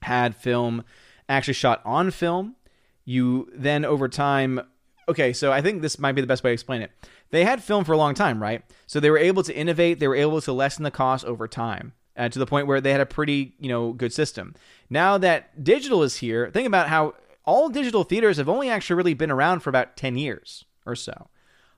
had 0.00 0.34
film 0.34 0.82
actually 1.28 1.54
shot 1.54 1.82
on 1.84 2.10
film. 2.10 2.56
You 3.04 3.50
then 3.54 3.84
over 3.84 4.08
time, 4.08 4.62
okay, 5.08 5.34
so 5.34 5.52
I 5.52 5.60
think 5.60 5.82
this 5.82 5.98
might 5.98 6.12
be 6.12 6.22
the 6.22 6.26
best 6.26 6.42
way 6.42 6.50
to 6.50 6.54
explain 6.54 6.80
it. 6.80 6.90
They 7.30 7.44
had 7.44 7.62
film 7.62 7.84
for 7.84 7.92
a 7.92 7.98
long 7.98 8.14
time, 8.14 8.42
right? 8.42 8.62
So 8.86 8.98
they 8.98 9.10
were 9.10 9.18
able 9.18 9.42
to 9.42 9.54
innovate, 9.54 10.00
they 10.00 10.08
were 10.08 10.16
able 10.16 10.40
to 10.40 10.52
lessen 10.54 10.84
the 10.84 10.90
cost 10.90 11.24
over 11.26 11.46
time. 11.46 11.92
Uh, 12.16 12.28
to 12.28 12.38
the 12.40 12.46
point 12.46 12.66
where 12.66 12.80
they 12.80 12.90
had 12.90 13.00
a 13.00 13.06
pretty, 13.06 13.54
you 13.60 13.68
know, 13.68 13.92
good 13.92 14.12
system. 14.12 14.52
Now 14.90 15.18
that 15.18 15.62
digital 15.62 16.02
is 16.02 16.16
here, 16.16 16.50
think 16.50 16.66
about 16.66 16.88
how 16.88 17.14
all 17.44 17.68
digital 17.68 18.02
theaters 18.02 18.38
have 18.38 18.48
only 18.48 18.68
actually 18.68 18.96
really 18.96 19.14
been 19.14 19.30
around 19.30 19.60
for 19.60 19.70
about 19.70 19.96
10 19.96 20.16
years 20.16 20.64
or 20.88 20.96
so. 20.96 21.28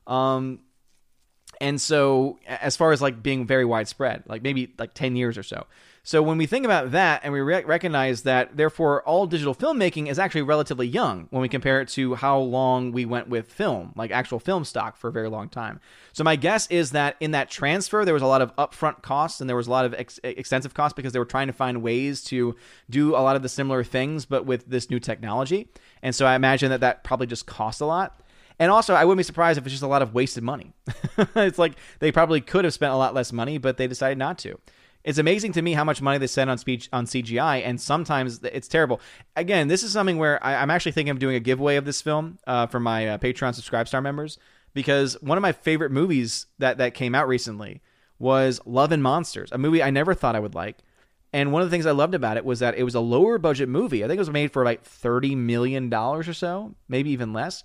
Um, 0.07 0.61
and 1.61 1.81
so 1.81 2.39
as 2.47 2.77
far 2.77 2.93
as 2.93 3.03
like 3.03 3.23
being 3.23 3.47
very 3.47 3.65
widespread, 3.65 4.23
like 4.27 4.43
maybe 4.43 4.73
like 4.79 4.95
10 4.95 5.17
years 5.17 5.37
or 5.37 5.43
so. 5.43 5.67
So 6.03 6.23
when 6.23 6.39
we 6.39 6.47
think 6.47 6.65
about 6.65 6.93
that 6.93 7.21
and 7.23 7.33
we 7.33 7.41
re- 7.41 7.65
recognize 7.65 8.23
that, 8.23 8.57
therefore, 8.57 9.03
all 9.03 9.27
digital 9.27 9.55
filmmaking 9.55 10.09
is 10.09 10.19
actually 10.19 10.43
relatively 10.43 10.89
young 10.89 11.27
when 11.29 11.43
we 11.43 11.49
compare 11.49 11.83
it 11.83 11.89
to 11.91 12.15
how 12.15 12.39
long 12.39 12.91
we 12.93 13.05
went 13.05 13.29
with 13.29 13.53
film, 13.53 13.93
like 13.97 14.11
actual 14.11 14.41
film 14.41 14.65
stock 14.65 14.97
for 14.97 15.09
a 15.09 15.13
very 15.13 15.29
long 15.29 15.51
time. 15.51 15.79
So 16.15 16.25
my 16.25 16.37
guess 16.37 16.67
is 16.69 16.93
that 16.93 17.17
in 17.21 17.33
that 17.33 17.51
transfer, 17.51 18.07
there 18.07 18.15
was 18.15 18.23
a 18.23 18.27
lot 18.27 18.41
of 18.41 18.57
upfront 18.57 19.03
costs 19.03 19.43
and 19.43 19.49
there 19.49 19.57
was 19.57 19.67
a 19.67 19.71
lot 19.71 19.85
of 19.85 19.93
ex- 19.93 20.19
extensive 20.25 20.73
costs 20.73 20.97
because 20.97 21.13
they 21.13 21.19
were 21.19 21.27
trying 21.27 21.49
to 21.49 21.53
find 21.53 21.83
ways 21.83 22.25
to 22.25 22.57
do 22.89 23.15
a 23.15 23.21
lot 23.21 23.37
of 23.37 23.43
the 23.43 23.49
similar 23.51 23.85
things, 23.85 24.25
but 24.25 24.47
with 24.47 24.67
this 24.67 24.89
new 24.89 24.99
technology. 24.99 25.69
And 26.03 26.15
so 26.15 26.25
I 26.25 26.35
imagine 26.35 26.71
that 26.71 26.81
that 26.81 27.05
probably 27.05 27.27
just 27.27 27.45
cost 27.45 27.83
a 27.83 27.87
lot. 27.87 28.23
And 28.61 28.71
also, 28.71 28.95
I 28.95 29.07
wouldn't 29.07 29.19
be 29.19 29.25
surprised 29.25 29.59
if 29.59 29.65
it's 29.65 29.73
just 29.73 29.83
a 29.83 29.89
lot 29.89 30.03
of 30.03 30.13
wasted 30.13 30.45
money. 30.45 30.75
it's 31.35 31.59
like 31.59 31.73
they 31.99 32.13
probably 32.13 32.43
could 32.43 32.67
have 32.67 32.75
spent 32.75 32.93
a 32.93 32.97
lot 32.97 33.15
less 33.15 33.33
money, 33.33 33.57
but 33.57 33.79
they 33.79 33.87
decided 33.87 34.19
not 34.19 34.37
to. 34.41 34.61
It's 35.03 35.17
amazing 35.17 35.53
to 35.53 35.63
me 35.63 35.73
how 35.73 35.83
much 35.83 36.03
money 36.03 36.19
they 36.19 36.27
spend 36.27 36.51
on 36.51 36.59
speech 36.59 36.91
on 36.93 37.07
CGI, 37.07 37.63
and 37.65 37.81
sometimes 37.81 38.41
it's 38.45 38.69
terrible. 38.69 39.01
Again, 39.35 39.69
this 39.69 39.83
is 39.83 39.93
something 39.93 40.19
where 40.19 40.45
I, 40.45 40.63
am 40.63 40.71
actually 40.71 40.93
thinking 40.93 41.11
of 41.11 41.19
doing 41.19 41.37
a 41.37 41.41
giveaway 41.41 41.77
of 41.77 41.87
this 41.87 42.03
film 42.03 42.39
uh, 42.47 42.67
for 42.67 42.79
my 42.79 43.09
uh, 43.09 43.19
Patreon 43.19 43.59
SubscribeStar 43.59 44.03
members 44.03 44.39
because 44.75 45.17
one 45.23 45.39
of 45.39 45.43
my 45.43 45.53
favorite 45.53 45.91
movies 45.91 46.45
that 46.59 46.77
that 46.77 46.93
came 46.93 47.15
out 47.15 47.29
recently 47.29 47.81
was 48.19 48.61
Love 48.67 48.93
and 48.93 49.03
Monsters, 49.03 49.51
a 49.53 49.59
movie 49.59 49.83
I 49.83 49.89
never 49.89 50.13
thought 50.13 50.37
I 50.37 50.41
would 50.41 50.55
like. 50.55 50.77
And 51.33 51.51
one 51.51 51.63
of 51.63 51.71
the 51.71 51.75
things 51.75 51.87
I 51.87 51.93
loved 51.93 52.15
about 52.15 52.37
it 52.37 52.45
was 52.45 52.59
that 52.59 52.77
it 52.77 52.83
was 52.83 52.95
a 52.95 53.01
lower 53.01 53.39
budget 53.39 53.71
movie. 53.71 54.05
I 54.05 54.07
think 54.07 54.19
it 54.19 54.21
was 54.21 54.29
made 54.29 54.53
for 54.53 54.67
like 54.67 54.85
thirty 54.85 55.35
million 55.35 55.89
dollars 55.89 56.29
or 56.29 56.35
so, 56.35 56.75
maybe 56.89 57.09
even 57.11 57.33
less. 57.33 57.65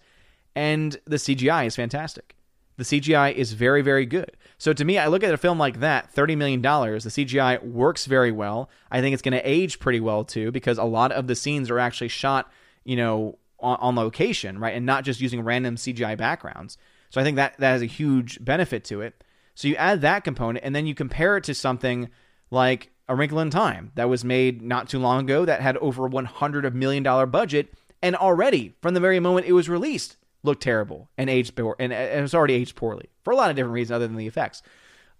And 0.55 0.97
the 1.05 1.17
CGI 1.17 1.67
is 1.67 1.75
fantastic. 1.75 2.35
The 2.77 2.83
CGI 2.83 3.33
is 3.33 3.53
very, 3.53 3.81
very 3.81 4.05
good. 4.05 4.35
So 4.57 4.73
to 4.73 4.85
me, 4.85 4.97
I 4.97 5.07
look 5.07 5.23
at 5.23 5.33
a 5.33 5.37
film 5.37 5.57
like 5.57 5.79
that, 5.79 6.13
$30 6.13 6.37
million, 6.37 6.61
the 6.61 6.67
CGI 6.67 7.63
works 7.63 8.05
very 8.05 8.31
well. 8.31 8.69
I 8.91 9.01
think 9.01 9.13
it's 9.13 9.21
going 9.21 9.33
to 9.33 9.49
age 9.49 9.79
pretty 9.79 9.99
well 9.99 10.23
too, 10.23 10.51
because 10.51 10.77
a 10.77 10.83
lot 10.83 11.11
of 11.11 11.27
the 11.27 11.35
scenes 11.35 11.69
are 11.69 11.79
actually 11.79 12.09
shot, 12.09 12.51
you 12.83 12.95
know, 12.95 13.37
on, 13.59 13.77
on 13.79 13.95
location, 13.95 14.59
right? 14.59 14.75
And 14.75 14.85
not 14.85 15.03
just 15.03 15.21
using 15.21 15.41
random 15.41 15.75
CGI 15.75 16.17
backgrounds. 16.17 16.77
So 17.09 17.21
I 17.21 17.23
think 17.23 17.35
that 17.35 17.57
that 17.59 17.71
has 17.71 17.81
a 17.81 17.85
huge 17.85 18.43
benefit 18.43 18.83
to 18.85 19.01
it. 19.01 19.23
So 19.55 19.69
you 19.69 19.75
add 19.75 20.01
that 20.01 20.25
component 20.25 20.65
and 20.65 20.75
then 20.75 20.85
you 20.85 20.93
compare 20.93 21.37
it 21.37 21.45
to 21.45 21.53
something 21.53 22.09
like 22.51 22.91
A 23.07 23.15
Wrinkle 23.15 23.39
in 23.39 23.49
Time 23.49 23.91
that 23.95 24.09
was 24.09 24.25
made 24.25 24.61
not 24.61 24.89
too 24.89 24.99
long 24.99 25.21
ago 25.21 25.45
that 25.45 25.61
had 25.61 25.77
over 25.77 26.07
100 26.07 26.75
million 26.75 27.03
dollar 27.03 27.25
budget 27.25 27.73
and 28.01 28.17
already 28.17 28.75
from 28.81 28.93
the 28.93 28.99
very 28.99 29.21
moment 29.21 29.47
it 29.47 29.53
was 29.53 29.69
released 29.69 30.17
looked 30.45 30.63
terrible 30.63 31.09
and 31.17 31.29
aged 31.29 31.55
poor, 31.55 31.75
and, 31.79 31.91
and 31.91 32.19
it 32.19 32.21
was 32.21 32.35
already 32.35 32.53
aged 32.53 32.75
poorly 32.75 33.09
for 33.23 33.31
a 33.31 33.35
lot 33.35 33.49
of 33.49 33.55
different 33.55 33.73
reasons 33.73 33.95
other 33.95 34.07
than 34.07 34.17
the 34.17 34.27
effects. 34.27 34.61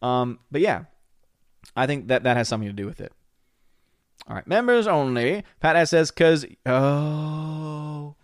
Um, 0.02 0.40
but 0.52 0.62
yeah, 0.62 0.86
I 1.76 1.88
think 1.88 2.08
that 2.08 2.24
that 2.24 2.38
has 2.38 2.48
something 2.48 2.70
to 2.70 2.74
do 2.74 2.86
with 2.86 3.02
it. 3.02 3.12
All 4.28 4.36
right, 4.36 4.48
members 4.48 4.88
only. 4.88 5.44
Pat 5.60 5.76
S 5.76 5.92
says, 5.92 6.10
"Cause 6.10 6.46
oh, 6.66 8.16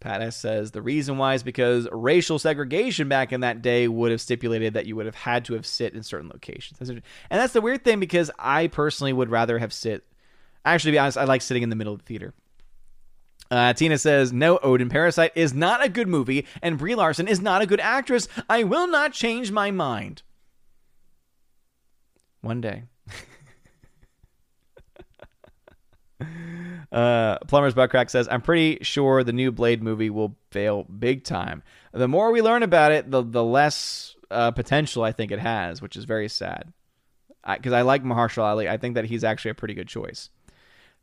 Pat 0.00 0.22
S 0.22 0.36
says 0.36 0.70
the 0.70 0.82
reason 0.82 1.18
why 1.18 1.34
is 1.34 1.42
because 1.42 1.88
racial 1.90 2.38
segregation 2.38 3.08
back 3.08 3.32
in 3.32 3.40
that 3.40 3.62
day 3.62 3.88
would 3.88 4.10
have 4.10 4.20
stipulated 4.20 4.74
that 4.74 4.86
you 4.86 4.94
would 4.96 5.06
have 5.06 5.14
had 5.14 5.44
to 5.46 5.54
have 5.54 5.66
sit 5.66 5.94
in 5.94 6.02
certain 6.02 6.28
locations. 6.28 6.78
And 6.88 7.02
that's 7.30 7.52
the 7.52 7.60
weird 7.60 7.84
thing 7.84 7.98
because 7.98 8.30
I 8.38 8.68
personally 8.68 9.12
would 9.12 9.30
rather 9.30 9.58
have 9.58 9.72
sit. 9.72 10.04
Actually, 10.64 10.92
to 10.92 10.94
be 10.96 10.98
honest, 10.98 11.18
I 11.18 11.24
like 11.24 11.42
sitting 11.42 11.62
in 11.62 11.70
the 11.70 11.76
middle 11.76 11.92
of 11.92 12.00
the 12.00 12.04
theater. 12.04 12.34
Uh, 13.50 13.72
Tina 13.72 13.98
says, 13.98 14.32
No, 14.32 14.58
Odin, 14.58 14.88
Parasite 14.88 15.32
is 15.34 15.54
not 15.54 15.84
a 15.84 15.88
good 15.88 16.08
movie, 16.08 16.46
and 16.62 16.78
Brie 16.78 16.94
Larson 16.94 17.28
is 17.28 17.40
not 17.40 17.62
a 17.62 17.66
good 17.66 17.80
actress. 17.80 18.28
I 18.48 18.64
will 18.64 18.88
not 18.88 19.12
change 19.12 19.50
my 19.50 19.70
mind. 19.70 20.22
One 22.40 22.60
day. 22.60 22.84
Uh, 26.90 27.38
Plumber's 27.40 27.74
Buttcrack 27.74 28.08
says, 28.08 28.28
I'm 28.30 28.40
pretty 28.40 28.78
sure 28.82 29.22
the 29.22 29.32
new 29.32 29.52
Blade 29.52 29.82
movie 29.82 30.10
will 30.10 30.36
fail 30.50 30.84
big 30.84 31.24
time. 31.24 31.62
The 31.92 32.08
more 32.08 32.32
we 32.32 32.40
learn 32.40 32.62
about 32.62 32.92
it, 32.92 33.10
the, 33.10 33.22
the 33.22 33.44
less 33.44 34.16
uh, 34.30 34.52
potential 34.52 35.02
I 35.02 35.12
think 35.12 35.30
it 35.30 35.38
has, 35.38 35.82
which 35.82 35.96
is 35.96 36.04
very 36.04 36.28
sad. 36.28 36.72
Because 37.46 37.72
I, 37.72 37.80
I, 37.80 37.82
like 37.82 38.04
Mahershala 38.04 38.44
Ali. 38.44 38.68
I 38.68 38.78
think 38.78 38.94
that 38.94 39.04
he's 39.04 39.24
actually 39.24 39.52
a 39.52 39.54
pretty 39.54 39.74
good 39.74 39.88
choice. 39.88 40.30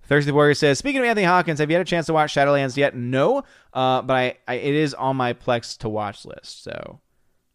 Thirsty 0.07 0.31
Warrior 0.31 0.53
says, 0.53 0.77
speaking 0.77 1.01
of 1.01 1.07
Anthony 1.07 1.25
Hopkins, 1.25 1.59
have 1.59 1.69
you 1.69 1.75
had 1.77 1.85
a 1.85 1.89
chance 1.89 2.05
to 2.05 2.13
watch 2.13 2.33
Shadowlands 2.33 2.77
yet? 2.77 2.95
No, 2.95 3.43
uh, 3.73 4.01
but 4.01 4.13
I, 4.13 4.37
I, 4.47 4.55
it 4.55 4.75
is 4.75 4.93
on 4.93 5.15
my 5.15 5.33
Plex 5.33 5.77
to 5.79 5.89
watch 5.89 6.25
list, 6.25 6.63
so 6.63 6.99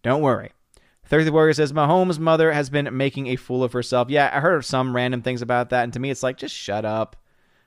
don't 0.02 0.22
worry. 0.22 0.50
Thirsty 1.06 1.30
Warrior 1.30 1.54
says, 1.54 1.72
Mahomes' 1.72 2.18
mother 2.18 2.52
has 2.52 2.70
been 2.70 2.96
making 2.96 3.28
a 3.28 3.36
fool 3.36 3.64
of 3.64 3.72
herself. 3.72 4.10
Yeah, 4.10 4.30
I 4.32 4.40
heard 4.40 4.64
some 4.64 4.94
random 4.94 5.22
things 5.22 5.42
about 5.42 5.70
that, 5.70 5.84
and 5.84 5.92
to 5.92 6.00
me, 6.00 6.10
it's 6.10 6.22
like, 6.22 6.36
just 6.36 6.54
shut 6.54 6.84
up. 6.84 7.16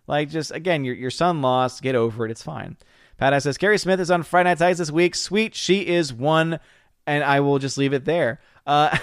Like, 0.07 0.29
just 0.29 0.51
again, 0.51 0.83
your 0.83 0.95
your 0.95 1.11
son 1.11 1.41
lost. 1.41 1.81
Get 1.81 1.95
over 1.95 2.25
it. 2.25 2.31
It's 2.31 2.43
fine. 2.43 2.77
Pat 3.17 3.41
says 3.41 3.57
Carrie 3.57 3.77
Smith 3.77 3.99
is 3.99 4.11
on 4.11 4.23
Friday 4.23 4.49
Night 4.49 4.59
Lights 4.59 4.79
this 4.79 4.91
week. 4.91 5.15
Sweet, 5.15 5.55
she 5.55 5.87
is 5.87 6.13
one, 6.13 6.59
and 7.07 7.23
I 7.23 7.39
will 7.39 7.59
just 7.59 7.77
leave 7.77 7.93
it 7.93 8.05
there. 8.05 8.41
Uh, 8.65 8.97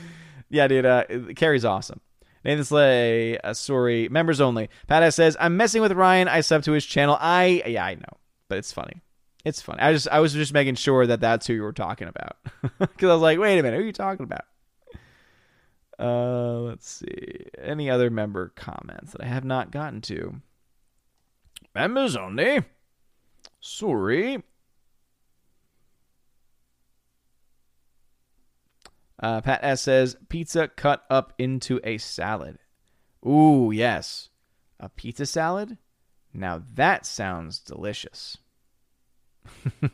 yeah, 0.49 0.67
dude. 0.67 0.85
Uh, 0.85 1.03
Carrie's 1.35 1.65
awesome. 1.65 1.99
Nathan 2.43 2.65
Slay, 2.65 3.37
uh, 3.37 3.53
sorry, 3.53 4.09
members 4.09 4.41
only. 4.41 4.69
Pat 4.87 5.13
says 5.13 5.37
I'm 5.39 5.57
messing 5.57 5.81
with 5.81 5.91
Ryan. 5.93 6.27
I 6.27 6.41
sub 6.41 6.63
to 6.63 6.71
his 6.73 6.85
channel. 6.85 7.17
I 7.19 7.63
yeah, 7.65 7.85
I 7.85 7.95
know, 7.95 8.17
but 8.49 8.57
it's 8.57 8.71
funny. 8.71 9.01
It's 9.45 9.61
funny. 9.61 9.79
I 9.81 9.93
just 9.93 10.07
I 10.09 10.19
was 10.19 10.33
just 10.33 10.53
making 10.53 10.75
sure 10.75 11.05
that 11.07 11.19
that's 11.19 11.47
who 11.47 11.53
you 11.53 11.63
were 11.63 11.73
talking 11.73 12.07
about 12.07 12.37
because 12.79 13.09
I 13.09 13.13
was 13.13 13.21
like, 13.21 13.39
wait 13.39 13.59
a 13.59 13.63
minute, 13.63 13.77
who 13.77 13.83
are 13.83 13.85
you 13.85 13.93
talking 13.93 14.23
about? 14.23 14.45
Uh, 15.99 16.59
let's 16.61 16.89
see. 16.89 17.45
Any 17.57 17.89
other 17.89 18.09
member 18.09 18.51
comments 18.55 19.11
that 19.11 19.21
I 19.21 19.27
have 19.27 19.45
not 19.45 19.71
gotten 19.71 20.01
to? 20.01 20.41
Members 21.75 22.15
only. 22.15 22.63
Sorry. 23.59 24.43
Uh, 29.23 29.39
Pat 29.39 29.61
S 29.63 29.81
says 29.81 30.17
pizza 30.27 30.67
cut 30.67 31.05
up 31.09 31.31
into 31.37 31.79
a 31.85 31.97
salad. 31.97 32.59
Ooh, 33.25 33.71
yes. 33.73 34.27
A 34.81 34.89
pizza 34.89 35.25
salad? 35.25 35.77
Now 36.33 36.61
that 36.73 37.05
sounds 37.05 37.59
delicious. 37.59 38.37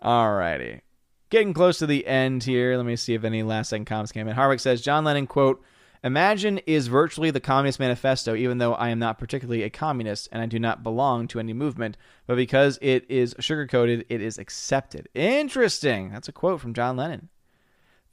Alrighty. 0.00 0.82
Getting 1.28 1.54
close 1.54 1.78
to 1.80 1.86
the 1.88 2.06
end 2.06 2.44
here. 2.44 2.76
Let 2.76 2.86
me 2.86 2.94
see 2.94 3.14
if 3.14 3.24
any 3.24 3.42
last 3.42 3.70
second 3.70 3.86
comments 3.86 4.12
came 4.12 4.28
in. 4.28 4.36
Harwick 4.36 4.60
says 4.60 4.80
John 4.80 5.02
Lennon, 5.02 5.26
quote, 5.26 5.60
Imagine 6.04 6.58
is 6.66 6.88
virtually 6.88 7.30
the 7.30 7.38
Communist 7.40 7.78
Manifesto, 7.78 8.34
even 8.34 8.58
though 8.58 8.74
I 8.74 8.88
am 8.88 8.98
not 8.98 9.18
particularly 9.18 9.62
a 9.62 9.70
communist 9.70 10.28
and 10.32 10.42
I 10.42 10.46
do 10.46 10.58
not 10.58 10.82
belong 10.82 11.28
to 11.28 11.38
any 11.38 11.52
movement, 11.52 11.96
but 12.26 12.34
because 12.34 12.76
it 12.82 13.08
is 13.08 13.34
sugarcoated, 13.34 14.04
it 14.08 14.20
is 14.20 14.36
accepted. 14.36 15.08
Interesting. 15.14 16.10
That's 16.10 16.28
a 16.28 16.32
quote 16.32 16.60
from 16.60 16.74
John 16.74 16.96
Lennon. 16.96 17.28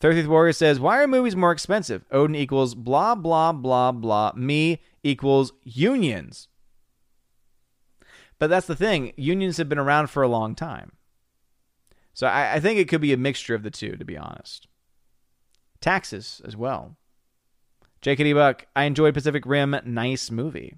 30th 0.01 0.27
Warrior 0.27 0.53
says, 0.53 0.79
Why 0.79 1.01
are 1.01 1.07
movies 1.07 1.35
more 1.35 1.51
expensive? 1.51 2.05
Odin 2.11 2.35
equals 2.35 2.75
blah, 2.75 3.15
blah, 3.15 3.51
blah, 3.51 3.91
blah. 3.91 4.33
Me 4.35 4.81
equals 5.03 5.51
unions. 5.63 6.47
But 8.37 8.51
that's 8.51 8.67
the 8.67 8.75
thing. 8.75 9.13
Unions 9.17 9.57
have 9.57 9.67
been 9.67 9.79
around 9.79 10.09
for 10.09 10.21
a 10.23 10.29
long 10.29 10.53
time. 10.53 10.93
So 12.13 12.27
I, 12.27 12.53
I 12.53 12.59
think 12.59 12.79
it 12.79 12.87
could 12.87 13.01
be 13.01 13.13
a 13.13 13.17
mixture 13.17 13.55
of 13.55 13.63
the 13.63 13.71
two, 13.71 13.97
to 13.97 14.05
be 14.05 14.17
honest. 14.17 14.67
Taxes 15.81 16.39
as 16.45 16.55
well. 16.55 16.95
J.K.D. 18.01 18.33
Buck, 18.33 18.65
I 18.75 18.83
enjoyed 18.85 19.13
Pacific 19.13 19.45
Rim. 19.45 19.75
Nice 19.85 20.31
movie. 20.31 20.75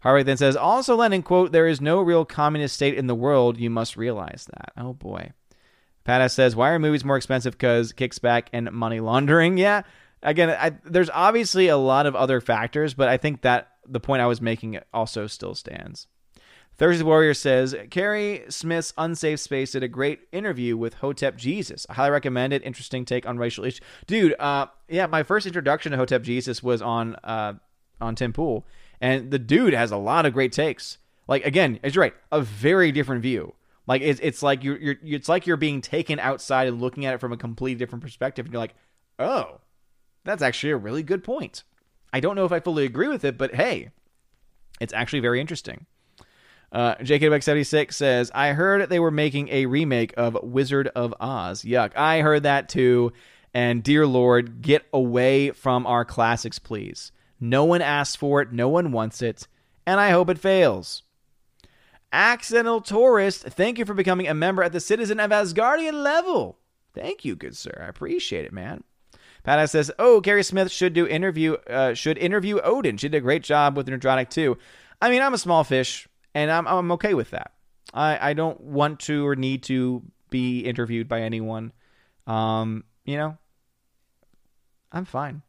Harvey 0.00 0.22
then 0.22 0.36
says, 0.36 0.56
also 0.56 0.96
Lenin, 0.96 1.22
quote, 1.22 1.52
there 1.52 1.66
is 1.66 1.80
no 1.80 2.00
real 2.00 2.24
communist 2.24 2.74
state 2.74 2.94
in 2.94 3.06
the 3.06 3.14
world. 3.14 3.58
You 3.58 3.70
must 3.70 3.96
realize 3.96 4.46
that. 4.52 4.72
Oh 4.76 4.92
boy. 4.92 5.32
Patas 6.06 6.30
says, 6.30 6.56
why 6.56 6.70
are 6.70 6.78
movies 6.78 7.04
more 7.04 7.16
expensive? 7.16 7.52
Because 7.52 7.92
kickback 7.92 8.46
and 8.52 8.70
money 8.72 9.00
laundering. 9.00 9.58
Yeah. 9.68 9.82
Again, 10.20 10.50
I, 10.50 10.72
there's 10.84 11.10
obviously 11.10 11.68
a 11.68 11.76
lot 11.76 12.06
of 12.06 12.16
other 12.16 12.40
factors, 12.40 12.92
but 12.92 13.08
I 13.08 13.18
think 13.18 13.42
that 13.42 13.68
the 13.86 14.00
point 14.00 14.20
I 14.20 14.26
was 14.26 14.40
making 14.40 14.80
also 14.92 15.28
still 15.28 15.54
stands. 15.54 16.08
Thursday 16.78 17.04
Warrior 17.04 17.34
says 17.34 17.74
Carrie 17.90 18.44
Smith's 18.48 18.92
Unsafe 18.96 19.40
Space 19.40 19.72
did 19.72 19.82
a 19.82 19.88
great 19.88 20.20
interview 20.30 20.76
with 20.76 20.94
Hotep 20.94 21.36
Jesus. 21.36 21.84
I 21.90 21.94
highly 21.94 22.12
recommend 22.12 22.52
it. 22.52 22.62
Interesting 22.62 23.04
take 23.04 23.26
on 23.26 23.36
racial 23.36 23.64
issues, 23.64 23.80
dude. 24.06 24.36
Uh, 24.38 24.66
yeah, 24.88 25.06
my 25.06 25.24
first 25.24 25.44
introduction 25.44 25.90
to 25.90 25.98
Hotep 25.98 26.22
Jesus 26.22 26.62
was 26.62 26.80
on 26.80 27.16
uh, 27.24 27.54
on 28.00 28.14
Tim 28.14 28.32
Pool, 28.32 28.64
and 29.00 29.32
the 29.32 29.40
dude 29.40 29.74
has 29.74 29.90
a 29.90 29.96
lot 29.96 30.24
of 30.24 30.32
great 30.32 30.52
takes. 30.52 30.98
Like 31.26 31.44
again, 31.44 31.80
as 31.82 31.96
you're 31.96 32.02
right, 32.02 32.14
a 32.30 32.42
very 32.42 32.92
different 32.92 33.22
view. 33.22 33.54
Like 33.88 34.00
it's 34.00 34.20
it's 34.22 34.42
like 34.42 34.62
you're 34.62 34.78
you're 34.78 34.96
it's 35.02 35.28
like 35.28 35.48
you're 35.48 35.56
being 35.56 35.80
taken 35.80 36.20
outside 36.20 36.68
and 36.68 36.80
looking 36.80 37.06
at 37.06 37.14
it 37.14 37.18
from 37.18 37.32
a 37.32 37.36
completely 37.36 37.78
different 37.78 38.04
perspective, 38.04 38.46
and 38.46 38.52
you're 38.52 38.60
like, 38.60 38.76
oh, 39.18 39.60
that's 40.22 40.42
actually 40.42 40.70
a 40.70 40.76
really 40.76 41.02
good 41.02 41.24
point. 41.24 41.64
I 42.12 42.20
don't 42.20 42.36
know 42.36 42.44
if 42.44 42.52
I 42.52 42.60
fully 42.60 42.84
agree 42.84 43.08
with 43.08 43.24
it, 43.24 43.36
but 43.36 43.56
hey, 43.56 43.90
it's 44.80 44.92
actually 44.92 45.20
very 45.20 45.40
interesting. 45.40 45.86
Uh, 46.70 46.94
JKWX76 46.96 47.94
says, 47.94 48.30
I 48.34 48.52
heard 48.52 48.88
they 48.88 49.00
were 49.00 49.10
making 49.10 49.48
a 49.48 49.66
remake 49.66 50.12
of 50.16 50.38
Wizard 50.42 50.88
of 50.88 51.14
Oz. 51.18 51.62
Yuck. 51.62 51.96
I 51.96 52.20
heard 52.20 52.42
that 52.42 52.68
too. 52.68 53.12
And 53.54 53.82
dear 53.82 54.06
Lord, 54.06 54.60
get 54.60 54.86
away 54.92 55.50
from 55.50 55.86
our 55.86 56.04
classics, 56.04 56.58
please. 56.58 57.12
No 57.40 57.64
one 57.64 57.80
asked 57.80 58.18
for 58.18 58.42
it, 58.42 58.52
no 58.52 58.68
one 58.68 58.92
wants 58.92 59.22
it, 59.22 59.46
and 59.86 60.00
I 60.00 60.10
hope 60.10 60.28
it 60.28 60.38
fails. 60.38 61.02
Accidental 62.12 62.80
Tourist, 62.80 63.42
thank 63.42 63.78
you 63.78 63.84
for 63.84 63.94
becoming 63.94 64.26
a 64.26 64.34
member 64.34 64.62
at 64.62 64.72
the 64.72 64.80
Citizen 64.80 65.20
of 65.20 65.30
Asgardian 65.30 66.02
level. 66.02 66.58
Thank 66.94 67.24
you, 67.24 67.36
good 67.36 67.56
sir. 67.56 67.82
I 67.84 67.88
appreciate 67.88 68.44
it, 68.44 68.52
man. 68.52 68.82
Pat 69.44 69.70
says, 69.70 69.90
"Oh, 69.98 70.20
Carrie 70.20 70.42
Smith 70.42 70.70
should 70.70 70.94
do 70.94 71.06
interview. 71.06 71.54
Uh, 71.68 71.94
should 71.94 72.18
interview 72.18 72.60
Odin. 72.60 72.96
She 72.96 73.08
did 73.08 73.18
a 73.18 73.20
great 73.20 73.42
job 73.42 73.76
with 73.76 73.86
Nerdrotic 73.86 74.30
too. 74.30 74.58
I 75.00 75.10
mean, 75.10 75.22
I'm 75.22 75.34
a 75.34 75.38
small 75.38 75.64
fish 75.64 76.07
and 76.38 76.50
I'm 76.50 76.68
I'm 76.68 76.92
okay 76.92 77.14
with 77.14 77.30
that. 77.30 77.52
I 77.92 78.30
I 78.30 78.32
don't 78.32 78.60
want 78.60 79.00
to 79.00 79.26
or 79.26 79.34
need 79.34 79.64
to 79.64 80.02
be 80.30 80.60
interviewed 80.60 81.08
by 81.08 81.22
anyone. 81.22 81.72
Um, 82.26 82.84
you 83.04 83.16
know, 83.16 83.36
I'm 84.92 85.04
fine. 85.04 85.42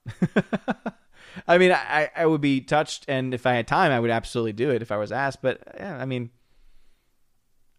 I 1.47 1.57
mean, 1.59 1.71
I 1.71 2.09
I 2.15 2.25
would 2.25 2.41
be 2.41 2.61
touched, 2.61 3.05
and 3.07 3.33
if 3.33 3.45
I 3.45 3.53
had 3.53 3.67
time, 3.67 3.91
I 3.91 3.99
would 3.99 4.09
absolutely 4.09 4.53
do 4.53 4.71
it 4.71 4.81
if 4.81 4.91
I 4.91 4.97
was 4.97 5.11
asked. 5.11 5.41
But 5.43 5.61
yeah, 5.77 5.95
I 5.95 6.05
mean, 6.05 6.31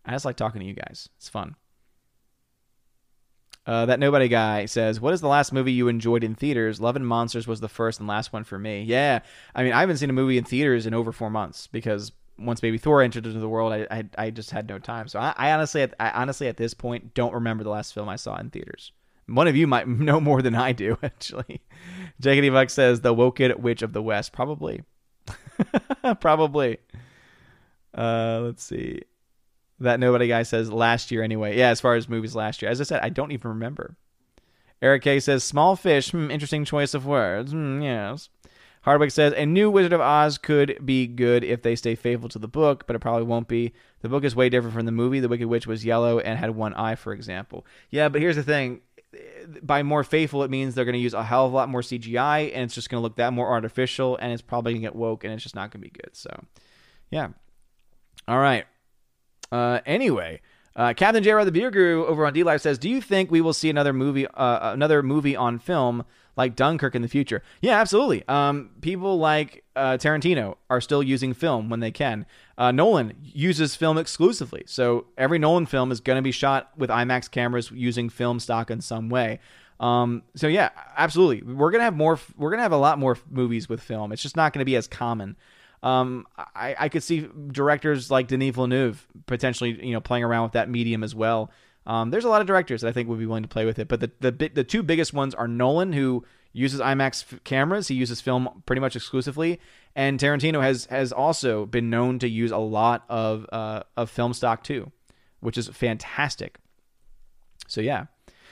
I 0.05 0.12
just 0.12 0.24
like 0.24 0.37
talking 0.37 0.61
to 0.61 0.66
you 0.66 0.74
guys. 0.74 1.09
It's 1.16 1.28
fun. 1.28 1.57
Uh, 3.66 3.87
that 3.87 4.01
nobody 4.01 4.28
guy 4.28 4.66
says, 4.66 5.01
"What 5.01 5.15
is 5.15 5.20
the 5.20 5.28
last 5.28 5.53
movie 5.53 5.73
you 5.73 5.89
enjoyed 5.89 6.23
in 6.23 6.37
theaters? 6.37 6.81
Love 6.81 6.97
and 6.97 7.07
Monsters 7.07 7.49
was 7.49 7.61
the 7.61 7.69
first 7.69 7.99
and 7.99 8.09
last 8.09 8.32
one 8.32 8.45
for 8.45 8.59
me." 8.59 8.82
Yeah, 8.82 9.20
I 9.55 9.65
mean, 9.65 9.73
I 9.73 9.81
haven't 9.81 9.97
seen 9.97 10.11
a 10.11 10.15
movie 10.15 10.39
in 10.39 10.45
theaters 10.45 10.87
in 10.87 10.95
over 10.95 11.11
four 11.11 11.28
months 11.28 11.66
because 11.66 12.12
once 12.40 12.60
Baby 12.60 12.78
Thor 12.78 13.02
entered 13.02 13.26
into 13.26 13.38
the 13.38 13.48
world, 13.48 13.72
I 13.72 13.86
I, 13.90 14.04
I 14.26 14.30
just 14.30 14.50
had 14.50 14.68
no 14.68 14.78
time. 14.78 15.08
So 15.08 15.18
I, 15.18 15.34
I 15.36 15.52
honestly, 15.52 15.86
I 15.98 16.10
honestly 16.10 16.48
at 16.48 16.56
this 16.56 16.74
point 16.74 17.14
don't 17.14 17.34
remember 17.34 17.64
the 17.64 17.70
last 17.70 17.94
film 17.94 18.08
I 18.08 18.16
saw 18.16 18.36
in 18.38 18.50
theaters. 18.50 18.92
One 19.26 19.46
of 19.46 19.56
you 19.56 19.66
might 19.66 19.86
know 19.88 20.20
more 20.20 20.42
than 20.42 20.54
I 20.54 20.72
do, 20.72 20.98
actually. 21.02 21.60
JKD 22.22 22.52
Buck 22.52 22.70
says 22.70 23.00
the 23.00 23.14
Woken 23.14 23.60
Witch 23.60 23.82
of 23.82 23.92
the 23.92 24.02
West, 24.02 24.32
probably, 24.32 24.82
probably. 26.20 26.78
Uh, 27.96 28.40
let's 28.44 28.62
see. 28.62 29.02
That 29.80 29.98
nobody 29.98 30.28
guy 30.28 30.42
says 30.42 30.70
last 30.70 31.10
year 31.10 31.22
anyway. 31.22 31.56
Yeah, 31.56 31.70
as 31.70 31.80
far 31.80 31.94
as 31.94 32.08
movies 32.08 32.34
last 32.34 32.60
year, 32.60 32.70
as 32.70 32.80
I 32.80 32.84
said, 32.84 33.00
I 33.02 33.08
don't 33.08 33.32
even 33.32 33.50
remember. 33.50 33.96
Eric 34.82 35.02
K 35.02 35.20
says 35.20 35.42
small 35.44 35.76
fish. 35.76 36.10
Hmm, 36.10 36.30
interesting 36.30 36.64
choice 36.64 36.94
of 36.94 37.06
words. 37.06 37.52
Hmm, 37.52 37.80
yes. 37.80 38.28
Hardwick 38.82 39.11
says 39.11 39.35
a 39.36 39.44
new 39.44 39.70
Wizard 39.70 39.93
of 39.93 40.01
Oz 40.01 40.39
could 40.39 40.78
be 40.85 41.07
good 41.07 41.44
if 41.44 41.62
they 41.62 41.77
stay 41.77 41.94
faithful 41.94 42.28
to 42.31 42.39
the 42.39 42.48
book, 42.48 42.86
but 42.86 42.97
it 42.97 43.01
probably 43.01 43.24
won't 43.24 43.48
be. 43.48 43.73
The 44.01 44.09
book 44.09 44.24
is 44.24 44.35
way 44.35 44.48
different 44.48 44.74
from 44.74 44.86
the 44.86 44.93
movie. 44.93 45.20
The 45.20 45.28
Wicked 45.28 45.47
Witch 45.47 45.66
was 45.66 45.85
yellow 45.85 46.19
and 46.19 46.39
had 46.39 46.51
one 46.51 46.73
eye, 46.74 46.94
for 46.94 47.12
example. 47.12 47.66
Yeah, 47.90 48.09
but 48.09 48.23
here's 48.23 48.36
the 48.36 48.43
thing: 48.43 48.81
by 49.62 49.82
more 49.82 50.05
faithful, 50.05 50.43
it 50.43 50.51
means 50.51 50.74
they're 50.74 50.85
going 50.85 50.94
to 50.94 50.98
use 50.98 51.15
a 51.15 51.24
hell 51.24 51.47
of 51.47 51.52
a 51.52 51.57
lot 51.57 51.69
more 51.69 51.82
CGI, 51.82 52.52
and 52.55 52.65
it's 52.65 52.74
just 52.74 52.89
going 52.89 53.01
to 53.01 53.02
look 53.02 53.16
that 53.16 53.32
more 53.32 53.48
artificial, 53.48 54.16
and 54.16 54.32
it's 54.32 54.43
probably 54.43 54.73
going 54.73 54.82
to 54.82 54.86
get 54.86 54.97
woke, 54.97 55.24
and 55.24 55.32
it's 55.32 55.43
just 55.43 55.55
not 55.55 55.70
going 55.70 55.82
to 55.82 55.90
be 55.90 55.98
good. 56.02 56.15
So, 56.15 56.31
Yeah. 57.11 57.28
All 58.28 58.39
right. 58.39 58.65
Uh, 59.51 59.81
anyway, 59.85 60.40
uh, 60.76 60.94
Captain 60.94 61.22
J. 61.22 61.44
the 61.44 61.52
Beer 61.52 61.70
Guru 61.70 62.05
over 62.06 62.26
on 62.26 62.34
DLive 62.34 62.60
says, 62.60 62.78
"Do 62.78 62.88
you 62.88 63.01
think 63.01 63.30
we 63.30 63.40
will 63.40 63.52
see 63.52 63.70
another 63.70 63.92
movie, 63.92 64.26
uh, 64.26 64.72
another 64.72 65.02
movie 65.02 65.34
on 65.36 65.59
film 65.59 66.05
like 66.36 66.55
Dunkirk 66.55 66.94
in 66.94 67.02
the 67.02 67.09
future?" 67.09 67.42
Yeah, 67.60 67.80
absolutely. 67.80 68.26
Um, 68.28 68.70
people 68.80 69.18
like 69.18 69.64
uh, 69.74 69.98
Tarantino 69.98 70.56
are 70.68 70.80
still 70.80 71.02
using 71.02 71.34
film 71.34 71.68
when 71.70 71.80
they 71.80 71.90
can. 71.90 72.24
Uh, 72.56 72.70
Nolan 72.70 73.14
uses 73.22 73.74
film 73.74 73.98
exclusively, 73.98 74.62
so 74.66 75.06
every 75.18 75.38
Nolan 75.38 75.66
film 75.66 75.90
is 75.90 76.01
going 76.01 76.16
to 76.16 76.22
be 76.22 76.32
shot 76.32 76.70
with 76.76 76.90
IMAX 76.90 77.30
cameras 77.30 77.70
using 77.72 78.09
film 78.09 78.38
stock 78.38 78.70
in 78.70 78.80
some 78.80 79.09
way. 79.09 79.40
Um, 79.80 80.22
so 80.36 80.47
yeah, 80.47 80.68
absolutely. 80.97 81.42
We're 81.42 81.70
gonna 81.70 81.84
have 81.84 81.97
more. 81.97 82.18
We're 82.36 82.51
gonna 82.51 82.62
have 82.62 82.72
a 82.72 82.76
lot 82.76 82.98
more 82.98 83.16
movies 83.30 83.68
with 83.68 83.80
film. 83.80 84.12
It's 84.12 84.22
just 84.22 84.36
not 84.36 84.52
going 84.52 84.60
to 84.60 84.66
be 84.66 84.76
as 84.76 84.86
common. 84.86 85.36
Um, 85.82 86.27
I, 86.36 86.77
I 86.78 86.89
could 86.89 87.02
see 87.02 87.28
directors 87.52 88.11
like 88.11 88.28
Denis 88.28 88.55
Villeneuve 88.55 89.07
potentially, 89.27 89.85
you 89.85 89.93
know, 89.93 90.01
playing 90.01 90.24
around 90.24 90.44
with 90.44 90.52
that 90.52 90.69
medium 90.69 91.02
as 91.02 91.15
well. 91.15 91.51
Um, 91.86 92.11
there's 92.11 92.24
a 92.24 92.28
lot 92.28 92.40
of 92.40 92.47
directors 92.47 92.82
that 92.82 92.89
I 92.89 92.93
think 92.93 93.09
would 93.09 93.19
be 93.19 93.27
willing 93.27 93.43
to 93.43 93.48
play 93.48 93.65
with 93.65 93.78
it, 93.78 93.89
but 93.89 94.01
the 94.01 94.11
the 94.20 94.51
the 94.55 94.65
two 94.65 94.82
biggest 94.82 95.15
ones 95.15 95.35
are 95.35 95.48
Nolan, 95.48 95.93
who 95.93 96.24
uses 96.52 96.81
IMAX 96.81 97.32
f- 97.32 97.43
cameras. 97.44 97.89
He 97.89 97.94
uses 97.94 98.20
film 98.20 98.62
pretty 98.66 98.81
much 98.81 98.97
exclusively, 98.97 99.59
and 99.97 100.20
Tarantino 100.20 100.61
has 100.61 100.85
has 100.86 101.12
also 101.12 101.65
been 101.65 101.89
known 101.89 102.19
to 102.19 102.28
use 102.28 102.51
a 102.51 102.59
lot 102.59 103.05
of 103.09 103.47
uh, 103.51 103.85
of 103.97 104.11
film 104.11 104.35
stock 104.35 104.62
too, 104.62 104.93
which 105.40 105.57
is 105.57 105.69
fantastic. 105.69 106.59
So 107.66 107.81
yeah. 107.81 108.07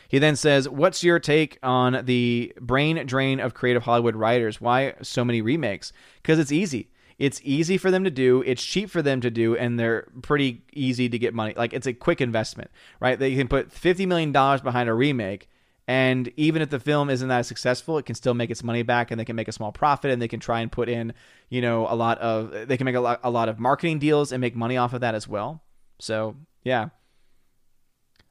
He 0.09 0.19
then 0.19 0.37
says, 0.37 0.67
What's 0.67 1.05
your 1.05 1.19
take 1.19 1.59
on 1.63 2.07
the 2.07 2.55
brain 2.59 3.05
drain 3.07 3.41
of 3.41 3.53
creative 3.53 3.83
Hollywood 3.83 4.17
writers? 4.17 4.59
Why 4.59 4.95
so 5.03 5.23
many 5.23 5.43
remakes? 5.43 5.93
Because 6.23 6.39
it's 6.39 6.51
easy. 6.51 6.89
It's 7.19 7.41
easy 7.43 7.79
for 7.79 7.91
them 7.91 8.05
to 8.05 8.11
do, 8.11 8.43
it's 8.47 8.63
cheap 8.63 8.91
for 8.91 9.03
them 9.03 9.21
to 9.23 9.31
do, 9.31 9.57
and 9.57 9.79
they're 9.79 10.07
pretty 10.23 10.63
easy 10.73 11.09
to 11.09 11.19
get 11.19 11.35
money. 11.35 11.53
Like 11.57 11.73
it's 11.73 11.87
a 11.87 11.93
quick 11.93 12.21
investment, 12.21 12.71
right? 13.01 13.19
They 13.19 13.35
can 13.35 13.49
put 13.49 13.71
$50 13.71 14.07
million 14.07 14.31
behind 14.31 14.89
a 14.89 14.95
remake. 14.95 15.49
And 15.89 16.31
even 16.37 16.61
if 16.61 16.69
the 16.69 16.79
film 16.79 17.09
isn't 17.09 17.29
that 17.29 17.47
successful, 17.47 17.97
it 17.97 18.05
can 18.05 18.15
still 18.15 18.35
make 18.35 18.51
its 18.51 18.63
money 18.63 18.83
back, 18.83 19.11
and 19.11 19.19
they 19.19 19.25
can 19.25 19.37
make 19.37 19.49
a 19.49 19.53
small 19.53 19.73
profit, 19.73 20.11
and 20.11 20.21
they 20.21 20.29
can 20.29 20.39
try 20.39 20.61
and 20.61 20.71
put 20.71 20.89
in, 20.89 21.15
you 21.49 21.63
know, 21.63 21.87
a 21.89 21.97
lot 21.97 22.19
of 22.19 22.69
they 22.69 22.77
can 22.77 22.85
make 22.85 22.95
a 22.95 23.01
lot, 23.01 23.21
a 23.25 23.31
lot 23.31 23.49
of 23.49 23.59
marketing 23.59 23.99
deals 23.99 24.31
and 24.31 24.41
make 24.41 24.55
money 24.55 24.77
off 24.77 24.93
of 24.93 25.01
that 25.01 25.15
as 25.15 25.27
well. 25.27 25.63
So 25.99 26.37
yeah, 26.63 26.91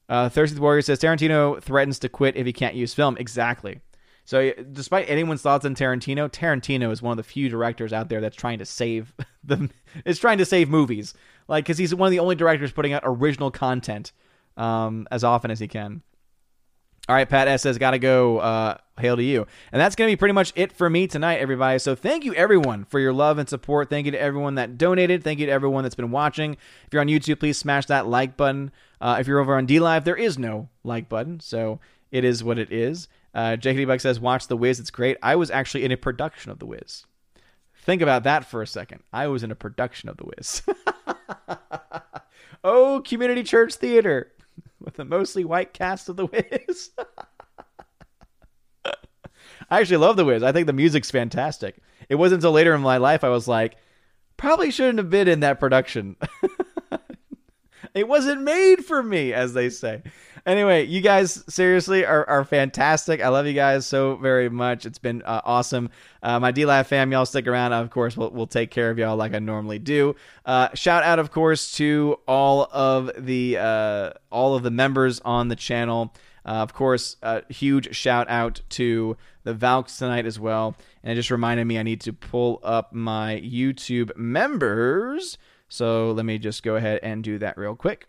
uh, 0.09 0.29
Thirsty 0.29 0.59
Warrior 0.59 0.81
says 0.81 0.99
Tarantino 0.99 1.61
threatens 1.61 1.99
to 1.99 2.09
quit 2.09 2.37
if 2.37 2.45
he 2.45 2.53
can't 2.53 2.75
use 2.75 2.93
film. 2.93 3.17
Exactly. 3.17 3.81
So, 4.27 4.51
despite 4.51 5.09
anyone's 5.09 5.41
thoughts 5.41 5.65
on 5.65 5.73
Tarantino, 5.73 6.29
Tarantino 6.29 6.91
is 6.91 7.01
one 7.01 7.11
of 7.11 7.17
the 7.17 7.23
few 7.23 7.47
directors 7.47 7.93
out 7.93 8.09
there 8.09 8.19
that's 8.19 8.35
trying 8.35 8.59
to 8.59 8.65
save 8.65 9.13
the 9.45 9.69
is 10.03 10.19
trying 10.19 10.37
to 10.39 10.45
save 10.45 10.69
movies, 10.69 11.13
like 11.47 11.63
because 11.63 11.77
he's 11.77 11.95
one 11.95 12.07
of 12.07 12.11
the 12.11 12.19
only 12.19 12.35
directors 12.35 12.73
putting 12.73 12.91
out 12.91 13.03
original 13.05 13.51
content 13.51 14.11
um, 14.57 15.07
as 15.11 15.23
often 15.23 15.49
as 15.49 15.61
he 15.61 15.69
can. 15.69 16.01
All 17.07 17.15
right, 17.15 17.27
Pat 17.27 17.47
S 17.47 17.61
says, 17.61 17.77
"Gotta 17.77 17.99
go." 17.99 18.39
Uh, 18.39 18.77
hail 18.99 19.15
to 19.15 19.23
you, 19.23 19.47
and 19.71 19.79
that's 19.79 19.95
gonna 19.95 20.09
be 20.09 20.17
pretty 20.17 20.33
much 20.33 20.51
it 20.57 20.73
for 20.73 20.89
me 20.89 21.07
tonight, 21.07 21.37
everybody. 21.37 21.79
So 21.79 21.95
thank 21.95 22.25
you 22.25 22.33
everyone 22.33 22.83
for 22.83 22.99
your 22.99 23.13
love 23.13 23.37
and 23.37 23.47
support. 23.47 23.89
Thank 23.89 24.07
you 24.07 24.11
to 24.11 24.19
everyone 24.19 24.55
that 24.55 24.77
donated. 24.77 25.23
Thank 25.23 25.39
you 25.39 25.45
to 25.45 25.51
everyone 25.53 25.83
that's 25.83 25.95
been 25.95 26.11
watching. 26.11 26.57
If 26.85 26.91
you're 26.91 27.01
on 27.01 27.07
YouTube, 27.07 27.39
please 27.39 27.57
smash 27.57 27.85
that 27.85 28.07
like 28.07 28.35
button. 28.35 28.71
Uh, 28.99 29.15
if 29.21 29.27
you're 29.27 29.39
over 29.39 29.55
on 29.55 29.67
DLive, 29.67 30.03
there 30.03 30.17
is 30.17 30.37
no 30.37 30.67
like 30.83 31.07
button, 31.07 31.39
so 31.39 31.79
it 32.11 32.25
is 32.25 32.43
what 32.43 32.59
it 32.59 32.73
is. 32.73 33.07
Uh, 33.37 33.55
Buck 33.55 33.99
says, 33.99 34.19
"Watch 34.19 34.47
The 34.47 34.57
Wiz. 34.57 34.79
It's 34.79 34.89
great." 34.89 35.17
I 35.21 35.35
was 35.35 35.51
actually 35.51 35.85
in 35.85 35.91
a 35.91 35.97
production 35.97 36.51
of 36.51 36.57
The 36.57 36.65
Wiz. 36.65 37.05
Think 37.75 38.01
about 38.01 38.23
that 38.23 38.45
for 38.45 38.63
a 38.63 38.67
second. 38.67 39.03
I 39.13 39.27
was 39.27 39.43
in 39.43 39.51
a 39.51 39.55
production 39.55 40.09
of 40.09 40.17
The 40.17 40.25
Wiz. 40.25 40.63
oh, 42.63 43.03
community 43.05 43.43
church 43.43 43.75
theater 43.75 44.31
with 44.81 44.97
a 44.97 45.05
mostly 45.05 45.45
white 45.45 45.71
cast 45.71 46.09
of 46.09 46.17
The 46.17 46.25
Wiz. 46.25 46.89
I 49.69 49.81
actually 49.81 49.97
love 49.97 50.17
The 50.17 50.25
Wiz. 50.25 50.41
I 50.41 50.51
think 50.51 50.65
the 50.65 50.73
music's 50.73 51.11
fantastic. 51.11 51.77
It 52.09 52.15
wasn't 52.15 52.39
until 52.39 52.53
later 52.53 52.73
in 52.73 52.81
my 52.81 52.97
life 52.97 53.23
I 53.23 53.29
was 53.29 53.47
like, 53.47 53.77
probably 54.35 54.71
shouldn't 54.71 54.97
have 54.97 55.11
been 55.11 55.27
in 55.27 55.41
that 55.41 55.59
production. 55.59 56.15
It 57.97 58.07
wasn't 58.07 58.43
made 58.43 58.85
for 58.85 59.01
me, 59.01 59.33
as 59.33 59.53
they 59.53 59.69
say. 59.69 60.03
Anyway, 60.45 60.85
you 60.85 61.01
guys 61.01 61.43
seriously 61.49 62.05
are, 62.05 62.23
are 62.29 62.45
fantastic. 62.45 63.21
I 63.21 63.29
love 63.29 63.47
you 63.47 63.53
guys 63.53 63.87
so 63.87 64.15
very 64.17 64.49
much. 64.49 64.85
It's 64.85 64.99
been 64.99 65.23
uh, 65.23 65.41
awesome. 65.43 65.89
Uh, 66.21 66.39
my 66.39 66.51
DLive 66.51 66.85
fam, 66.85 67.11
y'all 67.11 67.25
stick 67.25 67.47
around. 67.47 67.73
Of 67.73 67.89
course, 67.89 68.15
we'll, 68.15 68.29
we'll 68.29 68.47
take 68.47 68.69
care 68.69 68.91
of 68.91 68.99
y'all 68.99 69.17
like 69.17 69.33
I 69.33 69.39
normally 69.39 69.79
do. 69.79 70.15
Uh, 70.45 70.69
shout 70.75 71.03
out, 71.03 71.17
of 71.17 71.31
course, 71.31 71.71
to 71.73 72.19
all 72.27 72.69
of 72.71 73.11
the 73.17 73.57
uh, 73.57 74.11
all 74.31 74.55
of 74.55 74.61
the 74.61 74.71
members 74.71 75.19
on 75.25 75.47
the 75.47 75.55
channel. 75.55 76.13
Uh, 76.45 76.61
of 76.61 76.73
course, 76.73 77.17
a 77.23 77.43
huge 77.51 77.93
shout 77.95 78.29
out 78.29 78.61
to 78.69 79.17
the 79.43 79.53
Valks 79.53 79.97
tonight 79.97 80.25
as 80.25 80.39
well. 80.39 80.77
And 81.03 81.11
it 81.11 81.15
just 81.15 81.31
reminded 81.31 81.65
me 81.65 81.77
I 81.77 81.83
need 81.83 82.01
to 82.01 82.13
pull 82.13 82.61
up 82.63 82.93
my 82.93 83.41
YouTube 83.43 84.15
members. 84.15 85.37
So 85.69 86.11
let 86.11 86.25
me 86.25 86.37
just 86.37 86.63
go 86.63 86.75
ahead 86.75 86.99
and 87.03 87.23
do 87.23 87.37
that 87.39 87.57
real 87.57 87.75
quick. 87.75 88.07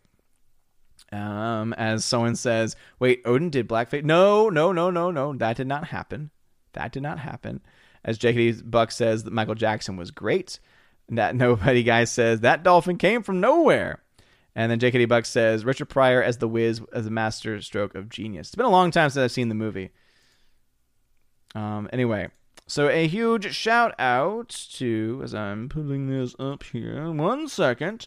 Um, 1.10 1.72
as 1.74 2.05
someone 2.05 2.36
says, 2.36 2.76
wait, 2.98 3.22
Odin 3.24 3.51
did 3.51 3.68
blackface? 3.68 4.05
No, 4.05 4.48
no, 4.48 4.72
no, 4.72 4.90
no, 4.90 5.10
no. 5.10 5.35
That 5.35 5.56
did 5.56 5.66
not 5.66 5.89
happen. 5.89 6.30
That 6.74 6.93
did 6.93 7.02
not 7.02 7.18
happen. 7.18 7.60
As 8.05 8.18
JKD 8.18 8.70
Buck 8.70 8.90
says, 8.90 9.24
that 9.24 9.32
Michael 9.32 9.55
Jackson 9.55 9.97
was 9.97 10.10
great. 10.10 10.60
That 11.09 11.35
nobody 11.36 11.82
guy 11.82 12.05
says 12.05 12.40
that 12.40 12.62
dolphin 12.62 12.98
came 12.98 13.22
from 13.22 13.40
nowhere. 13.40 14.02
And 14.55 14.70
then 14.70 14.80
JKD 14.80 15.09
Buck 15.09 15.24
says 15.24 15.64
Richard 15.64 15.89
Pryor 15.89 16.22
as 16.22 16.39
the 16.39 16.48
Wiz 16.48 16.82
as 16.93 17.06
a 17.06 17.10
master 17.10 17.60
stroke 17.62 17.94
of 17.94 18.09
genius. 18.09 18.48
It's 18.48 18.55
been 18.55 18.66
a 18.66 18.70
long 18.70 18.90
time 18.90 19.09
since 19.10 19.22
I've 19.22 19.32
seen 19.32 19.48
the 19.48 19.55
movie. 19.55 19.90
Um, 21.55 21.89
anyway, 21.93 22.28
so 22.69 22.89
a 22.89 23.09
huge 23.09 23.53
shout 23.55 23.95
out 23.99 24.51
to 24.74 25.20
as 25.24 25.35
I'm 25.35 25.69
putting 25.69 26.07
this 26.07 26.36
up 26.39 26.62
here. 26.62 27.11
One 27.11 27.49
second, 27.49 28.07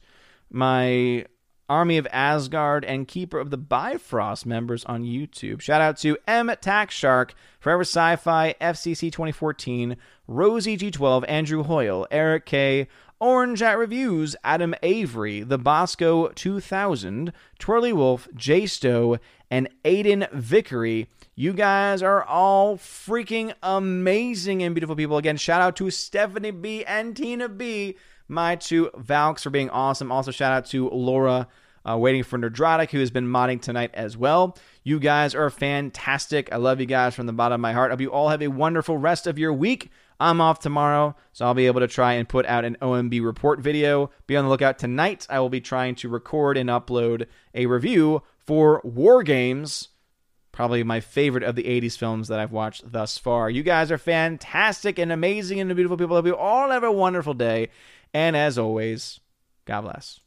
my 0.50 1.26
Army 1.72 1.98
of 1.98 2.06
Asgard, 2.12 2.84
and 2.84 3.08
Keeper 3.08 3.40
of 3.40 3.50
the 3.50 3.58
Bifrost 3.58 4.46
members 4.46 4.84
on 4.86 5.04
YouTube. 5.04 5.62
Shout 5.62 5.80
out 5.80 5.96
to 6.00 6.18
M 6.28 6.52
Tax 6.60 6.94
Shark, 6.94 7.34
Forever 7.62 7.84
Sci 7.84 8.18
Fi, 8.18 8.54
FCC 8.60 9.10
2014, 9.12 9.96
Rosie 10.28 10.78
G12, 10.78 11.24
Andrew 11.30 11.64
Hoyle, 11.64 12.06
Eric 12.12 12.46
K., 12.46 12.90
Orange 13.22 13.62
at 13.62 13.78
Reviews, 13.78 14.36
Adam 14.44 14.74
Avery, 14.82 15.42
The 15.42 15.60
Bosco 15.60 16.30
2000, 16.30 17.32
Twirly 17.60 17.94
Wolf, 17.94 18.28
J 18.34 18.66
Stowe, 18.66 19.20
and 19.52 19.70
Aiden 19.86 20.28
Vickery. 20.32 21.08
You 21.36 21.54
guys 21.54 22.02
are 22.02 22.24
all 22.24 22.78
freaking 22.78 23.54
amazing 23.62 24.64
and 24.64 24.74
beautiful 24.74 24.96
people. 24.96 25.18
Again, 25.18 25.38
shout 25.38 25.62
out 25.62 25.76
to 25.76 25.92
Stephanie 25.92 26.50
B 26.50 26.84
and 26.84 27.16
Tina 27.16 27.48
B, 27.48 27.96
my 28.28 28.56
two 28.56 28.90
Valks 28.98 29.44
for 29.44 29.52
being 29.52 29.70
awesome. 29.70 30.12
Also, 30.12 30.32
shout 30.32 30.52
out 30.52 30.66
to 30.68 30.90
Laura 30.90 31.48
uh, 31.88 31.98
waiting 31.98 32.24
for 32.24 32.40
Nerdrotic, 32.40 32.90
who 32.90 33.00
has 33.00 33.12
been 33.12 33.28
modding 33.28 33.62
tonight 33.62 33.92
as 33.94 34.18
well. 34.18 34.58
You 34.84 35.00
guys 35.00 35.36
are 35.36 35.52
fantastic. 35.52 36.52
I 36.52 36.58
love 36.58 36.80
you 36.80 36.88
guys 36.88 37.14
from 37.14 37.28
the 37.28 37.34
bottom 37.34 37.56
of 37.56 37.62
my 37.62 37.74
heart. 37.74 37.92
I 37.92 37.94
hope 37.94 38.02
you 38.02 38.12
all 38.12 38.30
have 38.30 38.42
a 38.42 38.48
wonderful 38.48 38.98
rest 38.98 39.28
of 39.28 39.38
your 39.38 39.54
week. 39.54 39.92
I'm 40.22 40.40
off 40.40 40.60
tomorrow, 40.60 41.16
so 41.34 41.46
I'll 41.46 41.56
be 41.56 41.66
able 41.66 41.80
to 41.80 41.88
try 41.88 42.14
and 42.14 42.30
put 42.30 42.46
out 42.46 42.64
an 42.64 42.78
OMB 42.80 43.26
report 43.26 43.60
video. 43.60 44.12
Be 44.28 44.38
on 44.38 44.46
the 44.46 44.52
lookout 44.52 44.78
tonight. 44.78 45.26
I 45.32 45.40
will 45.40 45.50
be 45.50 45.60
trying 45.60 45.96
to 45.96 46.10
record 46.10 46.58
and 46.58 46.70
upload 46.70 47.26
a 47.56 47.66
review 47.66 48.22
for 48.38 48.82
War 48.84 49.24
Games, 49.24 49.90
probably 50.52 50.84
my 50.84 51.00
favorite 51.00 51.44
of 51.44 51.56
the 51.56 51.64
80s 51.64 51.98
films 51.98 52.28
that 52.28 52.40
I've 52.40 52.52
watched 52.52 52.92
thus 52.92 53.18
far. 53.18 53.50
You 53.50 53.64
guys 53.64 53.92
are 53.92 53.98
fantastic 53.98 55.00
and 55.00 55.12
amazing 55.12 55.60
and 55.60 55.74
beautiful 55.74 55.98
people. 55.98 56.16
I 56.16 56.20
hope 56.20 56.28
you 56.28 56.38
all 56.38 56.70
have 56.70 56.84
a 56.84 56.92
wonderful 56.92 57.34
day. 57.34 57.70
And 58.14 58.38
as 58.38 58.60
always, 58.60 59.20
God 59.66 59.82
bless. 59.82 60.22